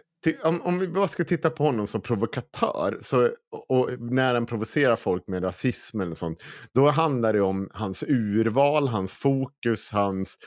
om, 0.44 0.62
om 0.62 0.80
vi 0.80 0.88
bara 0.88 1.08
ska 1.08 1.24
titta 1.24 1.50
på 1.50 1.64
honom 1.64 1.88
som 1.88 2.02
provokatör, 2.02 2.98
så, 3.02 3.30
och, 3.52 3.72
och 3.72 4.00
när 4.00 4.34
han 4.34 4.46
provocerar 4.46 4.96
folk 4.96 5.28
med 5.28 5.44
rasism 5.44 6.02
eller 6.02 6.14
sånt, 6.14 6.44
då 6.74 6.90
handlar 6.90 7.34
det 7.34 7.42
om 7.42 7.70
hans 7.74 8.04
urval, 8.04 8.88
hans 8.88 9.14
fokus, 9.14 9.92
hans 9.92 10.38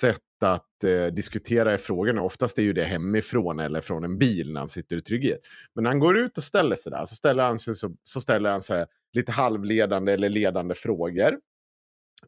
sätt 0.00 0.18
att 0.44 0.84
eh, 0.84 1.06
diskutera 1.06 1.74
i 1.74 1.78
frågorna. 1.78 2.22
Oftast 2.22 2.58
är 2.58 2.62
ju 2.62 2.72
det 2.72 2.84
hemifrån 2.84 3.60
eller 3.60 3.80
från 3.80 4.04
en 4.04 4.18
bil 4.18 4.52
när 4.52 4.60
han 4.60 4.68
sitter 4.68 4.96
i 4.96 5.00
trygghet. 5.00 5.40
Men 5.74 5.84
när 5.84 5.90
han 5.90 6.00
går 6.00 6.18
ut 6.18 6.38
och 6.38 6.44
ställer 6.44 6.76
sig 6.76 6.92
där 6.92 7.04
så 7.04 7.14
ställer 7.14 7.42
han 7.42 7.58
sig, 7.58 7.74
så, 7.74 7.94
så 8.02 8.20
ställer 8.20 8.50
han 8.50 8.62
sig 8.62 8.86
lite 9.16 9.32
halvledande 9.32 10.12
eller 10.12 10.28
ledande 10.28 10.74
frågor 10.74 11.36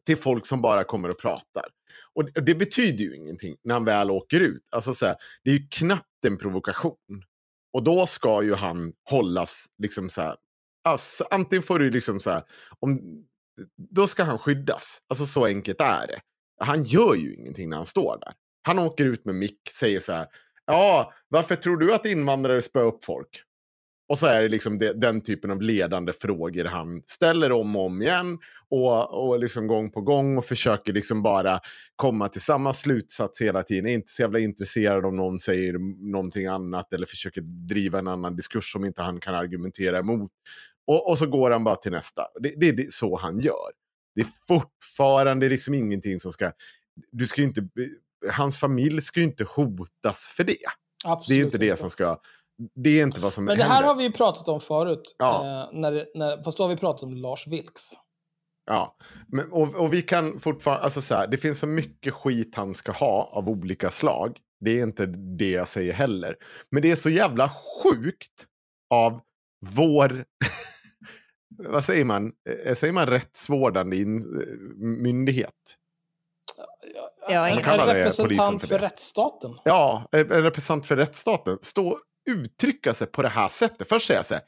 till 0.05 0.17
folk 0.17 0.45
som 0.45 0.61
bara 0.61 0.83
kommer 0.83 1.09
och 1.09 1.19
pratar. 1.19 1.65
Och 2.13 2.25
det, 2.25 2.41
det 2.41 2.55
betyder 2.55 3.03
ju 3.03 3.15
ingenting 3.15 3.55
när 3.63 3.73
han 3.73 3.85
väl 3.85 4.11
åker 4.11 4.39
ut. 4.39 4.63
Alltså 4.71 4.93
så 4.93 5.05
här, 5.05 5.15
det 5.43 5.49
är 5.49 5.53
ju 5.53 5.67
knappt 5.67 6.25
en 6.25 6.37
provokation. 6.37 7.23
Och 7.73 7.83
då 7.83 8.05
ska 8.05 8.43
ju 8.43 8.53
han 8.53 8.93
hållas 9.09 9.65
liksom 9.77 10.09
så 10.09 10.21
här. 10.21 10.35
Alltså, 10.83 11.27
antingen 11.31 11.63
får 11.63 11.79
du 11.79 11.89
liksom 11.89 12.19
så 12.19 12.29
här. 12.29 12.43
Om, 12.79 12.99
då 13.77 14.07
ska 14.07 14.23
han 14.23 14.39
skyddas. 14.39 14.99
Alltså 15.07 15.25
så 15.25 15.45
enkelt 15.45 15.81
är 15.81 16.07
det. 16.07 16.19
Han 16.59 16.83
gör 16.83 17.15
ju 17.15 17.33
ingenting 17.33 17.69
när 17.69 17.77
han 17.77 17.85
står 17.85 18.17
där. 18.21 18.33
Han 18.63 18.79
åker 18.79 19.05
ut 19.05 19.25
med 19.25 19.35
mick, 19.35 19.59
säger 19.71 19.99
så 19.99 20.13
här. 20.13 20.27
Ja, 20.65 21.13
varför 21.27 21.55
tror 21.55 21.77
du 21.77 21.93
att 21.93 22.05
invandrare 22.05 22.61
spöar 22.61 22.85
upp 22.85 23.05
folk? 23.05 23.43
Och 24.09 24.17
så 24.17 24.27
är 24.27 24.41
det 24.41 24.49
liksom 24.49 24.77
det, 24.77 24.93
den 24.93 25.21
typen 25.21 25.51
av 25.51 25.61
ledande 25.61 26.13
frågor 26.13 26.65
han 26.65 27.01
ställer 27.05 27.51
om 27.51 27.75
och 27.75 27.85
om 27.85 28.01
igen. 28.01 28.39
Och, 28.69 29.27
och 29.27 29.39
liksom 29.39 29.67
gång 29.67 29.91
på 29.91 30.01
gång 30.01 30.37
och 30.37 30.45
försöker 30.45 30.93
liksom 30.93 31.23
bara 31.23 31.59
komma 31.95 32.27
till 32.27 32.41
samma 32.41 32.73
slutsats 32.73 33.41
hela 33.41 33.63
tiden. 33.63 33.85
Är 33.85 33.93
inte 33.93 34.11
så 34.11 34.21
jävla 34.21 34.39
intresserad 34.39 35.05
om 35.05 35.15
någon 35.15 35.39
säger 35.39 35.73
någonting 36.11 36.45
annat 36.45 36.93
eller 36.93 37.05
försöker 37.05 37.41
driva 37.41 37.99
en 37.99 38.07
annan 38.07 38.35
diskurs 38.35 38.71
som 38.73 38.85
inte 38.85 39.01
han 39.01 39.19
kan 39.19 39.35
argumentera 39.35 39.97
emot. 39.97 40.31
Och, 40.87 41.09
och 41.09 41.17
så 41.17 41.25
går 41.25 41.51
han 41.51 41.63
bara 41.63 41.75
till 41.75 41.91
nästa. 41.91 42.23
Det, 42.39 42.53
det 42.57 42.69
är 42.69 42.73
det, 42.73 42.93
så 42.93 43.17
han 43.17 43.39
gör. 43.39 43.71
Det 44.15 44.21
är 44.21 44.27
fortfarande 44.47 45.49
liksom 45.49 45.73
ingenting 45.73 46.19
som 46.19 46.31
ska... 46.31 46.51
Du 47.11 47.27
ska 47.27 47.41
inte, 47.41 47.67
hans 48.31 48.59
familj 48.59 49.01
ska 49.01 49.19
ju 49.19 49.25
inte 49.25 49.43
hotas 49.43 50.33
för 50.35 50.43
det. 50.43 50.57
absolut 51.05 51.27
Det 51.27 51.33
är 51.33 51.37
ju 51.37 51.43
inte 51.43 51.57
det 51.57 51.79
som 51.79 51.89
ska... 51.89 52.17
det 52.75 52.99
är 52.99 53.03
inte 53.03 53.19
vad 53.19 53.33
som 53.33 53.45
Men 53.45 53.57
det 53.57 53.63
här 53.63 53.73
händer. 53.73 53.87
har 53.87 53.95
vi 53.95 54.03
ju 54.03 54.11
pratat 54.11 54.47
om 54.47 54.61
förut. 54.61 55.15
Ja. 55.17 55.35
Eh, 55.35 55.79
när, 55.79 56.05
när, 56.15 56.43
fast 56.43 56.57
då 56.57 56.63
har 56.63 56.69
vi 56.69 56.77
pratat 56.77 57.03
om 57.03 57.13
Lars 57.13 57.47
Vilks. 57.47 57.91
Ja, 58.65 58.95
men, 59.27 59.51
och, 59.51 59.75
och 59.75 59.93
vi 59.93 60.01
kan 60.01 60.39
fortfarande, 60.39 60.83
alltså 60.83 61.01
så 61.01 61.15
här, 61.15 61.27
det 61.27 61.37
finns 61.37 61.59
så 61.59 61.67
mycket 61.67 62.13
skit 62.13 62.55
han 62.55 62.73
ska 62.73 62.91
ha 62.91 63.29
av 63.33 63.49
olika 63.49 63.91
slag. 63.91 64.37
Det 64.59 64.79
är 64.79 64.83
inte 64.83 65.05
det 65.37 65.51
jag 65.51 65.67
säger 65.67 65.93
heller. 65.93 66.35
Men 66.71 66.81
det 66.81 66.91
är 66.91 66.95
så 66.95 67.09
jävla 67.09 67.51
sjukt 67.83 68.45
av 68.89 69.21
vår, 69.65 70.25
vad 71.69 71.83
säger 71.83 72.05
man, 72.05 72.31
Eh, 72.65 72.75
säger 72.75 72.93
man 72.93 73.07
rättsvårdande 73.07 73.97
in, 73.97 74.17
eh, 74.17 74.47
myndighet? 75.03 75.77
Ja, 77.29 77.47
en, 77.47 77.57
en 77.57 77.85
representant 77.85 78.61
för 78.61 78.67
för 78.67 78.79
rättsstaten. 78.79 79.51
Ja, 79.63 80.07
en 80.11 80.31
en 80.31 80.43
representant 80.43 80.87
för 80.87 80.95
rättsstaten. 80.95 81.57
Stå 81.61 81.87
och 81.87 81.99
uttrycka 82.29 82.93
sig 82.93 83.07
på 83.07 83.21
det 83.21 83.29
här 83.29 83.47
sättet. 83.47 83.89
Först 83.89 84.07
säga 84.07 84.23
så 84.23 84.33
här, 84.33 84.43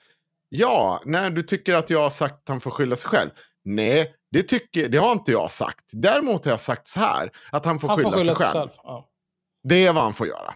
ja, 0.50 1.02
när 1.06 1.30
du 1.30 1.42
tycker 1.42 1.76
att 1.76 1.90
jag 1.90 2.00
har 2.00 2.10
sagt 2.10 2.34
att 2.34 2.50
han 2.50 2.60
får 2.62 2.72
skylla 2.72 2.96
sig 2.96 3.10
själv. 3.10 3.30
Nej, 3.64 4.16
det, 4.32 4.44
tycker, 4.44 4.90
det 4.90 4.98
har 4.98 5.12
inte 5.12 5.32
jag 5.32 5.52
sagt. 5.52 5.86
Däremot 5.94 6.46
har 6.46 6.52
jag 6.52 6.62
sagt 6.62 6.88
så 6.88 7.00
här, 7.00 7.32
att 7.52 7.66
han 7.66 7.80
får, 7.80 7.88
Han 7.88 7.98
skylla, 7.98 8.10
får 8.10 8.18
skylla 8.18 8.36
sig 8.36 8.48
själv. 8.48 8.70
Ja. 8.84 9.10
Det 9.64 9.86
är 9.86 9.94
vad 9.94 10.04
han 10.04 10.14
får 10.14 10.28
göra. 10.28 10.54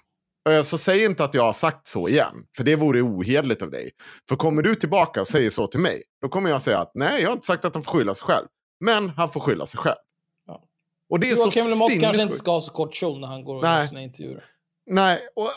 Så 0.63 0.77
säg 0.77 1.05
inte 1.05 1.23
att 1.23 1.33
jag 1.33 1.43
har 1.43 1.53
sagt 1.53 1.87
så 1.87 2.07
igen, 2.07 2.35
för 2.57 2.63
det 2.63 2.75
vore 2.75 3.01
ohederligt 3.01 3.61
av 3.61 3.71
dig. 3.71 3.91
För 4.29 4.35
kommer 4.35 4.61
du 4.61 4.75
tillbaka 4.75 5.21
och 5.21 5.27
säger 5.27 5.49
så 5.49 5.67
till 5.67 5.79
mig, 5.79 6.03
då 6.21 6.29
kommer 6.29 6.49
jag 6.49 6.61
säga 6.61 6.79
att 6.79 6.91
nej, 6.93 7.21
jag 7.21 7.29
har 7.29 7.33
inte 7.33 7.45
sagt 7.45 7.65
att 7.65 7.73
han 7.73 7.83
får 7.83 7.91
skylla 7.91 8.15
sig 8.15 8.25
själv. 8.25 8.47
Men 8.79 9.09
han 9.09 9.29
får 9.29 9.39
skylla 9.39 9.65
sig 9.65 9.79
själv. 9.79 9.97
Ja. 10.47 10.63
Och 11.09 11.19
det 11.19 11.31
är 11.31 11.35
så 11.35 11.43
Joakim 11.43 11.69
Lamotte 11.69 11.97
kanske 11.97 12.21
inte 12.21 12.35
ska 12.35 12.51
ha 12.51 12.61
så 12.61 12.71
kort 12.71 12.93
kjol 12.93 13.19
när 13.19 13.27
han 13.27 13.43
går 13.43 13.57
och 13.57 13.63
gör 13.63 13.87
sina 13.87 14.01
intervjuer. 14.01 14.45
Nej, 14.91 15.19
och, 15.35 15.49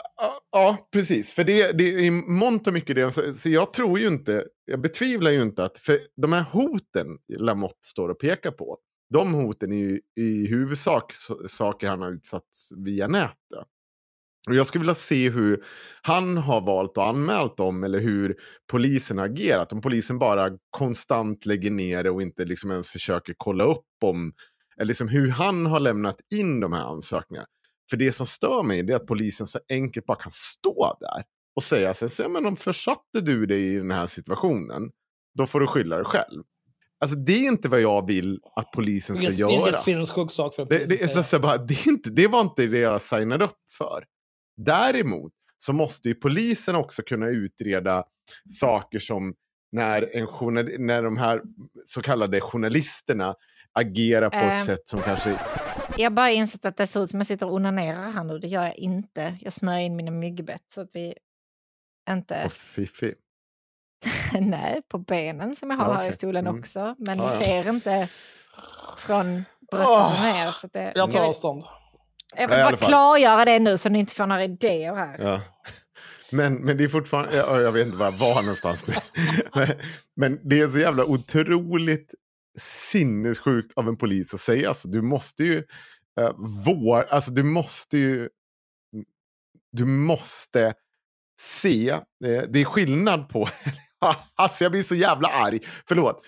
ja, 0.51 0.89
precis. 0.91 1.33
För 1.33 1.43
det, 1.43 1.77
det 1.77 1.83
är 1.83 1.99
i 1.99 2.11
mångt 2.11 2.67
och 2.67 2.73
mycket 2.73 2.95
det. 2.95 3.11
Så, 3.11 3.33
så 3.33 3.49
jag 3.49 3.73
tror 3.73 3.99
ju 3.99 4.07
inte, 4.07 4.45
jag 4.65 4.81
betvivlar 4.81 5.31
ju 5.31 5.41
inte 5.41 5.63
att, 5.63 5.77
för 5.77 5.99
de 6.21 6.33
här 6.33 6.43
hoten 6.43 7.07
Lamotte 7.37 7.87
står 7.87 8.09
och 8.09 8.19
pekar 8.19 8.51
på, 8.51 8.77
de 9.13 9.33
hoten 9.33 9.71
är 9.71 9.77
ju 9.77 9.99
i 10.19 10.47
huvudsak 10.47 11.13
så, 11.13 11.47
saker 11.47 11.89
han 11.89 12.01
har 12.01 12.11
utsatts 12.11 12.73
via 12.85 13.07
nätet. 13.07 13.67
Och 14.49 14.55
jag 14.55 14.67
skulle 14.67 14.81
vilja 14.81 14.93
se 14.93 15.29
hur 15.29 15.63
han 16.01 16.37
har 16.37 16.61
valt 16.61 16.97
att 16.97 17.07
anmält 17.07 17.57
dem 17.57 17.83
eller 17.83 17.99
hur 17.99 18.35
polisen 18.71 19.17
har 19.17 19.25
agerat. 19.25 19.73
Om 19.73 19.81
polisen 19.81 20.19
bara 20.19 20.49
konstant 20.69 21.45
lägger 21.45 21.71
ner 21.71 22.03
det 22.03 22.09
och 22.09 22.21
inte 22.21 22.45
liksom 22.45 22.71
ens 22.71 22.89
försöker 22.89 23.33
kolla 23.37 23.63
upp 23.63 23.85
om, 24.03 24.33
eller 24.77 24.87
liksom 24.87 25.07
hur 25.07 25.29
han 25.29 25.65
har 25.65 25.79
lämnat 25.79 26.17
in 26.35 26.59
de 26.59 26.73
här 26.73 26.83
ansökningarna. 26.83 27.47
För 27.89 27.97
det 27.97 28.11
som 28.11 28.25
stör 28.25 28.63
mig 28.63 28.79
är 28.79 28.95
att 28.95 29.07
polisen 29.07 29.47
så 29.47 29.59
enkelt 29.69 30.05
bara 30.05 30.17
kan 30.17 30.31
stå 30.31 30.97
där 30.99 31.23
och 31.55 31.63
säga 31.63 31.93
så 31.93 32.05
här, 32.05 32.09
"Så, 32.09 32.29
men 32.29 32.45
om 32.45 32.55
försatte 32.55 33.21
du 33.21 33.45
dig 33.45 33.73
i 33.73 33.77
den 33.77 33.91
här 33.91 34.07
situationen, 34.07 34.89
då 35.37 35.45
får 35.45 35.59
du 35.59 35.67
skylla 35.67 35.95
dig 35.95 36.05
själv. 36.05 36.43
Alltså 36.99 37.17
det 37.17 37.33
är 37.33 37.47
inte 37.47 37.69
vad 37.69 37.81
jag 37.81 38.07
vill 38.07 38.39
att 38.55 38.71
polisen 38.71 39.15
ska 39.15 39.27
Det 39.27 39.33
är 39.39 39.45
en 39.45 39.51
göra. 39.51 39.65
helt 39.65 39.79
sinnessjuk 39.79 40.31
sak 40.31 40.55
för 40.55 40.61
en 40.61 40.67
Det, 40.69 40.85
det, 40.85 41.01
är 41.01 41.07
så 41.21 41.39
bara, 41.39 41.57
det, 41.57 41.73
är 41.73 41.87
inte, 41.87 42.09
det 42.09 42.27
var 42.27 42.41
inte 42.41 42.65
det 42.65 42.79
jag 42.79 43.01
signade 43.01 43.45
upp 43.45 43.57
för. 43.77 44.03
Däremot 44.57 45.31
så 45.57 45.73
måste 45.73 46.07
ju 46.09 46.15
polisen 46.15 46.75
också 46.75 47.01
kunna 47.01 47.27
utreda 47.29 48.03
saker 48.59 48.99
som 48.99 49.33
när, 49.71 50.15
en 50.15 50.27
journal, 50.27 50.69
när 50.79 51.03
de 51.03 51.17
här 51.17 51.41
så 51.83 52.01
kallade 52.01 52.41
journalisterna 52.41 53.35
agerar 53.73 54.29
på 54.29 54.35
Eh. 54.35 54.55
ett 54.55 54.61
sätt 54.61 54.87
som 54.87 55.01
kanske... 55.01 55.35
Jag 55.97 56.05
har 56.05 56.09
bara 56.15 56.31
insett 56.31 56.65
att 56.65 56.77
det 56.77 56.87
ser 56.87 57.03
ut 57.03 57.09
som 57.09 57.19
jag 57.19 57.27
sitter 57.27 57.45
och 57.45 57.53
onanerar 57.53 58.11
här 58.11 58.23
nu. 58.23 58.39
Det 58.39 58.47
gör 58.47 58.63
jag 58.63 58.75
inte. 58.77 59.37
Jag 59.41 59.53
smörjer 59.53 59.79
in 59.85 59.95
mina 59.95 60.11
myggbett 60.11 60.61
så 60.73 60.81
att 60.81 60.89
vi 60.93 61.13
inte... 62.09 62.41
Åh, 62.45 62.49
fiffi. 62.49 63.13
Nej, 64.41 64.81
på 64.87 64.97
benen 64.97 65.55
som 65.55 65.69
jag 65.71 65.77
har 65.77 65.85
Ja, 65.93 65.93
här 65.93 66.09
i 66.09 66.11
stolen 66.11 66.47
Mm. 66.47 66.59
också. 66.59 66.95
Men 66.97 67.17
Ja, 67.17 67.25
ni 67.25 67.33
ja. 67.33 67.41
ser 67.63 67.69
inte 67.69 68.07
från 68.97 69.45
bröstet 69.71 69.89
Åh, 69.97 70.15
och 70.17 70.21
ner. 70.35 70.51
Så 70.51 70.67
att 70.67 70.73
det, 70.73 70.91
Jag 70.95 71.11
tar 71.11 71.19
avstånd. 71.19 71.63
Jag 72.35 72.43
Ja, 72.43 72.47
vill 72.47 72.77
bara 72.79 72.87
klargöra 72.87 73.45
det 73.45 73.59
nu 73.59 73.77
så 73.77 73.89
ni 73.89 73.99
inte 73.99 74.15
får 74.15 74.27
några 74.27 74.43
idéer 74.43 74.95
här. 74.95 75.17
Ja. 75.19 75.41
Men, 76.31 76.53
men 76.55 76.77
det 76.77 76.83
är 76.83 76.87
fortfarande, 76.87 77.35
ja, 77.35 77.59
jag 77.61 77.71
vet 77.71 77.85
inte 77.85 77.97
var 77.97 78.05
jag 78.05 78.11
var 78.17 78.41
någonstans 78.41 78.87
nu. 78.87 78.93
men, 79.55 79.67
men 80.15 80.39
det 80.49 80.59
är 80.59 80.67
så 80.67 80.77
jävla 80.79 81.05
otroligt 81.05 82.13
sinnessjukt 82.59 83.73
av 83.75 83.87
en 83.87 83.97
polis 83.97 84.33
att 84.33 84.39
säga. 84.39 84.67
Alltså, 84.67 84.87
du 84.87 85.01
måste 85.01 85.43
ju 85.43 85.57
uh, 86.21 86.31
vår, 86.65 87.03
alltså 87.03 87.31
du 87.31 87.43
måste 87.43 87.97
ju, 87.97 88.17
mm, 88.17 89.05
du 89.71 89.85
måste 89.85 90.73
se, 91.39 91.89
eh, 91.89 92.01
det 92.21 92.61
är 92.61 92.65
skillnad 92.65 93.29
på, 93.29 93.49
alltså 94.35 94.63
jag 94.63 94.71
blir 94.71 94.83
så 94.83 94.95
jävla 94.95 95.27
arg, 95.27 95.59
förlåt. 95.87 96.25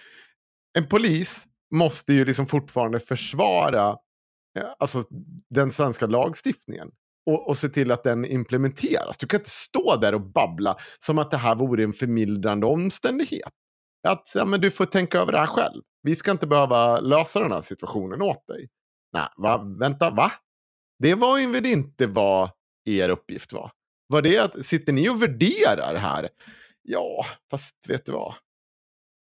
En 0.78 0.88
polis 0.88 1.46
måste 1.72 2.14
ju 2.14 2.26
liksom 2.26 2.48
fortfarande 2.48 3.00
försvara 3.00 3.90
eh, 4.60 4.66
alltså, 4.80 5.04
den 5.50 5.72
svenska 5.72 6.08
lagstiftningen 6.08 6.92
och, 7.26 7.48
och 7.48 7.58
se 7.58 7.70
till 7.70 7.92
att 7.92 8.04
den 8.04 8.26
implementeras. 8.26 9.18
Du 9.18 9.28
kan 9.28 9.40
inte 9.40 9.50
stå 9.50 9.96
där 9.96 10.16
och 10.16 10.22
babbla 10.22 10.78
som 11.00 11.20
att 11.20 11.32
det 11.32 11.38
här 11.38 11.56
vore 11.56 11.84
en 11.84 11.94
förmildrande 11.94 12.66
omständighet. 12.66 13.54
Att 14.08 14.32
ja, 14.36 14.46
men 14.46 14.62
du 14.62 14.72
får 14.72 14.86
tänka 14.86 15.18
över 15.20 15.32
det 15.32 15.38
här 15.38 15.48
själv. 15.48 15.82
Vi 16.02 16.16
ska 16.16 16.32
inte 16.32 16.48
behöva 16.48 17.00
lösa 17.00 17.40
den 17.40 17.52
här 17.52 17.62
situationen 17.62 18.22
åt 18.22 18.48
dig. 18.48 18.70
Nej, 19.14 19.28
va? 19.38 19.58
vänta, 19.80 20.10
va? 20.10 20.32
Det 21.00 21.16
var 21.16 21.38
ju 21.38 21.52
väl 21.52 21.66
inte 21.66 22.08
vad 22.08 22.50
er 22.86 23.10
uppgift 23.10 23.54
var? 23.54 23.72
Var 24.08 24.22
det 24.22 24.38
att, 24.40 24.66
sitter 24.66 24.94
ni 24.94 25.10
och 25.10 25.22
värderar 25.24 25.96
här? 25.96 26.30
Ja, 26.82 27.26
fast 27.52 27.76
vet 27.90 28.06
du 28.06 28.12
vad? 28.12 28.34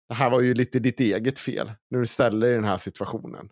Det 0.09 0.15
här 0.15 0.29
var 0.29 0.41
ju 0.41 0.53
lite 0.53 0.79
ditt 0.79 0.99
eget 0.99 1.39
fel 1.39 1.71
när 1.89 1.99
du 1.99 2.05
ställer 2.05 2.47
i 2.47 2.53
den 2.53 2.63
här 2.63 2.77
situationen. 2.77 3.49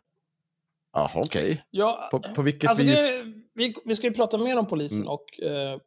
Jaha, 0.94 1.12
okej. 1.16 1.64
Ja, 1.70 2.08
På, 2.12 2.20
på 2.20 2.42
vilket 2.42 2.70
alltså 2.70 2.84
vis? 2.84 3.24
det, 3.24 3.34
vi, 3.54 3.74
vi 3.86 3.96
ska 3.96 4.08
ju 4.08 4.14
prata 4.14 4.38
mer 4.38 4.60
om 4.60 4.68
polisen 4.68 5.00
Mm. 5.00 5.10
och 5.10 5.40
eh, 5.44 5.80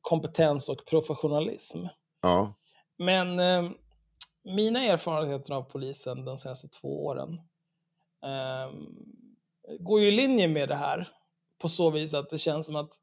kompetens 0.00 0.68
och 0.68 0.86
professionalism. 0.86 1.78
Ja. 2.22 2.54
Men 2.98 3.38
eh, 3.38 3.70
mina 4.44 4.84
erfarenheter 4.84 5.54
av 5.54 5.62
polisen 5.62 6.24
de 6.24 6.38
senaste 6.38 6.68
två 6.68 7.04
åren 7.04 7.34
eh, 8.24 8.72
går 9.78 10.00
ju 10.00 10.08
i 10.08 10.10
linje 10.10 10.48
med 10.48 10.68
det 10.68 10.74
här 10.74 11.08
på 11.58 11.68
så 11.68 11.90
vis 11.90 12.14
att 12.14 12.30
det 12.30 12.38
känns 12.38 12.66
som 12.66 12.76
att 12.76 12.94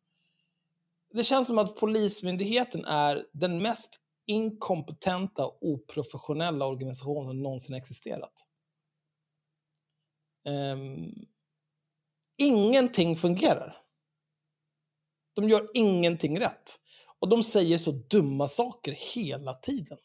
det 1.14 1.24
känns 1.24 1.48
som 1.48 1.58
att 1.58 1.76
Polismyndigheten 1.76 2.86
är 2.86 3.26
den 3.34 3.62
mest 3.62 4.00
inkompetenta 4.26 5.46
och 5.46 5.58
oprofessionella 5.62 6.66
organisationen 6.66 7.42
någonsin 7.42 7.76
existerat. 7.76 8.34
Um, 10.46 11.14
ingenting 12.38 13.16
fungerar. 13.16 13.78
De 15.36 15.50
gör 15.50 15.72
ingenting 15.74 16.40
rätt. 16.40 16.80
Och 17.20 17.30
de 17.30 17.44
säger 17.44 17.78
så 17.78 17.92
dumma 17.92 18.48
saker 18.48 18.92
hela 19.16 19.54
tiden. 19.54 19.98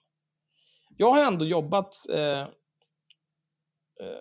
Jag 0.97 1.11
har 1.11 1.25
ändå 1.25 1.45
jobbat, 1.45 1.95
eh, 2.11 2.41
eh, 2.41 2.47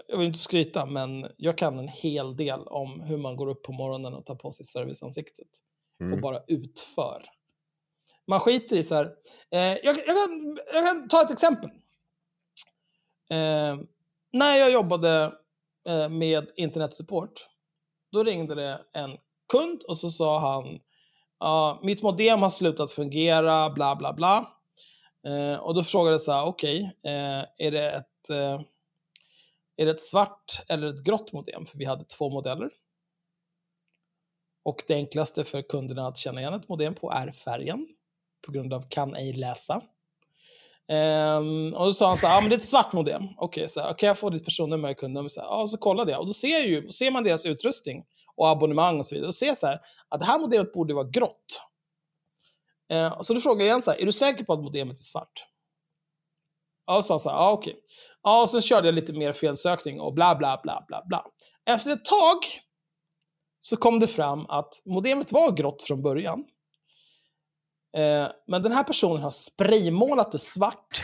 jag 0.07 0.17
vill 0.17 0.27
inte 0.27 0.39
skryta, 0.39 0.85
men 0.85 1.27
jag 1.37 1.57
kan 1.57 1.79
en 1.79 1.87
hel 1.87 2.35
del 2.35 2.67
om 2.67 3.01
hur 3.01 3.17
man 3.17 3.35
går 3.35 3.47
upp 3.49 3.63
på 3.63 3.71
morgonen 3.71 4.13
och 4.13 4.25
tar 4.25 4.35
på 4.35 4.51
sig 4.51 4.65
serviceansiktet 4.65 5.47
och 5.99 6.05
Mm. 6.05 6.21
bara 6.21 6.39
utför. 6.47 7.25
Man 8.27 8.39
skiter 8.39 8.75
i 8.75 8.83
så 8.83 8.95
här, 8.95 9.05
eh, 9.51 9.59
jag, 9.59 9.83
jag, 9.83 10.05
kan, 10.05 10.59
jag 10.73 10.85
kan 10.85 11.07
ta 11.07 11.21
ett 11.21 11.31
exempel. 11.31 11.69
Eh, 13.29 13.77
när 14.31 14.55
jag 14.55 14.71
jobbade 14.71 15.33
eh, 15.87 16.09
med 16.09 16.51
internetsupport, 16.55 17.47
då 18.11 18.23
ringde 18.23 18.55
det 18.55 18.81
en 18.93 19.17
kund 19.51 19.83
och 19.83 19.97
så 19.97 20.09
sa 20.09 20.39
han 20.39 20.79
ja, 21.39 21.79
mitt 21.83 22.01
modem 22.01 22.41
har 22.41 22.49
slutat 22.49 22.91
fungera, 22.91 23.69
bla 23.69 23.95
bla 23.95 24.13
bla. 24.13 24.54
Eh, 25.25 25.59
och 25.59 25.75
då 25.75 25.83
frågade 25.83 26.13
jag 26.13 26.21
så 26.21 26.31
här, 26.31 26.45
okej, 26.45 26.95
eh, 27.03 27.67
är, 27.67 27.71
det 27.71 27.91
ett, 27.91 28.29
eh, 28.29 28.61
är 29.77 29.85
det 29.85 29.91
ett 29.91 30.01
svart 30.01 30.61
eller 30.69 30.87
ett 30.87 31.03
grått 31.03 31.33
modem? 31.33 31.65
För 31.65 31.77
vi 31.77 31.85
hade 31.85 32.05
två 32.05 32.29
modeller. 32.29 32.69
Och 34.63 34.83
det 34.87 34.93
enklaste 34.93 35.43
för 35.43 35.61
kunderna 35.61 36.07
att 36.07 36.17
känna 36.17 36.41
igen 36.41 36.53
ett 36.53 36.69
modem 36.69 36.95
på 36.95 37.11
är 37.11 37.31
färgen. 37.31 37.87
På 38.45 38.51
grund 38.51 38.73
av 38.73 38.85
kan 38.89 39.15
ej 39.15 39.33
läsa. 39.33 39.81
Ehm, 40.87 41.73
och 41.73 41.85
då 41.85 41.93
sa 41.93 42.07
han 42.07 42.17
så 42.17 42.27
här, 42.27 42.35
ja 42.35 42.41
men 42.41 42.49
det 42.49 42.55
är 42.55 42.57
ett 42.57 42.65
svart 42.65 42.93
modem. 42.93 43.23
Okej, 43.37 43.69
så 43.69 43.81
här, 43.81 43.93
kan 43.93 44.07
jag 44.07 44.19
få 44.19 44.29
ditt 44.29 44.45
personnummer 44.45 44.89
och 44.89 44.97
kundnummer? 44.97 45.29
Så 45.29 45.41
här, 45.41 45.47
ja, 45.47 45.67
så 45.67 45.77
kollade 45.77 46.11
jag. 46.11 46.19
Och 46.21 46.27
då 46.27 46.33
ser, 46.33 46.47
jag 46.47 46.67
ju, 46.67 46.91
ser 46.91 47.11
man 47.11 47.23
deras 47.23 47.45
utrustning 47.45 48.03
och 48.35 48.49
abonnemang 48.49 48.99
och 48.99 49.05
så 49.05 49.15
vidare. 49.15 49.27
Då 49.27 49.31
ser 49.31 49.45
jag 49.45 49.57
så 49.57 49.67
här, 49.67 49.79
att 50.09 50.19
det 50.19 50.25
här 50.25 50.39
modemet 50.39 50.73
borde 50.73 50.93
vara 50.93 51.07
grått. 51.07 51.61
Eh, 52.91 53.21
så 53.21 53.33
då 53.33 53.39
frågar 53.39 53.61
jag 53.61 53.67
igen 53.67 53.81
så 53.81 53.91
här, 53.91 54.01
är 54.01 54.05
du 54.05 54.11
säker 54.11 54.43
på 54.43 54.53
att 54.53 54.59
modemet 54.59 54.99
är 54.99 55.03
svart? 55.03 55.45
Ja, 56.87 56.95
och 56.95 57.05
sa 57.05 57.19
så 57.19 57.29
här, 57.29 57.37
ja 57.37 57.51
okej. 57.51 57.75
Ja, 58.23 58.41
och 58.41 58.49
så 58.49 58.61
körde 58.61 58.87
jag 58.87 58.95
lite 58.95 59.13
mer 59.13 59.33
felsökning 59.33 59.99
och 60.01 60.13
bla 60.13 60.35
bla 60.35 60.59
bla 60.63 60.85
bla 60.87 61.03
bla. 61.05 61.25
Efter 61.65 61.91
ett 61.91 62.05
tag 62.05 62.37
så 63.61 63.77
kom 63.77 63.99
det 63.99 64.07
fram 64.07 64.45
att 64.45 64.73
modemet 64.85 65.31
var 65.31 65.51
grått 65.51 65.81
från 65.81 66.01
början. 66.01 66.45
Eh, 67.97 68.27
men 68.47 68.63
den 68.63 68.71
här 68.71 68.83
personen 68.83 69.23
har 69.23 69.29
spraymålat 69.29 70.31
det 70.31 70.39
svart 70.39 71.03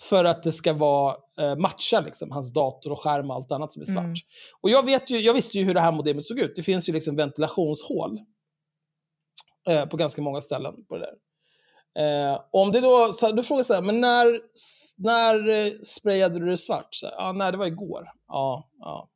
för 0.00 0.24
att 0.24 0.42
det 0.42 0.52
ska 0.52 0.72
vara 0.72 1.16
eh, 1.38 1.56
matcha 1.56 2.00
liksom, 2.00 2.30
hans 2.30 2.52
dator 2.52 2.92
och 2.92 2.98
skärm 2.98 3.30
och 3.30 3.36
allt 3.36 3.52
annat 3.52 3.72
som 3.72 3.82
är 3.82 3.86
svart. 3.86 4.04
Mm. 4.04 4.16
Och 4.60 4.70
jag, 4.70 4.84
vet 4.84 5.10
ju, 5.10 5.20
jag 5.20 5.34
visste 5.34 5.58
ju 5.58 5.64
hur 5.64 5.74
det 5.74 5.80
här 5.80 5.92
modemet 5.92 6.24
såg 6.24 6.38
ut. 6.38 6.52
Det 6.56 6.62
finns 6.62 6.88
ju 6.88 6.92
liksom 6.92 7.16
ventilationshål 7.16 8.18
eh, 9.68 9.86
på 9.86 9.96
ganska 9.96 10.22
många 10.22 10.40
ställen 10.40 10.84
på 10.88 10.96
det 10.96 11.00
där. 11.00 11.14
Eh, 11.98 12.40
om 12.52 12.72
det 12.72 12.80
då, 12.80 13.12
så, 13.12 13.32
då 13.32 13.42
frågar 13.42 13.62
så 13.62 13.74
här, 13.74 13.82
men 13.82 14.00
när, 14.00 14.40
när 14.96 15.48
eh, 15.48 15.72
sprayade 15.84 16.38
du 16.38 16.46
det 16.46 16.56
svart? 16.56 16.88
Så, 16.94 17.06
ja, 17.16 17.32
nej, 17.32 17.52
det 17.52 17.58
var 17.58 17.66
igår. 17.66 18.10
Ja, 18.28 18.70
ja. 18.78 19.08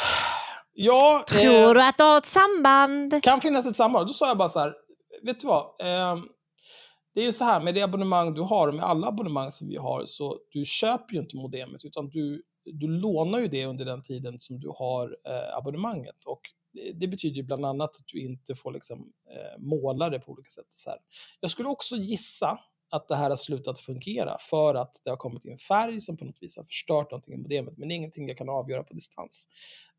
Ja, 0.76 1.24
eh, 1.34 1.40
Tror 1.40 1.74
du 1.74 1.82
att 1.82 1.98
det 1.98 2.04
har 2.04 2.18
ett 2.18 2.26
samband? 2.26 3.22
kan 3.22 3.40
finnas 3.40 3.66
ett 3.66 3.76
samband. 3.76 4.06
Då 4.06 4.12
sa 4.12 4.28
jag 4.28 4.38
bara 4.38 4.48
så 4.48 4.60
här, 4.60 4.74
vet 5.22 5.40
du 5.40 5.46
vad? 5.46 5.66
Ehm, 5.80 6.28
det 7.14 7.20
är 7.20 7.24
ju 7.24 7.32
så 7.32 7.44
här 7.44 7.60
med 7.60 7.74
det 7.74 7.82
abonnemang 7.82 8.34
du 8.34 8.40
har, 8.40 8.72
med 8.72 8.84
alla 8.84 9.06
abonnemang 9.06 9.52
som 9.52 9.68
vi 9.68 9.76
har, 9.76 10.02
så 10.06 10.38
du 10.50 10.64
köper 10.64 11.14
ju 11.14 11.20
inte 11.20 11.36
modemet, 11.36 11.84
utan 11.84 12.10
du, 12.10 12.42
du 12.64 12.88
lånar 12.88 13.38
ju 13.38 13.48
det 13.48 13.66
under 13.66 13.84
den 13.84 14.02
tiden 14.02 14.40
som 14.40 14.60
du 14.60 14.68
har 14.68 15.16
eh, 15.28 15.56
abonnemanget. 15.56 16.24
Och 16.26 16.40
det, 16.94 17.08
betyder 17.08 17.36
ju 17.36 17.42
bland 17.42 17.64
annat 17.64 17.90
att 17.90 18.06
du 18.06 18.20
inte 18.20 18.54
får 18.54 18.72
liksom, 18.72 19.12
eh, 19.30 19.58
måla 19.58 20.10
det 20.10 20.18
på 20.18 20.32
olika 20.32 20.50
sätt. 20.50 20.66
Så 20.68 20.90
här. 20.90 20.98
Jag 21.40 21.50
skulle 21.50 21.68
också 21.68 21.96
gissa 21.96 22.58
att 22.90 23.08
det 23.08 23.16
här 23.16 23.30
har 23.30 23.36
slutat 23.36 23.78
fungera 23.78 24.36
för 24.40 24.74
att 24.74 25.00
det 25.04 25.10
har 25.10 25.16
kommit 25.16 25.44
in 25.44 25.58
färg 25.58 26.00
som 26.00 26.16
på 26.16 26.24
något 26.24 26.42
vis 26.42 26.56
har 26.56 26.64
förstört 26.64 27.10
någonting 27.10 27.34
i 27.34 27.36
modemet, 27.36 27.78
men 27.78 27.88
det 27.88 27.94
är 27.94 27.96
ingenting 27.96 28.28
jag 28.28 28.38
kan 28.38 28.48
avgöra 28.48 28.82
på 28.82 28.94
distans. 28.94 29.48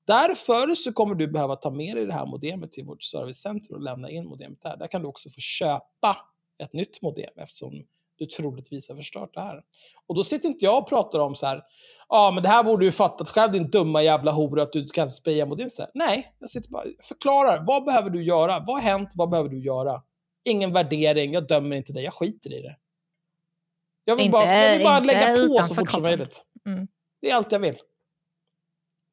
Därför 0.08 0.76
så 0.76 0.94
kommer 0.94 1.16
du 1.16 1.28
behöva 1.28 1.56
ta 1.56 1.72
med 1.72 1.96
dig 1.96 2.06
det 2.06 2.14
här 2.14 2.26
modemet 2.26 2.72
till 2.72 2.86
vårt 2.86 3.04
servicecenter 3.04 3.74
och 3.74 3.82
lämna 3.82 4.10
in 4.10 4.26
modemet 4.26 4.62
där. 4.62 4.78
Där 4.78 4.88
kan 4.88 5.02
du 5.02 5.08
också 5.08 5.30
få 5.30 5.40
köpa 5.40 6.18
ett 6.64 6.74
nytt 6.74 7.02
modem 7.02 7.34
eftersom 7.36 7.86
du 8.18 8.26
troligtvis 8.26 8.90
har 8.90 8.96
förstört 8.96 9.34
det 9.34 9.42
här. 9.42 9.64
Och 10.08 10.16
då 10.16 10.24
sitter 10.24 10.50
inte 10.50 10.66
jag 10.66 10.78
och 10.78 10.90
pratar 10.90 11.20
om 11.20 11.36
så 11.36 11.46
här, 11.46 11.64
ja 12.10 12.32
men 12.32 12.44
det 12.44 12.50
här 12.50 12.64
borde 12.64 12.86
du 12.86 12.92
fattat 12.92 13.30
själv 13.30 13.52
din 13.52 13.70
dumma 13.70 14.04
jävla 14.04 14.32
hora 14.32 14.64
att 14.64 14.72
du 14.74 14.88
kan 14.88 15.10
spraya 15.10 15.46
modem. 15.46 15.70
Så 15.70 15.82
här, 15.82 15.92
Nej, 15.94 16.36
jag 16.40 16.50
sitter 16.50 16.70
bara 16.70 16.86
förklarar. 17.02 17.64
Vad 17.68 17.86
behöver 17.86 18.10
du 18.10 18.24
göra? 18.24 18.60
Vad 18.60 18.76
har 18.76 18.82
hänt? 18.82 19.10
Vad 19.16 19.30
behöver 19.30 19.50
du 19.50 19.60
göra? 19.60 20.04
Ingen 20.44 20.74
värdering, 20.74 21.34
jag 21.34 21.48
dömer 21.48 21.76
inte 21.76 21.94
dig, 21.94 22.04
jag 22.04 22.14
skiter 22.14 22.54
i 22.54 22.62
det. 22.62 22.78
Jag 24.06 24.16
vill 24.16 24.26
Inte- 24.26 24.32
bara, 24.34 24.64
jag 24.64 24.78
vill 24.78 24.84
bara 24.86 25.00
lägga 25.00 25.48
på 25.48 25.64
så 25.68 25.76
fort 25.76 25.92
som 25.92 26.02
möjligt. 26.02 26.46
Mm. 26.66 26.88
Det 27.22 27.30
är 27.30 27.36
allt 27.36 27.52
jag 27.52 27.60
vill. 27.60 27.78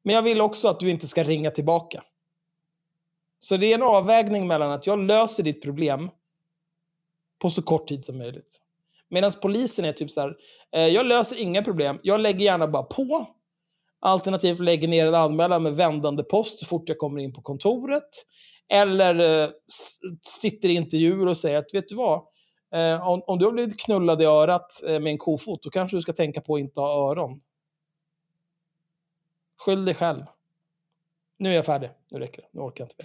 Men 0.03 0.15
jag 0.15 0.21
vill 0.21 0.41
också 0.41 0.67
att 0.67 0.79
du 0.79 0.89
inte 0.89 1.07
ska 1.07 1.23
ringa 1.23 1.51
tillbaka. 1.51 2.03
Så 3.39 3.57
det 3.57 3.67
är 3.71 3.75
en 3.75 3.83
avvägning 3.83 4.47
mellan 4.47 4.71
att 4.71 4.87
jag 4.87 4.99
löser 4.99 5.43
ditt 5.43 5.61
problem 5.61 6.09
på 7.39 7.49
så 7.49 7.61
kort 7.61 7.87
tid 7.87 8.05
som 8.05 8.17
möjligt. 8.17 8.62
Medan 9.13 9.31
polisen 9.41 9.85
är 9.85 9.93
typ 9.93 10.11
så 10.11 10.21
här, 10.21 10.35
eh, 10.75 10.87
jag 10.87 11.05
löser 11.05 11.35
inga 11.35 11.63
problem, 11.63 11.99
jag 12.03 12.21
lägger 12.21 12.45
gärna 12.45 12.67
bara 12.67 12.83
på. 12.83 13.27
Alternativt 13.99 14.59
lägger 14.59 14.87
ner 14.87 15.07
en 15.07 15.15
anmälan 15.15 15.63
med 15.63 15.75
vändande 15.75 16.23
post 16.23 16.59
så 16.59 16.65
fort 16.65 16.89
jag 16.89 16.97
kommer 16.97 17.21
in 17.21 17.33
på 17.33 17.41
kontoret. 17.41 18.09
Eller 18.69 19.43
eh, 19.43 19.49
sitter 20.21 20.69
i 20.69 20.73
intervjuer 20.73 21.27
och 21.27 21.37
säger 21.37 21.57
att 21.57 21.73
vet 21.73 21.87
du 21.87 21.95
vad, 21.95 22.21
eh, 22.73 23.07
om, 23.07 23.23
om 23.27 23.39
du 23.39 23.45
har 23.45 23.51
blivit 23.51 23.79
knullad 23.79 24.21
i 24.21 24.25
örat 24.25 24.83
eh, 24.83 24.99
med 24.99 25.11
en 25.11 25.17
kofot, 25.17 25.63
då 25.63 25.69
kanske 25.69 25.97
du 25.97 26.01
ska 26.01 26.13
tänka 26.13 26.41
på 26.41 26.55
att 26.55 26.59
inte 26.59 26.79
ha 26.79 27.11
öron. 27.11 27.41
Skyll 29.65 29.85
dig 29.85 29.95
själv. 29.95 30.23
Nu 31.39 31.49
är 31.49 31.55
jag 31.55 31.65
färdig. 31.65 31.89
Nu 32.11 32.19
räcker 32.19 32.41
det. 32.41 32.47
Nu 32.51 32.61
orkar 32.61 32.83
jag 32.83 32.85
inte 32.85 32.95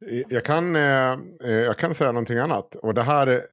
mer. 0.00 0.20
Eh, 0.20 0.24
jag 0.28 0.44
kan, 0.44 0.76
eh, 0.76 1.12
eh, 1.44 1.60
jag 1.60 1.78
kan 1.78 1.94
säga 1.94 2.12
någonting 2.12 2.38
annat. 2.38 2.74
Och 2.74 2.94
det 2.94 3.02
här 3.02 3.46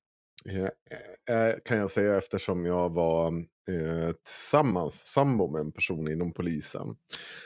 kan 1.66 1.78
jag 1.78 1.92
säga 1.92 2.18
eftersom 2.18 2.66
jag 2.66 2.90
var 2.94 3.28
eh, 3.70 4.12
tillsammans, 4.26 5.06
sambo 5.06 5.52
med 5.52 5.62
en 5.62 5.72
person 5.72 6.12
inom 6.12 6.34
polisen. 6.34 6.96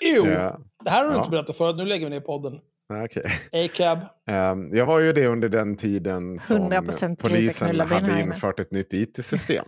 Jo, 0.01 0.25
Eh, 0.25 0.57
det 0.83 0.89
här 0.89 1.03
har 1.03 1.05
du 1.05 1.15
ja. 1.15 1.17
inte 1.17 1.29
berättat 1.29 1.57
förut. 1.57 1.75
Nu 1.75 1.85
lägger 1.85 2.05
vi 2.05 2.09
ner 2.09 2.19
podden. 2.19 2.59
nej, 2.89 3.05
okej. 3.05 3.23
A-cab. 3.65 3.99
Eh, 4.29 4.55
jag 4.77 4.85
var 4.85 4.99
ju 4.99 5.13
det 5.13 5.27
under 5.27 5.49
den 5.49 5.77
tiden 5.77 6.39
som 6.39 6.71
100% 6.73 7.15
polisen 7.15 7.79
hade 7.79 8.21
infört 8.21 8.59
ett 8.59 8.71
nytt 8.71 8.93
it-system. 8.93 9.65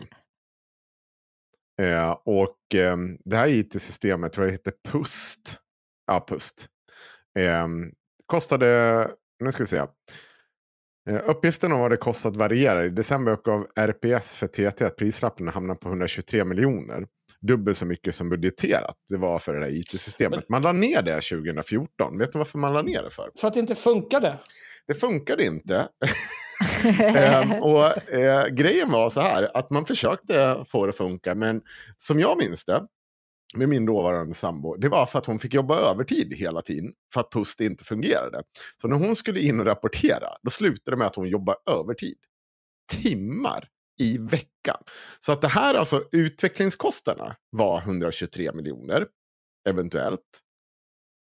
eh, 1.81 2.11
och 2.25 2.75
eh, 2.75 2.97
det 3.25 3.35
här 3.35 3.47
it-systemet 3.47 4.33
tror 4.33 4.45
jag 4.47 4.51
heter 4.51 4.73
PUST. 4.87 5.59
Ja, 6.07 6.19
PUST. 6.19 6.67
Eh, 7.39 7.67
kostade, 8.25 9.11
nu 9.39 9.51
ska 9.51 9.63
vi 9.63 9.67
se. 9.67 9.81
Eh, 11.09 11.21
Uppgiften 11.25 11.71
om 11.71 11.79
vad 11.79 11.91
det 11.91 11.97
kostat 11.97 12.35
varierar. 12.35 12.85
I 12.85 12.89
december 12.89 13.31
uppgav 13.31 13.67
RPS 13.75 14.35
för 14.35 14.47
TT 14.47 14.85
att 14.85 14.95
prislappen 14.95 15.47
hamnar 15.47 15.75
på 15.75 15.89
123 15.89 16.43
miljoner. 16.43 17.07
Dubbelt 17.41 17.77
så 17.77 17.85
mycket 17.85 18.15
som 18.15 18.29
budgeterat 18.29 18.95
det 19.09 19.17
var 19.17 19.39
för 19.39 19.53
det 19.53 19.65
här 19.65 19.73
it-systemet. 19.73 20.49
Man 20.49 20.61
la 20.61 20.71
ner 20.71 21.01
det 21.01 21.21
2014. 21.21 22.17
Vet 22.17 22.31
du 22.31 22.37
varför 22.37 22.57
man 22.57 22.73
la 22.73 22.81
ner 22.81 23.03
det 23.03 23.09
för? 23.09 23.31
För 23.39 23.47
att 23.47 23.53
det 23.53 23.59
inte 23.59 23.75
funkade. 23.75 24.39
Det 24.87 24.93
funkade 24.93 25.45
inte. 25.45 25.87
Ehm, 26.99 27.51
och 27.51 28.13
eh, 28.13 28.47
grejen 28.47 28.91
var 28.91 29.09
så 29.09 29.21
här 29.21 29.57
att 29.57 29.69
man 29.69 29.85
försökte 29.85 30.65
få 30.69 30.85
det 30.85 30.89
att 30.89 30.97
funka. 30.97 31.35
Men 31.35 31.61
som 31.97 32.19
jag 32.19 32.37
minns 32.37 32.65
det, 32.65 32.83
med 33.55 33.69
min 33.69 33.85
dåvarande 33.85 34.33
sambo, 34.33 34.75
det 34.75 34.89
var 34.89 35.05
för 35.05 35.19
att 35.19 35.25
hon 35.25 35.39
fick 35.39 35.53
jobba 35.53 35.91
övertid 35.91 36.33
hela 36.33 36.61
tiden. 36.61 36.93
För 37.13 37.21
att 37.21 37.29
PUST 37.29 37.61
inte 37.61 37.83
fungerade. 37.83 38.43
Så 38.81 38.87
när 38.87 38.95
hon 38.95 39.15
skulle 39.15 39.39
in 39.39 39.59
och 39.59 39.65
rapportera, 39.65 40.27
då 40.43 40.49
slutade 40.49 40.95
det 40.95 40.97
med 40.97 41.07
att 41.07 41.15
hon 41.15 41.29
jobbade 41.29 41.57
övertid. 41.71 42.17
Timmar 42.91 43.69
i 43.99 44.17
veckan. 44.17 44.83
Så 45.19 45.31
att 45.31 45.41
det 45.41 45.47
här, 45.47 45.75
alltså 45.75 46.03
utvecklingskostnaderna 46.11 47.35
var 47.49 47.81
123 47.81 48.51
miljoner, 48.53 49.07
eventuellt. 49.69 50.41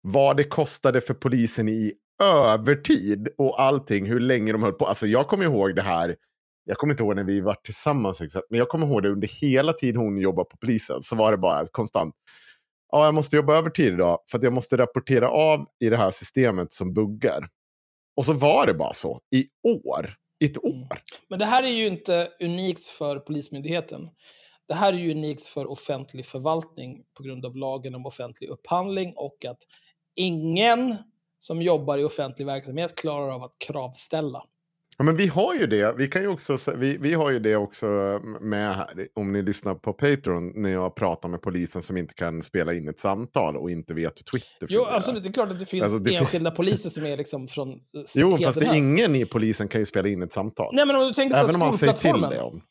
Vad 0.02 0.36
det 0.36 0.44
kostade 0.44 1.00
för 1.00 1.14
polisen 1.14 1.68
i 1.68 1.92
övertid 2.22 3.28
och 3.38 3.62
allting, 3.62 4.06
hur 4.06 4.20
länge 4.20 4.52
de 4.52 4.62
höll 4.62 4.72
på. 4.72 4.86
Alltså 4.86 5.06
jag 5.06 5.28
kommer 5.28 5.44
ihåg 5.44 5.76
det 5.76 5.82
här, 5.82 6.16
jag 6.70 6.78
kommer 6.78 6.92
inte 6.92 7.02
ihåg 7.02 7.16
när 7.16 7.24
vi 7.24 7.40
var 7.40 7.54
tillsammans 7.54 8.20
exakt, 8.20 8.46
men 8.50 8.58
jag 8.58 8.68
kommer 8.68 8.86
ihåg 8.86 9.02
det 9.02 9.08
under 9.08 9.28
hela 9.40 9.72
tiden 9.72 10.00
hon 10.00 10.18
jobbade 10.18 10.48
på 10.50 10.56
polisen 10.56 11.02
så 11.02 11.16
var 11.16 11.32
det 11.32 11.38
bara 11.38 11.66
konstant. 11.66 12.14
Ja, 12.92 13.04
jag 13.04 13.14
måste 13.14 13.36
jobba 13.36 13.58
övertid 13.58 13.92
idag 13.94 14.18
för 14.30 14.38
att 14.38 14.44
jag 14.44 14.52
måste 14.52 14.76
rapportera 14.76 15.30
av 15.30 15.66
i 15.80 15.88
det 15.88 15.96
här 15.96 16.10
systemet 16.10 16.72
som 16.72 16.94
buggar. 16.94 17.48
Och 18.16 18.26
så 18.26 18.32
var 18.32 18.66
det 18.66 18.74
bara 18.74 18.92
så 18.92 19.20
i 19.36 19.46
år. 19.62 20.10
I 20.40 20.46
ett 20.46 20.64
år. 20.64 20.98
Men 21.28 21.38
det 21.38 21.44
här 21.44 21.62
är 21.62 21.68
ju 21.68 21.86
inte 21.86 22.28
unikt 22.42 22.86
för 22.86 23.18
Polismyndigheten. 23.18 24.08
Det 24.68 24.74
här 24.74 24.92
är 24.92 24.96
ju 24.96 25.10
unikt 25.10 25.46
för 25.46 25.70
offentlig 25.70 26.26
förvaltning 26.26 27.02
på 27.16 27.22
grund 27.22 27.46
av 27.46 27.56
lagen 27.56 27.94
om 27.94 28.06
offentlig 28.06 28.48
upphandling 28.48 29.12
och 29.16 29.44
att 29.44 29.58
ingen 30.16 30.96
som 31.38 31.62
jobbar 31.62 31.98
i 31.98 32.04
offentlig 32.04 32.46
verksamhet 32.46 32.96
klarar 32.96 33.34
av 33.34 33.42
att 33.42 33.54
kravställa. 33.66 34.44
Ja, 35.00 35.04
men 35.04 35.16
vi 35.16 35.26
har 35.26 35.54
ju 35.54 35.66
det. 35.66 35.94
Vi, 35.98 36.08
kan 36.08 36.22
ju 36.22 36.28
också, 36.28 36.56
vi, 36.76 36.96
vi 36.96 37.14
har 37.14 37.30
ju 37.30 37.38
det 37.38 37.56
också 37.56 37.86
med 38.40 38.76
här. 38.76 39.08
Om 39.14 39.32
ni 39.32 39.42
lyssnar 39.42 39.74
på 39.74 39.92
Patreon 39.92 40.52
när 40.54 40.70
jag 40.70 40.94
pratar 40.94 41.28
med 41.28 41.42
polisen 41.42 41.82
som 41.82 41.96
inte 41.96 42.14
kan 42.14 42.42
spela 42.42 42.74
in 42.74 42.88
ett 42.88 43.00
samtal 43.00 43.56
och 43.56 43.70
inte 43.70 43.94
vet 43.94 44.12
hur 44.18 44.38
Twitter 44.38 44.66
Jo, 44.68 44.80
fungerar. 44.80 44.96
absolut. 44.96 45.22
Det 45.22 45.28
är 45.28 45.32
klart 45.32 45.50
att 45.50 45.58
det 45.58 45.66
finns 45.66 45.82
Alltså, 45.84 45.98
det 45.98 46.14
enskilda 46.16 46.50
poliser 46.50 46.90
som 46.90 47.06
är 47.06 47.16
liksom 47.16 47.48
från 47.48 47.70
eh, 47.72 47.76
Jo, 48.16 48.38
fast 48.38 48.60
det 48.60 48.66
är 48.66 48.74
ingen 48.74 49.16
i 49.16 49.24
polisen 49.24 49.68
kan 49.68 49.80
ju 49.80 49.84
spela 49.84 50.08
in 50.08 50.22
ett 50.22 50.32
samtal. 50.32 50.74
Nej, 50.74 50.86
men 50.86 50.96
om 50.96 51.02
du 51.02 51.12
tänker 51.12 51.30
så 51.30 51.36
här, 51.36 51.44
Även 51.44 51.54
om 51.54 51.60
man 51.60 51.72
säger 51.72 51.92
till 51.92 52.20
det 52.20 52.40
om. 52.40 52.62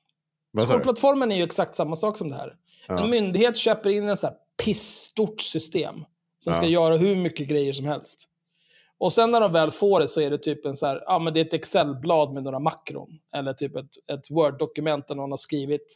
Skolplattformen 0.67 1.31
är 1.31 1.35
ju 1.37 1.43
exakt 1.43 1.75
samma 1.75 1.95
sak 1.95 2.17
som 2.17 2.29
det 2.29 2.35
här. 2.35 2.53
Ja. 2.87 3.03
En 3.03 3.09
myndighet 3.09 3.57
köper 3.57 3.89
in 3.89 4.09
en 4.09 4.17
så 4.17 4.27
här 4.27 4.35
pissstort 4.63 5.41
system 5.41 5.95
som 6.43 6.53
ska 6.53 6.63
Ja. 6.63 6.69
göra 6.69 6.97
hur 6.97 7.15
mycket 7.15 7.47
grejer 7.47 7.73
som 7.73 7.85
helst. 7.85 8.25
Och 8.99 9.13
sen 9.13 9.31
när 9.31 9.41
de 9.41 9.51
väl 9.51 9.71
får 9.71 9.99
det 9.99 10.07
så 10.07 10.21
är 10.21 10.29
det 10.29 10.37
typ 10.37 10.65
en 10.65 10.75
så 10.75 10.85
här, 10.85 11.03
ja 11.05 11.19
men 11.19 11.33
det 11.33 11.39
är 11.39 11.45
ett 11.45 11.53
Excel-blad 11.53 12.33
med 12.33 12.43
några 12.43 12.59
makron. 12.59 13.19
Eller 13.35 13.53
typ 13.53 13.75
ett, 13.75 14.11
ett 14.11 14.31
Word-dokument 14.31 15.07
där 15.07 15.15
någon 15.15 15.31
har 15.31 15.37
skrivit 15.37 15.95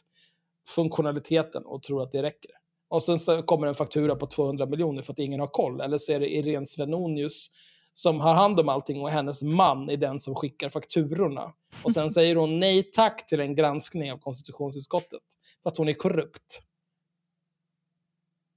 funktionaliteten 0.68 1.66
och 1.66 1.82
tror 1.82 2.02
att 2.02 2.12
det 2.12 2.22
räcker. 2.22 2.50
Och 2.88 3.02
sen 3.02 3.18
så 3.18 3.42
kommer 3.42 3.66
en 3.66 3.74
faktura 3.74 4.16
på 4.16 4.26
200 4.26 4.66
miljoner 4.66 5.02
för 5.02 5.12
att 5.12 5.18
ingen 5.18 5.40
har 5.40 5.46
koll. 5.46 5.80
Eller 5.80 5.98
så 5.98 6.12
är 6.12 6.20
det 6.20 6.34
Irene 6.34 6.66
Svenonius 6.66 7.50
som 7.92 8.20
har 8.20 8.34
hand 8.34 8.60
om 8.60 8.68
allting 8.68 9.02
och 9.02 9.10
hennes 9.10 9.42
man 9.42 9.90
är 9.90 9.96
den 9.96 10.20
som 10.20 10.34
skickar 10.34 10.68
fakturorna. 10.68 11.52
Och 11.84 11.92
sen 11.92 12.10
säger 12.10 12.36
hon 12.36 12.60
nej 12.60 12.82
tack 12.82 13.26
till 13.26 13.40
en 13.40 13.54
granskning 13.54 14.12
av 14.12 14.18
konstitutionsutskottet. 14.18 15.22
För 15.62 15.70
att 15.70 15.76
hon 15.76 15.88
är 15.88 15.94
korrupt. 15.94 16.62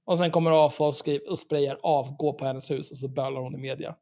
Och 0.06 0.18
sen 0.18 0.30
kommer 0.30 0.66
AFA 0.66 0.84
och, 0.84 0.94
skriver, 0.94 1.30
och 1.30 1.38
sprayar 1.38 1.78
avgå 1.82 2.32
på 2.32 2.44
hennes 2.44 2.70
hus 2.70 2.90
och 2.90 2.98
så 2.98 3.08
bölar 3.08 3.40
hon 3.40 3.54
i 3.54 3.58
media. 3.58 3.96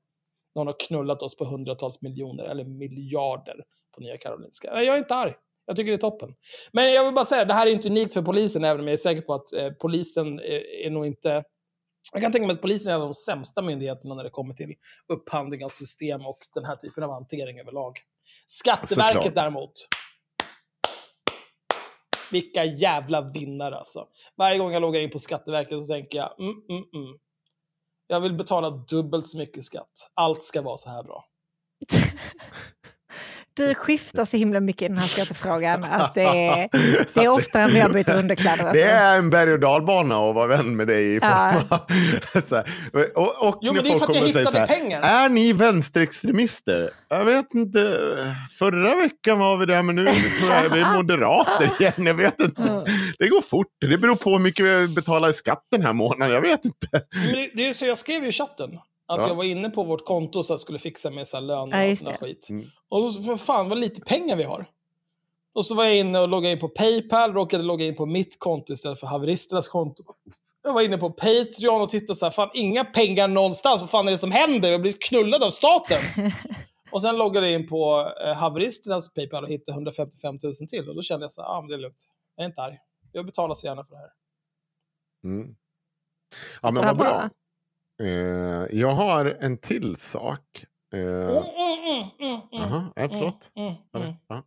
När 0.57 0.61
hon 0.61 0.67
har 0.67 0.87
knullat 0.87 1.23
oss 1.23 1.37
på 1.37 1.45
hundratals 1.45 2.03
miljoner 2.03 2.45
eller 2.45 2.65
miljarder 2.65 3.65
på 3.95 4.01
Nya 4.01 4.17
Karolinska. 4.17 4.83
Jag 4.83 4.95
är 4.95 4.99
inte 4.99 5.15
arg. 5.15 5.35
Jag 5.67 5.77
tycker 5.77 5.91
det 5.91 5.97
är 5.97 6.11
toppen. 6.11 6.35
Men 6.73 6.93
jag 6.93 7.05
vill 7.05 7.15
bara 7.15 7.25
säga, 7.25 7.45
det 7.45 7.55
här 7.55 7.67
är 7.67 7.71
inte 7.71 7.89
unikt 7.89 8.15
för 8.15 8.23
polisen, 8.23 8.65
även 8.65 8.81
om 8.81 8.87
jag 8.87 8.93
är 8.93 8.97
säker 8.97 9.23
på 9.23 9.35
att 9.35 9.53
eh, 9.53 9.71
polisen 9.71 10.39
är, 10.39 10.85
är 10.87 10.91
nog 10.91 11.07
inte... 11.07 11.45
Jag 12.13 12.23
kan 12.23 12.33
tänka 12.33 12.47
mig 12.47 12.55
att 12.55 12.63
polisen 12.63 12.93
är 12.93 12.97
en 12.97 13.03
av 13.03 13.09
de 13.09 13.15
sämsta 13.15 13.63
myndigheterna 13.63 14.15
när 14.15 14.25
det 14.25 14.31
kommer 14.31 14.55
till 14.55 14.75
upphandling 15.13 15.65
av 15.65 15.69
system 15.69 16.27
och 16.27 16.39
den 16.55 16.65
här 16.65 16.77
typen 16.77 17.05
av 17.05 17.11
hantering 17.11 17.61
överlag. 17.61 17.99
Skatteverket 18.47 19.17
Såklart. 19.17 19.35
däremot. 19.35 19.73
Vilka 22.33 22.65
jävla 22.65 23.21
vinnare 23.21 23.77
alltså. 23.77 24.07
Varje 24.37 24.59
gång 24.59 24.73
jag 24.73 24.83
loggar 24.83 25.01
in 25.01 25.11
på 25.11 25.19
Skatteverket 25.19 25.81
så 25.81 25.87
tänker 25.87 26.19
jag, 26.19 26.41
mm, 26.41 26.55
mm, 26.71 26.85
mm. 26.95 27.19
Jag 28.07 28.21
vill 28.21 28.35
betala 28.35 28.71
dubbelt 28.71 29.27
så 29.29 29.39
mycket 29.39 29.65
skatt. 29.65 30.11
Allt 30.15 30.43
ska 30.43 30.63
vara 30.63 30.77
så 30.77 30.91
här 30.91 31.03
bra. 31.03 31.25
Du 33.57 33.75
skiftar 33.75 34.25
så 34.25 34.37
himla 34.37 34.61
mycket 34.61 34.83
i 34.83 34.89
den 34.89 34.99
här 34.99 35.07
skattefrågan 35.07 35.85
att 35.85 36.15
det 36.15 36.23
är, 36.23 36.69
det 37.15 37.25
är 37.25 37.29
oftare 37.29 37.63
än 37.63 37.71
vad 37.71 37.79
jag 37.81 37.93
byter 37.93 38.19
underkläder. 38.19 38.65
Alltså. 38.65 38.85
Det 38.85 38.91
är 38.91 39.19
en 39.19 39.31
berg 39.31 39.53
och 39.53 39.61
dalbana 39.61 40.15
att 40.15 40.35
vara 40.35 40.47
vän 40.47 40.77
med 40.77 40.87
dig 40.87 41.15
i 41.15 41.19
Ja. 41.23 41.55
Och, 43.15 43.49
och 43.49 43.59
Jo, 43.63 43.73
men 43.73 43.85
det 43.85 43.91
är 43.91 43.99
för 43.99 44.07
att 44.07 44.15
jag 44.15 44.27
hittade 44.27 44.59
här, 44.59 44.67
pengar. 44.67 45.01
Är 45.01 45.29
ni 45.29 45.53
vänsterextremister? 45.53 46.91
Jag 47.09 47.25
vet 47.25 47.55
inte. 47.55 47.99
Förra 48.59 48.95
veckan 48.95 49.39
var 49.39 49.57
vi 49.57 49.67
där, 49.67 49.83
men 49.83 49.97
nu 49.97 50.05
tror 50.39 50.51
jag 50.51 50.71
vi 50.71 50.81
är 50.81 50.95
moderater 50.95 51.71
igen. 51.81 52.07
Jag 52.07 52.15
vet 52.15 52.41
inte. 52.41 52.85
Det 53.19 53.29
går 53.29 53.43
fort. 53.43 53.67
Det 53.81 53.99
beror 53.99 54.17
på 54.17 54.31
hur 54.31 54.39
mycket 54.39 54.67
vi 54.67 54.89
betalar 54.89 55.29
i 55.29 55.33
skatt 55.33 55.63
den 55.71 55.83
här 55.83 55.93
månaden. 55.93 56.35
Jag 56.35 56.41
vet 56.41 56.65
inte. 56.65 56.89
Men 57.25 57.33
det, 57.33 57.51
det 57.55 57.69
är 57.69 57.73
så 57.73 57.87
jag 57.87 57.99
skrev 57.99 58.23
ju 58.23 58.29
i 58.29 58.33
chatten. 58.33 58.71
Att 59.09 59.19
Ja. 59.23 59.29
jag 59.29 59.35
var 59.35 59.45
inne 59.45 59.71
på 59.71 59.83
vårt 59.83 60.05
konto 60.05 60.43
så 60.43 60.53
jag 60.53 60.61
skulle 60.61 60.79
fixa 60.79 61.11
med 61.11 61.29
så 61.29 61.37
här 61.37 61.43
lön 61.45 61.69
Ja, 61.71 61.83
och 61.83 61.89
just 61.89 62.05
sån 62.05 62.15
skit. 62.15 62.47
Mm. 62.51 62.67
Och 62.89 63.01
då, 63.03 63.13
för 63.13 63.37
fan 63.37 63.69
vad 63.69 63.79
lite 63.79 64.01
pengar 64.01 64.37
vi 64.37 64.45
har. 64.45 64.67
Och 65.55 65.67
så 65.67 65.75
var 65.75 65.85
jag 65.85 65.97
inne 65.97 66.21
och 66.21 66.29
loggade 66.29 66.53
in 66.53 66.59
på 66.61 66.69
Paypal, 66.69 67.33
råkade 67.33 67.63
logga 67.65 67.87
in 67.87 67.97
på 67.97 68.07
mitt 68.07 68.39
konto 68.39 68.73
istället 68.73 69.01
för 69.01 69.07
haveristernas 69.07 69.69
konto. 69.69 70.03
Jag 70.63 70.73
var 70.73 70.83
inne 70.83 70.99
på 70.99 71.11
Patreon 71.11 71.83
och 71.83 71.89
tittade 71.89 72.15
så 72.15 72.27
här, 72.27 72.31
fan 72.31 72.51
inga 72.55 72.85
pengar 72.85 73.29
någonstans, 73.29 73.81
vad 73.81 73.91
fan 73.91 74.07
är 74.07 74.11
det 74.11 74.19
som 74.19 74.31
händer? 74.31 74.71
Jag 74.71 74.81
blir 74.81 74.95
knullad 75.01 75.43
av 75.43 75.51
staten. 75.51 75.99
och 76.91 77.03
sen 77.03 77.17
loggade 77.17 77.51
jag 77.51 77.61
in 77.61 77.69
på 77.69 78.13
eh, 78.25 78.35
haveristernas 78.35 79.15
Paypal 79.15 79.45
och 79.45 79.51
hittade 79.51 79.77
155 79.77 80.39
000 80.43 80.53
till. 80.69 80.89
Och 80.89 80.95
då 80.95 81.03
kände 81.03 81.25
jag 81.25 81.33
så 81.33 81.43
här, 81.43 81.49
ah, 81.49 81.61
men 81.61 81.69
det 81.69 81.75
är 81.75 81.79
lugnt. 81.79 82.03
Jag 82.37 82.45
är 82.45 82.49
inte 82.49 82.63
arg. 82.63 82.79
Jag 83.13 83.27
betalar 83.27 83.55
så 83.55 83.67
gärna 83.67 83.85
för 83.85 83.95
det 83.95 84.01
här. 84.01 84.11
Mm. 85.25 85.55
Ja, 86.63 86.71
men 86.71 86.75
Vad 86.75 86.85
vad 86.85 86.97
bra. 86.97 87.31
Eh, 88.03 88.79
jag 88.79 88.91
har 88.91 89.25
en 89.41 89.59
till 89.59 89.97
sak. 89.97 90.65
Eh, 90.95 91.01
Mm, 91.01 91.41
mm, 91.85 92.09
mm, 92.21 92.41
mm, 92.53 92.73
mm. 92.73 92.85
Ja, 92.97 93.09
förlåt. 93.09 93.53
Mm, 93.57 93.69
mm, 93.69 94.07
mm. 94.09 94.15
Ja. 94.29 94.43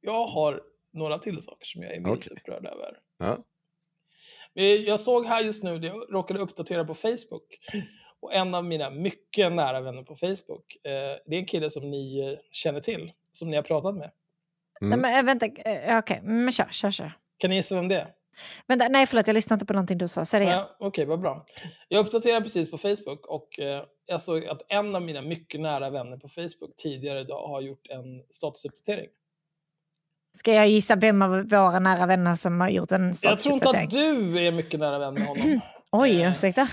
Jag 0.00 0.26
har 0.26 0.60
några 0.92 1.18
till 1.18 1.42
saker 1.42 1.64
som 1.64 1.82
jag 1.82 1.92
är 1.94 2.00
milt 2.00 2.26
Okej. 2.26 2.32
upprörd 2.36 2.66
över. 2.66 2.98
Ja. 3.18 3.38
Eh, 4.54 4.64
Jag 4.64 5.00
såg 5.00 5.26
här 5.26 5.40
just 5.42 5.62
nu, 5.62 5.70
jag 5.76 6.14
råkade 6.14 6.40
uppdatera 6.40 6.84
på 6.84 6.94
Facebook. 6.94 7.58
Och 8.20 8.34
en 8.34 8.54
av 8.54 8.64
mina 8.64 8.90
mycket 8.90 9.52
nära 9.52 9.80
vänner 9.80 10.02
på 10.02 10.16
Facebook, 10.16 10.76
eh, 10.84 10.90
det 11.26 11.34
är 11.36 11.38
en 11.38 11.46
kille 11.46 11.70
som 11.70 11.90
ni 11.90 12.20
eh, 12.20 12.38
känner 12.50 12.80
till, 12.80 13.12
som 13.32 13.50
ni 13.50 13.56
har 13.56 13.62
pratat 13.62 13.94
med. 13.96 14.10
Nej, 14.80 14.98
men, 14.98 15.18
äh, 15.18 15.22
vänta, 15.22 15.46
okej, 15.98 16.20
men 16.22 16.52
kör, 16.52 16.68
kör, 16.70 16.90
kör. 16.90 17.12
Kan 17.38 17.50
ni 17.50 17.56
gissa 17.56 17.74
vem 17.74 17.88
det 17.88 17.96
är? 18.00 18.08
Vänta, 18.66 18.88
nej, 18.88 19.06
förlåt, 19.06 19.26
jag 19.26 19.34
lyssnade 19.34 19.54
inte 19.56 19.66
på 19.66 19.72
någonting 19.72 19.98
du 19.98 20.08
sa. 20.08 20.24
Säg 20.24 20.40
det 20.40 20.46
igen. 20.46 20.64
Okej, 20.78 21.04
vad 21.04 21.20
bra. 21.20 21.46
Jag 21.88 22.06
uppdaterade 22.06 22.40
precis 22.42 22.70
på 22.70 22.78
Facebook 22.78 23.26
och 23.26 23.58
eh, 23.60 23.84
jag 24.06 24.22
såg 24.22 24.46
att 24.46 24.62
en 24.68 24.94
av 24.96 25.02
mina 25.02 25.22
mycket 25.22 25.60
nära 25.60 25.90
vänner 25.90 26.16
på 26.16 26.28
Facebook 26.28 26.76
tidigare 26.76 27.20
idag 27.20 27.48
har 27.48 27.60
gjort 27.60 27.86
en 27.90 28.22
statusuppdatering. 28.30 29.08
Ska 30.38 30.52
jag 30.54 30.68
gissa 30.68 30.96
vem 30.96 31.22
av 31.22 31.30
våra 31.30 31.78
nära 31.78 32.06
vänner 32.06 32.34
som 32.34 32.60
har 32.60 32.68
gjort 32.68 32.92
en 32.92 33.06
Jag 33.06 33.14
tror 33.22 33.32
inte 33.32 33.42
statusuppdatering? 33.42 33.84
att 33.86 33.90
du 34.34 34.46
är 34.46 34.52
mycket 34.52 34.80
nära 34.80 34.98
vän 34.98 35.14
med 35.14 35.26
honom. 35.26 35.60
Oj, 35.92 36.22
Eh, 36.22 36.30
ursäkta. 36.30 36.68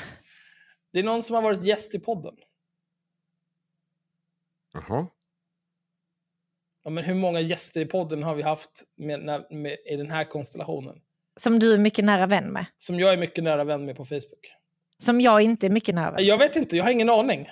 Det 0.93 0.99
är 0.99 1.03
någon 1.03 1.23
som 1.23 1.35
har 1.35 1.41
varit 1.41 1.63
gäst 1.63 1.95
i 1.95 1.99
podden. 1.99 2.35
Jaha. 4.73 5.07
Ja, 6.83 6.89
men 6.89 7.03
hur 7.03 7.15
många 7.15 7.39
gäster 7.39 7.81
i 7.81 7.85
podden 7.85 8.23
har 8.23 8.35
vi 8.35 8.43
haft 8.43 8.83
med, 8.97 9.19
när- 9.23 9.53
med, 9.55 9.77
i 9.85 9.95
den 9.95 10.11
här 10.11 10.23
konstellationen? 10.23 11.01
Som 11.39 11.59
du 11.59 11.73
är 11.73 11.77
mycket 11.77 12.05
nära 12.05 12.27
vän 12.27 12.51
med. 12.53 12.65
Som 12.77 12.99
jag 12.99 13.13
är 13.13 13.17
mycket 13.17 13.43
nära 13.43 13.63
vän 13.63 13.85
med 13.85 13.95
på 13.97 14.05
Facebook. 14.05 14.53
Som 14.97 15.21
jag 15.21 15.41
inte 15.41 15.65
är 15.65 15.69
mycket 15.69 15.95
nära 15.95 16.11
vän 16.11 16.25
Jag 16.25 16.37
vet 16.37 16.55
inte, 16.55 16.77
jag 16.77 16.83
har 16.83 16.91
ingen 16.91 17.09
aning. 17.09 17.49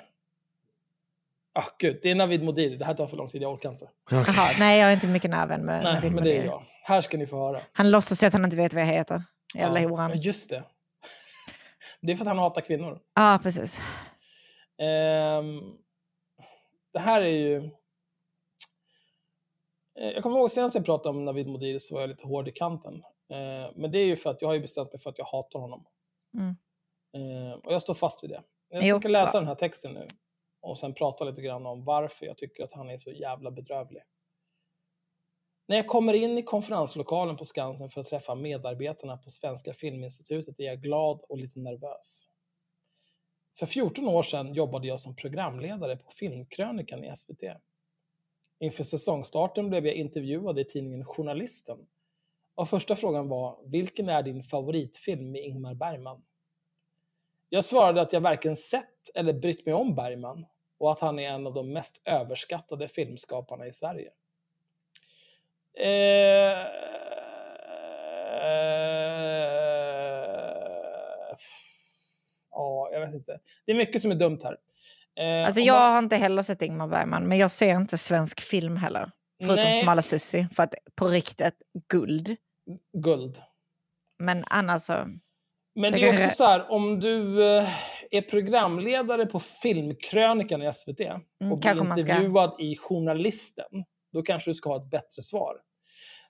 Ah, 1.53 1.64
gud, 1.80 1.99
det 2.01 2.11
är 2.11 2.15
Navid 2.15 2.43
Modiri. 2.43 2.77
Det 2.77 2.85
här 2.85 2.93
tar 2.93 3.07
för 3.07 3.18
lång 3.18 3.27
tid, 3.30 3.41
jag 3.41 3.53
orkar 3.53 3.69
inte. 3.69 3.89
Jaha, 4.11 4.51
nej, 4.59 4.80
jag 4.80 4.89
är 4.89 4.93
inte 4.93 5.07
mycket 5.07 5.31
nära 5.31 5.45
vän 5.45 5.65
med 5.65 5.84
Nej, 5.84 5.93
Navid 5.93 6.11
men 6.11 6.23
det 6.23 6.38
är 6.38 6.45
jag. 6.45 6.64
Här 6.84 7.01
ska 7.01 7.18
ni 7.18 7.27
få 7.27 7.38
höra. 7.38 7.61
Han 7.72 7.91
låtsas 7.91 8.23
ju 8.23 8.27
att 8.27 8.34
han 8.34 8.45
inte 8.45 8.57
vet 8.57 8.73
vad 8.73 8.81
jag 8.84 8.88
heter. 8.88 9.23
Jävla 9.55 9.81
ja, 9.81 9.89
horan. 9.89 10.22
just 10.22 10.49
det. 10.49 10.64
Det 12.01 12.11
är 12.11 12.15
för 12.15 12.23
att 12.23 12.27
han 12.27 12.38
hatar 12.38 12.61
kvinnor. 12.61 12.99
Ja, 13.15 13.39
precis. 13.43 13.81
Ehm, 14.81 15.59
det 16.93 16.99
här 16.99 17.22
är 17.22 17.27
ju... 17.27 17.55
Eh, 19.99 20.09
Jag 20.14 20.23
kommer 20.23 20.38
ihåg 20.38 20.51
senast 20.51 20.76
jag 20.76 20.85
pratade 20.85 21.09
om 21.18 21.26
Navid 21.26 21.47
Modiri 21.47 21.80
så 21.80 21.93
var 21.95 22.01
jag 22.01 22.09
lite 22.09 22.27
hård 22.27 22.47
i 22.47 22.51
kanten. 22.51 23.03
Eh, 23.30 23.72
men 23.76 23.91
det 23.91 23.99
är 23.99 24.06
ju 24.06 24.16
för 24.16 24.30
att 24.30 24.41
jag 24.41 24.49
har 24.49 24.56
ju 24.56 24.62
bestämt 24.62 24.94
mig 24.94 24.99
för 24.99 25.10
att 25.10 25.18
jag 25.18 25.26
hatar 25.26 25.60
honom. 25.60 25.86
Mm. 26.34 26.56
Eh, 27.14 27.54
och 27.54 27.74
jag 27.74 27.82
står 27.82 27.94
fast 27.94 28.24
vid 28.24 28.30
det. 28.30 28.44
Jag 28.70 28.84
Jo, 28.84 28.99
ska 28.99 29.10
läsa 29.10 29.38
den 29.38 29.48
här 29.48 29.56
texten 29.56 29.94
nu 29.94 30.08
och 30.62 30.80
sen 30.80 30.94
prata 30.94 31.24
lite 31.24 31.41
grann 31.41 31.66
om 31.66 31.84
varför 31.86 32.26
jag 32.26 32.38
tycker 32.38 32.64
att 32.64 32.72
han 32.72 32.90
är 32.90 32.98
så 32.98 33.12
jävla 33.12 33.52
bedrövlig. 33.52 34.04
När 35.68 35.76
jag 35.76 35.88
kommer 35.88 36.14
in 36.14 36.38
i 36.38 36.44
konferenslokalen 36.44 37.38
på 37.38 37.45
Skansen 37.45 37.90
för 37.90 38.02
att 38.02 38.08
träffa 38.08 38.36
medarbetarna 38.36 39.18
på 39.18 39.30
Svenska 39.30 39.74
Filminstitutet 39.74 40.60
är 40.60 40.64
jag 40.64 40.82
glad 40.82 41.22
och 41.30 41.38
lite 41.38 41.60
nervös. 41.60 42.28
För 43.60 43.66
14 43.66 44.08
år 44.08 44.24
sedan 44.24 44.54
jobbade 44.54 44.88
jag 44.88 44.99
som 44.99 45.16
programledare 45.16 45.98
på 45.98 46.12
Filmkrönikan 46.12 47.04
i 47.04 47.16
SVT. 47.16 47.44
Inför 48.60 48.84
säsongstarten 48.84 49.70
blev 49.70 49.86
jag 49.86 49.95
intervjuad 49.95 50.60
i 50.60 50.66
tidningen 50.66 51.06
Journalisten. 51.06 51.88
Och 52.58 52.70
första 52.70 52.96
frågan 52.96 53.28
var, 53.30 53.60
vilken 53.66 54.10
är 54.10 54.24
din 54.24 54.44
favoritfilm 54.44 55.32
med 55.32 55.42
Ingmar 55.42 55.74
Bergman? 55.76 56.22
Jag 57.50 57.66
svarade 57.66 58.02
att 58.02 58.14
jag 58.14 58.22
varken 58.22 58.56
sett 58.56 59.16
eller 59.16 59.34
brytt 59.34 59.66
mig 59.66 59.76
om 59.76 59.96
Bergman 59.96 60.46
och 60.80 60.92
att 60.92 61.00
han 61.00 61.20
är 61.20 61.30
en 61.30 61.48
av 61.48 61.54
de 61.54 61.74
mest 61.74 62.02
överskattade 62.06 62.88
filmskaparna 62.88 63.68
i 63.68 63.74
Sverige. 63.74 64.10
Eh, 65.80 66.68
ja, 72.52 72.90
jag 72.92 73.00
vet 73.02 73.14
inte. 73.14 73.40
Det 73.66 73.72
är 73.72 73.76
mycket 73.76 74.02
som 74.02 74.12
är 74.12 74.16
dumt 74.16 74.40
här. 74.44 74.58
Eh, 75.20 75.46
Alltså 75.46 75.62
jag 75.62 75.74
man- 75.76 75.92
har 75.92 76.00
inte 76.00 76.16
heller 76.16 76.42
sett 76.44 76.62
Ingmar 76.62 76.88
Bergman, 76.88 77.24
men 77.28 77.38
jag 77.38 77.52
ser 77.52 77.76
inte 77.76 77.98
svensk 77.98 78.42
film 78.42 78.78
heller. 78.78 79.12
Förutom 79.42 79.64
Nej. 79.64 79.84
Smala 79.84 80.02
Sussi, 80.02 80.48
för 80.56 80.64
att 80.64 80.74
på 80.96 81.08
riktigt, 81.08 81.54
guld. 81.90 82.36
Guld. 82.98 83.38
Men 84.19 84.44
annars 84.48 84.81
så... 84.81 84.94
Men 85.76 85.91
Jag 85.91 86.02
det 86.02 86.07
är 86.07 86.14
också 86.14 86.30
så 86.35 86.44
här, 86.44 86.72
om 86.72 86.99
du 86.99 87.44
eh, 87.57 87.69
är 88.11 88.22
programledare 88.22 89.26
på 89.26 89.39
Filmkrönikan 89.39 90.61
i 90.61 90.73
SVT 90.73 90.99
och 91.52 91.60
blir 91.60 91.72
Mm, 91.72 91.88
man 91.88 91.98
ska- 91.98 92.11
intervjuad 92.11 92.56
i 92.60 92.76
Journalisten, 92.76 93.85
då 94.14 94.22
kanske 94.22 94.49
du 94.49 94.53
ska 94.53 94.69
ha 94.69 94.77
ett 94.77 94.89
bättre 94.89 95.22
svar. 95.22 95.56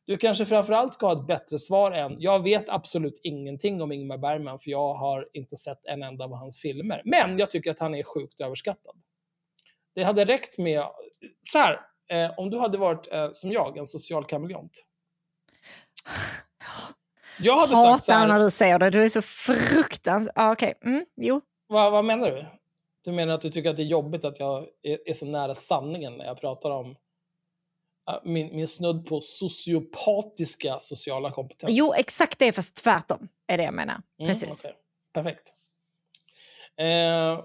Du 0.06 0.18
kanske 0.18 0.46
framförallt 0.46 0.94
ska 0.94 1.06
ha 1.08 1.22
ett 1.22 1.28
bättre 1.28 1.60
svar 1.60 1.92
än, 1.92 2.16
jag 2.20 2.44
vet 2.44 2.70
absolut 2.70 3.20
ingenting 3.24 3.82
om 3.82 3.92
Ingmar 3.92 4.18
Bergman 4.18 4.60
för 4.60 4.72
jag 4.72 4.94
har 4.94 5.30
inte 5.34 5.58
sett 5.58 5.86
en 5.86 6.04
enda 6.04 6.26
av 6.26 6.34
hans 6.34 6.62
filmer. 6.62 7.02
Men 7.06 7.38
jag 7.38 7.50
tycker 7.52 7.72
att 7.72 7.80
han 7.80 7.96
är 7.96 8.04
sjukt 8.04 8.42
överskattad. 8.42 8.96
Det 9.96 10.04
hade 10.04 10.26
räckt 10.26 10.58
med, 10.58 10.84
så 11.44 11.58
här, 11.58 11.80
eh, 12.12 12.32
om 12.40 12.50
du 12.50 12.58
hade 12.60 12.78
varit 12.78 13.12
eh, 13.12 13.30
som 13.32 13.52
jag, 13.52 13.78
en 13.78 13.88
social 13.88 14.26
kameleont. 14.26 14.87
Jag 17.40 17.56
hade 17.56 17.68
sagt 17.68 18.04
så 18.04 18.12
Hatar 18.12 18.14
här, 18.14 18.28
när 18.28 18.40
du 18.40 18.50
säger 18.50 18.80
det, 18.80 18.90
du 18.90 19.04
är 19.04 19.10
så 19.10 19.22
fruktansvärt... 19.22 20.34
Ja, 20.36 20.52
okej. 20.52 20.74
Mm, 20.86 21.06
jo. 21.16 21.42
Vad, 21.68 21.92
vad 21.92 22.06
menar 22.06 22.32
du? 22.32 22.46
Du 23.06 23.12
menar 23.12 23.34
att 23.34 23.42
du 23.42 23.50
tycker 23.50 23.70
att 23.70 23.76
det 23.76 23.82
är 23.82 23.88
jobbigt 23.88 24.26
att 24.26 24.40
jag 24.40 24.68
är, 24.84 25.10
är 25.10 25.14
så 25.14 25.26
nära 25.26 25.56
sanningen 25.56 26.18
när 26.18 26.26
jag 26.26 26.42
pratar 26.42 26.70
om 26.70 26.96
äh, 28.10 28.16
min, 28.24 28.56
min 28.56 28.68
snudd 28.68 29.06
på 29.06 29.22
sociopatiska 29.22 30.80
sociala 30.80 31.32
kompetens? 31.32 31.74
Jo, 31.74 31.94
exakt 31.94 32.40
det, 32.40 32.52
fast 32.52 32.76
tvärtom 32.76 33.28
är 33.48 33.58
det 33.58 33.64
jag 33.64 33.74
menar. 33.74 34.02
Mm, 34.20 34.30
Precis. 34.30 34.66
okej. 34.66 34.76
Perfekt. 35.14 35.54
Eh, 36.78 37.44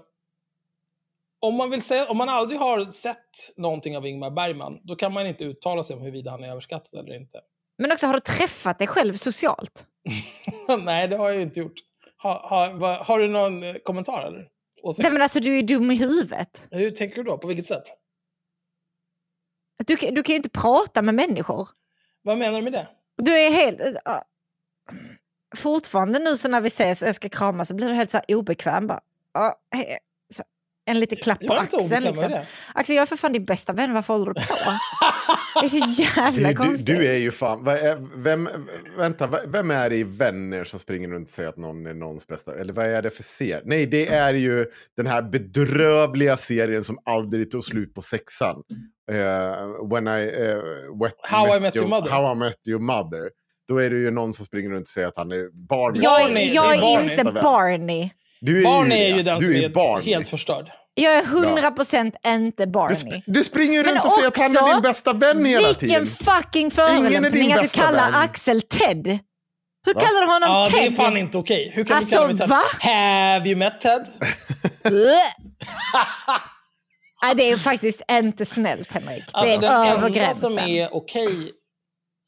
om, 1.39 1.55
man 1.55 1.69
vill 1.69 1.81
säga, 1.81 2.09
om 2.09 2.17
man 2.17 2.29
aldrig 2.29 2.59
har 2.59 2.85
sett 2.85 3.57
någonting 3.57 3.97
av 3.97 4.07
Ingmar 4.07 4.31
Bergman, 4.31 4.79
då 4.83 4.95
kan 4.95 5.13
man 5.13 5.27
inte 5.27 5.45
uttala 5.45 5.83
sig 5.83 5.95
om 5.95 6.01
huruvida 6.01 6.31
han 6.31 6.43
är 6.43 6.49
överskattad 6.49 6.99
eller 6.99 7.15
inte. 7.15 7.41
Men 7.83 7.91
också, 7.91 8.07
har 8.07 8.13
du 8.13 8.19
träffat 8.19 8.79
dig 8.79 8.87
själv 8.87 9.13
socialt? 9.13 9.85
Nej, 10.83 11.07
det 11.07 11.17
har 11.17 11.27
jag 11.29 11.35
ju 11.35 11.41
inte 11.41 11.59
gjort. 11.59 11.73
Ha, 12.23 12.47
ha, 12.49 12.71
va, 12.73 13.03
har 13.03 13.19
du 13.19 13.27
någon 13.27 13.63
eh, 13.63 13.75
kommentar 13.83 14.23
eller? 14.27 14.47
Nej, 14.97 15.11
men 15.11 15.21
alltså, 15.21 15.39
du 15.39 15.57
är 15.59 15.63
dum 15.63 15.91
i 15.91 15.95
huvudet. 15.95 16.61
Hur 16.71 16.91
tänker 16.91 17.15
du 17.15 17.23
då? 17.23 17.37
På 17.37 17.47
vilket 17.47 17.65
sätt? 17.65 17.83
Du, 19.85 19.95
kan- 19.97 20.13
du 20.13 20.23
kan 20.23 20.33
ju 20.33 20.37
inte 20.37 20.49
prata 20.49 21.01
med 21.01 21.15
människor. 21.15 21.69
Vad 22.21 22.37
menar 22.37 22.57
du 22.57 22.63
med 22.63 22.73
det? 22.73 22.87
Du 23.17 23.37
är 23.39 23.51
helt... 23.51 23.81
äh, 23.81 24.17
fortfarande 25.55 26.19
nu 26.19 26.37
så 26.37 26.49
när 26.49 26.61
vi 26.61 26.67
ses 26.67 27.01
och 27.01 27.07
jag 27.07 27.15
ska 27.15 27.29
kramas 27.29 27.67
så 27.67 27.75
blir 27.75 27.87
du 27.89 27.93
helt 27.93 28.11
så 28.11 28.17
här 28.27 28.35
obekväm. 28.35 28.87
Bara, 28.87 28.99
he- 29.39 29.53
så, 29.75 30.12
en 30.85 30.99
liten 30.99 31.17
klapp 31.17 31.39
på 31.39 31.45
Jag 31.45 31.57
är 31.57 31.61
inte 31.61 31.77
axeln. 31.77 32.03
Liksom. 32.03 32.31
Axel, 32.73 32.95
jag 32.95 33.01
är 33.01 33.05
för 33.05 33.15
fan 33.15 33.33
din 33.33 33.45
bästa 33.45 33.73
vän, 33.73 33.93
varför 33.93 34.13
håller 34.13 34.25
du 34.25 34.33
på? 34.33 34.41
Det 35.61 35.65
är 35.65 35.69
så 35.69 36.01
jävla 36.01 36.47
Du, 36.47 36.53
du, 36.53 36.55
konstigt. 36.55 36.85
du 36.85 37.07
är 37.07 37.17
ju 37.17 37.31
fan... 37.31 37.69
Vem, 38.15 38.49
vänta, 38.97 39.29
vem 39.47 39.71
är 39.71 39.89
det 39.89 39.95
i 39.95 40.03
Vänner 40.03 40.63
som 40.63 40.79
springer 40.79 41.07
runt 41.09 41.27
och 41.27 41.31
säger 41.31 41.49
att 41.49 41.57
någon 41.57 41.85
är 41.85 41.93
någons 41.93 42.27
bästa? 42.27 42.55
Eller 42.55 42.73
vad 42.73 42.85
är 42.85 43.01
det 43.01 43.09
för 43.09 43.23
serie? 43.23 43.61
Nej, 43.65 43.85
det 43.85 44.07
är 44.07 44.33
ju 44.33 44.65
den 44.97 45.07
här 45.07 45.21
bedrövliga 45.21 46.37
serien 46.37 46.83
som 46.83 46.97
aldrig 47.05 47.51
tog 47.51 47.65
slut 47.65 47.93
på 47.93 48.01
sexan. 48.01 48.63
Eh, 49.11 49.87
when 49.91 50.07
I, 50.07 50.25
wet, 51.01 51.13
How 51.21 51.57
I 51.57 51.59
Met 51.59 51.75
Your 51.75 51.87
Mother. 51.87 52.09
How 52.11 52.33
I 52.33 52.35
Met 52.35 52.67
Your 52.67 52.81
Mother. 52.81 53.29
Då 53.67 53.77
är 53.77 53.89
det 53.89 53.99
ju 53.99 54.11
någon 54.11 54.33
som 54.33 54.45
springer 54.45 54.69
runt 54.69 54.83
och 54.83 54.87
säger 54.87 55.07
att 55.07 55.17
han 55.17 55.31
är 55.31 55.67
Barney. 55.67 56.01
jag, 56.01 56.21
jag 56.47 56.79
det 56.79 56.85
är 56.85 57.19
inte 57.19 57.41
Barney. 57.41 58.09
Du 58.45 58.59
är 58.59 58.63
Barney 58.63 58.97
ju, 58.97 59.03
är 59.03 59.09
ju 59.09 59.15
det. 59.15 59.23
den 59.31 59.39
du 59.39 59.45
som 59.45 59.53
är 59.55 59.63
är 59.63 59.69
Barney. 59.69 60.05
helt 60.13 60.27
förstörd. 60.27 60.71
Jag 60.95 61.15
är 61.15 61.23
100% 61.23 62.11
inte 62.27 62.65
Du, 62.65 62.71
Barney. 62.71 62.95
sp- 62.95 63.23
du 63.25 63.43
springer 63.43 63.83
runt 63.83 64.05
och 64.05 64.11
säger 64.11 64.27
att 64.27 64.37
han 64.37 64.67
är 64.69 64.73
din 64.73 64.81
bästa 64.81 65.13
vän 65.13 65.45
hela 65.45 65.67
Vilken 65.67 65.75
tiden. 65.89 66.05
fucking 66.07 66.61
Ingen 66.61 66.71
är 66.71 67.11
förolämpning 67.11 67.53
att 67.53 67.61
du 67.61 67.67
kallar 67.67 68.11
vän. 68.11 68.21
Axel 68.23 68.61
Ted. 68.61 69.07
Hur 69.85 69.93
Va? 69.93 70.01
kallar 70.01 70.21
du 70.21 70.27
honom 70.33 70.49
Ja, 70.49 70.69
Ted? 70.71 70.81
det 70.81 70.87
är 70.87 70.91
fan 70.91 71.17
inte 71.17 71.37
okej. 71.37 71.71
Hur 71.75 71.83
kan 71.83 71.97
Alltså, 71.97 72.09
du 72.09 72.15
kalla 72.15 72.27
mig 72.27 72.37
Ted? 72.37 72.49
va? 72.49 72.61
Have 72.79 73.49
you 73.49 73.55
met 73.57 73.81
Ted? 73.81 74.07
Nej, 77.23 77.35
det 77.35 77.51
är 77.51 77.57
faktiskt 77.57 78.01
inte 78.11 78.45
snällt 78.45 78.91
Henrik. 78.91 79.23
Det 79.27 79.31
Alltså, 79.33 79.55
är 79.55 79.61
den 79.61 79.71
över 79.71 79.95
enda 79.95 80.09
gränsen. 80.09 80.41
som 80.49 80.59
är 80.59 80.95
okej 80.95 81.51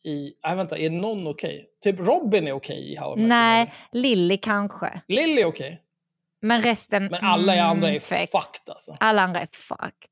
i... 0.05 0.31
Nej, 0.45 0.55
vänta. 0.55 0.77
Är 0.77 0.89
någon 0.89 1.27
okej? 1.27 1.65
Typ 1.83 1.99
Robin 1.99 2.47
är 2.47 2.51
okej 2.51 2.93
i 2.93 2.95
How 2.97 3.13
I 3.17 3.19
Met 3.19 3.27
Nej. 3.29 3.73
Lilly 3.91 4.37
kanske. 4.37 5.01
Lily 5.07 5.41
är 5.41 5.45
okej. 5.45 5.81
Men 6.41 6.61
resten... 6.61 7.05
Men 7.05 7.25
alla 7.25 7.55
är 7.55 7.61
andra 7.61 7.87
är 7.87 7.91
mm, 7.91 8.01
tvek. 8.01 8.29
fucked 8.31 8.69
alltså. 8.73 8.97
Alla 8.99 9.21
andra 9.21 9.39
är 9.41 9.47
fucked. 9.51 10.09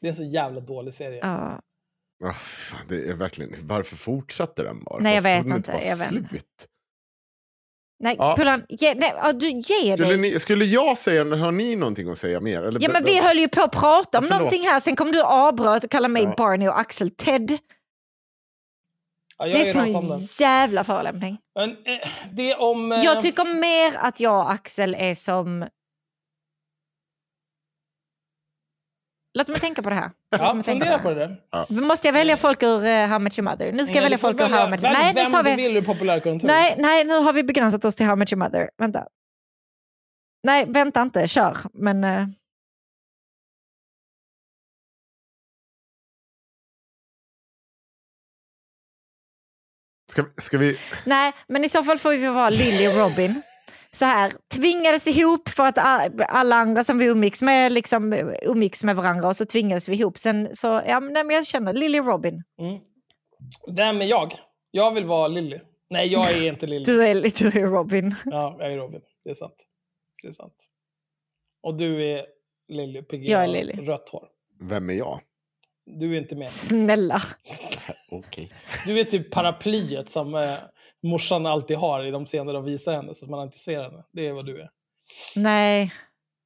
Det 0.00 0.06
är 0.06 0.10
en 0.10 0.16
så 0.16 0.24
jävla 0.24 0.60
dålig 0.60 0.94
serie. 0.94 1.18
Ja. 1.22 1.60
Ah, 2.24 2.32
fan, 2.32 2.80
det 2.88 3.08
är 3.08 3.14
verkligen, 3.14 3.54
varför 3.66 3.96
fortsätter 3.96 4.64
den 4.64 4.84
bara? 4.84 4.98
Nej, 5.02 5.14
jag 5.14 5.22
vet 5.22 5.46
inte, 5.46 5.72
vara 5.72 5.82
jag 5.84 5.96
vet 5.96 6.12
inte. 6.12 6.28
slut? 6.28 6.66
Nej, 7.98 8.16
Ja. 8.18 8.34
Pullan, 8.38 8.64
ge, 8.68 8.94
nej, 8.94 9.12
ja, 9.16 9.32
du 9.32 9.48
ger 9.48 9.96
Skulle, 9.96 10.08
dig. 10.08 10.16
ni, 10.18 10.40
skulle 10.40 10.64
jag 10.64 10.98
säga, 10.98 11.36
har 11.36 11.52
ni 11.52 11.76
någonting 11.76 12.08
att 12.10 12.18
säga 12.18 12.40
mer? 12.40 12.62
Eller, 12.62 12.80
Ja, 12.82 12.90
men 12.92 13.04
vi 13.04 13.20
höll 13.20 13.38
ju 13.38 13.48
på 13.48 13.62
att 13.62 13.72
prata 13.72 14.18
om 14.18 14.26
Ja, 14.30 14.36
någonting 14.38 14.62
här, 14.62 14.80
sen 14.80 14.96
kom 14.96 15.12
du 15.12 15.20
och 15.22 15.32
avbröt 15.32 15.84
och 15.84 15.90
kallade 15.90 16.12
mig 16.12 16.22
Ja. 16.22 16.34
Barney 16.36 16.68
och 16.68 16.78
Axel 16.80 17.10
Ted. 17.10 17.58
Ja, 19.46 19.52
Det 19.52 19.60
är 19.60 19.60
är 19.60 19.64
så 19.64 19.78
rasande. 19.78 20.18
jävla 20.40 20.84
förolämpning. 20.84 21.38
Men 21.58 21.70
eh, 21.70 22.08
det 22.32 22.54
om... 22.54 22.92
Eh, 22.92 23.04
Jag 23.04 23.20
tycker 23.20 23.44
mer 23.60 23.96
att 23.98 24.20
jag 24.20 24.44
och 24.44 24.50
Axel 24.52 24.94
är 24.98 25.14
som... 25.14 25.68
Låt 29.38 29.48
mig 29.48 29.60
tänka 29.60 29.82
på 29.82 29.90
det 29.90 29.94
här. 29.96 30.10
Ja, 30.38 30.54
mig 30.54 30.64
tänka 30.64 30.84
fundera 30.84 30.98
på 31.02 31.14
det 31.14 31.36
där. 31.70 31.80
Måste 31.80 32.08
jag 32.08 32.12
välja 32.12 32.36
folk 32.36 32.62
ur 32.62 32.84
uh, 32.84 33.06
How 33.06 33.18
Met 33.18 33.38
Your 33.38 33.50
Mother? 33.50 33.72
Nu 33.72 33.86
ska 33.86 33.94
jag 33.94 34.02
välja 34.02 34.18
folk 34.18 34.40
ur 34.40 34.44
How 34.44 34.68
Your 34.68 34.82
välj 34.82 34.82
Nej, 34.98 35.14
nu 35.14 35.30
tar 35.30 35.42
du 35.42 35.50
vi... 35.50 35.56
vill 35.56 35.76
ur 35.76 35.82
populärkultur. 35.82 36.48
Nej, 36.48 36.74
nej, 36.78 37.04
nu 37.04 37.18
har 37.18 37.32
vi 37.32 37.42
begränsat 37.44 37.84
oss 37.84 37.94
till 37.94 38.06
How 38.06 38.16
Met 38.16 38.32
Your 38.32 38.38
Mother. 38.44 38.70
Vänta. 38.78 39.06
Nej, 40.46 40.64
vänta 40.68 41.02
inte. 41.02 41.28
Kör. 41.28 41.56
Men... 41.72 42.04
eh, 42.04 42.26
Ska, 50.14 50.24
ska 50.38 50.58
vi... 50.58 50.76
Nej, 51.04 51.32
men 51.48 51.64
i 51.64 51.68
så 51.68 51.82
fall 51.84 51.98
får 51.98 52.10
vi 52.10 52.26
vara 52.26 52.50
Lily 52.50 52.88
och 52.88 52.94
Robin. 52.96 53.42
Så 53.90 54.04
här, 54.04 54.32
tvingades 54.54 55.06
ihop 55.06 55.48
för 55.48 55.62
att 55.66 55.78
alla 56.28 56.56
andra 56.56 56.84
som 56.84 56.98
vi 56.98 57.06
umgicks 57.06 57.42
med 57.42 57.72
liksom 57.72 58.32
umgicks 58.42 58.84
med 58.84 58.96
varandra 58.96 59.28
och 59.28 59.36
så 59.36 59.44
tvingades 59.44 59.88
vi 59.88 59.96
ihop. 59.96 60.18
Sen 60.18 60.48
så, 60.56 60.82
ja 60.86 61.00
men 61.00 61.30
jag 61.30 61.46
känner 61.46 61.72
Lily 61.72 62.00
och 62.00 62.06
Robin. 62.06 62.42
Mm. 62.60 62.80
Vem 63.76 64.00
är 64.02 64.06
jag? 64.06 64.32
Jag 64.70 64.94
vill 64.94 65.04
vara 65.04 65.28
Lily. 65.28 65.60
Nej, 65.90 66.12
jag 66.12 66.30
är 66.30 66.48
inte 66.48 66.66
Lily. 66.66 66.84
Du 66.86 67.06
är, 67.06 67.14
du 67.14 67.60
är 67.60 67.66
Robin. 67.66 68.14
Ja, 68.24 68.56
jag 68.58 68.72
är 68.72 68.76
Robin. 68.76 69.00
Det 69.24 69.30
är 69.30 69.34
sant. 69.34 69.56
Det 70.22 70.28
är 70.28 70.32
sant. 70.32 70.56
Och 71.62 71.76
du 71.76 72.04
är 72.12 72.26
Lily, 72.68 73.02
PG, 73.02 73.28
Jag 73.28 73.42
är 73.44 73.48
Lily. 73.48 73.72
rött 73.72 74.08
hår. 74.08 74.28
Vem 74.60 74.90
är 74.90 74.94
jag? 74.94 75.20
Du 75.86 76.14
är 76.16 76.20
inte 76.20 76.36
med. 76.36 76.50
Snälla. 76.50 77.18
Okej. 78.10 78.50
Du 78.86 79.00
är 79.00 79.04
typ 79.04 79.30
paraplyet 79.30 80.10
som 80.10 80.34
eh, 80.34 80.54
morsan 81.02 81.46
alltid 81.46 81.76
har 81.76 82.04
i 82.04 82.10
de 82.10 82.24
scener 82.26 82.52
de 82.52 82.64
visar 82.64 82.94
henne 82.96 83.14
så 83.14 83.24
att 83.24 83.30
man 83.30 83.42
inte 83.46 83.58
ser 83.58 83.82
henne. 83.82 84.04
Det 84.12 84.26
är 84.28 84.32
vad 84.32 84.46
du 84.46 84.60
är. 84.60 84.70
Nej, 85.36 85.92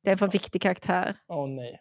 det 0.04 0.10
är 0.10 0.12
en 0.12 0.18
för 0.18 0.28
viktig 0.28 0.62
karaktär. 0.62 1.14
Åh 1.28 1.48
nej. 1.48 1.80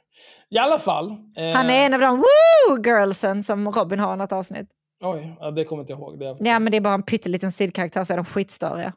I 0.50 0.58
alla 0.58 0.80
fall. 0.80 1.10
Eh, 1.38 1.52
Han 1.54 1.70
är 1.70 1.86
en 1.86 1.94
av 1.94 2.00
de 2.00 2.18
woo 2.18 2.84
girlsen 2.84 3.44
som 3.44 3.70
Robin 3.72 4.00
har 4.00 4.14
i 4.14 4.18
något 4.18 4.32
avsnitt. 4.32 4.68
Oj, 5.04 5.38
ja, 5.40 5.52
det 5.52 5.64
kommer 5.64 5.82
inte 5.84 5.94
jag 5.94 6.00
ihåg. 6.00 6.20
Det 6.20 6.26
är... 6.28 6.38
Ja, 6.40 6.60
men 6.60 6.72
det 6.72 6.78
är 6.78 6.82
bara 6.82 6.94
en 6.94 7.04
pytteliten 7.04 7.52
sidkaraktär 7.52 8.04
så 8.04 8.14
är 8.14 8.18
de 8.18 8.26
skitstöriga. 8.26 8.94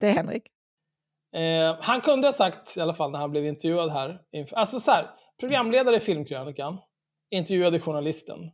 Det 0.00 0.06
är 0.08 0.12
Henrik. 0.14 0.42
Eh, 1.36 1.76
han 1.80 2.00
kunde 2.00 2.28
ha 2.28 2.32
sagt, 2.32 2.76
i 2.76 2.80
alla 2.80 2.94
fall 2.94 3.10
när 3.10 3.18
han 3.18 3.30
blev 3.30 3.44
intervjuad 3.44 3.90
här, 3.92 4.18
inför, 4.32 4.56
alltså 4.56 4.80
så 4.80 4.90
här, 4.90 5.10
programledare 5.40 5.96
i 5.96 6.00
Filmkrönikan 6.00 6.78
intervjuade 7.32 7.80
journalisten. 7.80 8.50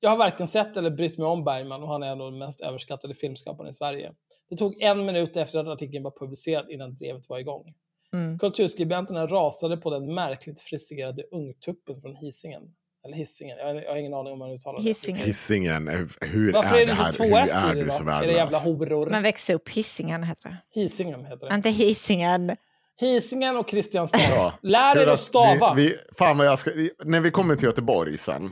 Jag 0.00 0.10
har 0.10 0.16
varken 0.16 0.48
sett 0.48 0.76
eller 0.76 0.90
brytt 0.90 1.18
mig 1.18 1.26
om 1.26 1.44
Bergman 1.44 1.82
och 1.82 1.88
han 1.88 2.02
är 2.02 2.06
en 2.06 2.20
av 2.20 2.32
de 2.32 2.38
mest 2.38 2.60
överskattade 2.60 3.14
filmskaparna 3.14 3.68
i 3.68 3.72
Sverige. 3.72 4.12
Det 4.50 4.56
tog 4.56 4.82
en 4.82 5.04
minut 5.06 5.36
efter 5.36 5.58
att 5.58 5.66
artikeln 5.66 6.04
var 6.04 6.10
publicerad 6.20 6.70
innan 6.70 6.94
drevet 6.94 7.28
var 7.28 7.38
igång. 7.38 7.74
Mm. 8.12 8.38
Kulturskribenterna 8.38 9.26
rasade 9.26 9.76
på 9.76 9.90
den 9.90 10.14
märkligt 10.14 10.60
friserade 10.60 11.22
ungtuppen 11.22 12.00
från 12.00 12.16
Hisingen. 12.16 12.62
Eller 13.04 13.16
Hisingen, 13.16 13.58
jag 13.58 13.66
har, 13.66 13.74
jag 13.74 13.90
har 13.90 13.96
ingen 13.96 14.14
aning 14.14 14.32
om 14.32 14.38
man 14.38 14.50
uttalar 14.52 14.78
det. 14.78 14.84
Hisingen. 14.84 15.26
Hisingen, 15.26 15.88
eh, 15.88 15.94
hur 16.20 16.52
Varför 16.52 16.76
är 16.76 16.82
är 16.82 16.86
det 16.86 16.92
här? 16.92 17.06
inte 17.06 17.18
två 17.18 17.24
Hur 17.24 17.36
S 17.36 17.64
är 17.64 17.74
i 17.74 17.78
det 17.78 17.84
du 17.84 17.90
så 17.90 18.04
då? 18.04 18.10
Är 18.10 18.20
det 18.20 18.26
jävla 18.26 18.58
värdelös? 18.58 18.66
horor? 18.66 19.10
Men 19.10 19.22
växte 19.22 19.54
upp 19.54 19.68
Hisingen 19.68 20.22
heter 20.22 20.48
det. 20.48 20.80
Hisingen 20.80 21.24
heter 21.24 21.48
det. 21.48 21.54
Inte 21.54 21.70
Hisingen. 21.70 22.56
Hisingen 23.02 23.56
och 23.56 23.68
Kristianstad. 23.68 24.18
Ja. 24.18 24.52
Lär 24.62 24.98
er 24.98 25.06
att 25.06 25.20
stava. 25.20 25.74
Vi, 25.74 25.86
vi, 25.88 25.96
fan 26.18 26.38
vad 26.38 26.46
jag 26.46 26.58
ska, 26.58 26.70
när 27.04 27.20
vi 27.20 27.30
kommer 27.30 27.56
till 27.56 27.64
Göteborg 27.66 28.18
sen, 28.18 28.50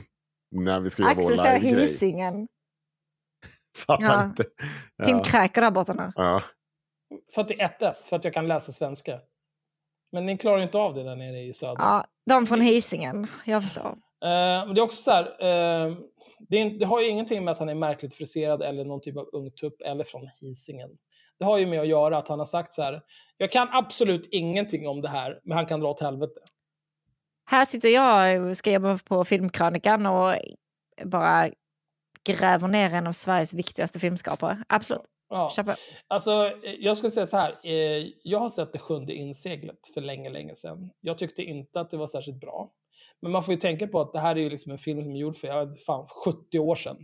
när 0.51 0.79
vi 0.79 0.89
ska 0.89 1.01
göra 1.03 1.11
Axel 1.11 1.37
säger. 1.37 1.59
Hisingen. 1.59 2.47
Fattar 3.87 4.05
Ja. 4.05 4.23
inte. 4.23 4.43
Tim 5.05 5.17
Ja. 5.17 5.23
kräker 5.23 5.61
där 5.61 5.71
borta 5.71 5.93
nu. 5.93 6.11
Ja. 6.15 6.41
För 7.33 7.41
att 7.41 7.47
det 7.47 7.61
är 7.61 7.65
ett 7.65 7.81
S, 7.81 8.07
för 8.09 8.15
att 8.15 8.23
jag 8.23 8.33
kan 8.33 8.47
läsa 8.47 8.71
svenska. 8.71 9.19
Men 10.11 10.25
ni 10.25 10.37
klarar 10.37 10.61
inte 10.61 10.77
av 10.77 10.93
det 10.95 11.03
där 11.03 11.15
nere 11.15 11.39
i 11.41 11.53
söder. 11.53 11.75
Ja, 11.83 12.05
de 12.29 12.47
från 12.47 12.61
Hisingen. 12.61 13.27
Jag 13.45 13.63
förstår. 13.63 13.85
Eh, 14.23 14.65
men 14.65 14.73
det 14.75 14.81
är 14.81 14.83
också 14.83 14.97
så 15.01 15.11
här, 15.11 15.23
eh, 15.23 15.95
det, 16.49 16.57
är, 16.61 16.79
det 16.79 16.85
har 16.85 17.01
ju 17.01 17.07
ingenting 17.07 17.45
med 17.45 17.51
att 17.51 17.59
han 17.59 17.69
är 17.69 17.75
märkligt 17.75 18.13
friserad 18.13 18.61
eller 18.61 18.85
någon 18.85 19.01
typ 19.01 19.17
av 19.17 19.29
ungtupp 19.33 19.81
eller 19.81 20.03
från 20.03 20.29
Hisingen. 20.41 20.89
Det 21.41 21.45
har 21.45 21.57
ju 21.57 21.65
med 21.65 21.79
att 21.81 21.87
göra 21.87 22.17
att 22.17 22.27
han 22.27 22.39
har 22.39 22.45
sagt 22.45 22.73
så 22.73 22.81
här, 22.81 23.01
jag 23.37 23.51
kan 23.51 23.67
absolut 23.71 24.27
ingenting 24.31 24.87
om 24.87 25.01
det 25.01 25.07
här, 25.07 25.39
men 25.43 25.57
han 25.57 25.65
kan 25.65 25.79
dra 25.79 25.89
åt 25.89 25.99
helvete. 25.99 26.39
Här 27.49 27.65
sitter 27.65 27.89
jag 27.89 28.41
och 28.41 28.57
ska 28.57 28.71
jobba 28.71 28.97
på 28.97 29.25
Filmkrönikan 29.25 30.05
och 30.05 30.35
bara 31.05 31.49
gräver 32.29 32.67
ner 32.67 32.93
en 32.93 33.07
av 33.07 33.11
Sveriges 33.11 33.53
viktigaste 33.53 33.99
filmskapare. 33.99 34.63
Absolut. 34.69 35.01
Ja. 35.29 35.49
Kör 35.55 35.63
på. 35.63 35.73
Alltså, 36.07 36.51
jag 36.79 36.97
skulle 36.97 37.11
säga 37.11 37.27
så 37.27 37.37
här. 37.37 37.59
Eh, 37.63 38.07
jag 38.23 38.39
har 38.39 38.49
sett 38.49 38.73
Det 38.73 38.79
sjunde 38.79 39.13
inseglet 39.13 39.87
för 39.93 40.01
länge, 40.01 40.29
länge 40.29 40.55
sedan. 40.55 40.89
Jag 40.99 41.17
tyckte 41.17 41.43
inte 41.43 41.79
att 41.79 41.89
det 41.89 41.97
var 41.97 42.07
särskilt 42.07 42.39
bra. 42.39 42.71
Men 43.21 43.31
man 43.31 43.43
får 43.43 43.53
ju 43.53 43.59
tänka 43.59 43.87
på 43.87 44.01
att 44.01 44.13
det 44.13 44.19
här 44.19 44.35
är 44.35 44.39
ju 44.39 44.49
liksom 44.49 44.71
en 44.71 44.77
film 44.77 45.03
som 45.03 45.15
är 45.15 45.19
gjord 45.19 45.37
för 45.37 45.47
jag 45.47 45.65
vet, 45.65 45.83
fan, 45.85 46.07
70 46.25 46.59
år 46.59 46.75
sedan. 46.75 46.97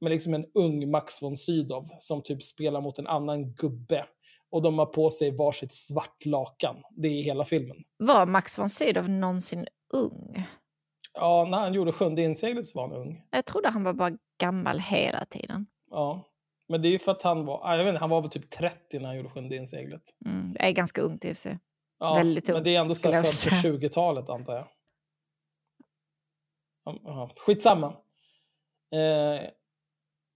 Med 0.00 0.10
liksom 0.12 0.34
en 0.34 0.44
ung 0.54 0.90
Max 0.90 1.22
von 1.22 1.36
Sydow 1.36 1.88
som 1.98 2.22
typ 2.22 2.42
spelar 2.42 2.80
mot 2.80 2.98
en 2.98 3.06
annan 3.06 3.52
gubbe. 3.54 4.06
Och 4.50 4.62
de 4.62 4.78
har 4.78 4.86
på 4.86 5.10
sig 5.10 5.36
varsitt 5.36 5.72
svart 5.72 6.24
lakan. 6.24 6.76
Det 6.96 7.08
är 7.08 7.22
hela 7.22 7.44
filmen. 7.44 7.76
Var 7.96 8.26
Max 8.26 8.58
von 8.58 8.68
Sydow 8.68 9.08
någonsin 9.10 9.66
ung? 9.92 10.46
Ja, 11.12 11.46
när 11.50 11.58
han 11.58 11.74
gjorde 11.74 11.92
Sjunde 11.92 12.22
inseglet 12.22 12.74
var 12.74 12.88
han 12.88 12.96
ung. 12.96 13.22
Jag 13.30 13.44
trodde 13.44 13.68
han 13.68 13.84
var 13.84 13.92
bara 13.92 14.10
gammal 14.40 14.78
hela 14.78 15.24
tiden. 15.24 15.66
Ja. 15.90 16.24
Men 16.68 16.82
det 16.82 16.88
är 16.88 16.90
ju 16.90 16.98
för 16.98 17.12
att 17.12 17.22
han 17.22 17.44
var, 17.46 17.76
jag 17.76 17.84
vet 17.84 17.88
inte, 17.88 18.00
han 18.00 18.10
var 18.10 18.20
väl 18.20 18.30
typ 18.30 18.50
30 18.50 18.98
när 18.98 19.06
han 19.06 19.16
gjorde 19.16 19.30
Sjunde 19.30 19.56
inseglet. 19.56 20.02
Mm, 20.26 20.52
det 20.52 20.66
är 20.68 20.70
ganska 20.70 21.00
ungt 21.00 21.24
i 21.24 21.32
och 21.32 21.36
för 21.36 21.40
sig. 21.40 21.58
Ja, 21.98 22.14
Väldigt 22.14 22.46
men 22.46 22.56
ungt, 22.56 22.64
det 22.64 22.76
är 22.76 22.80
ändå 22.80 22.94
så 22.94 23.12
född 23.12 23.24
på 23.24 23.30
säga. 23.30 23.72
20-talet 23.72 24.28
antar 24.30 24.54
jag. 24.54 24.68
Ja, 26.84 27.00
ja, 27.04 27.30
Skitsamma. 27.36 27.86
Eh, 28.92 29.40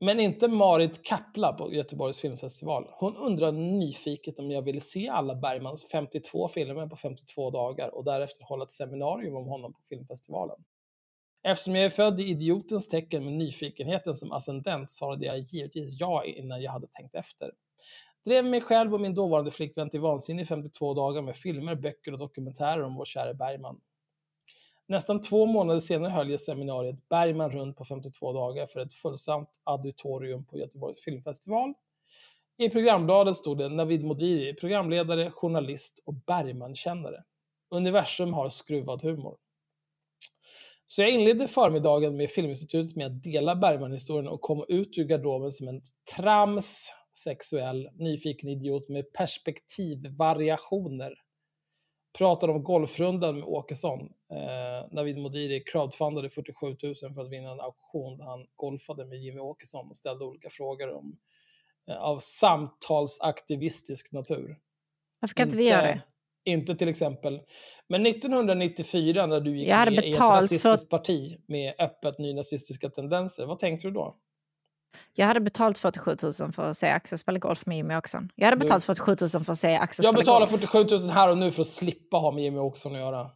men 0.00 0.20
inte 0.20 0.48
Marit 0.48 1.02
Kapla 1.02 1.52
på 1.52 1.72
Göteborgs 1.72 2.20
filmfestival. 2.20 2.86
Hon 2.90 3.16
undrar 3.16 3.52
nyfiket 3.52 4.38
om 4.38 4.50
jag 4.50 4.62
ville 4.62 4.80
se 4.80 5.08
alla 5.08 5.34
Bergmans 5.34 5.88
52 5.92 6.48
filmer 6.48 6.86
på 6.86 6.96
52 6.96 7.50
dagar 7.50 7.94
och 7.94 8.04
därefter 8.04 8.44
hålla 8.44 8.64
ett 8.64 8.70
seminarium 8.70 9.36
om 9.36 9.46
honom 9.46 9.72
på 9.72 9.80
filmfestivalen. 9.88 10.56
Eftersom 11.42 11.74
jag 11.76 11.84
är 11.84 11.90
född 11.90 12.20
i 12.20 12.24
idiotens 12.24 12.88
tecken 12.88 13.24
med 13.24 13.32
nyfikenheten 13.32 14.14
som 14.14 14.32
ascendent 14.32 14.90
svarade 14.90 15.26
jag 15.26 15.38
givetvis 15.38 16.00
ja 16.00 16.24
innan 16.24 16.62
jag 16.62 16.72
hade 16.72 16.86
tänkt 16.86 17.14
efter. 17.14 17.50
Drev 18.24 18.44
mig 18.44 18.60
själv 18.60 18.94
och 18.94 19.00
min 19.00 19.14
dåvarande 19.14 19.50
flickvän 19.50 19.90
till 19.90 20.00
vansinne 20.00 20.42
i 20.42 20.44
52 20.44 20.94
dagar 20.94 21.22
med 21.22 21.36
filmer, 21.36 21.74
böcker 21.74 22.12
och 22.12 22.18
dokumentärer 22.18 22.82
om 22.82 22.94
vår 22.94 23.04
käre 23.04 23.34
Bergman. 23.34 23.80
Nästan 24.90 25.20
två 25.20 25.46
månader 25.46 25.80
senare 25.80 26.10
höll 26.10 26.30
jag 26.30 26.40
seminariet 26.40 27.08
Bergman 27.08 27.50
runt 27.50 27.76
på 27.76 27.84
52 27.84 28.32
dagar 28.32 28.66
för 28.66 28.80
ett 28.80 28.94
fullsamt 28.94 29.48
auditorium 29.64 30.44
på 30.44 30.58
Göteborgs 30.58 31.04
filmfestival. 31.04 31.74
I 32.58 32.68
programbladet 32.68 33.36
stod 33.36 33.58
det 33.58 33.68
Navid 33.68 34.04
Modiri, 34.04 34.54
programledare, 34.54 35.30
journalist 35.30 36.02
och 36.06 36.14
Bergman-kännare. 36.14 37.24
Universum 37.70 38.32
har 38.32 38.48
skruvad 38.48 39.02
humor. 39.02 39.36
Så 40.86 41.02
jag 41.02 41.10
inledde 41.10 41.48
förmiddagen 41.48 42.16
med 42.16 42.30
Filminstitutet 42.30 42.96
med 42.96 43.06
att 43.06 43.22
dela 43.22 43.56
Bergman-historien 43.56 44.28
och 44.28 44.40
komma 44.40 44.64
ut 44.68 44.98
ur 44.98 45.04
garderoben 45.04 45.50
som 45.50 45.68
en 45.68 45.82
trams, 46.16 46.92
sexuell, 47.24 47.88
nyfiken 47.94 48.48
idiot 48.48 48.88
med 48.88 49.12
perspektivvariationer. 49.12 51.14
Pratade 52.18 52.52
om 52.52 52.62
golfrundan 52.62 53.34
med 53.34 53.44
Åkesson. 53.44 54.00
Eh, 54.32 54.88
Navid 54.92 55.18
Modiri 55.18 55.60
crowdfundade 55.64 56.30
47 56.30 56.66
000 56.82 56.94
för 57.14 57.22
att 57.22 57.30
vinna 57.30 57.50
en 57.50 57.60
auktion 57.60 58.18
där 58.18 58.24
han 58.24 58.46
golfade 58.56 59.04
med 59.06 59.18
Jimmy 59.18 59.38
Åkesson 59.40 59.88
och 59.88 59.96
ställde 59.96 60.24
olika 60.24 60.50
frågor 60.50 60.92
om, 60.94 61.18
eh, 61.90 61.96
av 61.96 62.18
samtalsaktivistisk 62.18 64.12
natur. 64.12 64.58
Varför 65.20 65.34
kan 65.34 65.46
inte 65.46 65.56
vi 65.56 65.68
göra 65.68 65.82
det? 65.82 66.02
Inte 66.44 66.74
till 66.74 66.88
exempel. 66.88 67.40
Men 67.88 68.02
1994 68.06 69.26
när 69.26 69.40
du 69.40 69.58
gick 69.58 69.68
Jag 69.68 69.76
hade 69.76 69.90
med 69.90 70.04
i 70.04 70.10
ett 70.10 70.20
rasistiskt 70.20 70.62
för- 70.62 70.86
parti 70.86 71.38
med 71.46 71.74
öppet 71.78 72.18
nynazistiska 72.18 72.90
tendenser, 72.90 73.46
vad 73.46 73.58
tänkte 73.58 73.86
du 73.88 73.90
då? 73.94 74.16
Jag 75.14 75.26
hade 75.26 75.40
betalt 75.40 75.78
47 75.78 76.16
000 76.40 76.52
för 76.52 76.70
att 76.70 76.76
se 76.76 76.90
Axel 76.90 77.18
spela 77.18 77.38
golf 77.38 77.66
med 77.66 77.76
Jimmy 77.76 77.94
Åkesson. 77.96 78.32
Jag 78.34 78.46
hade 78.46 78.56
betalt 78.56 78.84
47 78.84 79.16
000 79.20 79.44
för 79.44 79.52
att 79.52 79.58
se 79.58 79.74
Axel 79.76 80.04
Jag 80.04 80.14
spela 80.14 80.18
betalar 80.18 80.46
golf. 80.46 80.60
47 80.60 81.06
000 81.06 81.10
här 81.10 81.30
och 81.30 81.38
nu 81.38 81.50
för 81.50 81.60
att 81.60 81.66
slippa 81.66 82.16
ha 82.16 82.32
med 82.32 82.44
Jimmy 82.44 82.58
Åkesson 82.58 82.94
att 82.94 83.00
göra. 83.00 83.30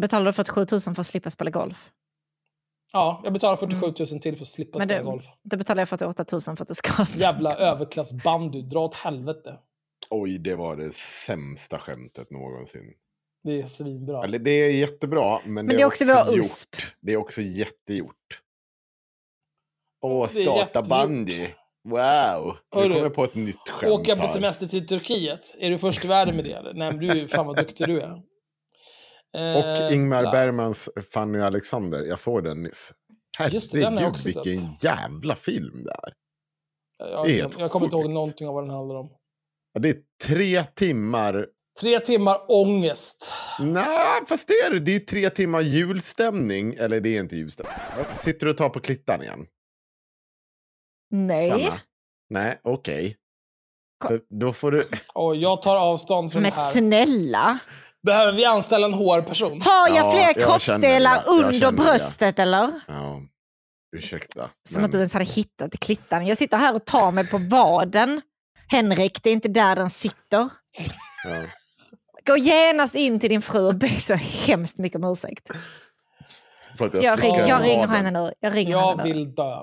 Betalar 0.00 0.26
du 0.26 0.32
47 0.32 0.66
000 0.70 0.80
för 0.80 1.00
att 1.00 1.06
slippa 1.06 1.30
spela 1.30 1.50
golf? 1.50 1.90
Ja, 2.92 3.20
jag 3.24 3.32
betalar 3.32 3.56
47 3.56 3.86
000 3.86 4.20
till 4.20 4.36
för 4.36 4.42
att 4.42 4.48
slippa 4.48 4.78
Men 4.78 4.88
spela 4.88 4.98
det, 4.98 5.04
golf. 5.04 5.24
det 5.42 5.56
betalar 5.56 5.80
jag 5.80 5.88
48 5.88 6.24
000 6.32 6.40
för 6.40 6.52
att 6.62 6.68
det 6.68 6.74
ska 6.74 7.04
spela 7.04 7.24
Jävla 7.26 7.54
överklassbandy, 7.56 8.62
dra 8.62 8.80
åt 8.80 8.94
helvete. 8.94 9.58
Oj, 10.10 10.38
det 10.38 10.56
var 10.56 10.76
det 10.76 10.94
sämsta 10.94 11.78
skämtet 11.78 12.30
någonsin. 12.30 12.92
Det 13.44 13.62
är 13.62 13.66
svinbra. 13.66 14.24
Eller 14.24 14.38
det 14.38 14.50
är 14.50 14.70
jättebra, 14.70 15.40
men, 15.44 15.54
Men 15.54 15.66
det, 15.66 15.76
det 15.76 15.82
är 15.82 15.86
också 15.86 16.04
vår 16.04 16.36
gjort. 16.36 16.94
Det 17.00 17.12
är 17.12 17.16
också 17.16 17.40
jättegjort. 17.40 18.42
Åh, 20.04 20.26
starta 20.26 20.82
bandy. 20.82 21.46
Wow! 21.84 22.56
Nu 22.74 22.80
Hörru, 22.80 22.88
kommer 22.88 23.02
jag 23.02 23.14
på 23.14 23.24
ett 23.24 23.34
nytt 23.34 23.68
skämt 23.68 23.92
Åka 23.92 24.16
på 24.16 24.26
semester 24.26 24.66
till 24.66 24.86
Turkiet, 24.86 25.56
är 25.58 25.70
du 25.70 25.78
först 25.78 26.04
i 26.04 26.08
världen 26.08 26.36
med 26.36 26.44
det? 26.44 26.62
Nej 26.62 26.92
men 26.92 26.98
du 26.98 27.28
fan 27.28 27.46
vad 27.46 27.56
duktig 27.56 27.86
du 27.86 28.00
är. 28.00 28.12
Och 28.12 29.64
Eh, 29.64 29.94
Ingmar. 29.94 30.22
Bergmans 30.22 30.88
Fanny 31.12 31.38
och 31.38 31.44
Alexander. 31.44 32.02
Jag 32.02 32.18
såg 32.18 32.44
den 32.44 32.62
nyss. 32.62 32.92
Herregud, 33.38 34.14
vilken 34.24 34.72
jävla 34.82 35.36
film 35.36 35.84
det 35.84 35.90
är. 35.90 36.12
Jag, 36.98 37.28
jag, 37.28 37.52
jag 37.58 37.70
kommer 37.70 37.86
inte 37.86 37.96
ihåg 37.96 38.10
någonting 38.10 38.48
av 38.48 38.54
vad 38.54 38.64
den 38.64 38.70
handlar 38.70 38.94
om. 38.94 39.10
Ja, 39.72 39.80
det 39.80 39.88
är 39.88 39.96
tre 40.24 40.64
timmar. 40.64 41.46
Tre 41.80 42.00
timmar 42.00 42.40
ångest. 42.48 43.32
Nej, 43.60 44.26
fast 44.28 44.48
det 44.48 44.54
är 44.54 44.70
det. 44.70 44.80
Det 44.80 44.96
är 44.96 45.00
tre 45.00 45.30
timmar 45.30 45.60
julstämning. 45.60 46.74
Eller 46.74 47.00
det 47.00 47.16
är 47.16 47.20
inte 47.20 47.36
julstämning. 47.36 47.74
Sitter 48.14 48.46
du 48.46 48.52
och 48.52 48.56
tar 48.58 48.68
på 48.68 48.80
klittan 48.80 49.22
igen? 49.22 49.46
Nej. 51.14 51.50
Sanna? 51.50 51.80
Nej, 52.30 52.60
okej. 52.64 53.16
För 54.06 54.20
Då 54.40 54.52
får 54.52 54.70
du... 54.72 54.88
Och 55.14 55.36
jag 55.36 55.62
tar 55.62 55.76
avstånd 55.76 56.32
från 56.32 56.42
Men 56.42 56.50
det 56.50 56.56
här. 56.56 56.70
snälla. 56.70 57.58
Behöver 58.02 58.32
vi 58.32 58.44
anställa 58.44 58.86
en 58.86 58.94
HR-person? 58.94 59.62
Har 59.62 59.88
jag 59.88 59.96
Ja, 60.06 60.10
fler 60.10 60.20
jag 60.22 60.34
kroppsdelar. 60.36 61.12
Jag 61.26 61.36
under 61.38 61.52
känner 61.60 61.72
det. 61.72 61.76
bröstet 61.82 62.38
eller? 62.38 62.70
Ja, 62.88 63.22
ursäkta. 63.96 64.50
Som 64.68 64.80
men- 64.80 64.84
att 64.84 64.92
du 64.92 64.98
ens 64.98 65.12
hade 65.12 65.24
hittat 65.24 65.78
klittan. 65.80 66.26
Jag 66.26 66.38
sitter 66.38 66.56
här 66.56 66.74
och 66.74 66.84
tar 66.84 67.10
mig 67.12 67.26
på 67.26 67.38
vaden. 67.38 68.20
Henrik, 68.68 69.22
det 69.22 69.30
är 69.30 69.34
inte 69.34 69.48
där 69.48 69.76
den 69.76 69.90
sitter. 69.90 70.48
Ja. 71.24 71.42
Gå 72.26 72.36
genast 72.36 72.94
in 72.94 73.20
till 73.20 73.30
din 73.30 73.42
fru 73.42 73.66
och 73.68 73.74
be 73.74 73.88
så 73.88 74.14
hemskt 74.14 74.78
mycket 74.78 74.96
om 75.04 75.12
ursäkt. 75.12 75.50
Jag, 76.78 76.90
ring, 76.92 77.36
jag 77.36 77.58
på 77.58 77.64
ringer 77.64 77.86
henne 77.86 78.10
nu. 78.10 78.32
Jag 78.40 78.54
ringer 78.54 78.70
Jag 78.70 78.88
henne 78.90 79.04
nu. 79.04 79.12
vill 79.12 79.34
dö. 79.34 79.56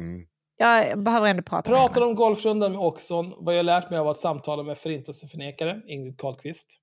Mm. 0.00 0.26
Jag 0.56 1.02
behöver 1.02 1.28
ändå 1.28 1.42
prata 1.42 1.70
Pratar 1.70 2.02
om 2.02 2.14
golfrundan 2.14 2.72
med 2.72 2.80
Åkesson, 2.80 3.34
vad 3.38 3.58
jag 3.58 3.66
lärt 3.66 3.90
mig 3.90 3.98
av 3.98 4.08
att 4.08 4.16
samtala 4.16 4.62
med 4.62 4.78
förintelseförnekare, 4.78 5.82
Ingrid 5.86 6.20
Carlqvist. 6.20 6.80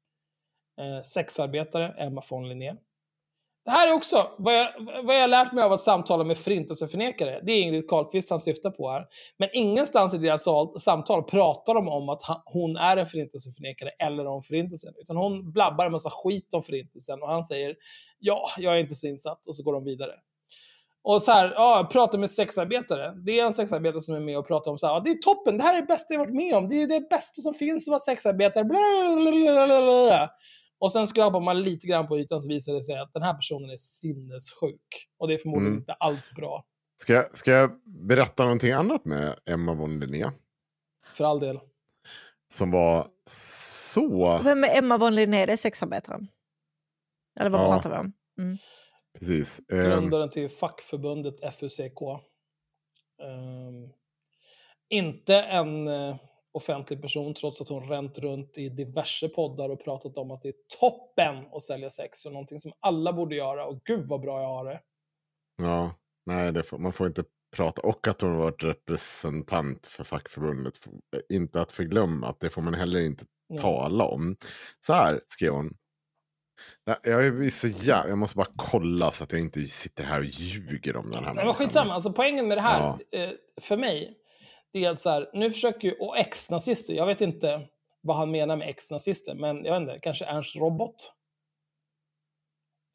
Eh, 0.82 1.02
sexarbetare, 1.02 1.96
Emma 1.98 2.22
von 2.30 2.50
Linné. 2.50 2.76
Det 3.66 3.72
här 3.72 3.88
är 3.90 3.94
också 3.94 4.28
vad 4.38 4.54
jag, 4.54 4.70
vad 5.04 5.16
jag 5.16 5.30
lärt 5.30 5.54
mig 5.54 5.64
av 5.64 5.72
att 5.72 5.82
samtala 5.82 6.24
med 6.24 6.38
förintelseförnekare. 6.38 7.42
Det 7.44 7.52
är 7.52 7.62
Ingrid 7.62 7.90
Carlqvist 7.90 8.30
han 8.30 8.40
syftar 8.40 8.70
på 8.70 8.92
här. 8.92 9.06
Men 9.38 9.50
ingenstans 9.54 10.14
i 10.14 10.18
deras 10.18 10.46
samtal 10.80 11.24
pratar 11.24 11.74
de 11.74 11.88
om 11.88 12.10
att 12.10 12.22
hon 12.46 12.78
är 12.78 12.98
en 12.98 13.06
förintelseförnekare 13.06 13.90
eller 13.90 14.28
om 14.28 14.44
förintelsen. 14.44 14.94
Utan 14.98 15.18
hon 15.18 15.52
blabbar 15.52 15.86
en 15.86 15.92
massa 15.92 16.10
skit 16.10 16.54
om 16.54 16.64
förintelsen 16.64 17.22
och 17.22 17.30
han 17.30 17.44
säger 17.44 17.76
ja, 18.20 18.50
jag 18.58 18.76
är 18.76 18.80
inte 18.80 18.96
så 18.96 19.08
insatt 19.08 19.48
och 19.48 19.56
så 19.56 19.64
går 19.64 19.74
de 19.74 19.84
vidare. 19.84 20.14
Och 21.04 21.22
så 21.22 21.32
här, 21.32 21.52
ja, 21.52 21.78
jag 21.78 21.90
pratar 21.92 22.18
med 22.18 22.32
sexarbetare. 22.32 23.14
Det 23.26 23.40
är 23.40 23.46
en 23.46 23.54
sexarbetare 23.54 24.02
som 24.02 24.16
är 24.16 24.20
med 24.20 24.38
och 24.38 24.48
pratar 24.48 24.72
om 24.72 24.78
så 24.78 24.88
här, 24.88 24.94
ja, 24.94 25.00
det 25.00 25.10
är 25.10 25.14
toppen, 25.18 25.58
det 25.58 25.64
här 25.64 25.78
är 25.78 25.82
det 25.82 25.88
bästa 25.88 26.14
jag 26.14 26.20
varit 26.20 26.34
med 26.36 26.56
om. 26.56 26.70
Det 26.70 26.76
är 26.82 26.88
det 26.88 27.10
bästa 27.10 27.42
som 27.42 27.54
finns 27.54 27.88
att 27.88 27.92
vara 27.92 28.00
sexarbetare. 28.00 28.64
Blablabla. 28.64 30.30
Och 30.80 30.92
sen 30.92 31.08
skrapar 31.08 31.40
man 31.40 31.62
lite 31.64 31.88
grann 31.88 32.08
på 32.08 32.20
ytan 32.20 32.42
så 32.42 32.50
visar 32.50 32.74
det 32.74 32.84
sig 32.84 32.98
att 33.00 33.14
den 33.14 33.24
här 33.24 33.34
personen 33.34 33.70
är 33.70 33.78
sinnessjuk. 33.78 34.82
Och 35.20 35.28
det 35.28 35.34
är 35.34 35.38
förmodligen 35.38 35.68
Mm. 35.72 35.80
inte 35.80 35.94
alls 35.94 36.32
bra. 36.32 36.66
Ska, 37.02 37.14
jag- 37.14 37.38
ska 37.38 37.52
jag 37.52 37.72
berätta 38.08 38.44
någonting 38.44 38.72
annat 38.72 39.06
med 39.06 39.40
Emma 39.46 39.74
von 39.74 40.00
Linné? 40.00 40.32
För 41.14 41.24
all 41.24 41.40
del. 41.40 41.60
Som 42.54 42.72
var 42.72 43.08
så... 43.30 44.40
Vem 44.44 44.64
är 44.64 44.78
Emma 44.78 44.98
von 44.98 45.16
Linné? 45.16 45.46
Det 45.46 45.54
är 45.54 45.58
sexarbetaren. 45.58 46.28
Eller 47.40 47.50
vad 47.50 47.62
Ja. 47.62 47.68
pratar 47.74 47.90
vi 47.90 47.96
om? 47.98 48.14
Mm. 48.40 48.58
Precis. 49.20 49.62
ehm, 49.72 49.90
Grundaren 49.90 50.30
till 50.30 50.50
fackförbundet 50.50 51.56
FUCK. 51.56 52.02
Ehm, 53.22 53.90
inte 54.90 55.36
en 55.36 55.88
eh, 55.88 56.16
offentlig 56.52 57.02
person 57.02 57.34
trots 57.34 57.62
att 57.62 57.70
hon 57.70 57.90
ränt 57.90 58.20
runt 58.20 58.58
i 58.58 58.70
diverse 58.70 59.30
poddar 59.30 59.70
och 59.70 59.84
pratat 59.84 60.18
om 60.18 60.32
att 60.32 60.42
det 60.42 60.50
är 60.50 60.56
toppen 60.80 61.46
att 61.52 61.64
sälja 61.64 61.90
sex 61.90 62.26
och 62.26 62.32
någonting 62.32 62.60
som 62.60 62.74
alla 62.80 63.14
borde 63.14 63.36
göra. 63.36 63.66
Och 63.66 63.82
gud 63.86 64.08
vad 64.08 64.22
bra 64.22 64.42
jag 64.42 64.48
har 64.48 64.66
det. 64.66 64.82
Ja, 65.58 65.96
nej, 66.26 66.64
får, 66.64 66.78
man 66.78 66.94
får 66.94 67.08
inte 67.08 67.24
prata. 67.56 67.82
Och 67.82 68.08
att 68.08 68.22
hon 68.22 68.38
varit 68.38 68.64
representant 68.64 69.88
för 69.88 70.04
fackförbundet. 70.04 70.74
Inte 71.30 71.62
att 71.62 71.72
förglömma, 71.72 72.28
att 72.30 72.40
det 72.40 72.50
får 72.50 72.62
man 72.62 72.74
heller 72.74 73.00
inte 73.00 73.26
Nej. 73.50 73.60
tala 73.60 74.06
om. 74.06 74.36
Så 74.80 74.94
här 74.94 75.22
skrev 75.30 75.54
hon. 75.54 75.78
Nej, 76.86 76.98
Jag, 77.04 77.26
är 77.46 77.50
så 77.50 77.68
jä... 77.68 78.04
jag 78.08 78.18
måste 78.18 78.38
bara 78.38 78.48
kolla 78.56 79.12
så 79.12 79.24
att 79.24 79.32
jag 79.32 79.42
inte 79.42 79.60
sitter 79.66 80.04
här 80.04 80.20
och 80.20 80.26
ljuger 80.26 80.98
om 80.98 81.12
den 81.12 81.24
här 81.26 81.34
men 81.34 81.54
skitsamma, 81.54 81.94
alltså 81.94 82.14
poängen 82.14 82.48
med 82.48 82.58
det 82.58 82.62
här, 82.62 82.80
Ja. 83.12 83.20
eh, 83.20 83.30
för 83.62 83.78
mig, 83.78 84.18
det 84.74 84.86
är 84.86 84.90
att 84.92 85.00
så 85.00 85.10
här, 85.10 85.30
nu 85.34 85.52
försöker 85.52 85.88
ju, 85.88 85.94
och 85.94 86.18
ex-nazister, 86.18 86.94
jag 86.94 87.06
vet 87.06 87.22
inte 87.22 87.68
vad 88.02 88.18
han 88.18 88.32
menar 88.32 88.56
med 88.58 88.70
ex-nazister, 88.70 89.36
men 89.36 89.66
jag 89.66 89.74
vet 89.80 89.82
inte, 89.90 90.00
kanske 90.02 90.26
Ernst 90.26 90.56
Robot? 90.56 91.14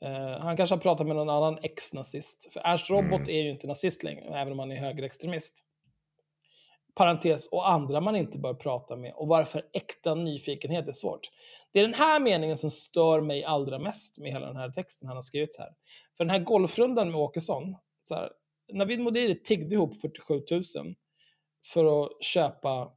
Eh, 0.04 0.40
han 0.40 0.56
kanske 0.56 0.74
har 0.76 0.80
pratat 0.80 1.06
med 1.06 1.16
någon 1.16 1.30
annan 1.30 1.58
ex-nazist. 1.62 2.48
För 2.52 2.60
Ernst 2.60 2.90
Robot 2.90 3.20
Mm. 3.20 3.28
är 3.28 3.42
ju 3.42 3.50
inte 3.50 3.66
nazist 3.66 4.02
längre, 4.02 4.40
även 4.40 4.52
om 4.52 4.58
han 4.58 4.72
är 4.72 4.76
högerextremist. 4.76 5.64
Parentes, 6.94 7.48
och 7.48 7.70
andra 7.70 8.00
man 8.00 8.16
inte 8.16 8.38
bör 8.38 8.54
prata 8.54 8.96
med. 8.96 9.12
Och 9.16 9.28
varför 9.28 9.62
äkta 9.72 10.14
nyfikenhet 10.14 10.88
är 10.88 10.92
svårt. 10.92 11.20
Det 11.72 11.78
är 11.78 11.82
den 11.82 11.94
här 11.94 12.20
meningen 12.20 12.56
som 12.56 12.70
stör 12.70 13.20
mig 13.20 13.44
allra 13.44 13.78
mest 13.78 14.18
med 14.18 14.32
hela 14.32 14.46
den 14.46 14.56
här 14.56 14.70
texten 14.70 15.08
han 15.08 15.16
har 15.16 15.22
skrivit 15.22 15.54
så 15.54 15.62
här. 15.62 15.72
För 16.16 16.24
den 16.24 16.30
här 16.30 16.38
golfrundan 16.38 17.10
med 17.10 17.20
Åkesson, 17.20 17.76
så 18.04 18.14
här, 18.14 18.30
Navid 18.72 19.00
Modiri 19.00 19.42
tiggde 19.42 19.74
ihop 19.74 20.00
47 20.00 20.42
000 20.50 20.62
för 21.72 22.04
att 22.04 22.22
köpa 22.22 22.92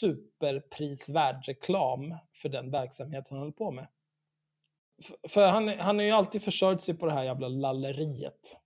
superprisvärd 0.00 1.44
reklam 1.46 2.14
för 2.42 2.48
den 2.48 2.70
verksamhet 2.70 3.28
han 3.28 3.38
håller 3.38 3.52
på 3.52 3.70
med. 3.70 3.88
För 5.28 5.48
han, 5.48 5.68
han 5.68 5.98
har 5.98 6.04
ju 6.04 6.10
alltid 6.10 6.42
försörjt 6.42 6.82
sig 6.82 6.94
på 6.94 7.06
det 7.06 7.12
här 7.12 7.24
jävla 7.24 7.48
lalleriet. 7.48 8.58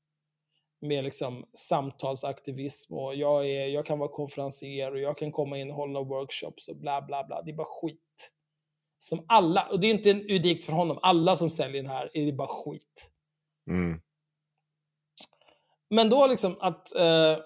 Med 0.80 1.04
liksom 1.04 1.48
samtalsaktivism 1.52 2.94
och 2.94 3.14
jag, 3.14 3.46
är, 3.46 3.66
jag 3.66 3.86
kan 3.86 3.98
vara 3.98 4.08
konferencier 4.08 4.92
och 4.92 5.00
jag 5.00 5.18
kan 5.18 5.32
komma 5.32 5.58
in 5.58 5.70
och 5.70 5.76
hålla 5.76 6.02
workshops 6.02 6.68
och 6.68 6.76
bla 6.76 7.02
bla 7.02 7.24
bla. 7.24 7.42
Det 7.42 7.50
är 7.50 7.56
bara 7.56 7.66
skit. 7.80 8.32
Som 9.02 9.24
alla, 9.28 9.68
och 9.70 9.80
det 9.80 9.86
är 9.86 9.90
inte 9.90 10.10
unikt 10.10 10.64
för 10.64 10.72
honom, 10.72 10.98
alla 11.02 11.36
som 11.36 11.50
säljer 11.50 11.82
den 11.82 11.90
här 11.90 12.10
är 12.14 12.32
bara 12.32 12.48
skit. 12.48 13.10
Mm. 13.70 14.00
Men 15.90 16.10
då 16.10 16.26
liksom 16.26 16.56
att... 16.60 16.96
Eh, 16.96 17.36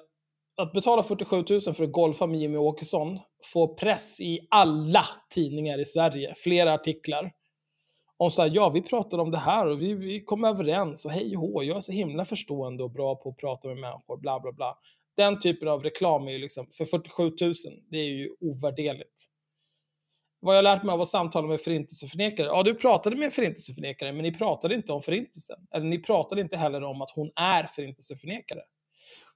att 0.58 0.72
betala 0.72 1.02
47 1.02 1.44
000 1.50 1.60
för 1.60 1.84
att 1.84 1.92
golfa 1.92 2.26
med 2.26 2.40
Jimmy 2.40 2.56
Åkesson 2.56 3.18
får 3.52 3.74
press 3.74 4.20
i 4.20 4.46
alla 4.50 5.04
tidningar 5.34 5.80
i 5.80 5.84
Sverige, 5.84 6.34
flera 6.36 6.72
artiklar. 6.72 7.32
Om 8.16 8.30
så 8.30 8.42
här, 8.42 8.50
ja 8.54 8.70
vi 8.70 8.82
pratade 8.82 9.22
om 9.22 9.30
det 9.30 9.38
här 9.38 9.68
och 9.68 9.82
vi, 9.82 9.94
vi 9.94 10.20
kom 10.20 10.44
överens 10.44 11.04
och 11.04 11.10
hej 11.10 11.36
och 11.36 11.64
jag 11.64 11.76
är 11.76 11.80
så 11.80 11.92
himla 11.92 12.24
förstående 12.24 12.82
och 12.84 12.90
bra 12.90 13.16
på 13.16 13.28
att 13.28 13.36
prata 13.36 13.68
med 13.68 13.76
människor, 13.76 14.16
bla 14.16 14.40
bla 14.40 14.52
bla. 14.52 14.78
Den 15.16 15.38
typen 15.38 15.68
av 15.68 15.82
reklam 15.82 16.28
är 16.28 16.32
ju 16.32 16.38
liksom, 16.38 16.66
för 16.66 16.84
47 16.84 17.22
000, 17.22 17.54
det 17.90 17.98
är 17.98 18.04
ju 18.04 18.30
ovärderligt. 18.40 19.35
Vad 20.46 20.56
jag 20.56 20.62
lärt 20.62 20.82
mig 20.82 20.92
av 20.92 21.00
att 21.00 21.08
samtala 21.08 21.48
med 21.48 21.60
förintelseförnekare, 21.60 22.46
ja 22.46 22.62
du 22.62 22.74
pratade 22.74 23.16
med 23.16 23.32
förintelseförnekare, 23.32 24.12
men 24.12 24.22
ni 24.22 24.32
pratade 24.32 24.74
inte 24.74 24.92
om 24.92 25.02
förintelsen. 25.02 25.56
Eller 25.74 25.86
ni 25.86 25.98
pratade 25.98 26.40
inte 26.40 26.56
heller 26.56 26.82
om 26.82 27.02
att 27.02 27.10
hon 27.10 27.30
är 27.36 27.64
förintelseförnekare. 27.64 28.60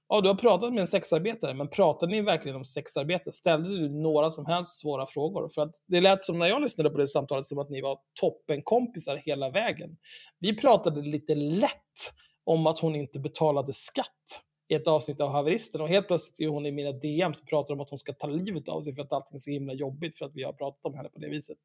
Ja, 0.08 0.20
du 0.20 0.28
har 0.28 0.34
pratat 0.34 0.72
med 0.72 0.80
en 0.80 0.86
sexarbetare, 0.86 1.54
men 1.54 1.68
pratade 1.68 2.12
ni 2.12 2.22
verkligen 2.22 2.56
om 2.56 2.64
sexarbete? 2.64 3.32
Ställde 3.32 3.68
du 3.68 3.88
några 3.88 4.30
som 4.30 4.46
helst 4.46 4.80
svåra 4.80 5.06
frågor? 5.06 5.48
För 5.54 5.62
att 5.62 5.70
det 5.86 6.00
lät 6.00 6.24
som 6.24 6.38
när 6.38 6.46
jag 6.46 6.62
lyssnade 6.62 6.90
på 6.90 6.98
det 6.98 7.08
samtalet 7.08 7.46
som 7.46 7.58
att 7.58 7.70
ni 7.70 7.80
var 7.80 7.98
toppenkompisar 8.20 9.22
hela 9.24 9.50
vägen. 9.50 9.96
Vi 10.38 10.56
pratade 10.56 11.02
lite 11.02 11.34
lätt 11.34 12.12
om 12.44 12.66
att 12.66 12.78
hon 12.78 12.96
inte 12.96 13.20
betalade 13.20 13.72
skatt 13.72 14.42
i 14.70 14.74
ett 14.74 14.86
avsnitt 14.86 15.20
av 15.20 15.30
Haveristen 15.30 15.80
och 15.80 15.88
helt 15.88 16.06
plötsligt 16.06 16.40
är 16.40 16.48
hon 16.48 16.66
i 16.66 16.72
mina 16.72 16.92
DM 16.92 17.34
som 17.34 17.46
pratar 17.46 17.74
om 17.74 17.80
att 17.80 17.90
hon 17.90 17.98
ska 17.98 18.12
ta 18.12 18.26
livet 18.26 18.68
av 18.68 18.82
sig 18.82 18.94
för 18.94 19.02
att 19.02 19.12
allting 19.12 19.34
är 19.34 19.38
så 19.38 19.50
himla 19.50 19.72
jobbigt 19.72 20.18
för 20.18 20.24
att 20.26 20.34
vi 20.34 20.42
har 20.42 20.52
pratat 20.52 20.84
om 20.84 20.94
henne 20.94 21.08
på 21.08 21.18
det 21.18 21.28
viset. 21.28 21.58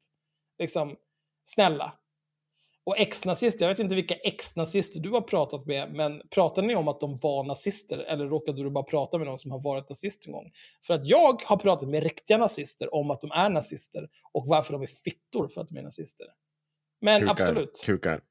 Liksom, 0.58 0.96
snälla. 1.44 1.92
Och 2.84 2.98
ex-nazister, 2.98 3.64
jag 3.64 3.68
vet 3.68 3.78
inte 3.78 3.94
vilka 3.94 4.14
ex-nazister 4.14 5.00
du 5.00 5.10
har 5.10 5.20
pratat 5.20 5.66
med, 5.66 5.94
men 5.94 6.22
pratade 6.30 6.66
ni 6.66 6.74
om 6.74 6.88
att 6.88 7.00
de 7.00 7.16
var 7.22 7.44
nazister 7.44 7.98
eller 7.98 8.26
råkade 8.26 8.62
du 8.62 8.70
bara 8.70 8.84
prata 8.84 9.18
med 9.18 9.26
någon 9.26 9.38
som 9.38 9.50
har 9.50 9.62
varit 9.62 9.88
nazist 9.88 10.26
en 10.26 10.32
gång? 10.32 10.52
För 10.86 10.94
att 10.94 11.06
jag 11.06 11.42
har 11.42 11.56
pratat 11.56 11.88
med 11.88 12.02
riktiga 12.02 12.38
nazister 12.38 12.94
om 12.94 13.10
att 13.10 13.20
de 13.20 13.30
är 13.30 13.50
nazister 13.50 14.08
och 14.32 14.46
varför 14.46 14.72
de 14.72 14.82
är 14.82 14.86
fittor 14.86 15.48
för 15.48 15.60
att 15.60 15.68
de 15.68 15.78
är 15.78 15.82
nazister. 15.82 16.26
Men 17.00 17.20
Kukar, 17.20 17.32
absolut. 17.32 17.82
Kukar. 17.84 18.22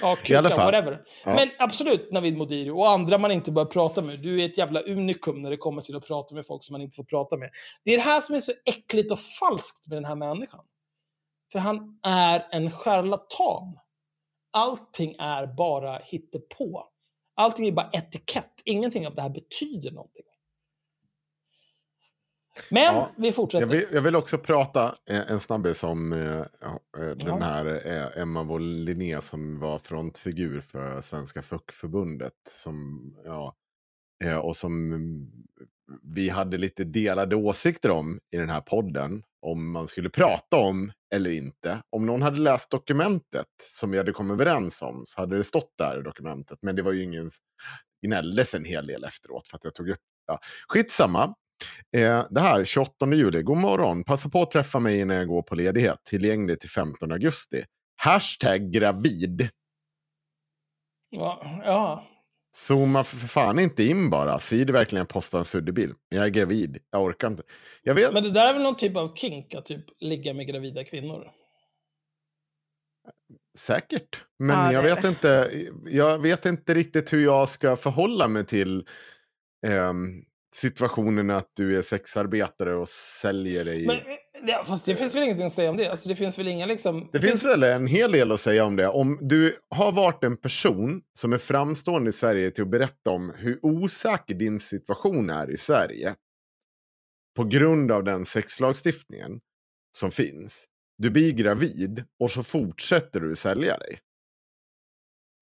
Ja, 0.00 0.16
I 0.28 0.34
alla 0.34 0.48
kuka, 0.48 0.60
fall. 0.60 0.72
whatever. 0.72 1.02
Ja. 1.24 1.34
Men 1.34 1.48
absolut 1.58 2.12
Navid 2.12 2.36
Modiri 2.36 2.70
och 2.70 2.90
andra 2.90 3.18
man 3.18 3.30
inte 3.30 3.52
bör 3.52 3.64
prata 3.64 4.02
med. 4.02 4.20
Du 4.22 4.42
är 4.42 4.46
ett 4.46 4.58
jävla 4.58 4.80
unikum 4.80 5.42
när 5.42 5.50
det 5.50 5.56
kommer 5.56 5.82
till 5.82 5.96
att 5.96 6.06
prata 6.06 6.34
med 6.34 6.46
folk 6.46 6.64
som 6.64 6.74
man 6.74 6.80
inte 6.82 6.96
får 6.96 7.04
prata 7.04 7.36
med. 7.36 7.50
Det 7.84 7.92
är 7.92 7.96
det 7.96 8.02
här 8.02 8.20
som 8.20 8.34
är 8.34 8.40
så 8.40 8.52
äckligt 8.64 9.12
och 9.12 9.20
falskt 9.20 9.88
med 9.88 9.96
den 9.96 10.04
här 10.04 10.14
människan. 10.14 10.64
För 11.52 11.58
han 11.58 12.00
är 12.06 12.46
en 12.50 12.70
charlatan. 12.70 13.78
Allting 14.52 15.16
är 15.18 15.46
bara 15.46 15.98
hittepå. 15.98 16.84
Allting 17.36 17.68
är 17.68 17.72
bara 17.72 17.90
etikett. 17.92 18.52
Ingenting 18.64 19.06
av 19.06 19.14
det 19.14 19.22
här 19.22 19.30
betyder 19.30 19.90
någonting. 19.90 20.24
Men 22.70 22.94
Ja, 22.94 23.10
vi 23.16 23.32
fortsätter. 23.32 23.66
Jag 23.66 23.70
vill, 23.70 23.86
jag 23.92 24.02
vill 24.02 24.16
också 24.16 24.38
prata 24.38 24.94
eh, 25.10 25.30
en 25.30 25.40
snabbis 25.40 25.84
om 25.84 26.12
eh, 26.12 26.38
eh, 26.40 27.16
den 27.16 27.42
här 27.42 27.86
eh, 27.86 28.22
Emma 28.22 28.42
Woll 28.42 28.76
Linné 28.76 29.20
som 29.20 29.58
var 29.58 29.78
frontfigur 29.78 30.60
för 30.60 31.00
Svenska 31.00 31.42
Fuckförbundet. 31.42 32.32
Som, 32.48 33.00
ja, 33.24 33.54
eh, 34.24 34.36
och 34.38 34.56
som 34.56 34.92
mm, 34.92 35.30
vi 36.02 36.28
hade 36.28 36.58
lite 36.58 36.84
delade 36.84 37.36
åsikter 37.36 37.90
om 37.90 38.20
i 38.30 38.36
den 38.36 38.50
här 38.50 38.60
podden. 38.60 39.22
Om 39.46 39.70
man 39.70 39.88
skulle 39.88 40.10
prata 40.10 40.56
om 40.56 40.92
eller 41.14 41.30
inte. 41.30 41.82
Om 41.90 42.06
någon 42.06 42.22
hade 42.22 42.40
läst 42.40 42.70
dokumentet 42.70 43.46
som 43.62 43.90
vi 43.90 43.98
hade 43.98 44.12
kommit 44.12 44.32
överens 44.32 44.82
om 44.82 45.02
så 45.06 45.20
hade 45.20 45.36
det 45.36 45.44
stått 45.44 45.72
där 45.78 46.00
i 46.00 46.02
dokumentet. 46.02 46.58
Men 46.62 46.76
det 46.76 46.82
var 46.82 46.92
ju 46.92 47.02
ingen 47.02 47.30
gnälldes 48.06 48.54
en 48.54 48.64
hel 48.64 48.86
del 48.86 49.04
efteråt 49.04 49.48
för 49.48 49.56
att 49.56 49.64
jag 49.64 49.74
tog 49.74 49.88
upp. 49.88 50.00
Ja. 50.26 50.38
Skitsamma. 50.68 51.34
Eh, 51.96 52.26
det 52.30 52.40
här, 52.40 52.64
28 52.64 53.14
juli. 53.14 53.42
God 53.42 53.56
morgon. 53.56 54.04
Passa 54.04 54.28
på 54.28 54.42
att 54.42 54.50
träffa 54.50 54.78
mig 54.78 55.04
när 55.04 55.14
jag 55.14 55.28
går 55.28 55.42
på 55.42 55.54
ledighet. 55.54 55.98
Tillgänglig 56.04 56.60
till 56.60 56.70
15 56.70 57.12
augusti. 57.12 57.64
Hashtag 57.96 58.72
gravid. 58.72 59.48
Ja, 61.10 61.60
ja. 61.64 62.06
Zooma 62.56 63.04
för 63.04 63.16
fan 63.16 63.58
inte 63.58 63.84
in 63.84 64.10
bara. 64.10 64.38
Svider 64.38 64.72
verkligen 64.72 65.06
posta 65.06 65.38
en 65.38 65.44
suddig 65.44 65.74
bild. 65.74 65.96
Jag 66.08 66.24
är 66.24 66.28
gravid. 66.28 66.78
Jag 66.90 67.02
orkar 67.02 67.28
inte. 67.28 67.42
Jag 67.82 67.94
vet. 67.94 68.12
Men 68.12 68.22
det 68.22 68.30
där 68.30 68.48
är 68.48 68.52
väl 68.52 68.62
någon 68.62 68.76
typ 68.76 68.96
av 68.96 69.14
kink, 69.14 69.54
att 69.54 69.66
typ 69.66 69.84
ligga 70.00 70.34
med 70.34 70.46
gravida 70.46 70.84
kvinnor? 70.84 71.30
Säkert. 73.58 74.24
Men 74.38 74.56
Ja, 74.56 74.72
jag, 74.72 74.82
vet 74.82 75.04
inte, 75.04 75.50
jag 75.84 76.18
vet 76.18 76.46
inte 76.46 76.74
riktigt 76.74 77.12
hur 77.12 77.24
jag 77.24 77.48
ska 77.48 77.76
förhålla 77.76 78.28
mig 78.28 78.46
till 78.46 78.86
ehm, 79.66 80.24
situationen 80.54 81.30
att 81.30 81.50
du 81.56 81.78
är 81.78 81.82
sexarbetare 81.82 82.74
och 82.74 82.88
säljer 82.88 83.64
dig. 83.64 83.86
Men, 83.86 83.98
ja, 84.46 84.64
fast 84.64 84.84
det 84.84 84.96
finns 84.96 85.14
väl 85.14 85.22
ingenting 85.22 85.46
att 85.46 85.52
säga 85.52 85.70
om 85.70 85.76
det? 85.76 85.88
Alltså, 85.88 86.08
det 86.08 86.16
finns 86.16 86.38
väl 86.38 86.48
inga 86.48 86.66
liksom... 86.66 87.08
Det 87.12 87.20
finns 87.20 87.44
väl 87.44 87.62
en 87.62 87.86
hel 87.86 88.12
del 88.12 88.32
att 88.32 88.40
säga 88.40 88.64
om 88.64 88.76
det. 88.76 88.88
Om 88.88 89.18
du 89.20 89.58
har 89.70 89.92
varit 89.92 90.24
en 90.24 90.36
person 90.36 91.02
som 91.18 91.32
är 91.32 91.38
framstående 91.38 92.10
i 92.10 92.12
Sverige 92.12 92.50
till 92.50 92.62
att 92.62 92.70
berätta 92.70 93.10
om 93.10 93.32
hur 93.36 93.58
osäker 93.62 94.34
din 94.34 94.60
situation 94.60 95.30
är 95.30 95.50
i 95.50 95.56
Sverige. 95.56 96.14
På 97.36 97.44
grund 97.44 97.92
av 97.92 98.04
den 98.04 98.26
sexlagstiftningen 98.26 99.40
som 99.96 100.10
finns. 100.10 100.66
Du 100.98 101.10
blir 101.10 101.32
gravid 101.32 102.04
och 102.20 102.30
så 102.30 102.42
fortsätter 102.42 103.20
du 103.20 103.34
sälja 103.34 103.78
dig. 103.78 103.98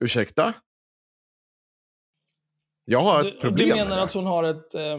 Ursäkta? 0.04 0.54
Jag 2.90 3.02
har 3.02 3.22
Du, 3.22 3.28
ett 3.28 3.40
problem 3.40 3.68
du 3.68 3.74
menar 3.74 3.98
att 3.98 4.12
hon 4.12 4.26
har 4.26 4.44
ett, 4.44 4.74
eh, 4.74 4.98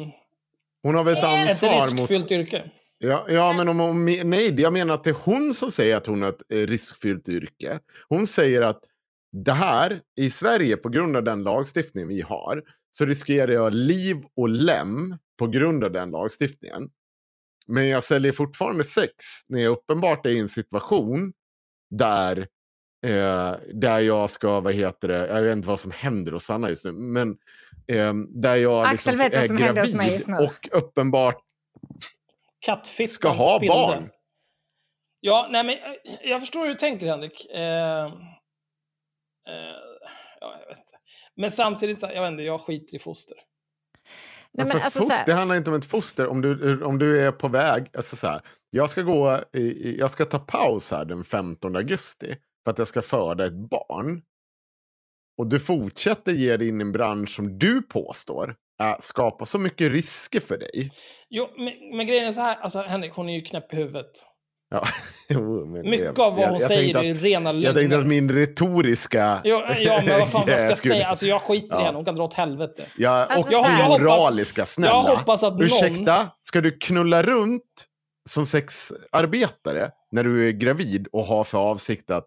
Hon 0.84 0.96
har 0.96 1.04
väl 1.04 1.14
ett 1.14 1.20
ett 1.20 1.26
ansvar 1.26 1.96
mot... 1.96 2.10
riskfyllt 2.10 2.32
yrke? 2.32 2.72
Ja, 2.98 3.26
ja 3.30 3.54
men 3.54 3.70
om 3.70 3.80
hon, 3.80 4.06
nej, 4.06 4.62
jag 4.62 4.74
menar 4.74 4.94
att 4.94 5.04
det 5.04 5.10
är 5.10 5.18
hon 5.24 5.54
som 5.54 5.72
säger 5.72 5.98
att 5.98 6.08
hon 6.08 6.22
har 6.22 6.30
ett 6.30 6.42
eh, 6.54 6.58
riskfyllt 6.58 7.30
yrke. 7.30 7.80
Hon 8.10 8.28
säger 8.28 8.62
att 8.62 8.80
det 9.32 9.52
här, 9.52 10.02
i 10.20 10.30
Sverige, 10.30 10.78
på 10.78 10.90
grund 10.90 11.18
av 11.18 11.24
den 11.24 11.44
lagstiftning 11.44 12.08
vi 12.08 12.22
har, 12.22 12.64
så 12.92 13.06
riskerar 13.06 13.52
jag 13.52 13.76
liv 13.76 14.18
och 14.36 14.50
lem 14.50 15.18
på 15.40 15.48
grund 15.48 15.84
av 15.84 15.92
den 15.92 16.12
lagstiftningen. 16.12 16.90
Men 17.68 17.88
jag 17.88 18.04
säljer 18.04 18.32
fortfarande 18.32 18.84
sex 18.84 19.14
när 19.48 19.62
jag 19.62 19.72
uppenbart 19.72 20.26
är 20.26 20.30
i 20.30 20.40
en 20.40 20.50
situation 20.50 21.34
där, 21.90 22.48
eh, 23.08 23.56
där 23.74 24.00
jag 24.00 24.30
ska, 24.30 24.60
vad 24.60 24.74
heter 24.74 25.08
det, 25.08 25.28
jag 25.28 25.42
vet 25.42 25.56
inte 25.56 25.68
vad 25.68 25.80
som 25.80 25.92
händer 25.92 26.32
hos 26.32 26.44
Sanna 26.44 26.70
just 26.70 26.86
nu, 26.86 26.92
men 26.92 27.38
eh, 27.88 28.14
där 28.30 28.56
jag 28.56 28.86
Axel 28.86 29.16
vet 29.16 29.36
vad 29.36 29.44
är 29.44 29.48
som 29.48 29.58
händer 29.58 29.82
hos 29.82 29.94
mig 29.94 30.14
just 30.14 30.28
nu. 30.28 30.38
och 30.38 30.70
uppenbart 30.72 31.44
ska 33.08 33.30
ha 33.30 33.58
spillde. 33.58 33.74
barn. 33.74 34.10
Ja, 35.20 35.48
nej 35.52 35.64
men 35.64 35.76
eh, 35.76 36.30
jag 36.30 36.40
förstår 36.40 36.62
hur 36.62 36.68
du 36.68 36.76
tänker 36.76 37.08
Henrik. 37.08 37.46
Eh, 37.46 38.06
eh, 38.06 38.12
ja, 40.40 40.58
jag 40.60 40.68
vet 40.68 40.78
inte. 40.78 40.98
Men 41.36 41.52
samtidigt, 41.52 42.02
jag 42.02 42.22
vet 42.22 42.32
inte, 42.32 42.44
jag 42.44 42.62
skiter 42.62 42.96
i 42.96 43.00
foster. 43.00 43.38
Nej, 43.38 43.46
Men 44.52 44.68
men 44.68 44.78
för 44.78 44.86
alltså, 44.86 45.00
så 45.00 45.06
foster, 45.06 45.26
det 45.26 45.34
handlar 45.34 45.56
inte 45.56 45.70
om 45.70 45.78
ett 45.78 45.86
foster. 45.86 46.28
Om 46.28 46.42
du, 46.42 46.84
om 46.84 47.00
du 47.00 47.22
är 47.22 47.32
på 47.32 47.48
väg, 47.48 47.90
alltså 47.94 48.16
så 48.16 48.28
här, 48.28 48.42
jag 48.70 48.90
ska 48.90 49.02
gå, 49.02 49.40
jag 49.98 50.12
ska 50.12 50.26
ta 50.26 50.40
paus 50.40 50.92
här 50.92 51.06
den 51.06 51.24
15 51.24 51.76
augusti 51.76 52.36
för 52.64 52.72
att 52.72 52.78
jag 52.78 52.88
ska 52.88 53.02
föda 53.02 53.46
ett 53.46 53.70
barn. 53.70 54.22
Och 55.38 55.48
du 55.48 55.60
fortsätter 55.60 56.32
ge 56.32 56.58
dig 56.58 56.68
in 56.68 56.82
i 56.82 56.84
en 56.84 56.92
bransch 56.92 57.30
som 57.30 57.60
du 57.60 57.82
påstår 57.82 58.56
äh, 58.82 58.96
skapar 59.00 59.46
så 59.46 59.60
mycket 59.60 59.92
risker 59.92 60.40
för 60.40 60.58
dig. 60.58 60.92
Jo, 61.30 61.48
men, 61.58 61.98
men 61.98 62.08
grejen 62.08 62.28
är 62.28 62.32
så 62.32 62.42
här, 62.42 62.56
alltså 62.62 62.80
Henrik, 62.82 63.14
hon 63.14 63.30
är 63.30 63.36
ju 63.36 63.42
knäpp 63.42 63.74
i 63.74 63.76
huvudet. 63.76 64.12
Ja, 64.72 64.84
jo, 65.30 65.66
men 65.66 65.90
Mycket 65.90 66.16
det- 66.16 66.22
av 66.22 66.36
vad 66.36 66.44
jag- 66.44 66.50
hon 66.50 66.60
jag 66.60 66.68
säger 66.68 66.82
tänkte 66.94 67.00
är 67.00 67.04
ju 67.04 67.16
att- 67.18 67.22
rena 67.24 67.54
Jag 67.54 67.64
tänkte 67.64 67.82
lögner. 67.82 67.98
att 67.98 68.08
min 68.08 68.32
retoriska... 68.32 69.42
Ja, 69.44 69.76
ja, 69.80 70.02
men 70.06 70.20
vad 70.20 70.30
fan 70.32 70.48
vad 70.48 70.60
ska 70.60 70.70
jag 70.70 70.78
skulle- 70.78 70.94
säga? 70.94 71.08
Alltså 71.08 71.26
jag 71.26 71.42
skiter 71.42 71.66
i 71.66 71.70
Ja. 71.70 71.80
henne, 71.86 71.98
hon 71.98 72.06
kan 72.06 72.16
dra 72.16 72.24
åt 72.24 72.34
helvete. 72.34 72.86
Ja, 72.98 73.10
Alltså, 73.10 73.40
och 73.40 73.46
så 73.46 73.70
här- 73.70 73.80
Jag 73.80 73.86
hoppas- 73.88 74.02
moraliska, 74.02 74.66
snälla. 74.66 74.92
jag 74.94 75.16
hoppas 75.16 75.44
att 75.44 75.54
någon- 75.54 75.64
Ursäkta, 75.64 76.32
ska 76.42 76.62
du 76.62 76.72
knulla 76.78 77.24
runt 77.24 77.64
som 78.30 78.46
sexarbetare 78.46 79.90
när 80.12 80.24
du 80.24 80.48
är 80.48 80.52
gravid 80.52 81.08
och 81.12 81.26
har 81.26 81.44
för 81.44 81.58
avsikt 81.58 82.12
att... 82.12 82.26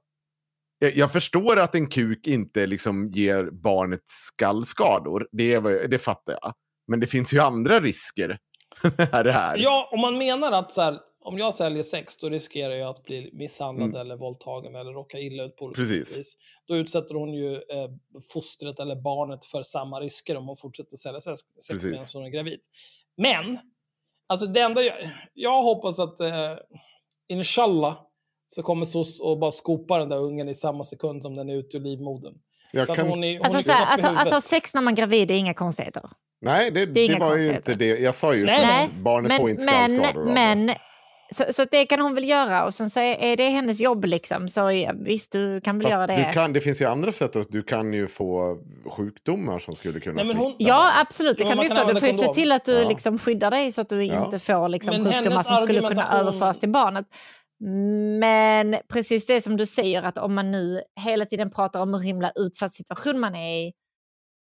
Jag, 0.82 0.96
jag 0.96 1.12
förstår 1.12 1.58
att 1.58 1.74
en 1.74 1.88
kuk 1.88 2.26
inte 2.26 2.66
liksom 2.66 3.08
ger 3.08 3.50
barnet 3.50 4.02
skallskador, 4.04 5.28
det, 5.32 5.54
är, 5.54 5.88
det 5.88 5.98
fattar 5.98 6.38
jag. 6.42 6.52
Men 6.86 7.00
det 7.00 7.06
finns 7.06 7.34
ju 7.34 7.40
andra 7.40 7.80
risker 7.80 8.38
med 8.96 9.24
det 9.24 9.32
här. 9.32 9.58
Ja, 9.58 9.88
om 9.92 10.00
man 10.00 10.18
menar 10.18 10.52
att 10.52 10.72
så 10.72 10.82
här, 10.82 10.98
om 11.20 11.38
jag 11.38 11.54
säljer 11.54 11.82
sex, 11.82 12.16
då 12.16 12.28
riskerar 12.28 12.74
jag 12.74 12.88
att 12.88 13.02
bli 13.02 13.30
misshandlad 13.32 13.96
eller 13.96 14.16
våldtagen 14.16 14.74
eller 14.74 14.92
råka 14.92 15.18
illa 15.18 15.44
ut 15.44 15.56
på 15.56 15.64
olika 15.64 15.82
Mm. 15.82 15.90
Precis. 15.90 16.18
vis. 16.18 16.36
Då 16.66 16.76
utsätter 16.76 17.14
hon 17.14 17.34
ju 17.34 17.54
eh, 17.54 17.90
fostret 18.32 18.80
eller 18.80 18.96
barnet 18.96 19.44
för 19.44 19.62
samma 19.62 20.00
risker 20.00 20.36
om 20.36 20.46
hon 20.46 20.56
fortsätter 20.56 20.96
sälja 20.96 21.20
sex, 21.20 21.40
sex 21.68 21.84
medan 21.84 22.06
hon 22.14 22.24
är 22.24 22.30
gravid. 22.30 22.60
Men, 23.16 23.58
alltså 24.28 24.46
det 24.46 24.60
enda 24.60 24.82
jag, 24.82 25.10
jag 25.34 25.62
hoppas 25.62 25.98
att, 25.98 26.20
eh, 26.20 26.56
inshallah, 27.28 27.96
så 28.54 28.62
kommer 28.62 28.84
SOS 28.84 29.20
och 29.20 29.38
bara 29.38 29.50
skopa 29.50 29.98
den 29.98 30.08
där 30.08 30.18
ungen 30.18 30.48
i 30.48 30.54
samma 30.54 30.84
sekund 30.84 31.22
som 31.22 31.36
den 31.36 31.48
är 31.50 31.54
ute 31.56 31.76
ur 31.76 31.80
livmodern. 31.80 32.34
Jag 32.72 32.86
För 32.86 32.92
att 32.92 32.98
kan- 32.98 33.08
hon 33.08 33.24
är, 33.24 33.32
hon 33.38 33.44
Alltså, 33.44 33.70
är 33.70 33.74
här, 33.74 33.94
att, 33.98 34.04
ha- 34.04 34.22
att 34.22 34.30
ha 34.32 34.40
sex 34.40 34.74
när 34.74 34.80
man 34.82 34.92
är 34.92 34.96
gravid 34.96 35.30
är 35.30 35.34
inga 35.34 35.54
konstigheter. 35.54 36.02
Nej, 36.40 36.70
det, 36.70 36.86
Det 36.86 37.08
det, 37.08 37.18
var 37.18 37.36
ju 37.36 37.54
inte 37.54 37.74
det. 37.74 37.86
Jag 38.00 38.14
sa 38.14 38.34
just 38.34 38.52
Nej, 38.52 38.84
att 38.84 38.92
barnet 39.04 39.36
får 39.36 39.50
inte 39.50 39.64
men, 39.64 39.88
skallskador. 39.88 40.26
det. 40.26 40.32
men 40.32 40.70
så, 41.34 41.44
så 41.50 41.64
det 41.70 41.86
kan 41.86 42.00
hon 42.00 42.14
väl 42.14 42.28
göra 42.28 42.64
och 42.64 42.74
sen 42.74 42.90
så 42.90 43.00
är 43.00 43.16
är 43.20 43.36
det 43.36 43.48
hennes 43.48 43.80
jobb 43.80 44.04
liksom. 44.04 44.48
Så 44.48 44.70
visst, 45.04 45.32
du 45.32 45.60
kan 45.60 45.78
väl 45.78 45.82
Fast 45.84 45.92
göra 45.92 46.06
det. 46.06 46.14
Du 46.14 46.32
kan, 46.32 46.52
det 46.52 46.60
finns 46.60 46.80
ju 46.80 46.84
andra 46.84 47.12
sätt. 47.12 47.36
att 47.36 47.46
Du 47.50 47.62
kan 47.62 47.92
ju 47.92 48.08
få 48.08 48.58
sjukdomar 48.96 49.58
som 49.58 49.74
skulle 49.74 50.00
kunna 50.00 50.14
Nej, 50.16 50.26
men 50.26 50.36
hon- 50.36 50.54
Ja, 50.58 50.90
absolut. 51.00 51.36
Det 51.38 51.44
kan 51.44 51.56
du 51.56 51.62
ju 51.62 51.68
kan 51.68 51.86
få. 51.86 51.92
Du 51.92 52.00
får 52.00 52.08
ju 52.08 52.14
se 52.14 52.34
till 52.34 52.52
att 52.52 52.64
du 52.64 52.72
Ja. 52.72 52.88
liksom 52.88 53.18
skyddar 53.18 53.50
dig 53.50 53.72
så 53.72 53.80
att 53.80 53.88
du 53.88 54.04
Ja. 54.04 54.24
inte 54.24 54.38
får 54.38 54.68
liksom 54.68 55.02
Men 55.02 55.12
sjukdomar 55.12 55.42
som 55.42 55.56
skulle 55.56 55.80
kunna 55.80 56.12
överföras 56.18 56.58
till 56.58 56.70
barnet. 56.70 57.06
Men 58.20 58.76
precis 58.88 59.26
det 59.26 59.40
som 59.40 59.56
du 59.56 59.66
säger, 59.66 60.02
att 60.02 60.18
om 60.18 60.34
man 60.34 60.52
nu 60.52 60.82
hela 61.00 61.26
tiden 61.26 61.50
pratar 61.50 61.80
om 61.80 61.94
hur 61.94 62.00
himla 62.00 62.32
utsatt 62.34 62.72
situation 62.72 63.20
man 63.20 63.34
är 63.34 63.66
i 63.66 63.72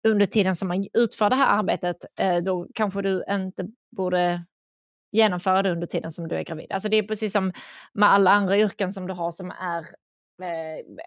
under 0.08 0.26
tiden 0.26 0.56
som 0.56 0.68
man 0.68 0.86
utför 0.98 1.30
det 1.30 1.36
här 1.36 1.58
arbetet, 1.58 1.96
eh, 2.20 2.36
då 2.36 2.66
kanske 2.74 3.02
du 3.02 3.24
inte 3.30 3.66
borde 3.96 4.44
genomföra 5.12 5.62
det 5.62 5.70
under 5.70 5.86
tiden 5.86 6.10
som 6.10 6.28
du 6.28 6.36
är 6.36 6.44
gravid. 6.44 6.72
Alltså 6.72 6.88
det 6.88 6.96
är 6.96 7.02
precis 7.02 7.32
som 7.32 7.52
med 7.94 8.08
alla 8.08 8.30
andra 8.30 8.58
yrken 8.58 8.92
som 8.92 9.06
du 9.06 9.14
har 9.14 9.32
som 9.32 9.50
är 9.50 9.86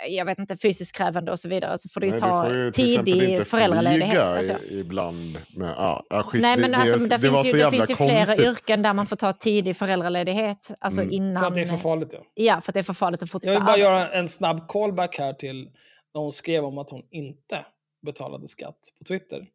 jag 0.09 0.25
vet 0.25 0.39
inte, 0.39 0.57
fysiskt 0.57 0.97
krävande 0.97 1.31
och 1.31 1.39
så 1.39 1.49
vidare, 1.49 1.77
så 1.77 1.89
får 1.89 2.01
du 2.01 2.07
ju 2.07 2.11
Nej, 2.11 2.19
ta 2.19 2.43
du 2.43 2.49
får 2.49 2.57
ju 2.57 2.71
tidig 2.71 3.47
föräldraledighet. 3.47 4.17
Alltså. 4.17 4.53
i, 4.53 4.79
ibland. 4.79 5.37
Med, 5.55 5.73
ja, 5.77 6.23
skit, 6.25 6.41
Nej, 6.41 6.57
men 6.57 6.71
det, 6.71 6.77
alltså, 6.77 6.97
det, 6.97 7.07
det, 7.07 7.17
det 7.17 7.29
var 7.29 7.43
finns 7.43 7.51
så 7.51 7.57
ju, 7.57 7.63
det 7.63 7.71
finns 7.71 7.89
ju 7.89 7.95
flera 7.95 8.49
yrken 8.49 8.81
där 8.81 8.93
man 8.93 9.07
får 9.07 9.15
ta 9.15 9.33
tidig 9.33 9.77
föräldraledighet. 9.77 10.71
Alltså 10.79 11.01
Mm. 11.01 11.13
innan... 11.13 11.41
För 11.41 11.47
att 11.47 11.53
det 11.53 11.61
är 11.61 11.65
för 11.65 11.77
farligt. 11.77 12.09
Ja. 12.13 12.19
Ja, 12.33 12.61
för 12.61 12.71
att 12.71 12.73
det 12.73 12.79
är 12.79 12.83
för 12.83 12.93
farligt 12.93 13.23
att 13.23 13.29
Jag 13.29 13.31
fortsätta 13.31 13.53
vill 13.59 13.65
bara 13.65 13.77
göra 13.77 14.11
en 14.11 14.27
snabb 14.27 14.67
callback 14.67 15.17
här 15.17 15.33
till 15.33 15.69
när 16.13 16.21
hon 16.21 16.33
skrev 16.33 16.65
om 16.65 16.77
att 16.77 16.89
hon 16.89 17.03
inte 17.11 17.65
betalade 18.05 18.47
skatt 18.47 18.79
på 18.97 19.03
Twitter. 19.03 19.47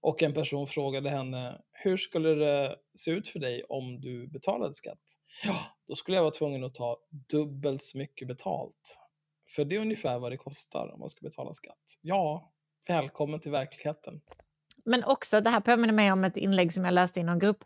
Och 0.00 0.22
en 0.22 0.34
person 0.34 0.66
frågade 0.66 1.10
henne, 1.10 1.58
hur 1.72 1.96
skulle 1.96 2.34
det 2.34 2.76
se 2.94 3.10
ut 3.10 3.28
för 3.28 3.38
dig 3.38 3.64
om 3.68 4.00
du 4.00 4.28
betalade 4.28 4.74
skatt? 4.74 4.98
Ja, 5.44 5.58
då 5.88 5.94
skulle 5.94 6.16
jag 6.16 6.22
vara 6.22 6.32
tvungen 6.32 6.64
att 6.64 6.74
ta 6.74 6.96
dubbelt 7.30 7.82
så 7.82 7.98
mycket 7.98 8.28
betalt. 8.28 8.98
För 9.50 9.64
det 9.64 9.76
är 9.76 9.80
ungefär 9.80 10.18
vad 10.18 10.32
det 10.32 10.36
kostar 10.36 10.92
om 10.94 11.00
man 11.00 11.08
ska 11.08 11.20
betala 11.22 11.54
skatt. 11.54 11.76
Ja, 12.00 12.52
välkommen 12.88 13.40
till 13.40 13.50
verkligheten. 13.50 14.20
Men 14.84 15.04
också, 15.04 15.40
det 15.40 15.50
här 15.50 15.60
påminner 15.60 15.92
mig 15.94 16.12
om 16.12 16.24
ett 16.24 16.36
inlägg 16.36 16.72
som 16.72 16.84
jag 16.84 16.94
läste 16.94 17.20
i 17.20 17.22
någon 17.22 17.38
grupp. 17.38 17.58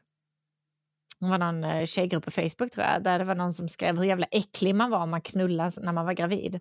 Det 1.20 1.26
var 1.28 1.38
någon 1.38 1.64
eh, 1.64 1.84
tjejgrupp 1.86 2.24
på 2.24 2.30
Facebook 2.30 2.70
tror 2.72 2.86
jag, 2.86 3.02
där 3.02 3.18
det 3.18 3.24
var 3.24 3.34
någon 3.34 3.52
som 3.52 3.68
skrev 3.68 3.96
hur 3.96 4.04
jävla 4.04 4.26
äcklig 4.30 4.74
man 4.74 4.90
var 4.90 4.98
om 4.98 5.10
man 5.10 5.20
knullade 5.22 5.72
när 5.80 5.92
man 5.92 6.06
var 6.06 6.12
gravid. 6.12 6.60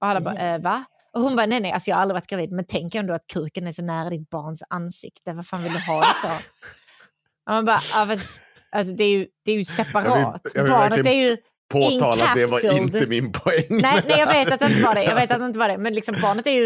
Och 0.00 0.06
alla 0.06 0.20
bara, 0.20 0.34
Mm. 0.34 0.54
eh, 0.54 0.62
va? 0.62 0.84
Och 1.14 1.20
hon 1.20 1.36
bara, 1.36 1.46
nej 1.46 1.60
nej, 1.60 1.72
alltså 1.72 1.90
jag 1.90 1.96
har 1.96 2.02
aldrig 2.02 2.14
varit 2.14 2.26
gravid, 2.26 2.52
men 2.52 2.64
tänk 2.68 2.94
ändå 2.94 3.14
att 3.14 3.26
kuken 3.26 3.66
är 3.66 3.72
så 3.72 3.82
nära 3.82 4.10
ditt 4.10 4.30
barns 4.30 4.62
ansikte, 4.70 5.32
vad 5.32 5.46
fan 5.46 5.62
vill 5.62 5.72
du 5.72 5.78
ha 5.78 6.00
det 6.00 6.14
så? 6.22 6.28
Och 7.46 7.52
man 7.54 7.64
bara, 7.64 7.80
ja, 7.94 8.06
fast, 8.06 8.40
alltså, 8.70 8.94
det, 8.94 9.04
är 9.04 9.10
ju, 9.10 9.28
det 9.44 9.52
är 9.52 9.56
ju 9.56 9.64
separat. 9.64 10.40
jag 10.54 10.62
vill 10.62 10.72
Barnet 10.72 10.92
är 10.92 10.96
verkligen 11.02 11.18
ju 11.18 11.36
Påtala 11.72 12.24
att 12.24 12.34
det 12.34 12.46
var 12.46 12.76
inte 12.82 13.06
min 13.06 13.32
poäng. 13.32 13.64
Nej, 13.70 14.02
nej, 14.08 14.18
jag 14.18 14.26
vet 14.26 14.52
att 14.52 14.60
det 14.60 14.66
inte 14.66 14.82
var 14.82 14.94
det. 14.94 15.04
Jag 15.04 15.14
vet 15.14 15.32
att 15.32 15.38
det 15.38 15.46
inte 15.46 15.58
var 15.58 15.68
det. 15.68 15.78
Men 15.78 15.94
liksom 15.94 16.14
barnet 16.22 16.46
är 16.46 16.50
ju 16.50 16.64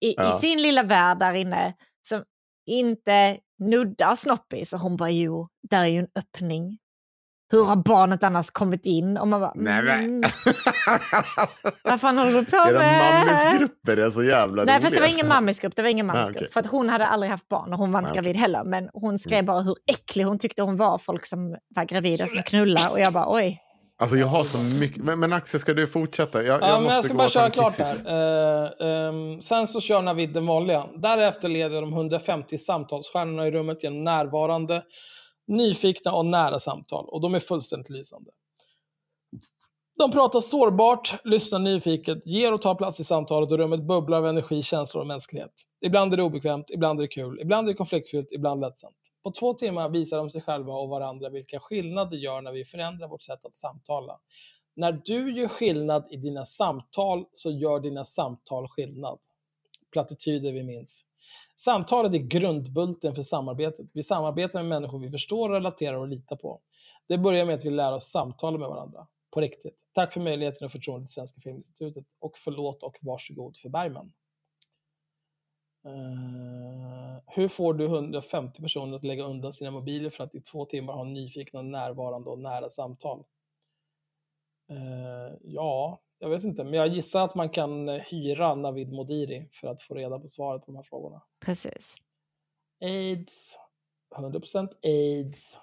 i, 0.00 0.14
Ja. 0.16 0.36
i 0.36 0.40
sin 0.40 0.62
lilla 0.62 0.82
värld 0.82 1.18
där 1.18 1.34
inne 1.34 1.74
som 2.08 2.22
inte 2.66 3.36
nuddar 3.58 4.14
snoppis. 4.16 4.72
Och 4.72 4.80
hon 4.80 4.96
bara, 4.96 5.10
jo, 5.10 5.48
där 5.70 5.80
är 5.80 5.86
ju 5.86 5.98
en 5.98 6.08
öppning. 6.18 6.78
Hur 7.52 7.64
har 7.64 7.76
barnet 7.76 8.22
annars 8.22 8.50
kommit 8.50 8.86
in? 8.86 9.16
Och 9.16 9.28
man 9.28 9.40
bara, 9.40 9.52
Nej, 9.54 9.78
mm, 10.04 10.22
vad 11.84 12.00
fan 12.00 12.18
håller 12.18 12.32
du 12.32 12.44
på 12.44 12.56
Era 12.56 12.78
med? 12.78 13.26
mammisgrupper 13.26 13.96
är 13.96 14.10
så 14.10 14.22
jävla 14.24 14.64
Nej, 14.64 14.80
fast 14.80 14.94
det 14.94 15.00
var 15.00 15.08
ingen 15.08 15.28
mammisgrupp. 15.28 15.76
Det 15.76 15.82
var 15.82 15.88
ingen 15.88 16.10
Ah, 16.10 16.12
mammisgrupp. 16.12 16.36
okej. 16.42 16.52
För 16.52 16.60
att 16.60 16.66
hon 16.66 16.88
hade 16.88 17.06
aldrig 17.06 17.30
haft 17.30 17.48
barn 17.48 17.72
och 17.72 17.78
hon 17.78 17.92
var 17.92 17.98
inte 17.98 18.10
Ah, 18.10 18.14
gravid 18.14 18.36
heller. 18.36 18.64
Men 18.64 18.88
hon 18.92 19.18
skrev 19.18 19.38
Mm. 19.38 19.46
bara 19.46 19.60
hur 19.60 19.76
äcklig 19.90 20.24
hon 20.24 20.38
tyckte 20.38 20.62
hon 20.62 20.76
var, 20.76 20.98
folk 20.98 21.26
som 21.26 21.56
var 21.74 21.84
gravida 21.84 22.26
som 22.26 22.42
knullade. 22.42 22.88
Och 22.88 23.00
jag 23.00 23.12
bara, 23.12 23.34
oj. 23.34 23.62
Alltså 24.00 24.16
jag 24.16 24.26
har 24.26 24.44
så 24.44 24.80
mycket. 24.80 25.04
Men, 25.04 25.20
men 25.20 25.32
Axel, 25.32 25.60
ska 25.60 25.74
du 25.74 25.86
fortsätta? 25.86 26.42
Jag, 26.42 26.62
Ja, 26.62 26.68
jag 26.68 26.82
men 26.82 26.94
jag 26.94 27.04
ska 27.04 27.14
bara 27.14 27.28
köra 27.28 27.50
klart 27.50 27.76
kissis. 27.76 28.02
här. 28.04 28.82
Eh, 28.82 29.08
ehm, 29.08 29.42
sen 29.42 29.66
så 29.66 29.80
kör 29.80 30.02
Navid 30.02 30.32
den 30.32 30.46
vanliga. 30.46 30.86
Därefter 30.96 31.48
leder 31.48 31.80
de 31.80 31.92
150 31.92 32.58
samtalsstjärnorna 32.58 33.46
i 33.46 33.50
rummet 33.50 33.82
genom 33.82 34.04
närvarande, 34.04 34.82
nyfikna 35.48 36.12
och 36.12 36.26
nära 36.26 36.58
samtal. 36.58 37.04
Och 37.08 37.20
de 37.20 37.34
är 37.34 37.40
fullständigt 37.40 37.90
lysande. 37.90 38.30
De 39.98 40.10
pratar 40.10 40.40
sårbart, 40.40 41.14
lyssnar 41.24 41.58
nyfiket, 41.58 42.26
ger 42.26 42.52
och 42.52 42.62
tar 42.62 42.74
plats 42.74 43.00
i 43.00 43.04
samtalet 43.04 43.52
och 43.52 43.58
rummet 43.58 43.86
bubblar 43.86 44.18
av 44.18 44.26
energi, 44.26 44.62
känslor 44.62 45.00
och 45.00 45.06
mänsklighet. 45.06 45.52
Ibland 45.86 46.12
är 46.12 46.16
det 46.16 46.22
obekvämt, 46.22 46.70
ibland 46.70 47.00
är 47.00 47.02
det 47.02 47.08
kul, 47.08 47.40
ibland 47.40 47.68
är 47.68 47.72
det 47.72 47.76
konfliktfyllt, 47.76 48.28
ibland 48.30 48.60
lättsamt. 48.60 48.96
På 49.28 49.32
två 49.32 49.54
timmar 49.54 49.88
visar 49.88 50.16
de 50.16 50.30
sig 50.30 50.42
själva 50.42 50.72
och 50.72 50.88
varandra 50.88 51.28
vilka 51.28 51.60
skillnader 51.60 52.10
det 52.10 52.16
gör 52.16 52.42
när 52.42 52.52
vi 52.52 52.64
förändrar 52.64 53.08
vårt 53.08 53.22
sätt 53.22 53.44
att 53.44 53.54
samtala. 53.54 54.20
När 54.76 54.92
du 55.04 55.40
gör 55.40 55.48
skillnad 55.48 56.06
i 56.10 56.16
dina 56.16 56.44
samtal 56.44 57.24
så 57.32 57.50
gör 57.50 57.80
dina 57.80 58.04
samtal 58.04 58.68
skillnad. 58.68 59.18
Plattityder 59.92 60.52
vi 60.52 60.62
minns. 60.62 61.04
Samtalet 61.56 62.14
är 62.14 62.18
grundbulten 62.18 63.14
för 63.14 63.22
samarbetet. 63.22 63.90
Vi 63.94 64.02
samarbetar 64.02 64.62
med 64.62 64.68
människor 64.68 64.98
vi 64.98 65.10
förstår, 65.10 65.48
relaterar 65.48 65.96
och 65.96 66.08
litar 66.08 66.36
på. 66.36 66.60
Det 67.08 67.18
börjar 67.18 67.46
med 67.46 67.54
att 67.54 67.64
vi 67.64 67.70
lär 67.70 67.92
oss 67.92 68.10
samtala 68.10 68.58
med 68.58 68.68
varandra. 68.68 69.06
På 69.30 69.40
riktigt. 69.40 69.84
Tack 69.92 70.12
för 70.12 70.20
möjligheten 70.20 70.64
och 70.64 70.72
förtroendet 70.72 71.06
till 71.06 71.14
Svenska 71.14 71.40
Filminstitutet. 71.40 72.04
Och 72.20 72.38
förlåt 72.38 72.82
och 72.82 72.96
varsågod 73.00 73.56
för 73.56 73.68
Bergman. 73.68 74.12
Eh, 75.84 77.22
hur 77.26 77.48
får 77.48 77.74
du 77.74 77.84
150 77.84 78.62
personer 78.62 78.96
att 78.96 79.04
lägga 79.04 79.24
undan 79.24 79.52
sina 79.52 79.70
mobiler 79.70 80.10
för 80.10 80.24
att 80.24 80.34
i 80.34 80.40
två 80.40 80.64
timmar 80.64 80.92
ha 80.92 81.04
nyfikna, 81.04 81.62
närvarande 81.62 82.30
och 82.30 82.38
nära 82.38 82.70
samtal? 82.70 83.24
Eh, 84.70 85.36
ja, 85.42 86.02
jag 86.18 86.30
vet 86.30 86.44
inte, 86.44 86.64
men 86.64 86.72
jag 86.72 86.88
gissar 86.88 87.24
att 87.24 87.34
man 87.34 87.50
kan 87.50 87.88
hyra 87.88 88.54
Navid 88.54 88.92
Modiri 88.92 89.48
för 89.52 89.68
att 89.68 89.82
få 89.82 89.94
reda 89.94 90.18
på 90.18 90.28
svaret 90.28 90.60
på 90.62 90.66
de 90.66 90.76
här 90.76 90.82
frågorna. 90.82 91.22
Precis. 91.40 91.94
AIDS. 92.80 93.58
100% 94.16 94.68
AIDS. 94.82 95.58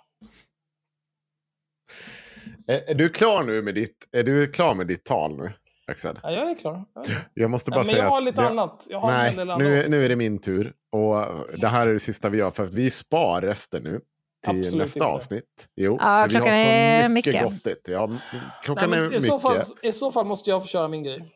Är, 2.67 2.89
är 2.89 2.95
du 2.95 3.09
klar 3.09 3.43
nu 3.43 3.61
med 3.61 3.75
ditt, 3.75 4.07
är 4.11 4.23
du 4.23 4.47
klar 4.47 4.75
med 4.75 4.87
ditt 4.87 5.03
tal 5.03 5.37
nu, 5.37 5.53
Axel? 5.91 6.19
Ja, 6.23 6.31
jag 6.31 6.49
är 6.49 6.55
klar. 6.55 6.85
Jag 6.93 7.03
är 7.03 7.05
klar. 7.09 7.29
Jag 7.33 7.49
måste 7.51 7.71
bara 7.71 7.75
Ja, 7.75 7.79
men 7.83 7.85
säga 7.85 8.03
jag 8.03 8.09
har 8.09 8.21
lite 8.21 8.41
det- 8.41 8.47
annat. 8.47 8.85
Jag 8.89 8.99
har 8.99 9.11
Nej, 9.11 9.35
nu, 9.57 9.85
nu 9.89 10.05
är 10.05 10.09
det 10.09 10.15
min 10.15 10.39
tur. 10.41 10.73
Och 10.91 11.15
det 11.57 11.67
här 11.67 11.87
är 11.87 11.93
det 11.93 11.99
sista 11.99 12.29
vi 12.29 12.37
gör, 12.37 12.51
för 12.51 12.63
att 12.63 12.71
vi 12.71 12.91
spar 12.91 13.41
resten 13.41 13.83
nu 13.83 14.01
till 14.45 14.59
Absolut 14.59 14.75
nästa 14.75 14.99
inte. 14.99 15.05
avsnitt. 15.07 15.67
Jo, 15.75 15.97
Ja, 15.99 16.21
för 16.23 16.29
vi 16.29 16.35
har 16.35 16.41
klockan 16.41 16.53
så 16.53 16.59
är 16.59 17.09
mycket, 17.09 17.33
mycket. 17.33 17.43
gottigt. 17.43 17.87
Ja, 17.87 18.09
klockan 18.63 18.89
Nej, 18.89 18.99
är 18.99 19.03
men 19.03 19.11
i, 19.11 19.15
mycket. 19.15 19.23
så 19.23 19.39
fall, 19.39 19.61
I 19.81 19.91
så 19.91 20.11
fall 20.11 20.25
måste 20.25 20.49
jag 20.49 20.61
få 20.61 20.67
köra 20.67 20.87
min 20.87 21.03
grej. 21.03 21.31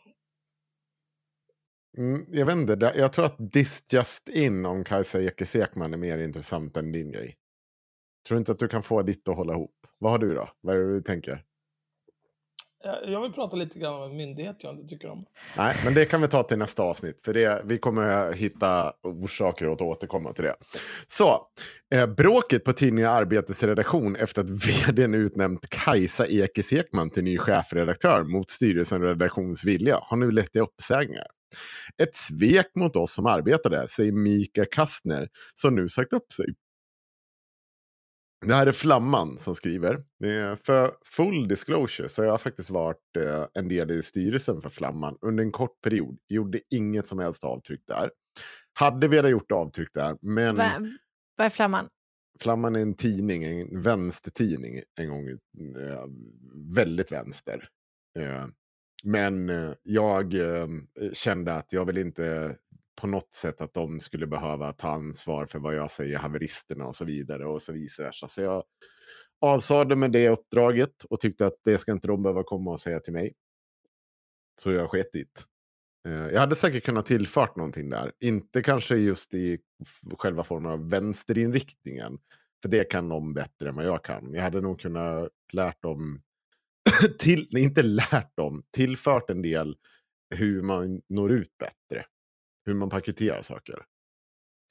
Mm, 1.98 2.26
jag 2.32 2.46
vet 2.46 2.56
inte, 2.56 2.94
jag 2.96 3.14
tror 3.14 3.26
att 3.26 3.52
This 3.54 3.84
Just 3.94 4.30
In 4.30 4.66
om 4.66 4.84
Kajsa 4.84 5.22
Ekis 5.22 5.56
Ekman 5.56 5.94
är 5.94 5.98
mer 5.98 6.18
intressant 6.18 6.78
än 6.78 6.92
din 6.92 7.12
grej. 7.12 7.36
Tror 8.28 8.36
du 8.36 8.40
inte 8.40 8.52
att 8.52 8.60
du 8.60 8.68
kan 8.68 8.84
få 8.84 9.02
ditt 9.02 9.30
att 9.30 9.36
hålla 9.36 9.54
ihop? 9.54 9.76
Vad 9.98 10.12
har 10.12 10.20
du 10.20 10.34
då? 10.36 10.50
Vad 10.62 10.76
är 10.76 10.80
det 10.80 10.94
du 10.94 11.02
tänker? 11.02 11.44
Eh, 12.86 13.12
jag 13.12 13.22
vill 13.22 13.34
prata 13.34 13.56
lite 13.56 13.80
grann 13.80 13.94
om 13.94 14.12
en 14.12 14.18
myndighet 14.18 14.56
jag 14.60 14.74
inte 14.74 14.88
tycker 14.88 15.10
om. 15.10 15.26
Nej, 15.58 15.76
men 15.86 15.94
det 15.94 16.06
kan 16.06 16.22
vi 16.22 16.28
ta 16.28 16.44
till 16.44 16.58
nästa 16.58 16.84
avsnitt. 16.84 17.20
För 17.26 17.34
det, 17.34 17.62
vi 17.66 17.78
kommer 17.78 18.34
hitta 18.34 18.94
orsaker 19.04 19.68
och 19.68 19.82
återkomma 19.82 20.34
till 20.34 20.44
det. 20.44 20.56
Så, 21.08 21.48
eh, 21.96 22.08
bråket 22.08 22.64
på 22.64 22.74
tidningen 22.74 23.10
Arbetets 23.10 23.64
redaktion 23.64 24.16
efter 24.16 24.42
att 24.42 24.50
vdn 24.88 25.14
utnämnt 25.14 25.70
Kajsa 25.70 26.28
Ekis 26.28 26.74
Ekman 26.74 27.10
till 27.10 27.24
ny 27.24 27.38
chefredaktör 27.38 28.24
mot 28.24 28.50
styrelsen 28.50 29.02
redaktions 29.02 29.64
vilja 29.64 30.00
har 30.02 30.18
nu 30.18 30.32
lett 30.32 30.52
till 30.52 30.62
uppsägningar. 30.62 31.28
Ett 32.02 32.16
svek 32.16 32.68
mot 32.76 32.96
oss 32.96 33.14
som 33.14 33.26
arbetar 33.26 33.70
där, 33.70 33.86
säger 33.86 34.12
Mika 34.12 34.66
Kastner, 34.66 35.28
som 35.54 35.76
nu 35.76 35.88
sagt 35.88 36.14
upp 36.14 36.34
sig. 36.34 36.46
Det 38.46 38.54
här 38.54 38.68
är 38.68 38.72
Flamman 38.72 39.38
som 39.38 39.56
skriver. 39.56 40.04
För 40.56 40.92
full 41.06 41.48
disclosure 41.48 42.10
så 42.10 42.22
har 42.22 42.28
jag 42.28 42.42
faktiskt 42.42 42.70
varit 42.70 43.16
eh, 43.18 43.46
en 43.54 43.68
del 43.68 43.92
i 43.92 44.04
styrelsen 44.04 44.62
för 44.62 44.70
Flamman 44.70 45.18
under 45.22 45.44
en 45.44 45.52
kort 45.52 45.82
period. 45.82 46.18
Gjorde 46.30 46.60
inget 46.70 47.08
som 47.08 47.20
helst 47.20 47.44
avtryck 47.44 47.82
där. 47.88 48.12
Hade 48.74 49.08
velat 49.08 49.32
gjort 49.32 49.52
avtryck 49.52 49.90
där, 49.94 50.18
men 50.22 50.56
Va- 50.56 50.88
Vad 51.36 51.46
är 51.46 51.50
flamman? 51.50 51.90
Flamman 52.40 52.76
är 52.76 52.82
en 52.82 52.96
tidning, 52.96 53.44
en 53.44 53.82
vänstertidning 53.82 54.82
en 55.00 55.10
gång. 55.10 55.30
Eh, 55.30 56.06
väldigt 56.76 57.12
vänster. 57.12 57.68
Eh, 58.20 58.48
men 59.04 59.50
jag 59.84 60.34
kände 61.14 61.54
att 61.56 61.74
jag 61.74 61.86
vill 61.86 61.98
inte 61.98 62.56
på 63.02 63.08
något 63.08 63.34
sätt 63.34 63.62
att 63.62 63.74
de 63.74 64.00
skulle 64.00 64.28
behöva 64.28 64.74
ta 64.74 64.90
ansvar 64.90 65.46
för 65.46 65.60
vad 65.60 65.76
jag 65.76 65.92
säger, 65.92 66.18
haveristerna 66.18 66.86
och 66.86 66.96
så 66.96 67.06
vidare 67.06 67.46
och 67.46 67.62
så 67.62 67.74
vice 67.74 68.04
versa. 68.04 68.28
Så 68.28 68.42
jag 68.42 68.64
avsade 69.42 69.96
med 69.96 70.12
det 70.12 70.30
uppdraget 70.30 71.04
och 71.10 71.20
tyckte 71.20 71.46
att 71.46 71.58
det 71.64 71.78
ska 71.78 71.92
inte 71.92 72.08
de 72.08 72.24
behöva 72.24 72.44
komma 72.44 72.72
och 72.72 72.80
säga 72.80 73.00
till 73.00 73.14
mig. 73.14 73.34
Så 74.62 74.72
jag 74.72 74.90
sket 74.92 75.12
dit. 75.14 75.46
Eh, 76.08 76.28
jag 76.28 76.40
hade 76.40 76.56
säkert 76.56 76.86
kunnat 76.86 77.06
tillfört 77.06 77.56
någonting 77.56 77.90
där. 77.90 78.12
Inte 78.20 78.62
kanske 78.62 78.96
just 78.96 79.34
i 79.34 79.60
själva 80.18 80.44
formen 80.44 80.72
av 80.72 80.90
vänsterinriktningen. 80.90 82.18
För 82.62 82.70
det 82.70 82.84
kan 82.84 83.10
de 83.10 83.34
bättre 83.34 83.70
än 83.70 83.76
vad 83.76 83.86
jag 83.86 84.04
kan. 84.04 84.34
Jag 84.34 84.42
hade 84.42 84.62
nog 84.62 84.80
kunnat 84.80 85.30
lärt 85.54 85.82
dem, 85.82 86.22
till, 87.20 87.48
nej, 87.52 87.64
inte 87.64 87.84
lärt 87.84 88.38
dem, 88.38 88.64
tillfört 88.72 89.30
en 89.30 89.42
del 89.42 89.76
hur 90.36 90.62
man 90.62 91.02
når 91.10 91.32
ut 91.32 91.58
bättre. 91.58 92.06
Hur 92.70 92.76
man 92.76 92.90
paketerar 92.90 93.42
saker. 93.42 93.76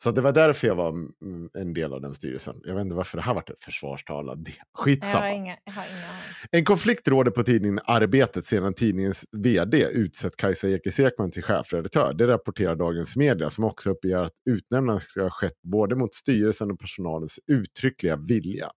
Så 0.03 0.11
det 0.11 0.21
var 0.21 0.33
därför 0.33 0.67
jag 0.67 0.75
var 0.75 0.89
mm, 0.89 1.51
en 1.55 1.75
del 1.75 1.93
av 1.93 2.01
den 2.01 2.15
styrelsen. 2.15 2.61
Jag 2.65 2.75
vet 2.75 2.83
inte 2.83 2.95
varför 2.95 3.17
det 3.17 3.23
här 3.23 3.35
varit 3.35 3.51
ett 3.51 3.65
försvarstal. 3.65 4.27
Jag 4.27 4.47
Skitsamma. 4.73 5.21
har 5.21 5.29
inga, 5.29 5.57
jag 5.65 5.75
inga. 5.75 6.11
En 6.51 6.65
konflikt 6.65 7.09
råder 7.09 7.31
på 7.31 7.43
tidningen 7.43 7.81
Arbetet 7.85 8.45
sedan 8.45 8.75
tidningens 8.75 9.27
vd 9.33 9.87
utsett 9.93 10.37
Kajsa 10.37 10.69
Ekis 10.69 11.01
Ekman 11.01 11.31
till 11.31 11.43
chefredaktör. 11.43 12.15
Det 12.15 12.27
rapporterar 12.27 12.77
Dagens 12.77 13.17
Media 13.17 13.51
som 13.51 13.65
också 13.65 13.91
uppger 13.91 14.17
att 14.17 14.33
utnämnandet 14.51 15.11
ska 15.11 15.23
ha 15.23 15.31
skett 15.31 15.63
både 15.63 15.97
mot 15.97 16.15
styrelsen 16.15 16.71
och 16.71 16.81
personalens 16.81 17.41
uttryckliga 17.47 18.17
vilja. 18.17 18.71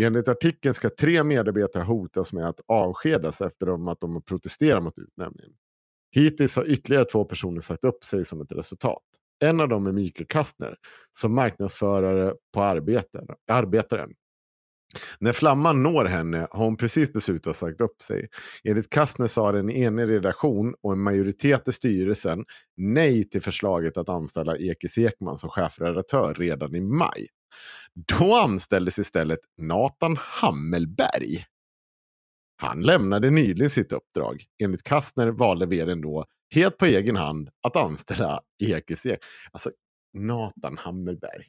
Enligt 0.00 0.28
artikeln 0.28 0.74
ska 0.74 0.88
tre 1.00 1.24
medarbetare 1.24 1.82
hotas 1.82 2.32
med 2.32 2.48
att 2.48 2.60
avskedas 2.68 3.40
efter 3.40 3.90
att 3.90 4.00
de 4.00 4.12
har 4.12 4.20
protesterat 4.20 4.82
mot 4.82 4.98
utnämningen. 4.98 5.52
Hittills 6.10 6.56
har 6.56 6.64
ytterligare 6.64 7.04
två 7.04 7.24
personer 7.24 7.60
sagt 7.60 7.84
upp 7.84 8.04
sig 8.04 8.24
som 8.24 8.40
ett 8.40 8.52
resultat. 8.52 9.02
En 9.44 9.60
av 9.60 9.68
dem 9.68 9.86
är 9.86 9.92
Mikael 9.92 10.26
Kastner 10.26 10.76
som 11.12 11.34
marknadsförare 11.34 12.34
på 12.54 12.62
arbeten, 12.62 13.26
Arbetaren. 13.50 14.10
När 15.20 15.32
flamman 15.32 15.82
når 15.82 16.04
henne 16.04 16.48
har 16.50 16.64
hon 16.64 16.76
precis 16.76 17.12
beslutat 17.12 17.56
sagt 17.56 17.80
upp 17.80 18.02
sig. 18.02 18.28
Enligt 18.64 18.90
Kastner 18.90 19.26
sa 19.26 19.56
en 19.56 19.70
enig 19.70 20.08
redaktion 20.08 20.74
och 20.82 20.92
en 20.92 21.00
majoritet 21.00 21.68
i 21.68 21.72
styrelsen 21.72 22.44
nej 22.76 23.28
till 23.28 23.42
förslaget 23.42 23.96
att 23.96 24.08
anställa 24.08 24.56
Ekis 24.56 24.98
Ekman 24.98 25.38
som 25.38 25.50
chefredaktör 25.50 26.34
redan 26.34 26.74
i 26.74 26.80
maj. 26.80 27.26
Då 28.18 28.34
anställdes 28.34 28.98
istället 28.98 29.40
Nathan 29.58 30.16
Hammelberg. 30.18 31.44
Han 32.60 32.80
lämnade 32.82 33.30
nyligen 33.30 33.70
sitt 33.70 33.92
uppdrag. 33.92 34.44
Enligt 34.62 34.82
Kastner 34.82 35.26
valde 35.28 35.66
vdn 35.66 36.00
då 36.00 36.24
helt 36.54 36.76
på 36.78 36.84
egen 36.86 37.16
hand 37.16 37.50
att 37.62 37.76
anställa 37.76 38.40
Ekis 38.62 39.06
Ekman. 39.06 39.18
Alltså, 39.52 39.70
Nathan 40.18 40.78
Hammelberg. 40.78 41.44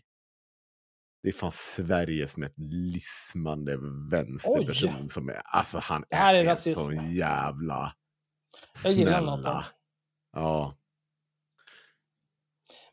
Det 1.23 1.29
är 1.29 1.33
fan 1.33 1.51
Sveriges 1.53 2.37
med 2.37 2.47
ett 2.47 2.57
lismande 2.57 3.77
vänsterperson 4.11 4.95
Oj. 5.01 5.09
som 5.09 5.29
är... 5.29 5.41
Alltså 5.45 5.79
han 5.83 6.03
Det 6.09 6.15
här 6.15 6.33
är 6.33 6.37
är, 6.37 6.41
en 6.41 6.49
rasism. 6.49 6.79
sån 6.81 7.11
jävla... 7.11 7.93
Jag 8.83 8.93
gillar 8.93 9.11
snälla. 9.11 9.35
Nathan. 9.35 9.63
Ja. 10.31 10.77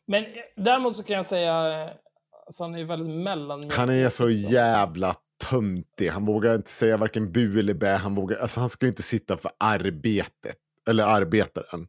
Men 0.07 0.23
eh, 0.23 0.29
däremot 0.55 0.95
så 0.95 1.03
kan 1.03 1.15
jag 1.15 1.25
säga, 1.25 1.83
eh, 1.83 1.91
alltså 2.45 2.63
han 2.63 2.75
är 2.75 2.83
väldigt 2.85 3.23
mellan. 3.23 3.61
Han 3.71 3.89
är 3.89 4.09
så 4.09 4.29
jävla 4.29 5.15
töntig. 5.49 6.07
Han 6.07 6.25
vågar 6.25 6.55
inte 6.55 6.69
säga 6.69 6.97
varken 6.97 7.31
bu 7.31 7.59
eller 7.59 7.73
bä. 7.73 7.95
Han, 7.95 8.15
vågar, 8.15 8.37
alltså 8.37 8.59
han 8.59 8.69
ska 8.69 8.85
ju 8.85 8.89
inte 8.89 9.03
sitta 9.03 9.37
för 9.37 9.51
arbetet. 9.57 10.57
Eller 10.89 11.03
arbetaren. 11.03 11.87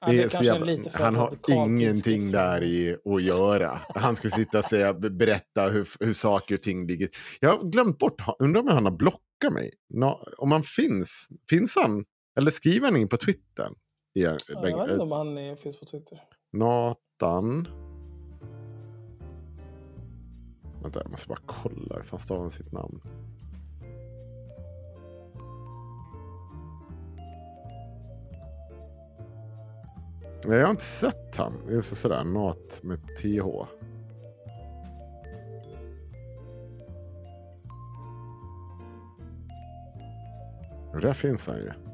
Ja, 0.00 0.06
det 0.12 0.22
är 0.22 0.40
är 0.40 0.44
jävla, 0.44 0.90
för 0.90 1.04
han 1.04 1.14
har 1.14 1.36
ingenting 1.48 2.30
där 2.32 2.62
i 2.62 2.96
att 3.04 3.22
göra. 3.22 3.80
Han 3.94 4.16
ska 4.16 4.30
sitta 4.30 4.58
och 4.58 4.64
säga, 4.64 4.94
be- 4.94 5.10
berätta 5.10 5.68
hur, 5.68 5.88
hur 6.04 6.12
saker 6.12 6.54
och 6.54 6.62
ting 6.62 6.86
ligger. 6.86 7.08
Jag 7.40 7.50
har 7.56 7.64
glömt 7.70 7.98
bort, 7.98 8.22
undrar 8.38 8.60
om 8.60 8.68
han 8.68 8.84
har 8.84 8.92
blockat 8.92 9.52
mig. 9.52 9.72
Nå, 9.88 10.28
om 10.38 10.52
han 10.52 10.62
finns, 10.62 11.28
finns 11.50 11.76
han? 11.76 12.04
Eller 12.38 12.50
skriver 12.50 12.86
han 12.86 12.96
in 12.96 13.08
på 13.08 13.16
Twitter? 13.16 13.68
I, 14.14 14.22
Ja, 14.22 14.36
jag 14.48 14.62
vet 14.62 14.90
inte 14.90 15.02
om 15.02 15.12
han 15.12 15.38
är, 15.38 15.56
finns 15.56 15.80
på 15.80 15.86
Twitter. 15.86 16.20
Nathan. 16.52 17.68
Vänta, 20.82 21.00
jag 21.02 21.10
måste 21.10 21.28
bara 21.28 21.38
kolla 21.46 21.96
hur 21.96 22.02
fan 22.02 22.20
stavar 22.20 22.42
han 22.42 22.50
sitt 22.50 22.72
namn. 22.72 23.00
Nej, 30.46 30.58
jag 30.58 30.66
har 30.66 30.70
inte 30.70 30.84
sett 30.84 31.36
han. 31.36 31.52
Just 31.68 31.96
sådär, 31.96 32.24
Nat 32.24 32.80
med 32.82 32.98
TH. 33.16 33.46
Och 40.92 41.00
Där 41.00 41.12
finns 41.12 41.46
han 41.46 41.56
ju. 41.56 41.89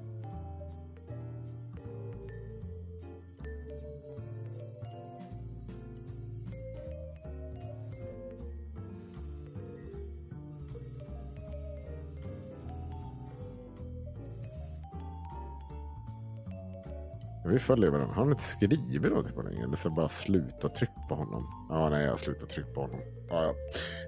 Vi 17.49 17.59
följer 17.59 17.91
varandra. 17.91 18.15
Har 18.15 18.23
han 18.23 18.31
inte 18.31 18.43
skrivit 18.43 19.03
någonting 19.03 19.35
på 19.35 19.43
länge? 19.43 19.65
Eller 19.65 19.77
så 19.77 19.91
bara 19.91 20.09
sluta 20.09 20.69
tryck 20.69 20.91
på 21.09 21.15
honom? 21.15 21.67
Ja, 21.69 21.89
nej, 21.91 22.05
jag 22.05 22.11
har 22.11 22.17
slutat 22.17 22.49
tryck 22.49 22.75
på 22.75 22.81
honom. 22.81 23.01
Ja, 23.29 23.43
ja. 23.43 23.55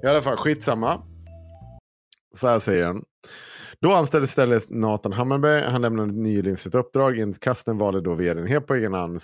I 0.03 0.07
alla 0.07 0.23
fall, 0.23 0.37
skitsamma. 0.37 1.03
Så 2.37 2.47
här 2.47 2.59
säger 2.59 2.87
han. 2.87 3.03
Då 3.81 3.93
anställdes 3.93 4.31
istället 4.31 4.71
Nathan 4.71 5.13
Hammarberg. 5.13 5.63
Han 5.63 5.83
lämnade 5.83 6.13
nyligen 6.13 6.57
sitt 6.57 6.75
uppdrag. 6.75 7.19
Enligt 7.19 7.41
kasten 7.41 7.79
valde 7.79 8.01
då 8.01 8.15
vdn 8.15 8.47
helt 8.47 8.67
på 8.67 8.75
egen 8.75 8.93
hand 8.93 9.21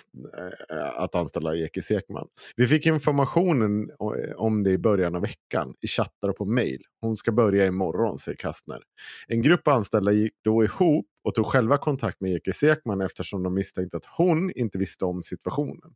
eh, 0.71 0.99
att 0.99 1.15
anställa 1.15 1.55
Ekis 1.55 1.91
Ekman. 1.91 2.27
Vi 2.55 2.67
fick 2.67 2.85
informationen 2.85 3.89
om 4.35 4.63
det 4.63 4.71
i 4.71 4.77
början 4.77 5.15
av 5.15 5.21
veckan 5.21 5.73
i 5.81 5.87
chattar 5.87 6.29
och 6.29 6.37
på 6.37 6.45
mail. 6.45 6.81
Hon 7.01 7.15
ska 7.15 7.31
börja 7.31 7.65
imorgon, 7.65 8.17
säger 8.17 8.37
Kastner. 8.37 8.79
En 9.27 9.41
grupp 9.41 9.67
anställda 9.67 10.11
gick 10.11 10.33
då 10.43 10.63
ihop 10.63 11.05
och 11.25 11.33
tog 11.33 11.45
själva 11.45 11.77
kontakt 11.77 12.21
med 12.21 12.35
Ekis 12.35 12.63
Ekman 12.63 13.01
eftersom 13.01 13.43
de 13.43 13.53
misstänkte 13.53 13.97
att 13.97 14.05
hon 14.05 14.51
inte 14.55 14.77
visste 14.77 15.05
om 15.05 15.23
situationen. 15.23 15.93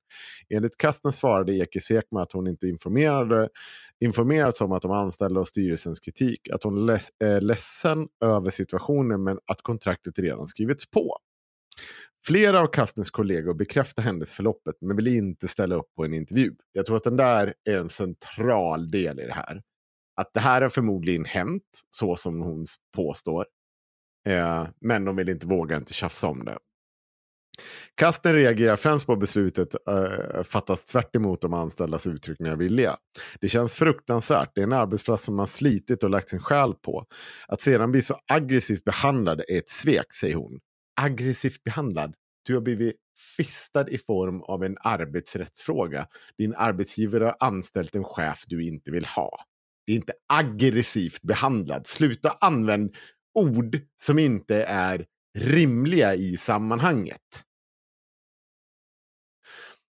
Enligt 0.50 0.78
Kastner 0.78 1.12
svarade 1.12 1.54
Ekis 1.54 1.92
Ekman 1.92 2.24
att 2.24 2.32
hon 2.32 2.48
inte 2.48 2.68
informerade, 2.68 3.50
informerats 4.00 4.62
om 4.62 4.72
att 4.72 4.82
de 4.82 4.92
anställda 4.92 5.40
och 5.40 5.48
styrelsens 5.48 6.00
kritik, 6.00 6.50
att 6.54 6.64
hon 6.64 6.86
leds, 6.86 7.10
eh, 7.24 7.30
är 7.30 7.42
ledsen 7.42 8.08
över 8.26 8.50
situationen 8.50 9.24
men 9.24 9.40
att 9.46 9.62
kontraktet 9.62 10.20
redan 10.20 10.48
skrivits 10.48 10.92
på. 10.92 11.18
Flera 12.26 12.62
av 12.62 12.68
Kastners 12.68 13.10
kollegor 13.10 13.54
bekräftar 13.54 14.04
händelseförloppet 14.04 14.76
men 14.82 14.96
vill 14.96 15.08
inte 15.08 15.48
ställa 15.48 15.76
upp 15.76 15.96
på 15.96 16.06
en 16.06 16.14
intervju. 16.14 16.56
Jag 16.72 16.86
tror 16.86 16.96
att 16.96 17.04
den 17.04 17.18
där 17.18 17.54
är 17.70 17.80
en 17.80 17.90
central 17.90 18.92
del 18.92 19.20
i 19.20 19.26
det 19.26 19.34
här. 19.34 19.62
Att 20.16 20.34
det 20.34 20.40
här 20.40 20.62
har 20.62 20.70
förmodligen 20.70 21.26
hänt, 21.26 21.64
så 21.90 22.16
som 22.16 22.42
hon 22.42 22.66
påstår. 22.96 23.46
Eh, 24.30 24.68
men 24.82 25.06
de 25.06 25.16
vill 25.16 25.30
inte 25.30 25.48
våga 25.48 25.78
inte 25.78 25.94
tjafsa 25.94 26.28
om 26.28 26.46
det. 26.46 26.58
Kasten 27.96 28.34
reagerar 28.34 28.76
främst 28.76 29.06
på 29.06 29.16
beslutet 29.16 29.76
uh, 29.90 30.44
fattas 30.44 30.86
tvärt 30.86 31.16
emot 31.16 31.42
de 31.42 31.54
anställdas 31.54 32.08
uttryckliga 32.08 32.56
vilja. 32.56 32.98
Det 33.42 33.48
känns 33.50 33.76
fruktansvärt. 33.76 34.52
Det 34.56 34.62
är 34.62 34.64
en 34.64 34.74
arbetsplats 34.74 35.24
som 35.24 35.36
man 35.36 35.48
slitit 35.48 36.04
och 36.04 36.10
lagt 36.10 36.30
sin 36.30 36.40
själ 36.40 36.74
på. 36.74 37.06
Att 37.48 37.62
sedan 37.62 37.92
bli 37.92 38.02
så 38.02 38.20
aggressivt 38.28 38.84
behandlad 38.84 39.42
är 39.48 39.58
ett 39.58 39.70
svek, 39.70 40.14
säger 40.14 40.36
hon. 40.36 40.60
Aggressivt 41.02 41.64
behandlad? 41.64 42.14
Du 42.46 42.54
har 42.54 42.62
blivit 42.62 42.96
fistad 43.38 43.90
i 43.90 43.98
form 43.98 44.42
av 44.42 44.64
en 44.64 44.78
arbetsrättsfråga. 44.82 46.08
Din 46.38 46.56
arbetsgivare 46.56 47.24
har 47.24 47.36
anställt 47.40 47.96
en 47.96 48.04
chef 48.04 48.44
du 48.48 48.68
inte 48.68 48.92
vill 48.92 49.06
ha. 49.06 49.46
Det 49.86 49.94
är 49.94 49.96
inte 49.96 50.14
aggressivt 50.34 51.22
behandlad. 51.22 51.88
Sluta 51.88 52.38
använda 52.42 52.94
ord 53.36 53.82
som 54.02 54.20
inte 54.20 54.64
är 54.64 55.06
rimliga 55.38 56.16
i 56.16 56.38
sammanhanget. 56.38 57.44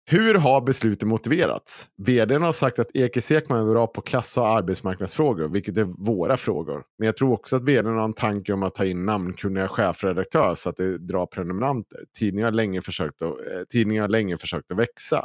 Hur 0.06 0.34
har 0.34 0.60
beslutet 0.60 1.08
motiverats? 1.08 1.88
Vdn 1.96 2.42
har 2.42 2.52
sagt 2.52 2.78
att 2.78 2.96
Ekis 2.96 3.30
Ekman 3.30 3.68
är 3.68 3.72
bra 3.72 3.86
på 3.86 4.00
klass 4.00 4.36
och 4.36 4.48
arbetsmarknadsfrågor, 4.48 5.48
vilket 5.48 5.78
är 5.78 5.84
våra 5.84 6.36
frågor. 6.36 6.84
Men 6.98 7.06
jag 7.06 7.16
tror 7.16 7.32
också 7.32 7.56
att 7.56 7.62
vdn 7.62 7.94
har 7.94 8.04
en 8.04 8.12
tanke 8.12 8.52
om 8.52 8.62
att 8.62 8.74
ta 8.74 8.84
in 8.84 9.06
namnkunniga 9.06 9.68
chefredaktörer 9.68 10.54
så 10.54 10.68
att 10.68 10.76
det 10.76 10.98
drar 10.98 11.26
prenumeranter. 11.26 11.98
Tidningen 12.18 12.44
har 12.44 12.52
länge 12.52 12.82
försökt 12.82 13.22
att, 13.22 13.30
eh, 13.30 13.62
tidningar 13.68 14.02
har 14.02 14.08
länge 14.08 14.38
försökt 14.38 14.72
att 14.72 14.78
växa. 14.78 15.24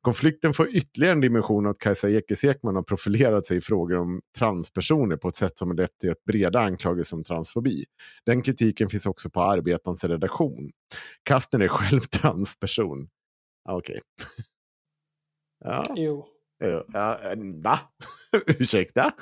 Konflikten 0.00 0.54
får 0.54 0.68
ytterligare 0.68 1.12
en 1.12 1.20
dimension 1.20 1.66
att 1.66 1.78
Kajsa 1.78 2.10
Ekis 2.10 2.44
Ekman 2.44 2.76
har 2.76 2.82
profilerat 2.82 3.44
sig 3.46 3.56
i 3.56 3.60
frågor 3.60 3.98
om 3.98 4.20
transpersoner 4.38 5.16
på 5.16 5.28
ett 5.28 5.34
sätt 5.34 5.58
som 5.58 5.68
har 5.68 5.76
lett 5.76 5.98
till 5.98 6.10
ett 6.10 6.24
breda 6.24 6.60
anklagelser 6.60 7.16
om 7.16 7.24
transfobi. 7.24 7.84
Den 8.26 8.42
kritiken 8.42 8.88
finns 8.88 9.06
också 9.06 9.30
på 9.30 9.40
Arbetarens 9.42 10.04
redaktion. 10.04 10.70
Kasten 11.22 11.62
är 11.62 11.68
själv 11.68 12.00
transperson. 12.20 13.08
Ah, 13.68 13.76
Okej. 13.76 14.00
ja. 15.64 15.94
Jo. 15.96 16.26
Jo, 16.64 16.84
Ja, 16.92 17.18
eh, 17.32 17.38
va? 17.62 17.78
Ursäkta? 18.46 19.12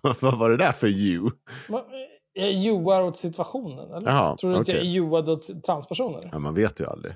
Vad 0.00 0.38
var 0.38 0.50
det 0.50 0.56
där 0.56 0.72
för 0.72 0.86
you? 0.86 1.30
Men, 1.68 1.78
eh, 1.78 1.84
Jag 2.32 2.52
joar 2.52 3.02
åt 3.02 3.16
situationen, 3.16 3.92
eller? 3.92 4.10
Jaha, 4.10 4.36
Tror 4.36 4.52
du 4.52 4.58
att 4.58 4.68
jag 4.68 4.76
är 4.76 4.82
joad 4.82 5.28
åt 5.28 5.64
transpersoner? 5.66 6.20
Ja, 6.32 6.38
man 6.38 6.54
vet 6.54 6.80
ju 6.80 6.86
aldrig. 6.86 7.14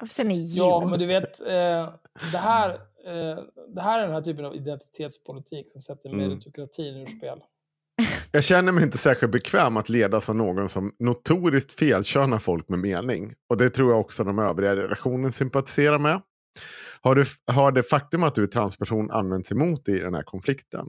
Varför 0.00 0.14
säger 0.14 0.28
ni? 0.28 0.54
Ja, 0.56 0.86
men 0.90 0.98
du 0.98 1.06
vet, 1.06 1.40
eh, 1.40 1.92
det, 2.32 2.38
här, 2.38 2.70
eh, 3.06 3.38
det 3.74 3.80
här 3.80 3.98
är 3.98 4.02
den 4.02 4.14
här 4.14 4.22
typen 4.22 4.44
av 4.44 4.54
identitetspolitik 4.54 5.72
som 5.72 5.80
sätter 5.82 6.08
Mm. 6.08 6.28
meritokratin 6.28 6.96
ur 6.96 7.06
spel. 7.06 7.38
Jag 8.32 8.44
känner 8.44 8.72
mig 8.72 8.84
inte 8.84 8.98
särskilt 8.98 9.32
bekväm 9.32 9.76
att 9.76 9.88
ledas 9.88 10.28
av 10.28 10.36
någon 10.36 10.68
som 10.68 10.92
notoriskt 10.98 11.72
felkörnar 11.72 12.38
folk 12.38 12.68
med 12.68 12.78
mening. 12.78 13.34
Och 13.50 13.56
det 13.56 13.70
tror 13.70 13.90
jag 13.90 14.00
också 14.00 14.24
de 14.24 14.38
övriga 14.38 14.72
i 14.72 14.76
redaktionen 14.76 15.32
sympatiserar 15.32 15.98
med. 15.98 16.20
Har, 17.02 17.14
du, 17.14 17.24
har 17.52 17.72
det 17.72 17.82
faktum 17.82 18.22
att 18.22 18.34
du 18.34 18.42
är 18.42 18.46
transperson 18.46 19.10
använts 19.10 19.52
emot 19.52 19.84
dig 19.84 19.96
i 19.96 20.00
den 20.00 20.14
här 20.14 20.22
konflikten? 20.22 20.86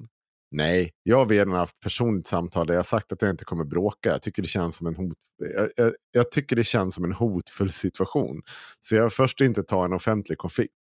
Nej, 0.52 0.92
jag 1.04 1.18
har 1.18 1.26
redan 1.26 1.54
haft 1.54 1.80
personligt 1.80 2.28
samtal 2.28 2.68
där 2.68 2.74
jag 2.74 2.86
sagt 2.86 3.12
att 3.12 3.22
jag 3.22 3.32
inte 3.32 3.46
kommer 3.46 3.64
bråka. 3.64 4.10
Jag 4.10 4.22
tycker 4.22 4.42
det 4.42 4.48
känns 4.48 4.76
som 4.76 4.88
en, 4.88 4.96
hot, 4.96 5.18
jag, 5.38 5.70
jag, 5.76 5.94
jag 6.12 6.32
tycker 6.32 6.56
det 6.56 6.64
känns 6.64 6.96
som 6.96 7.04
en 7.04 7.14
hotfull 7.14 7.72
situation. 7.72 8.42
Så 8.80 8.96
jag 8.96 9.14
först 9.14 9.42
inte 9.42 9.64
ta 9.64 9.86
en 9.86 9.94
offentlig 9.94 10.38
konflikt. 10.38 10.74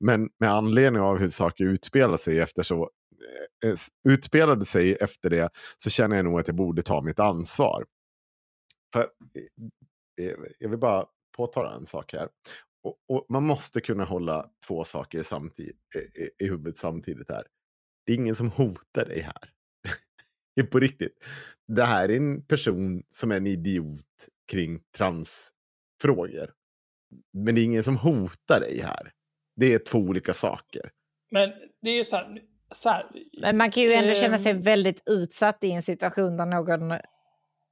Men 0.00 0.28
med 0.40 0.50
anledning 0.50 1.02
av 1.02 1.18
hur 1.18 1.28
saker 1.28 1.64
utspelar 1.64 2.16
sig 2.16 2.40
efter 2.40 2.62
så, 2.62 2.90
eh, 3.64 3.74
utspelade 4.08 4.64
sig 4.64 4.96
efter 5.00 5.30
det 5.30 5.50
så 5.76 5.90
känner 5.90 6.16
jag 6.16 6.24
nog 6.24 6.40
att 6.40 6.48
jag 6.48 6.56
borde 6.56 6.82
ta 6.82 7.02
mitt 7.02 7.20
ansvar. 7.20 7.84
För, 8.92 9.00
eh, 9.00 10.26
eh, 10.26 10.34
jag 10.58 10.68
vill 10.68 10.78
bara 10.78 11.06
påtala 11.36 11.74
en 11.74 11.86
sak 11.86 12.12
här. 12.12 12.28
Och, 12.84 12.96
och 13.08 13.26
man 13.28 13.42
måste 13.44 13.80
kunna 13.80 14.04
hålla 14.04 14.50
två 14.66 14.84
saker 14.84 15.22
samtid, 15.22 15.76
i, 15.94 16.22
i, 16.22 16.30
i 16.38 16.48
huvudet 16.48 16.78
samtidigt 16.78 17.30
här. 17.30 17.44
Det 18.06 18.12
är 18.12 18.16
ingen 18.16 18.36
som 18.36 18.50
hotar 18.50 19.04
dig 19.04 19.20
här. 19.20 19.50
Det 20.56 20.60
är 20.60 20.66
på 20.66 20.78
riktigt. 20.78 21.24
Det 21.68 21.84
här 21.84 22.08
är 22.08 22.16
en 22.16 22.42
person 22.46 23.02
som 23.08 23.30
är 23.32 23.36
en 23.36 23.46
idiot 23.46 24.28
kring 24.52 24.80
transfrågor. 24.96 26.52
Men 27.32 27.54
det 27.54 27.60
är 27.60 27.64
ingen 27.64 27.84
som 27.84 27.96
hotar 27.96 28.60
dig 28.60 28.80
här. 28.80 29.12
Det 29.56 29.74
är 29.74 29.78
två 29.78 29.98
olika 29.98 30.34
saker. 30.34 30.90
Men 31.30 31.50
det 31.82 31.90
är 31.90 31.96
ju 31.96 32.04
så 32.04 32.16
här, 32.16 32.40
så 32.74 32.88
här 32.88 33.06
Men 33.40 33.56
man 33.56 33.70
kan 33.70 33.82
ju 33.82 33.92
ändå 33.92 34.14
känna 34.14 34.38
sig 34.38 34.52
ehm, 34.52 34.60
väldigt 34.62 35.02
utsatt 35.06 35.64
i 35.64 35.70
en 35.70 35.82
situation 35.82 36.36
där 36.36 36.46
någon 36.46 36.92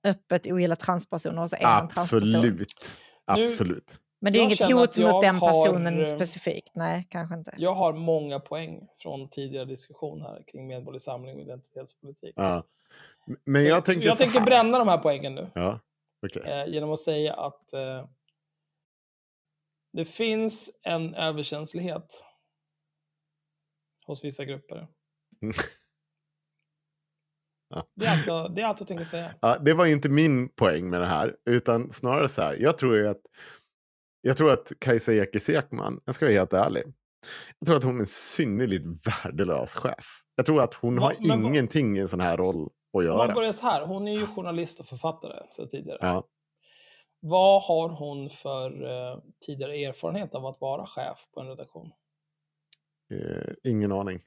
öppet 0.05 0.47
ogillar 0.47 0.77
transpersoner 0.77 1.43
och 1.43 1.51
så 1.51 1.57
är 1.57 1.63
man 1.63 1.89
transperson. 1.89 2.29
Absolut. 2.29 2.99
Nu- 3.29 3.43
Absolut. 3.45 3.99
Men 4.23 4.33
det 4.33 4.39
är 4.39 4.41
Jag 4.41 4.53
inget 4.53 4.97
hot 4.97 4.99
mot 4.99 5.23
den 5.23 5.35
har, 5.35 5.49
personen 5.49 5.99
eh, 5.99 6.05
specifikt. 6.05 6.77
Nej, 6.77 7.07
kanske 7.11 7.35
inte. 7.35 7.55
Jag 7.59 7.75
har 7.75 7.93
många 7.93 8.41
poäng 8.41 8.89
från 8.99 9.29
tidigare 9.29 9.65
diskussion 9.65 10.21
här 10.21 10.45
kring 10.47 10.67
medborgerlig 10.67 11.03
samling 11.03 11.35
och 11.35 11.41
identitetspolitik. 11.41 12.35
Ja. 12.37 12.65
Men 13.45 13.63
Så 13.63 13.69
jag 13.69 13.85
tänker 13.85 14.07
jag 14.07 14.19
tänker 14.19 14.41
bränna 14.41 14.79
de 14.79 14.89
här 14.89 14.99
poängen 14.99 15.35
nu. 15.35 15.51
Ja, 15.55 15.81
okej. 16.27 16.43
Eh, 16.47 16.67
genom 16.67 16.93
att 16.93 16.99
säga 16.99 17.35
att 17.35 17.73
eh, 17.73 18.07
det 19.93 20.05
finns 20.05 20.71
en 20.83 21.15
överkänslighet 21.15 22.25
hos 24.07 24.25
vissa 24.25 24.45
grupper. 24.45 24.89
Mm. 27.73 27.85
Det, 27.95 28.07
är 28.07 28.11
allt 28.11 28.27
jag, 28.27 28.55
det 28.55 28.63
är 28.63 28.67
allt 28.67 28.81
jag 28.81 28.89
tänker 28.89 29.05
säga. 29.05 29.35
Ja, 29.41 29.59
det 29.59 29.75
var 29.75 29.87
inte 29.87 30.09
min 30.09 30.49
poäng 30.49 30.91
med 30.91 31.01
det 31.01 31.07
här, 31.07 31.37
utan 31.45 31.93
snarare 31.93 32.29
så 32.29 32.43
här. 32.43 32.57
Jag 32.61 32.79
tror 32.79 32.97
ju 32.97 33.09
att, 33.09 33.21
jag 34.23 34.37
tror 34.37 34.51
att 34.53 34.73
Kajsa 34.79 35.13
Ekis 35.15 35.49
Ekman, 35.49 36.01
jag 36.05 36.15
ska 36.15 36.25
vara 36.27 36.35
helt 36.35 36.53
ärlig, 36.53 36.83
jag 37.59 37.67
tror 37.67 37.77
att 37.77 37.85
hon 37.85 37.97
är 37.97 38.01
en 38.01 38.07
synnerligen 38.07 39.01
värdelös 39.25 39.75
chef. 39.75 40.23
Jag 40.37 40.47
tror 40.47 40.63
att 40.63 40.75
hon 40.75 40.97
Va- 40.97 41.07
har 41.07 41.37
men 41.37 41.45
ingenting 41.47 41.97
i 41.97 42.01
en 42.01 42.09
sån 42.09 42.21
här 42.21 42.37
roll 42.37 42.49
att 42.49 42.57
Om 42.57 42.71
man 42.93 43.05
göra. 43.05 43.35
börjar 43.35 43.53
så 43.53 43.67
här, 43.67 43.87
hon 43.87 44.09
är 44.09 44.13
ju 44.13 44.27
journalist 44.27 44.81
och 44.81 44.87
författare 44.87 45.43
sedan 45.57 45.69
tidigare. 45.69 45.99
Ja. 46.01 46.25
Vad 47.21 47.63
har 47.63 47.89
hon 47.89 48.31
för 48.31 48.85
eh, 48.85 49.19
tidigare 49.47 49.77
erfarenhet 49.77 50.35
av 50.35 50.47
att 50.47 50.61
vara 50.61 50.87
chef 50.87 51.19
på 51.35 51.41
en 51.41 51.47
redaktion? 51.49 51.91
Eh, 53.15 53.53
ingen 53.65 53.93
aning. 53.93 54.21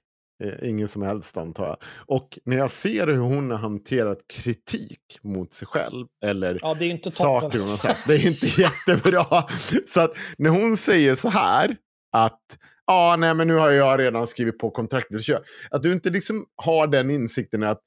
Eh, 0.44 0.70
ingen 0.70 0.88
som 0.88 1.02
helst 1.02 1.38
antar 1.38 1.66
jag. 1.66 1.78
Och 2.06 2.40
när 2.46 2.58
jag 2.58 2.72
ser 2.72 3.08
hur 3.08 3.18
hon 3.18 3.52
har 3.52 3.58
hanterat 3.58 4.18
kritik 4.28 5.20
mot 5.24 5.54
sig 5.54 5.68
själv 5.68 6.08
eller 6.26 6.60
Ja, 6.62 6.74
det 6.80 6.86
är 6.86 6.90
inte 6.90 7.12
saker 7.12 7.60
hon 7.60 7.70
har 7.70 7.78
sagt. 7.78 8.08
Det 8.08 8.14
är 8.16 8.28
inte 8.28 8.46
jättebra. 8.62 9.44
Så 9.88 10.02
att 10.02 10.12
när 10.38 10.50
hon 10.50 10.78
säger 10.78 11.16
så 11.16 11.30
här 11.30 11.78
att 12.12 12.42
ja, 12.86 13.16
nej, 13.20 13.36
men 13.36 13.48
nu 13.48 13.54
har 13.54 13.72
jag 13.72 14.00
redan 14.00 14.28
skrivit 14.28 14.60
på 14.60 14.70
kontraktet. 14.70 15.22
Att 15.70 15.84
du 15.84 15.94
inte 15.94 16.10
liksom 16.10 16.46
har 16.56 16.88
den 16.88 17.10
insikten 17.10 17.64
att 17.64 17.82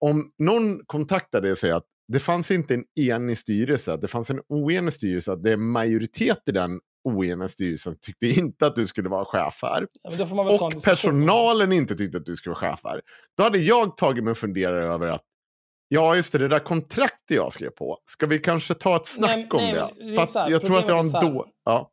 om 0.00 0.30
någon 0.38 0.80
kontaktar 0.86 1.40
dig 1.40 1.50
och 1.50 1.58
säger 1.58 1.74
att 1.74 1.86
det 2.12 2.20
fanns 2.20 2.50
inte 2.50 2.74
en 2.74 2.84
enig 3.00 3.38
styrelse, 3.38 3.92
att 3.92 4.00
det 4.00 4.08
fanns 4.08 4.30
en 4.30 4.40
oenig 4.48 4.92
styrelse, 4.92 5.32
att 5.32 5.42
det 5.42 5.52
är 5.52 5.56
majoritet 5.56 6.42
i 6.46 6.52
den 6.52 6.80
oeniga 7.04 7.48
styrelsen 7.48 7.96
tyckte 8.00 8.26
inte 8.26 8.66
att 8.66 8.76
du 8.76 8.86
skulle 8.86 9.08
vara 9.08 9.24
chef 9.24 9.58
här. 9.62 9.86
Ja, 10.02 10.10
men 10.10 10.18
då 10.18 10.26
får 10.26 10.36
man 10.36 10.46
väl 10.46 10.58
ta 10.58 10.70
en 10.70 10.76
Och 10.76 10.82
personalen 10.82 11.72
inte 11.72 11.94
tyckte 11.94 12.18
att 12.18 12.26
du 12.26 12.36
skulle 12.36 12.50
vara 12.50 12.70
chef 12.70 12.80
här. 12.84 13.00
Då 13.36 13.42
hade 13.42 13.58
jag 13.58 13.96
tagit 13.96 14.24
mig 14.24 14.30
en 14.30 14.34
funderare 14.34 14.84
över 14.94 15.06
att 15.06 15.22
Ja, 15.92 16.16
just 16.16 16.32
det, 16.32 16.38
det 16.38 16.48
där 16.48 16.58
kontraktet 16.58 17.36
jag 17.36 17.52
skrev 17.52 17.70
på. 17.70 17.98
Ska 18.04 18.26
vi 18.26 18.38
kanske 18.38 18.74
ta 18.74 18.96
ett 18.96 19.06
snack 19.06 19.36
Nej, 19.36 19.48
om 19.52 19.58
nej, 19.58 19.72
det? 19.74 20.14
det 20.14 20.34
här, 20.34 20.50
jag 20.50 20.64
tror 20.64 20.78
att 20.78 20.88
jag 20.88 20.94
har 20.94 21.04
en 21.04 21.34
då... 21.34 21.46
Ja. 21.64 21.90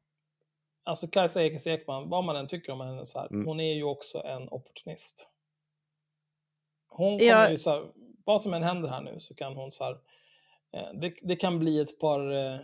Alltså 0.86 1.08
Kajsa 1.08 1.44
Ekis 1.44 1.68
Ekman, 1.68 2.10
vad 2.10 2.24
man 2.24 2.36
än 2.36 2.48
tycker 2.48 2.74
om 2.74 2.82
henne, 2.82 3.06
så 3.06 3.20
här, 3.20 3.28
Mm. 3.32 3.46
hon 3.46 3.60
är 3.60 3.74
ju 3.74 3.84
också 3.84 4.18
en 4.18 4.50
opportunist. 4.50 5.30
Hon 6.90 7.20
kommer 7.20 7.32
Ja. 7.32 7.50
ju 7.50 7.58
så 7.58 7.70
här, 7.70 7.84
vad 8.26 8.42
som 8.42 8.54
än 8.54 8.64
händer 8.64 8.90
här 8.90 9.02
nu 9.02 9.16
så 9.20 9.36
kan 9.36 9.56
hon 9.56 9.72
så 9.72 9.84
här, 9.84 9.92
eh, 10.74 11.00
det, 11.02 11.14
det 11.22 11.36
kan 11.36 11.60
bli 11.60 11.80
ett 11.80 12.00
par 12.00 12.32
eh, 12.32 12.60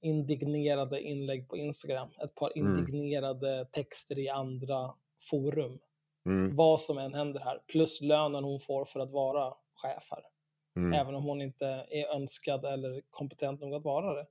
indignerade 0.00 1.02
inlägg 1.02 1.48
på 1.48 1.56
Instagram, 1.56 2.08
ett 2.24 2.34
par 2.34 2.52
Mm. 2.58 2.78
indignerade 2.78 3.64
texter 3.72 4.18
i 4.18 4.28
andra 4.28 4.94
forum. 5.30 5.78
Mm, 6.26 6.56
Vad 6.56 6.80
som 6.80 6.98
än 6.98 7.14
händer 7.14 7.40
här, 7.40 7.62
plus 7.66 8.00
lönen 8.00 8.44
hon 8.44 8.60
får 8.60 8.84
för 8.84 9.00
att 9.00 9.10
vara 9.10 9.54
chef 9.74 10.08
här. 10.10 10.22
mm. 10.76 10.92
Även 10.92 11.14
om 11.14 11.24
hon 11.24 11.42
inte 11.42 11.66
är 11.90 12.06
önskad 12.16 12.64
eller 12.64 13.02
kompetent 13.10 13.60
nog 13.60 13.74
att 13.74 13.84
vara 13.84 14.14
det. 14.14 14.26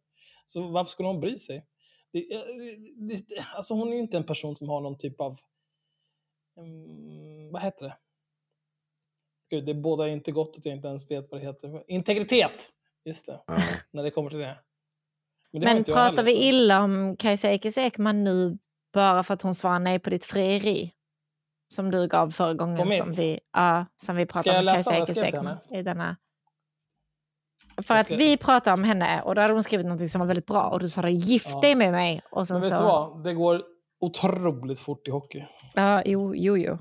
Så 0.46 0.68
varför 0.68 0.90
skulle 0.92 1.08
hon 1.10 1.20
bry 1.20 1.38
sig? 1.38 1.66
Det, 2.12 2.34
eh, 2.34 2.42
det, 2.96 3.24
alltså 3.56 3.74
hon 3.74 3.88
är 3.90 3.94
ju 3.94 4.00
inte 4.00 4.18
en 4.18 4.26
person 4.26 4.56
som 4.56 4.70
har 4.70 4.82
någon 4.82 4.98
typ 4.98 5.22
av... 5.22 5.38
mm, 6.58 7.52
vad 7.52 7.62
heter 7.62 7.86
det? 7.86 7.98
Gud, 9.50 9.66
det 9.66 9.74
bådar 9.74 10.08
inte 10.08 10.32
gott 10.32 10.58
att 10.58 10.66
jag 10.66 10.76
inte 10.76 10.88
ens 10.88 11.12
vet 11.12 11.32
vad 11.32 11.42
det 11.42 11.46
heter. 11.46 11.84
Integritet! 11.88 12.72
Just 13.06 13.26
det, 13.26 13.40
när 13.92 14.04
det 14.04 14.12
kommer 14.12 14.30
till 14.30 14.40
det. 14.40 14.58
Men, 15.54 15.62
Men 15.62 15.84
pratar 15.84 16.24
vi 16.24 16.48
illa 16.48 16.84
om 16.84 17.16
Kajsa 17.20 17.50
Ekis 17.50 17.78
Ekman 17.78 18.24
nu 18.24 18.58
bara 18.94 19.24
för 19.24 19.34
att 19.34 19.42
hon 19.42 19.56
svarar 19.56 19.80
nej 19.80 20.00
på 20.00 20.10
ditt 20.10 20.26
frieri? 20.26 20.94
Som 21.74 21.92
du 21.92 22.08
gav 22.08 22.32
förra 22.32 22.54
gången 22.54 22.98
som 22.98 23.14
vi, 23.14 23.40
ja, 23.54 23.86
som 23.96 24.16
vi 24.16 24.26
pratade 24.26 24.60
om 24.60 24.68
Kajsa 24.68 24.98
Ekis 24.98 25.18
Ekman 25.18 25.58
i 25.72 25.82
denna. 25.82 26.18
För 27.84 27.96
att 27.96 28.12
vi 28.12 28.38
pratade 28.38 28.74
om 28.74 28.84
henne 28.84 29.22
och 29.22 29.36
då 29.36 29.42
hade 29.42 29.54
hon 29.54 29.64
skrivit 29.64 29.86
något 29.86 30.10
som 30.10 30.20
var 30.20 30.28
väldigt 30.28 30.46
bra 30.46 30.64
och 30.64 30.80
du 30.80 30.90
sa 30.90 31.10
gift 31.10 31.50
Ja. 31.54 31.60
dig 31.62 31.76
med 31.76 31.92
mig. 31.92 32.22
Och 32.32 32.48
sen 32.48 32.60
Men 32.60 32.70
vet 32.70 32.78
så, 32.78 32.84
du 32.84 32.88
vad? 32.88 33.24
Det 33.24 33.34
går 33.34 33.64
otroligt 34.00 34.80
fort 34.80 35.08
i 35.08 35.12
hockey. 35.12 35.46
Ja, 35.74 36.04
jo, 36.06 36.36
jo, 36.36 36.58
jo. 36.58 36.74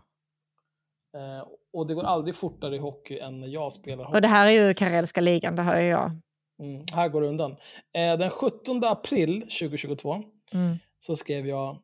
Eh, 1.16 1.46
och 1.72 1.86
det 1.86 1.94
går 1.94 2.04
aldrig 2.04 2.34
fortare 2.34 2.76
i 2.76 2.78
hockey 2.78 3.18
än 3.18 3.40
när 3.40 3.48
jag 3.48 3.72
spelar 3.72 4.04
hockey. 4.04 4.16
Och 4.16 4.22
det 4.22 4.28
här 4.28 4.46
är 4.46 4.50
ju 4.50 4.74
Karelska 4.74 5.20
ligan, 5.20 5.56
det 5.56 5.62
hör 5.62 5.80
jag. 5.80 6.20
Mm, 6.58 6.84
här 6.92 7.08
går 7.08 7.20
det 7.22 7.28
undan. 7.28 7.50
Eh, 7.92 8.18
den 8.18 8.30
17 8.30 8.84
april 8.84 9.40
2022 9.40 10.22
Mm. 10.54 10.76
så 10.98 11.16
skrev 11.16 11.46
jag 11.46 11.78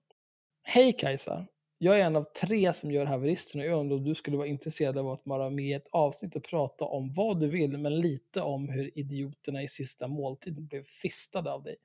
Hej 0.63 0.93
Kajsa! 0.93 1.47
Jag 1.79 2.01
är 2.01 2.05
en 2.05 2.17
av 2.17 2.25
tre 2.25 2.73
som 2.73 2.91
gör 2.91 3.05
haveristerna 3.07 3.65
och 3.65 3.71
jag 3.71 3.81
undrar 3.81 3.97
om 3.97 4.05
du 4.05 4.15
skulle 4.15 4.37
vara 4.37 4.47
intresserad 4.47 4.99
av 4.99 5.09
att 5.11 5.21
vara 5.25 5.51
med 5.51 5.65
i 5.65 5.73
ett 5.73 5.89
avsnitt 5.93 6.37
och 6.37 6.45
prata 6.45 6.85
om 6.85 7.13
vad 7.13 7.41
du 7.41 7.49
vill, 7.49 7.79
men 7.79 8.01
lite 8.01 8.41
om 8.41 8.69
hur 8.69 8.99
idioterna 8.99 9.63
i 9.63 9.69
sista 9.69 10.09
måltiden 10.09 10.67
blev 10.67 10.85
fistade 10.85 11.53
av 11.53 11.63
dig. 11.63 11.77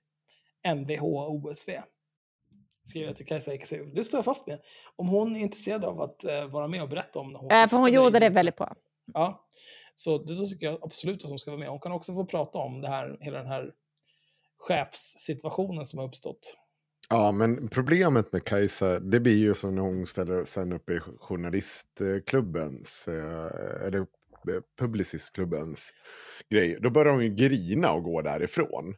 Mvh 0.76 1.04
OSV. 1.04 1.70
Skrev 2.84 3.04
jag 3.04 3.16
till 3.16 3.26
Kajsa 3.26 3.54
Ekesö. 3.54 3.86
Det 3.96 4.04
står 4.04 4.18
jag 4.18 4.26
fast 4.26 4.48
med. 4.48 4.60
Om 4.96 5.08
hon 5.08 5.36
är 5.36 5.40
intresserad 5.40 5.86
av 5.86 6.02
att 6.02 6.24
eh, 6.24 6.46
vara 6.46 6.68
med 6.68 6.82
och 6.84 6.90
berätta 6.90 7.20
om 7.20 7.34
när 7.34 7.40
hon 7.40 7.52
Äh, 7.52 7.68
för 7.68 7.78
hon 7.78 7.94
gjorde 7.94 8.20
det 8.20 8.30
väldigt 8.30 8.56
bra. 8.56 8.76
Ja, 9.14 9.48
så 10.00 10.18
då 10.18 10.46
tycker 10.46 10.66
jag 10.66 10.80
absolut 10.82 11.24
att 11.24 11.30
hon 11.30 11.40
ska 11.40 11.52
vara 11.52 11.60
med. 11.60 11.70
Hon 11.70 11.80
kan 11.80 11.92
också 11.92 12.14
få 12.14 12.26
prata 12.26 12.60
om 12.60 12.82
det 12.82 12.88
här, 12.88 13.18
hela 13.22 13.38
den 13.38 13.48
här 13.48 13.72
chefssituationen 14.58 15.86
som 15.86 16.00
har 16.00 16.08
uppstått. 16.08 16.58
Ja, 17.10 17.32
men 17.32 17.70
problemet 17.70 18.34
med 18.34 18.44
Kajsa, 18.44 19.00
det 19.00 19.20
blir 19.20 19.38
ju 19.38 19.54
som 19.54 19.76
när 19.76 19.82
hon 19.82 20.06
ställer 20.06 20.44
sen 20.44 20.74
upp 20.74 20.90
i 20.90 21.00
journalistklubbens, 21.00 23.08
eh, 23.08 23.86
eller 23.88 24.00
eh, 24.00 24.06
publicistklubbens 24.80 25.94
grej. 26.50 26.80
Då 26.82 26.90
börjar 26.90 27.14
hon 27.14 27.24
ju 27.24 27.36
grina 27.36 27.92
och 27.92 28.04
gå 28.04 28.22
därifrån. 28.22 28.96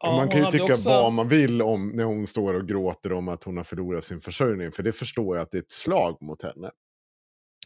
Ja, 0.00 0.16
man 0.16 0.28
kan 0.28 0.40
ju 0.40 0.50
tycka 0.50 0.64
också- 0.64 0.88
vad 0.88 1.12
man 1.12 1.28
vill 1.28 1.62
om 1.62 1.88
när 1.88 2.04
hon 2.04 2.26
står 2.26 2.54
och 2.54 2.68
gråter 2.68 3.12
om 3.12 3.28
att 3.28 3.44
hon 3.44 3.56
har 3.56 3.64
förlorat 3.64 4.04
sin 4.04 4.20
försörjning. 4.20 4.72
För 4.72 4.82
det 4.82 4.92
förstår 4.92 5.36
jag 5.36 5.42
att 5.42 5.50
det 5.50 5.58
är 5.58 5.62
ett 5.62 5.72
slag 5.72 6.22
mot 6.22 6.42
henne. 6.42 6.70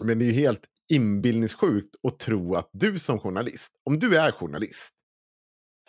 Men 0.05 0.19
det 0.19 0.25
är 0.25 0.27
ju 0.27 0.33
helt 0.33 0.61
inbildningssjukt 0.89 1.95
att 2.09 2.19
tro 2.19 2.55
att 2.55 2.71
du 2.73 2.99
som 2.99 3.21
journalist, 3.21 3.73
om 3.85 3.99
du 3.99 4.17
är 4.17 4.33
journalist, 4.33 4.95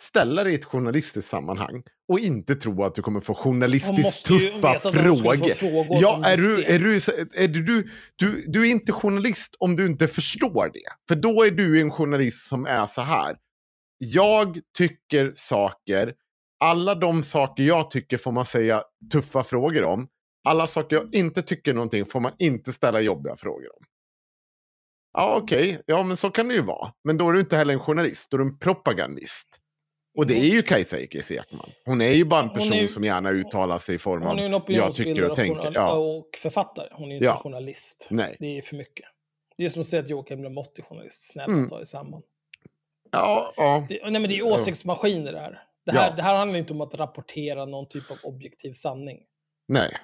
ställa 0.00 0.44
dig 0.44 0.52
i 0.52 0.56
ett 0.56 0.64
journalistiskt 0.64 1.30
sammanhang 1.30 1.82
och 2.08 2.20
inte 2.20 2.54
tro 2.54 2.84
att 2.84 2.94
du 2.94 3.02
kommer 3.02 3.20
få 3.20 3.34
journalistiskt 3.34 4.26
tuffa 4.26 4.80
frågor. 4.80 5.54
frågor 5.54 5.98
Ja, 6.00 6.22
är 6.24 6.36
du, 6.36 6.64
är 6.64 6.78
du, 6.78 6.96
är 7.34 7.48
du, 7.48 7.62
du, 7.62 7.90
du, 8.16 8.44
du 8.46 8.66
är 8.66 8.70
inte 8.70 8.92
journalist 8.92 9.56
om 9.58 9.76
du 9.76 9.86
inte 9.86 10.08
förstår 10.08 10.70
det. 10.72 10.90
För 11.08 11.14
då 11.14 11.44
är 11.44 11.50
du 11.50 11.80
en 11.80 11.90
journalist 11.90 12.48
som 12.48 12.66
är 12.66 12.86
så 12.86 13.00
här. 13.00 13.36
Jag 13.98 14.58
tycker 14.78 15.32
saker, 15.34 16.14
alla 16.60 16.94
de 16.94 17.22
saker 17.22 17.62
jag 17.62 17.90
tycker 17.90 18.16
får 18.16 18.32
man 18.32 18.44
säga 18.44 18.82
tuffa 19.12 19.44
frågor 19.44 19.84
om. 19.84 20.08
Alla 20.44 20.66
saker 20.66 20.96
jag 20.96 21.14
inte 21.14 21.42
tycker 21.42 21.74
någonting 21.74 22.06
får 22.06 22.20
man 22.20 22.32
inte 22.38 22.72
ställa 22.72 23.00
jobbiga 23.00 23.36
frågor 23.36 23.76
om. 23.76 23.84
Ja, 25.12 25.38
okej. 25.42 25.80
Ja, 25.86 26.02
men 26.04 26.16
så 26.16 26.30
kan 26.30 26.48
det 26.48 26.54
ju 26.54 26.62
vara. 26.62 26.92
Men 27.04 27.18
då 27.18 27.28
är 27.28 27.32
du 27.32 27.40
inte 27.40 27.56
heller 27.56 27.74
en 27.74 27.80
journalist, 27.80 28.30
då 28.30 28.36
är 28.36 28.38
du 28.38 28.44
en 28.44 28.58
propagandist. 28.58 29.48
Och 30.18 30.26
det 30.26 30.34
är 30.34 30.50
ju 30.50 30.62
Kajsa 30.62 30.98
Ekis 30.98 31.30
Ekman. 31.30 31.70
Hon 31.84 32.00
är 32.00 32.12
ju 32.12 32.24
bara 32.24 32.40
en 32.42 32.50
person 32.50 32.76
ju- 32.76 32.88
som 32.88 33.04
gärna 33.04 33.30
uttalar 33.30 33.78
sig 33.78 33.94
i 33.94 33.98
form 33.98 34.22
av 34.26 34.62
jag 34.68 34.92
tycker 34.92 35.30
och 35.30 35.36
tänker. 35.36 35.72
Ja. 35.74 35.92
och 35.92 36.28
författare. 36.42 36.88
Hon 36.92 37.04
är 37.04 37.08
ju 37.08 37.14
inte 37.14 37.24
Ja. 37.24 37.36
journalist. 37.36 38.08
Nej. 38.10 38.36
Det 38.38 38.58
är 38.58 38.62
för 38.62 38.76
mycket. 38.76 39.06
Det 39.56 39.64
är 39.64 39.68
som 39.68 39.80
att 39.80 39.86
säga 39.86 40.02
att 40.02 40.08
Joakim 40.08 40.42
Lamotte 40.44 40.80
är 40.80 40.84
journalist. 40.84 41.30
Snälla, 41.32 41.52
Mm. 41.52 41.68
ta 41.68 41.78
det 41.78 41.86
samman. 41.86 42.22
Ja, 43.10 43.52
ja. 43.56 43.86
Det, 43.88 43.98
nej, 44.02 44.20
men 44.20 44.22
det 44.30 44.38
är 44.38 44.42
åsiktsmaskiner 44.52 45.32
det 45.32 45.38
här. 45.40 45.62
Det 45.86 45.92
här, 45.92 46.10
Ja. 46.10 46.16
det 46.16 46.22
här 46.22 46.36
handlar 46.36 46.58
inte 46.58 46.72
om 46.72 46.80
att 46.80 46.94
rapportera 46.94 47.64
någon 47.64 47.88
typ 47.88 48.10
av 48.10 48.16
objektiv 48.22 48.72
sanning. 48.72 49.18
Nej. 49.68 49.96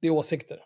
Det 0.00 0.06
är 0.06 0.10
åsikter. 0.10 0.58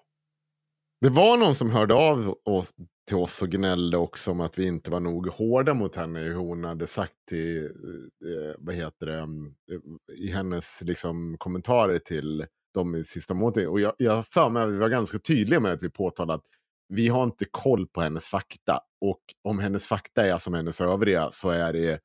Det 1.04 1.10
var 1.10 1.36
någon 1.36 1.54
som 1.54 1.70
hörde 1.70 1.94
av 1.94 2.38
oss, 2.44 2.74
till 3.08 3.16
oss 3.16 3.42
och 3.42 3.48
gnällde 3.48 3.96
också 3.96 4.30
om 4.30 4.40
att 4.40 4.58
vi 4.58 4.66
inte 4.66 4.90
var 4.90 5.00
nog 5.00 5.28
hårda 5.28 5.74
mot 5.74 5.96
henne 5.96 6.20
i 6.20 6.24
hur 6.24 6.34
hon 6.34 6.64
hade 6.64 6.86
sagt 6.86 7.12
till, 7.28 7.64
eh, 7.64 8.54
vad 8.58 8.74
heter 8.74 9.06
det, 9.06 9.18
eh, 9.18 10.16
i 10.18 10.30
hennes 10.30 10.82
liksom, 10.82 11.36
kommentarer 11.38 11.98
till 11.98 12.46
de 12.74 12.94
i 12.94 13.04
sista 13.04 13.34
månaden. 13.34 13.68
Och 13.68 13.80
jag, 13.80 13.92
jag 13.98 14.12
har 14.12 14.22
för 14.22 14.50
mig 14.50 14.62
att 14.62 14.70
vi 14.72 14.76
var 14.76 14.88
ganska 14.88 15.18
tydliga 15.18 15.60
med 15.60 15.72
att 15.72 15.82
vi 15.82 15.90
påtalade 15.90 16.34
att 16.34 16.46
vi 16.88 17.08
har 17.08 17.24
inte 17.24 17.44
koll 17.50 17.86
på 17.86 18.00
hennes 18.00 18.26
fakta. 18.26 18.80
Och 19.00 19.22
om 19.48 19.58
hennes 19.58 19.86
fakta 19.86 20.26
är 20.26 20.38
som 20.38 20.54
hennes 20.54 20.80
övriga 20.80 21.30
så 21.30 21.50
är 21.50 21.72
det 21.72 22.00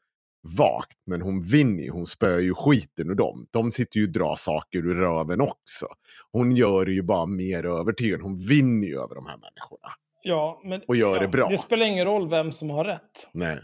vagt. 0.57 0.98
Men 1.06 1.22
hon 1.22 1.41
vinner 1.41 1.84
ju, 1.84 1.90
hon 1.90 2.06
spöar 2.07 2.40
ju 2.40 2.53
skiten 2.53 3.10
ur 3.10 3.16
dem. 3.16 3.48
De 3.52 3.72
sitter 3.72 3.99
ju 3.99 4.06
och 4.06 4.11
drar 4.11 4.36
saker 4.36 4.80
ur 4.80 4.95
röven 4.95 5.41
också. 5.41 5.88
Hon 6.32 6.56
gör 6.56 6.86
det 6.86 6.91
ju 6.91 7.02
bara 7.02 7.26
mer 7.26 7.66
övertygande. 7.66 8.24
Hon 8.26 8.38
vinner 8.48 8.88
ju 8.88 8.94
över 8.99 9.16
de 9.16 9.26
här 9.26 9.38
människorna. 9.38 9.91
Ja, 10.24 10.61
men, 10.64 10.82
Och 10.88 10.95
gör 10.95 11.16
ja, 11.16 11.22
det 11.22 11.28
bra. 11.28 11.49
Det 11.49 11.57
spelar 11.57 11.86
ingen 11.86 12.06
roll 12.06 12.30
vem 12.30 12.52
som 12.52 12.70
har 12.70 12.86
rätt. 12.86 13.30
Nej. 13.34 13.60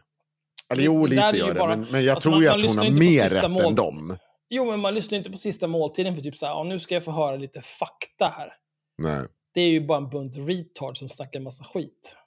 Eller 0.69 0.83
jo, 0.83 1.05
lite 1.05 1.21
gör 1.35 1.53
det. 1.53 1.59
bara- 1.59 1.69
men, 1.77 1.87
men 1.91 2.03
jag 2.05 2.13
alltså, 2.13 2.29
tror 2.29 2.33
man- 2.33 2.41
ju 2.43 2.47
att 2.49 2.75
hon 2.75 2.77
har 2.77 2.99
mer 2.99 3.23
rätt 3.29 3.43
än 3.43 3.51
mål- 3.51 3.75
dem. 3.75 4.17
Jo, 4.49 4.65
men 4.71 4.79
man 4.79 4.93
lyssnar 4.95 5.17
inte 5.17 5.29
på 5.31 5.37
sista 5.37 5.67
måltiden 5.67 6.15
för 6.15 6.21
typ 6.21 6.35
så 6.35 6.45
här, 6.45 6.63
nu 6.63 6.79
ska 6.79 6.93
jag 6.93 7.03
få 7.03 7.11
höra 7.11 7.35
lite 7.35 7.61
fakta 7.61 8.33
här. 8.37 8.49
Nej. 8.97 9.27
Det 9.53 9.61
är 9.61 9.67
ju 9.69 9.85
bara 9.87 9.97
en 9.97 10.09
bunt 10.09 10.33
retard 10.37 10.97
som 10.97 11.09
snackar 11.09 11.39
en 11.39 11.43
massa 11.43 11.63
skit. 11.63 12.17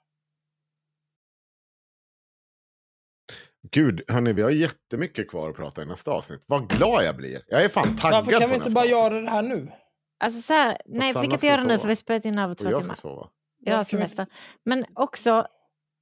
Gud, 3.71 4.01
hörni, 4.07 4.33
vi 4.33 4.41
har 4.41 4.49
jättemycket 4.49 5.29
kvar 5.29 5.49
att 5.49 5.55
prata 5.55 5.81
i 5.81 5.85
nästa 5.85 6.11
avsnitt. 6.11 6.43
Vad 6.45 6.69
glad 6.69 7.03
jag 7.03 7.15
blir. 7.17 7.41
Jag 7.47 7.63
är 7.63 7.69
fan 7.69 7.97
taggad 7.97 8.25
Varför 8.25 8.31
kan 8.31 8.41
på 8.41 8.47
vi 8.47 8.55
inte 8.55 8.69
bara 8.69 8.79
avsnitt. 8.79 8.91
göra 8.91 9.21
det 9.21 9.29
här 9.29 9.41
nu? 9.43 9.71
Alltså 10.23 10.41
så 10.41 10.53
här, 10.53 10.77
nej 10.85 11.07
vi 11.07 11.13
kan 11.13 11.23
inte 11.23 11.37
ska 11.37 11.47
göra 11.47 11.61
det 11.61 11.67
nu 11.67 11.77
för 11.77 11.85
vi 11.85 11.91
har 11.91 11.95
spelat 11.95 12.25
in 12.25 12.39
över 12.39 12.51
Och 12.51 12.57
två 12.57 12.69
jag 12.71 12.81
timmar. 12.81 12.95
ska 12.95 13.01
sova. 13.01 13.27
Jag 13.59 13.75
har 13.77 13.83
semester. 13.83 14.25
Men 14.65 14.85
också, 14.95 15.47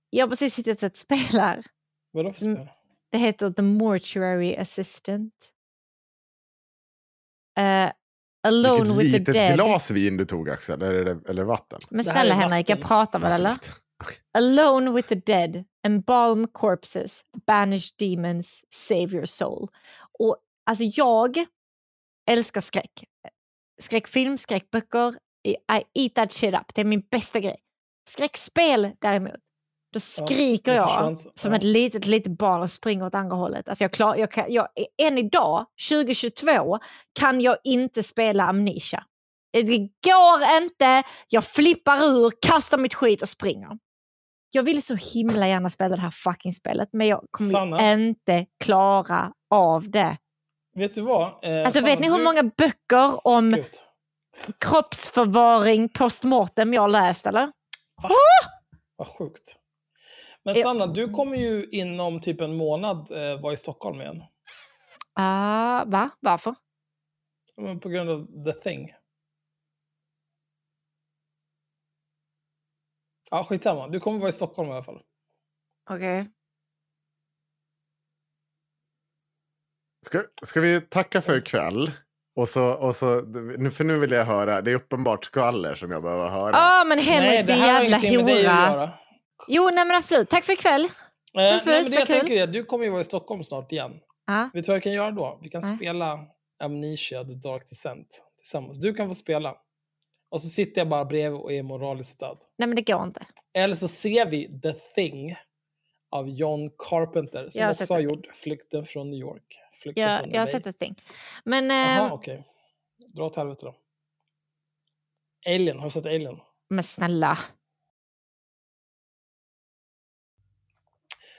jag 0.09 0.23
har 0.25 0.29
precis 0.29 0.59
hittat 0.59 0.83
ett 0.83 0.97
spel 0.97 1.17
här. 1.31 1.63
Vadå 2.11 2.33
för 2.33 2.45
Mm. 2.45 2.55
spel? 2.57 2.67
Det 3.11 3.17
heter 3.17 3.49
The 3.51 3.61
Mortuary 3.61 4.55
Assistant. 4.55 5.33
Uh, 7.59 7.91
Alone 8.47 8.83
Vilket 8.83 8.97
with 8.97 9.11
the 9.11 9.17
litet 9.19 9.33
Dead. 9.33 9.53
glas 9.55 9.91
vin 9.91 10.17
du 10.17 10.25
tog, 10.25 10.49
Axel. 10.49 10.81
Eller, 10.81 11.05
det- 11.05 11.29
eller 11.29 11.43
vatten? 11.43 11.79
Men 11.89 12.03
snälla 12.05 12.33
Henrik, 12.33 12.69
jag 12.69 12.81
pratar 12.81 13.19
väl 13.19 13.31
eller? 13.31 13.57
Alone 14.37 14.93
with 14.93 15.07
the 15.07 15.15
dead, 15.15 15.65
embalm 15.85 16.47
corpses, 16.47 17.23
banish 17.47 17.91
demons, 17.99 18.63
save 18.69 19.13
your 19.13 19.25
soul. 19.25 19.69
Och 20.19 20.37
alltså 20.69 20.83
jag 20.83 21.45
älskar 22.29 22.61
skräck. 22.61 23.03
Skräckfilm, 23.81 24.37
skräckböcker, 24.37 25.15
I, 25.47 25.49
I 25.49 25.83
eat 25.93 26.15
that 26.15 26.31
shit 26.31 26.53
up. 26.53 26.73
Det 26.75 26.81
är 26.81 26.85
min 26.85 27.03
bästa 27.11 27.39
grej. 27.39 27.57
Skräckspel 28.09 28.91
däremot, 28.99 29.33
då 29.93 29.99
skriker 29.99 30.71
det 30.71 30.77
jag 30.77 31.17
som 31.17 31.51
ja. 31.51 31.55
ett 31.55 31.63
litet, 31.63 32.05
litet 32.05 32.37
barn 32.37 32.61
och 32.61 32.71
springer 32.71 33.05
åt 33.05 33.15
andra 33.15 33.35
hållet. 33.35 33.69
Alltså 33.69 33.83
jag 33.83 33.91
klar, 33.91 34.15
jag 34.15 34.31
kan, 34.31 34.45
jag, 34.53 34.67
än 35.01 35.17
idag, 35.17 35.65
2022, 35.89 36.79
kan 37.19 37.41
jag 37.41 37.57
inte 37.63 38.03
spela 38.03 38.43
Amnesia. 38.43 39.03
Det 39.53 39.77
går 39.77 40.61
inte, 40.61 41.03
jag 41.29 41.43
flippar 41.43 41.97
ur, 41.97 42.31
kastar 42.41 42.77
mitt 42.77 42.93
skit 42.93 43.21
och 43.21 43.29
springer. 43.29 43.77
Jag 44.51 44.63
vill 44.63 44.83
så 44.83 44.95
himla 44.95 45.47
gärna 45.47 45.69
spela 45.69 45.95
det 45.95 46.01
här 46.01 46.11
fucking 46.11 46.53
spelet, 46.53 46.89
men 46.93 47.07
jag 47.07 47.25
kommer 47.31 47.49
Sanna? 47.51 47.93
inte 47.93 48.45
klara 48.63 49.33
av 49.53 49.89
det. 49.91 50.17
Vet 50.75 50.93
du 50.95 51.01
vad? 51.01 51.21
Eh, 51.45 51.65
Alltså 51.65 51.79
Sanna, 51.79 51.85
vet 51.85 51.99
ni 51.99 52.09
hur 52.09 52.17
du- 52.17 52.23
många 52.23 52.43
böcker 52.43 53.27
om 53.27 53.51
Gud. 53.51 53.65
kroppsförvaring 54.65 55.89
postmortem 55.89 56.73
jag 56.73 56.81
har 56.81 56.89
läst 56.89 57.25
eller? 57.27 57.51
Vad 58.95 59.07
sjukt. 59.07 59.55
Men. 60.45 60.55
Sanna, 60.55 60.87
du 60.87 61.09
kommer 61.09 61.37
ju 61.37 61.65
inom 61.71 62.21
typ 62.21 62.41
en 62.41 62.55
månad 62.55 63.11
eh, 63.11 63.41
vara 63.41 63.53
i 63.53 63.57
Stockholm 63.57 64.01
igen. 64.01 64.23
Ah, 65.19 65.83
va? 65.85 66.09
Varför? 66.19 66.55
På 67.81 67.89
grund 67.89 68.09
av 68.09 68.27
the 68.45 68.51
thing. 68.53 68.87
Ja, 73.29 73.43
skitsamma. 73.43 73.87
Du 73.87 73.99
kommer 73.99 74.19
vara 74.19 74.29
i 74.29 74.33
Stockholm 74.33 74.69
i 74.69 74.73
alla 74.73 74.83
fall. 74.83 75.01
Okej. 75.89 76.27
Ska, 80.05 80.23
ska 80.45 80.61
vi 80.61 80.81
tacka 80.81 81.21
för 81.21 81.37
ikväll? 81.37 81.91
Och 82.35 82.47
så, 82.47 82.65
och 82.71 82.95
så, 82.95 83.21
nu- 83.57 83.71
för 83.71 83.83
nu 83.83 83.99
vill 83.99 84.11
jag 84.11 84.25
höra, 84.25 84.61
det 84.61 84.71
är 84.71 84.75
uppenbart 84.75 85.25
skvaller 85.25 85.75
som 85.75 85.91
jag 85.91 86.03
behöver 86.03 86.29
höra. 86.29 86.51
Ja, 86.51 86.83
men 86.87 86.99
Henrik, 86.99 87.47
din 87.47 87.57
jävla 87.57 87.97
hora. 87.97 88.89
Jo, 89.47 89.69
nej 89.73 89.85
men 89.85 89.95
absolut. 89.97 90.29
Tack 90.29 90.43
för 90.43 90.53
ikväll. 90.53 90.83
Eh, 90.83 90.89
nej, 91.33 91.59
puss, 91.59 91.65
men 91.65 91.83
det 91.83 91.95
jag 91.95 92.07
kul. 92.07 92.19
tänker 92.19 92.35
är, 92.37 92.47
du 92.47 92.63
kommer 92.63 92.85
ju 92.85 92.89
vara 92.91 93.01
i 93.01 93.03
Stockholm 93.03 93.43
snart 93.43 93.71
igen. 93.71 93.91
Ja. 94.25 94.49
Vet 94.53 94.63
du 94.65 94.71
vad 94.71 94.75
vi 94.77 94.81
kan 94.81 94.91
göra 94.93 95.11
då? 95.11 95.39
Vi 95.43 95.49
kan 95.49 95.61
Nej. 95.65 95.77
spela 95.77 96.19
Amnesia, 96.63 97.23
The 97.23 97.33
Dark 97.33 97.69
Descent 97.69 98.23
tillsammans. 98.37 98.79
Du 98.79 98.93
kan 98.93 99.07
få 99.07 99.15
spela. 99.15 99.55
Och 100.29 100.41
så 100.41 100.47
sitter 100.49 100.81
jag 100.81 100.89
bara 100.89 101.05
bredvid 101.05 101.41
och 101.41 101.51
är 101.53 101.63
moraliskt 101.63 102.11
stöd. 102.11 102.37
Nej 102.57 102.67
men 102.67 102.75
det 102.75 102.81
går 102.81 103.03
inte. 103.03 103.25
Eller 103.53 103.75
så 103.75 103.87
ser 103.87 104.25
vi 104.29 104.61
The 104.61 104.73
Thing 104.73 105.35
av 106.09 106.29
John 106.29 106.69
Carpenter 106.77 107.49
som 107.49 107.59
Jag 107.61 107.67
har 107.67 107.71
också 107.73 107.93
har 107.93 107.99
The 107.99 108.03
gjort 108.03 108.27
Flykten 108.35 108.85
från 108.85 109.09
New 109.11 109.19
York. 109.19 109.59
Flykten 109.81 110.03
Jag, 110.03 110.19
från 110.21 110.31
jag 110.31 110.39
har 110.39 110.45
LA. 110.45 110.51
sett 110.51 110.67
ett 110.67 110.79
ting. 110.79 110.95
Men, 111.45 111.71
eh, 111.71 112.13
okej. 112.13 112.43
Dra 113.07 113.25
åt 113.25 113.35
helvete 113.35 113.65
då. 113.65 113.75
Alien, 115.45 115.77
har 115.79 115.85
du 115.85 115.91
sett 115.91 116.05
Alien? 116.05 116.37
men 116.69 116.83
snälla. 116.83 117.37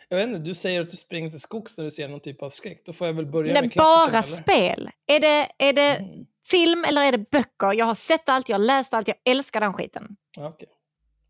Jag 0.08 0.18
vet 0.18 0.26
inte, 0.28 0.38
du 0.38 0.54
säger 0.54 0.80
att 0.80 0.90
du 0.90 0.96
springer 0.96 1.30
till 1.30 1.40
skogs 1.40 1.78
när 1.78 1.84
du 1.84 1.90
ser 1.90 2.08
någon 2.08 2.20
typ 2.20 2.42
av 2.42 2.50
skräck. 2.50 2.82
Då 2.84 2.92
får 2.92 3.06
jag 3.06 3.14
väl 3.14 3.26
börja 3.26 3.54
Det 3.54 3.60
med 3.60 3.64
är 3.66 3.70
klassikern, 3.70 4.12
bara 4.12 4.18
eller? 4.18 4.22
spel. 4.22 4.90
Är 5.06 5.20
det, 5.20 5.50
är 5.58 5.72
det 5.72 5.96
Mm. 5.96 6.26
Film 6.50 6.84
eller 6.84 7.02
är 7.02 7.12
det 7.12 7.30
böcker? 7.30 7.72
Jag 7.72 7.86
har 7.86 7.94
sett 7.94 8.28
allt, 8.28 8.48
jag 8.48 8.54
har 8.58 8.64
läst 8.64 8.94
allt, 8.94 9.08
jag 9.08 9.16
älskar 9.24 9.60
den 9.60 9.72
skiten. 9.72 10.16
Okej. 10.38 10.68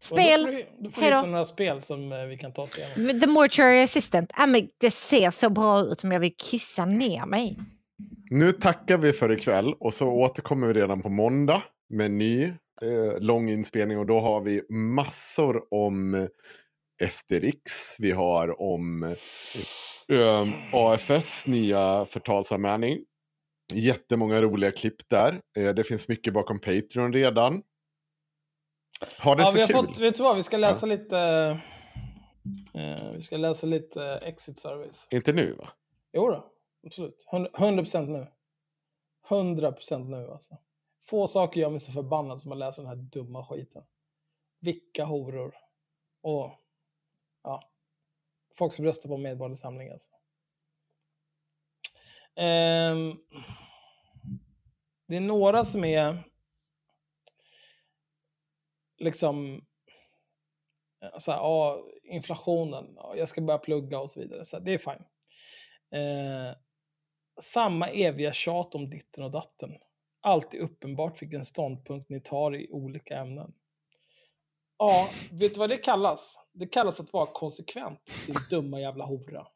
Spel. 0.01 0.45
Men 0.45 0.55
Då 0.55 0.59
får 0.59 0.59
du, 0.59 0.85
då 0.85 0.91
får 0.91 1.01
du 1.01 1.07
hitta 1.07 1.27
några 1.27 1.45
spel 1.45 1.83
som 1.83 2.13
eh, 2.13 2.19
vi 2.19 2.39
kan 2.39 2.53
ta 2.53 2.67
igenom. 2.97 3.21
The 3.21 3.27
Mortuary 3.27 3.83
Assistant. 3.83 4.31
Ja, 4.37 4.47
men 4.47 4.69
det 4.79 4.91
ser 4.91 5.31
så 5.31 5.51
bra 5.51 5.81
ut 5.81 6.03
men 6.03 6.13
jag 6.13 6.21
vill 6.21 6.35
kissa 6.37 6.85
ner 6.85 7.27
mig. 7.27 7.59
Nu 8.31 8.53
tackar 8.53 8.99
vi 8.99 9.13
för 9.13 9.33
ikväll 9.33 9.75
och 9.81 9.95
så 9.95 10.09
återkommer 10.09 10.67
vi 10.67 10.75
redan 10.75 11.03
på 11.03 11.09
måndag 11.09 11.63
med 11.89 12.07
en 12.07 12.19
ny 12.19 12.45
eh, 12.83 13.21
lång 13.21 13.51
inspelning 13.51 13.99
och 13.99 14.07
då 14.07 14.21
har 14.21 14.41
vi 14.41 14.63
massor 14.71 15.75
om 15.75 16.15
eh, 16.15 16.27
Esterix. 17.07 17.97
Vi 17.99 18.13
har 18.13 18.63
om 18.63 19.03
eh, 20.09 20.49
AFS 20.73 21.47
nya 21.47 22.07
förtalsanmälning. 22.11 22.99
Jättemånga 23.75 24.43
roliga 24.43 24.71
klipp 24.71 25.09
där. 25.09 25.41
Eh, 25.57 25.75
det 25.75 25.85
finns 25.85 26.09
mycket 26.09 26.35
bakom 26.35 26.61
Patreon 26.61 27.13
redan. 27.13 27.63
Ha 29.23 29.35
det 29.35 29.43
Ja, 29.43 29.47
så 29.47 29.55
vi 29.55 29.61
har 29.61 29.69
kul. 29.69 29.77
fått, 29.77 29.99
vet 29.99 30.15
du 30.17 30.23
vad, 30.23 30.37
vi 30.37 30.43
ska 30.43 30.57
läsa 30.57 30.87
lite... 30.87 31.19
Eh, 32.75 33.13
vi 33.15 33.23
ska 33.23 33.37
läsa 33.37 33.67
lite 33.67 34.21
Exit 34.23 34.59
Service. 34.59 35.07
Inte 35.11 35.33
nu 35.33 35.53
va? 35.53 35.69
Jo 36.13 36.29
då, 36.29 36.53
absolut. 36.87 37.27
100 37.33 37.51
100% 37.55 38.07
nu. 38.07 38.27
100% 39.29 40.09
nu 40.09 40.31
alltså. 40.31 40.57
Få 41.07 41.27
saker 41.27 41.61
gör 41.61 41.71
mig 41.71 41.81
så 41.81 41.93
förbannad 41.93 42.41
som 42.41 42.53
att 42.53 42.59
läsa 42.59 42.83
den 42.83 42.89
här 42.89 42.97
dumma 42.97 43.47
skiten. 43.47 43.83
Vilka 44.61 45.05
horor. 45.05 45.55
Och 46.23 46.51
ja, 47.45 47.61
folk 48.55 48.73
som 48.75 48.85
röstar 48.85 49.09
på 49.09 49.17
Medborgerlig 49.17 49.59
Samling 49.59 49.91
alltså. 49.91 50.11
Eh, 52.39 53.15
Det 55.09 55.17
är 55.17 55.21
några 55.21 55.65
som 55.65 55.85
är 55.85 56.25
liksom 58.99 59.55
eh, 61.03 61.19
så 61.19 61.33
här, 61.33 61.39
ja, 61.39 61.85
inflationen, 62.03 62.99
ah, 62.99 63.15
jag 63.15 63.29
ska 63.29 63.41
börja 63.41 63.59
plugga 63.59 63.99
och 64.01 64.11
så 64.11 64.21
vidare. 64.21 64.45
Så 64.45 64.57
här, 64.57 64.65
det 64.65 64.75
är 64.75 64.79
fine. 64.79 65.05
Eh, 66.01 66.57
samma 67.41 67.89
eviga 67.89 68.33
tjat 68.33 68.75
om 68.75 68.91
ditten 68.91 69.25
och 69.25 69.31
datten. 69.31 69.79
Alltid 70.21 70.61
uppenbart 70.61 71.23
vilken 71.23 71.45
ståndpunkt 71.45 72.09
ni 72.09 72.21
tar 72.21 72.57
i 72.57 72.71
olika 72.71 73.17
ämnen. 73.17 73.55
Ja, 74.79 75.09
vet 75.33 75.55
du 75.55 75.61
vad 75.61 75.71
det 75.71 75.77
kallas? 75.77 76.39
Det 76.53 76.67
kallas 76.67 77.01
att 77.01 77.13
vara 77.13 77.27
konsekvent, 77.27 78.15
din 78.27 78.37
dumma 78.51 78.81
jävla 78.81 79.05
hora. 79.05 79.47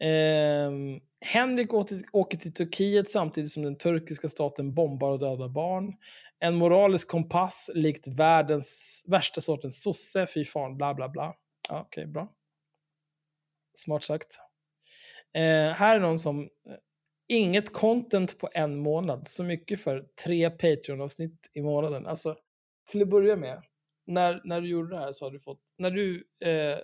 Eh, 0.00 0.72
Henrik 1.20 1.74
åker 2.12 2.38
till 2.38 2.54
Turkiet 2.54 3.10
samtidigt 3.10 3.50
som 3.50 3.62
den 3.62 3.78
turkiska 3.78 4.28
staten 4.28 4.74
bombar 4.74 5.10
och 5.10 5.18
dödar 5.18 5.48
barn. 5.48 5.94
En 6.40 6.54
moralisk 6.54 7.08
kompass 7.08 7.70
likt 7.74 8.08
världens 8.08 9.04
värsta 9.08 9.40
sortens 9.40 9.82
sosse, 9.82 10.26
fy 10.34 10.44
fan, 10.44 10.76
bla 10.76 10.94
bla 10.94 11.08
bla. 11.08 11.34
Ja, 11.68 11.80
Okej, 11.80 12.06
bra. 12.06 12.32
Smart 13.74 14.04
sagt. 14.04 14.38
Eh, 15.34 15.72
här 15.72 15.96
är 15.96 16.00
någon 16.00 16.18
som... 16.18 16.40
Eh, 16.42 16.48
inget 17.28 17.72
content 17.72 18.38
på 18.38 18.48
en 18.52 18.78
månad, 18.78 19.28
så 19.28 19.44
mycket 19.44 19.80
för 19.80 20.06
tre 20.24 20.50
Patreon-avsnitt 20.50 21.50
i 21.52 21.62
månaden. 21.62 22.06
Alltså, 22.06 22.36
till 22.90 23.02
att 23.02 23.08
börja 23.08 23.36
med, 23.36 23.62
när, 24.06 24.40
när 24.44 24.60
du 24.60 24.68
gjorde 24.68 24.96
det 24.96 25.00
här 25.00 25.12
så 25.12 25.26
har 25.26 25.30
du 25.30 25.40
fått... 25.40 25.62
När 25.78 25.90
du... 25.90 26.28
Eh, 26.44 26.78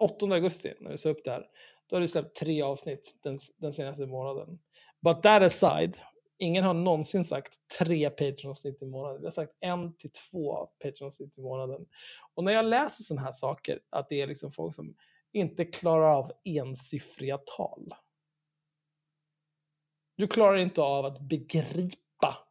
8 0.00 0.26
augusti, 0.26 0.74
när 0.80 0.90
du 0.90 0.98
sa 0.98 1.08
upp 1.08 1.24
det 1.24 1.30
här, 1.30 1.46
då 1.88 1.96
har 1.96 2.00
du 2.00 2.08
släppt 2.08 2.36
tre 2.36 2.62
avsnitt 2.62 3.16
den, 3.22 3.38
den 3.56 3.72
senaste 3.72 4.06
månaden. 4.06 4.58
But 5.00 5.22
that 5.22 5.42
aside, 5.42 5.96
ingen 6.38 6.64
har 6.64 6.74
någonsin 6.74 7.24
sagt 7.24 7.58
tre 7.78 8.10
Patreon-avsnitt 8.10 8.82
i 8.82 8.86
månaden. 8.86 9.20
Vi 9.20 9.26
har 9.26 9.32
sagt 9.32 9.52
en 9.60 9.96
till 9.96 10.10
två 10.10 10.68
Patreon-avsnitt 10.84 11.38
i 11.38 11.40
månaden. 11.40 11.86
Och 12.34 12.44
när 12.44 12.52
jag 12.52 12.64
läser 12.64 13.04
sådana 13.04 13.24
här 13.24 13.32
saker, 13.32 13.80
att 13.90 14.08
det 14.08 14.20
är 14.20 14.26
liksom 14.26 14.52
folk 14.52 14.74
som 14.74 14.94
inte 15.32 15.64
klarar 15.64 16.10
av 16.10 16.32
ensiffriga 16.44 17.38
tal. 17.38 17.94
Du 20.16 20.26
klarar 20.26 20.56
inte 20.56 20.82
av 20.82 21.06
att 21.06 21.20
begripa 21.20 22.48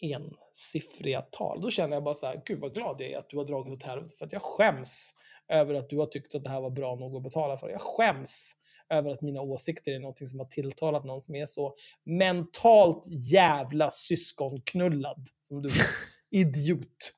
ensiffriga 0.00 1.22
tal. 1.22 1.60
Då 1.60 1.70
känner 1.70 1.96
jag 1.96 2.04
bara 2.04 2.14
så 2.14 2.26
här, 2.26 2.42
gud 2.44 2.60
vad 2.60 2.74
glad 2.74 3.00
jag 3.00 3.10
är 3.10 3.18
att 3.18 3.28
du 3.28 3.36
har 3.36 3.44
dragit 3.44 3.72
åt 3.72 3.82
helvete. 3.82 4.14
För 4.18 4.26
att 4.26 4.32
jag 4.32 4.42
skäms 4.42 5.14
över 5.48 5.74
att 5.74 5.90
du 5.90 5.98
har 5.98 6.06
tyckt 6.06 6.34
att 6.34 6.44
det 6.44 6.50
här 6.50 6.60
var 6.60 6.70
bra 6.70 6.94
nog 6.96 7.16
att 7.16 7.22
betala 7.22 7.56
för. 7.56 7.68
Jag 7.68 7.80
skäms 7.80 8.52
över 8.88 9.10
att 9.10 9.22
mina 9.22 9.40
åsikter 9.40 9.92
är 9.92 9.98
någonting 9.98 10.26
som 10.28 10.38
har 10.38 10.46
tilltalat 10.46 11.04
någon 11.04 11.22
som 11.22 11.34
är 11.34 11.46
så 11.46 11.74
mentalt 12.04 13.04
jävla 13.06 13.90
syskonknullad 13.90 15.26
som 15.42 15.62
du. 15.62 15.70
Idiot. 16.30 17.12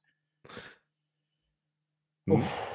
Uff. 2.33 2.73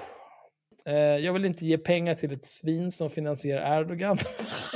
Eh, 0.86 0.94
Jag 0.96 1.34
vill 1.34 1.46
inte 1.46 1.66
ge 1.66 1.78
pengar 1.78 2.16
till 2.16 2.32
ett 2.32 2.46
svin 2.46 2.92
som 2.92 3.10
finansierar 3.10 3.82
Erdogan. 3.82 4.18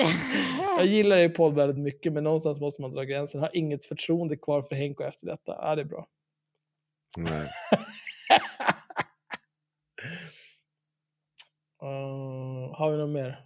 jag 0.77 0.85
gillar 0.85 1.17
er 1.17 1.29
podd 1.29 1.55
väldigt 1.55 1.79
mycket, 1.79 2.13
men 2.13 2.23
någonstans 2.23 2.59
måste 2.59 2.81
man 2.81 2.91
dra 2.91 3.03
gränsen. 3.03 3.41
Har 3.41 3.49
inget 3.53 3.85
förtroende 3.85 4.37
kvar 4.37 4.61
för 4.61 4.75
Henko 4.75 5.03
efter 5.03 5.27
detta. 5.27 5.57
Ja, 5.61 5.75
det 5.75 5.81
är 5.81 5.85
bra. 5.85 6.07
Nej. 7.17 7.49
har 12.77 12.91
vi 12.91 12.97
något 12.97 13.09
mer? 13.09 13.45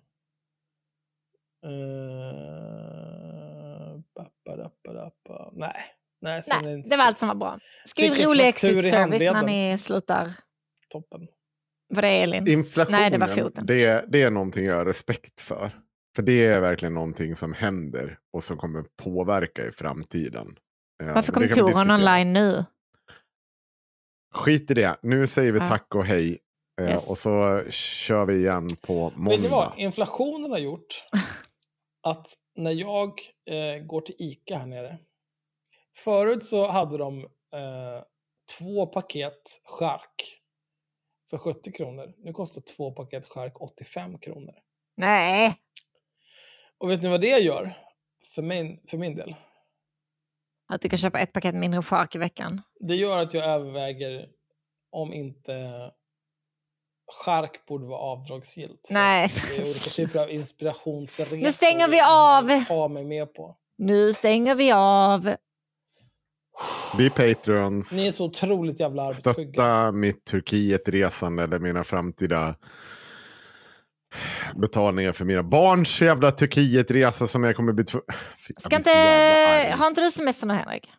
Uh, 2.30 4.00
bappadappadappa. 4.16 5.52
Nej. 5.54 5.76
Nej, 6.22 6.42
är 6.52 6.62
Nej, 6.62 6.74
inte 6.74 6.90
det 6.90 6.98
var 6.98 7.04
allt 7.04 7.18
som 7.20 7.28
var 7.28 7.36
bra. 7.36 7.60
Skriv 7.86 8.14
rolig 8.14 8.48
exit 8.48 8.90
service 8.90 9.22
när 9.22 9.44
ni 9.44 9.78
slutar. 9.78 10.34
Toppen. 10.90 11.28
Var 11.94 12.02
det 12.02 12.08
Elin? 12.08 12.48
Inflationen, 12.48 13.02
Nej, 13.02 13.10
det 13.12 13.18
var 13.18 13.28
foten. 13.28 13.66
det, 13.66 14.06
det 14.08 14.22
är 14.22 14.32
någonting 14.32 14.66
jag 14.66 14.76
har 14.76 14.86
respekt 14.86 15.42
för. 15.42 15.72
För 16.16 16.24
det 16.24 16.46
är 16.46 16.62
verkligen 16.62 16.94
någonting 16.94 17.36
som 17.36 17.54
händer 17.54 18.20
och 18.34 18.44
som 18.44 18.58
kommer 18.58 18.86
påverka 19.04 19.68
i 19.68 19.72
framtiden. 19.72 20.58
Eh, 21.04 21.14
Varför 21.14 21.34
kom 21.34 21.42
det 21.42 21.48
diskutera. 21.48 21.94
online 21.96 22.34
nu? 22.34 22.66
Skit 24.34 24.72
i 24.72 24.74
det. 24.74 24.98
Nu 25.02 25.28
säger 25.28 25.52
vi 25.52 25.60
Ja. 25.60 25.68
tack 25.68 25.96
och 25.96 26.06
hej. 26.06 26.40
Eh, 26.80 26.90
Yes. 26.90 27.10
Och 27.10 27.18
så 27.18 27.64
kör 27.70 28.26
vi 28.26 28.36
igen 28.36 28.68
på 28.82 29.10
Vet 29.10 29.18
ni 29.18 29.48
vad? 29.48 29.52
måndag. 29.68 29.74
Inflationen 29.78 30.52
har 30.52 30.58
gjort 30.58 31.06
att 32.02 32.28
när 32.56 32.72
jag 32.72 33.10
eh, 33.46 33.84
går 33.86 34.02
till 34.02 34.16
ICA 34.20 34.58
här 34.58 34.66
nere. 34.66 34.98
Förut 35.98 36.44
så 36.46 36.68
hade 36.68 36.98
de 36.98 37.20
eh, 37.54 38.04
två 38.58 38.86
paket 38.86 39.62
skärk 39.64 40.42
för 41.30 41.38
70 41.38 41.72
kronor. 41.72 42.14
Nu 42.18 42.34
kostar 42.34 42.62
två 42.62 42.92
paket 42.92 43.26
skärk 43.26 43.62
85 43.62 44.20
kronor. 44.20 44.54
Nej, 44.98 45.56
Och 46.78 46.90
vet 46.92 47.04
ni 47.04 47.10
vad 47.10 47.22
det 47.22 47.40
gör? 47.40 47.78
För 48.36 48.42
min, 48.42 48.80
för 48.88 48.98
min 48.98 49.16
del. 49.16 49.36
att 50.68 50.82
du 50.82 50.90
kan 50.90 51.00
köpa 51.00 51.20
ett 51.20 51.34
paket 51.34 51.56
mindre 51.56 51.82
chark 51.84 52.16
i 52.16 52.18
veckan. 52.18 52.62
Det 52.80 52.96
gör 52.96 53.22
att 53.22 53.34
jag 53.34 53.46
överväger 53.46 54.30
om 54.92 55.14
inte 55.14 55.54
skärk 57.12 57.66
borde 57.68 57.86
vara 57.86 58.00
avdragsgillt. 58.00 58.88
Nej. 58.92 59.34
Det 59.34 59.62
är 59.62 59.66
olika 59.66 59.90
typer 59.90 60.24
av 60.24 60.30
inspirationsresor. 60.30 61.38
Nu 61.38 61.52
stänger 61.52 61.88
vi 61.88 62.02
av. 62.02 62.66
Ta 62.66 62.88
mig 62.88 63.06
med 63.06 63.34
på. 63.34 63.56
Nu 63.78 64.14
stänger 64.14 64.56
vi 64.56 64.72
av. 64.72 65.36
Bli 66.96 67.10
Patreons. 67.10 67.94
Ni 67.94 68.08
är 68.08 68.12
så 68.12 68.26
otroligt 68.26 68.80
jävla 68.80 69.04
arbetsskygga. 69.04 69.54
Stötta 69.54 69.92
mitt 69.92 70.26
Turkiet-resande 70.26 71.44
eller 71.44 71.60
mina 71.60 71.84
framtida 71.84 72.56
betalningar 74.56 75.12
för 75.12 75.26
mina 75.26 75.44
barns 75.44 76.02
jävla 76.02 76.32
Turkiet-resa 76.32 77.28
som 77.28 77.44
jag 77.44 77.56
kommer 77.56 77.74
bli 77.74 77.86
Ska 78.58 78.76
inte... 78.76 78.90
Har 79.78 79.88
inte 79.88 80.02
du 80.02 80.12
semester 80.12 80.48
nu, 80.48 80.54
Henrik? 80.54 80.92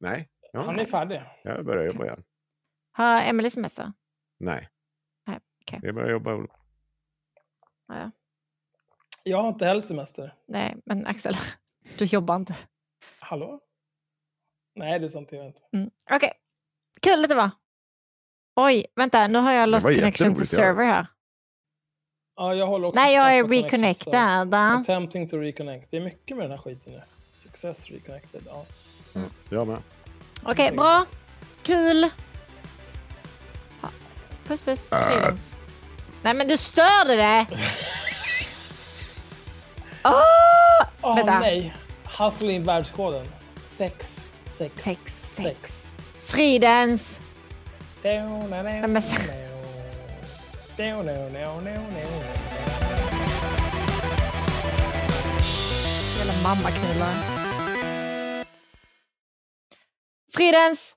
Nej, 0.00 0.28
ja, 0.52 0.62
Han 0.62 0.78
är 0.78 0.84
färdig. 0.84 1.22
jag 1.44 1.64
börjar 1.64 1.86
jobba 1.86 2.04
igen. 2.04 2.22
Har 2.92 3.22
Emelie 3.22 3.50
semester? 3.50 3.92
Nej, 4.40 4.68
Okej. 5.62 5.80
jag 5.82 5.94
börjar 5.94 6.10
jobba. 6.10 6.30
Ja, 6.30 6.48
ja. 7.88 8.10
Jag 9.24 9.42
har 9.42 9.48
inte 9.48 9.66
heller 9.66 9.80
semester. 9.80 10.34
Nej, 10.46 10.76
men 10.84 11.06
Axel, 11.06 11.34
du 11.98 12.04
jobbar 12.04 12.36
inte. 12.36 12.56
Hallå? 13.18 13.60
Nej, 14.74 14.98
det 14.98 15.06
är 15.06 15.08
sant. 15.08 15.32
Jag 15.32 15.38
vet 15.38 15.46
inte. 15.46 15.62
Mm. 15.72 15.90
Okej, 16.10 16.32
kul 17.02 17.22
att 17.22 17.28
det 17.28 17.34
var. 17.34 17.50
Oj, 18.56 18.86
vänta, 18.94 19.26
nu 19.26 19.38
har 19.38 19.52
jag 19.52 19.68
lost 19.68 19.86
connection 19.86 20.34
to 20.34 20.44
server 20.44 20.84
här. 20.84 21.06
Ja, 22.36 22.54
jag 22.54 22.66
håller 22.66 22.88
också 22.88 23.00
Nej, 23.00 23.14
jag 23.14 23.38
är 23.38 23.44
reconnectad. 23.44 24.54
Attempting 24.54 25.28
to 25.28 25.36
reconnect. 25.36 25.90
Det 25.90 25.96
är 25.96 26.00
mycket 26.00 26.36
med 26.36 26.44
den 26.44 26.50
här 26.50 26.58
skiten 26.58 26.92
nu. 26.92 27.02
Success 27.32 27.90
reconnected. 27.90 28.42
Ja. 28.46 28.64
Jag 29.48 29.68
med. 29.68 29.82
Okej, 30.42 30.72
bra. 30.76 31.06
Kul. 31.62 32.10
Puss, 34.50 34.60
puss. 34.60 34.90
Trevligt. 34.90 35.56
Nej, 36.22 36.34
men 36.34 36.48
du 36.48 36.56
störde 36.56 37.16
det! 37.16 37.46
Åh! 40.04 40.12
Åh 41.02 41.16
Vänta. 41.16 41.38
nej! 41.38 41.76
Han 42.04 42.30
slår 42.30 42.50
in 42.50 42.64
världskoden. 42.64 43.28
Sex, 43.64 44.26
sex, 44.46 44.82
Sex, 44.82 45.34
sex. 45.36 45.90
Fridens. 46.20 47.20
Men... 48.02 49.02
Jävla 56.18 56.32
mammaknullar. 56.42 57.14
Fridens! 60.36 60.96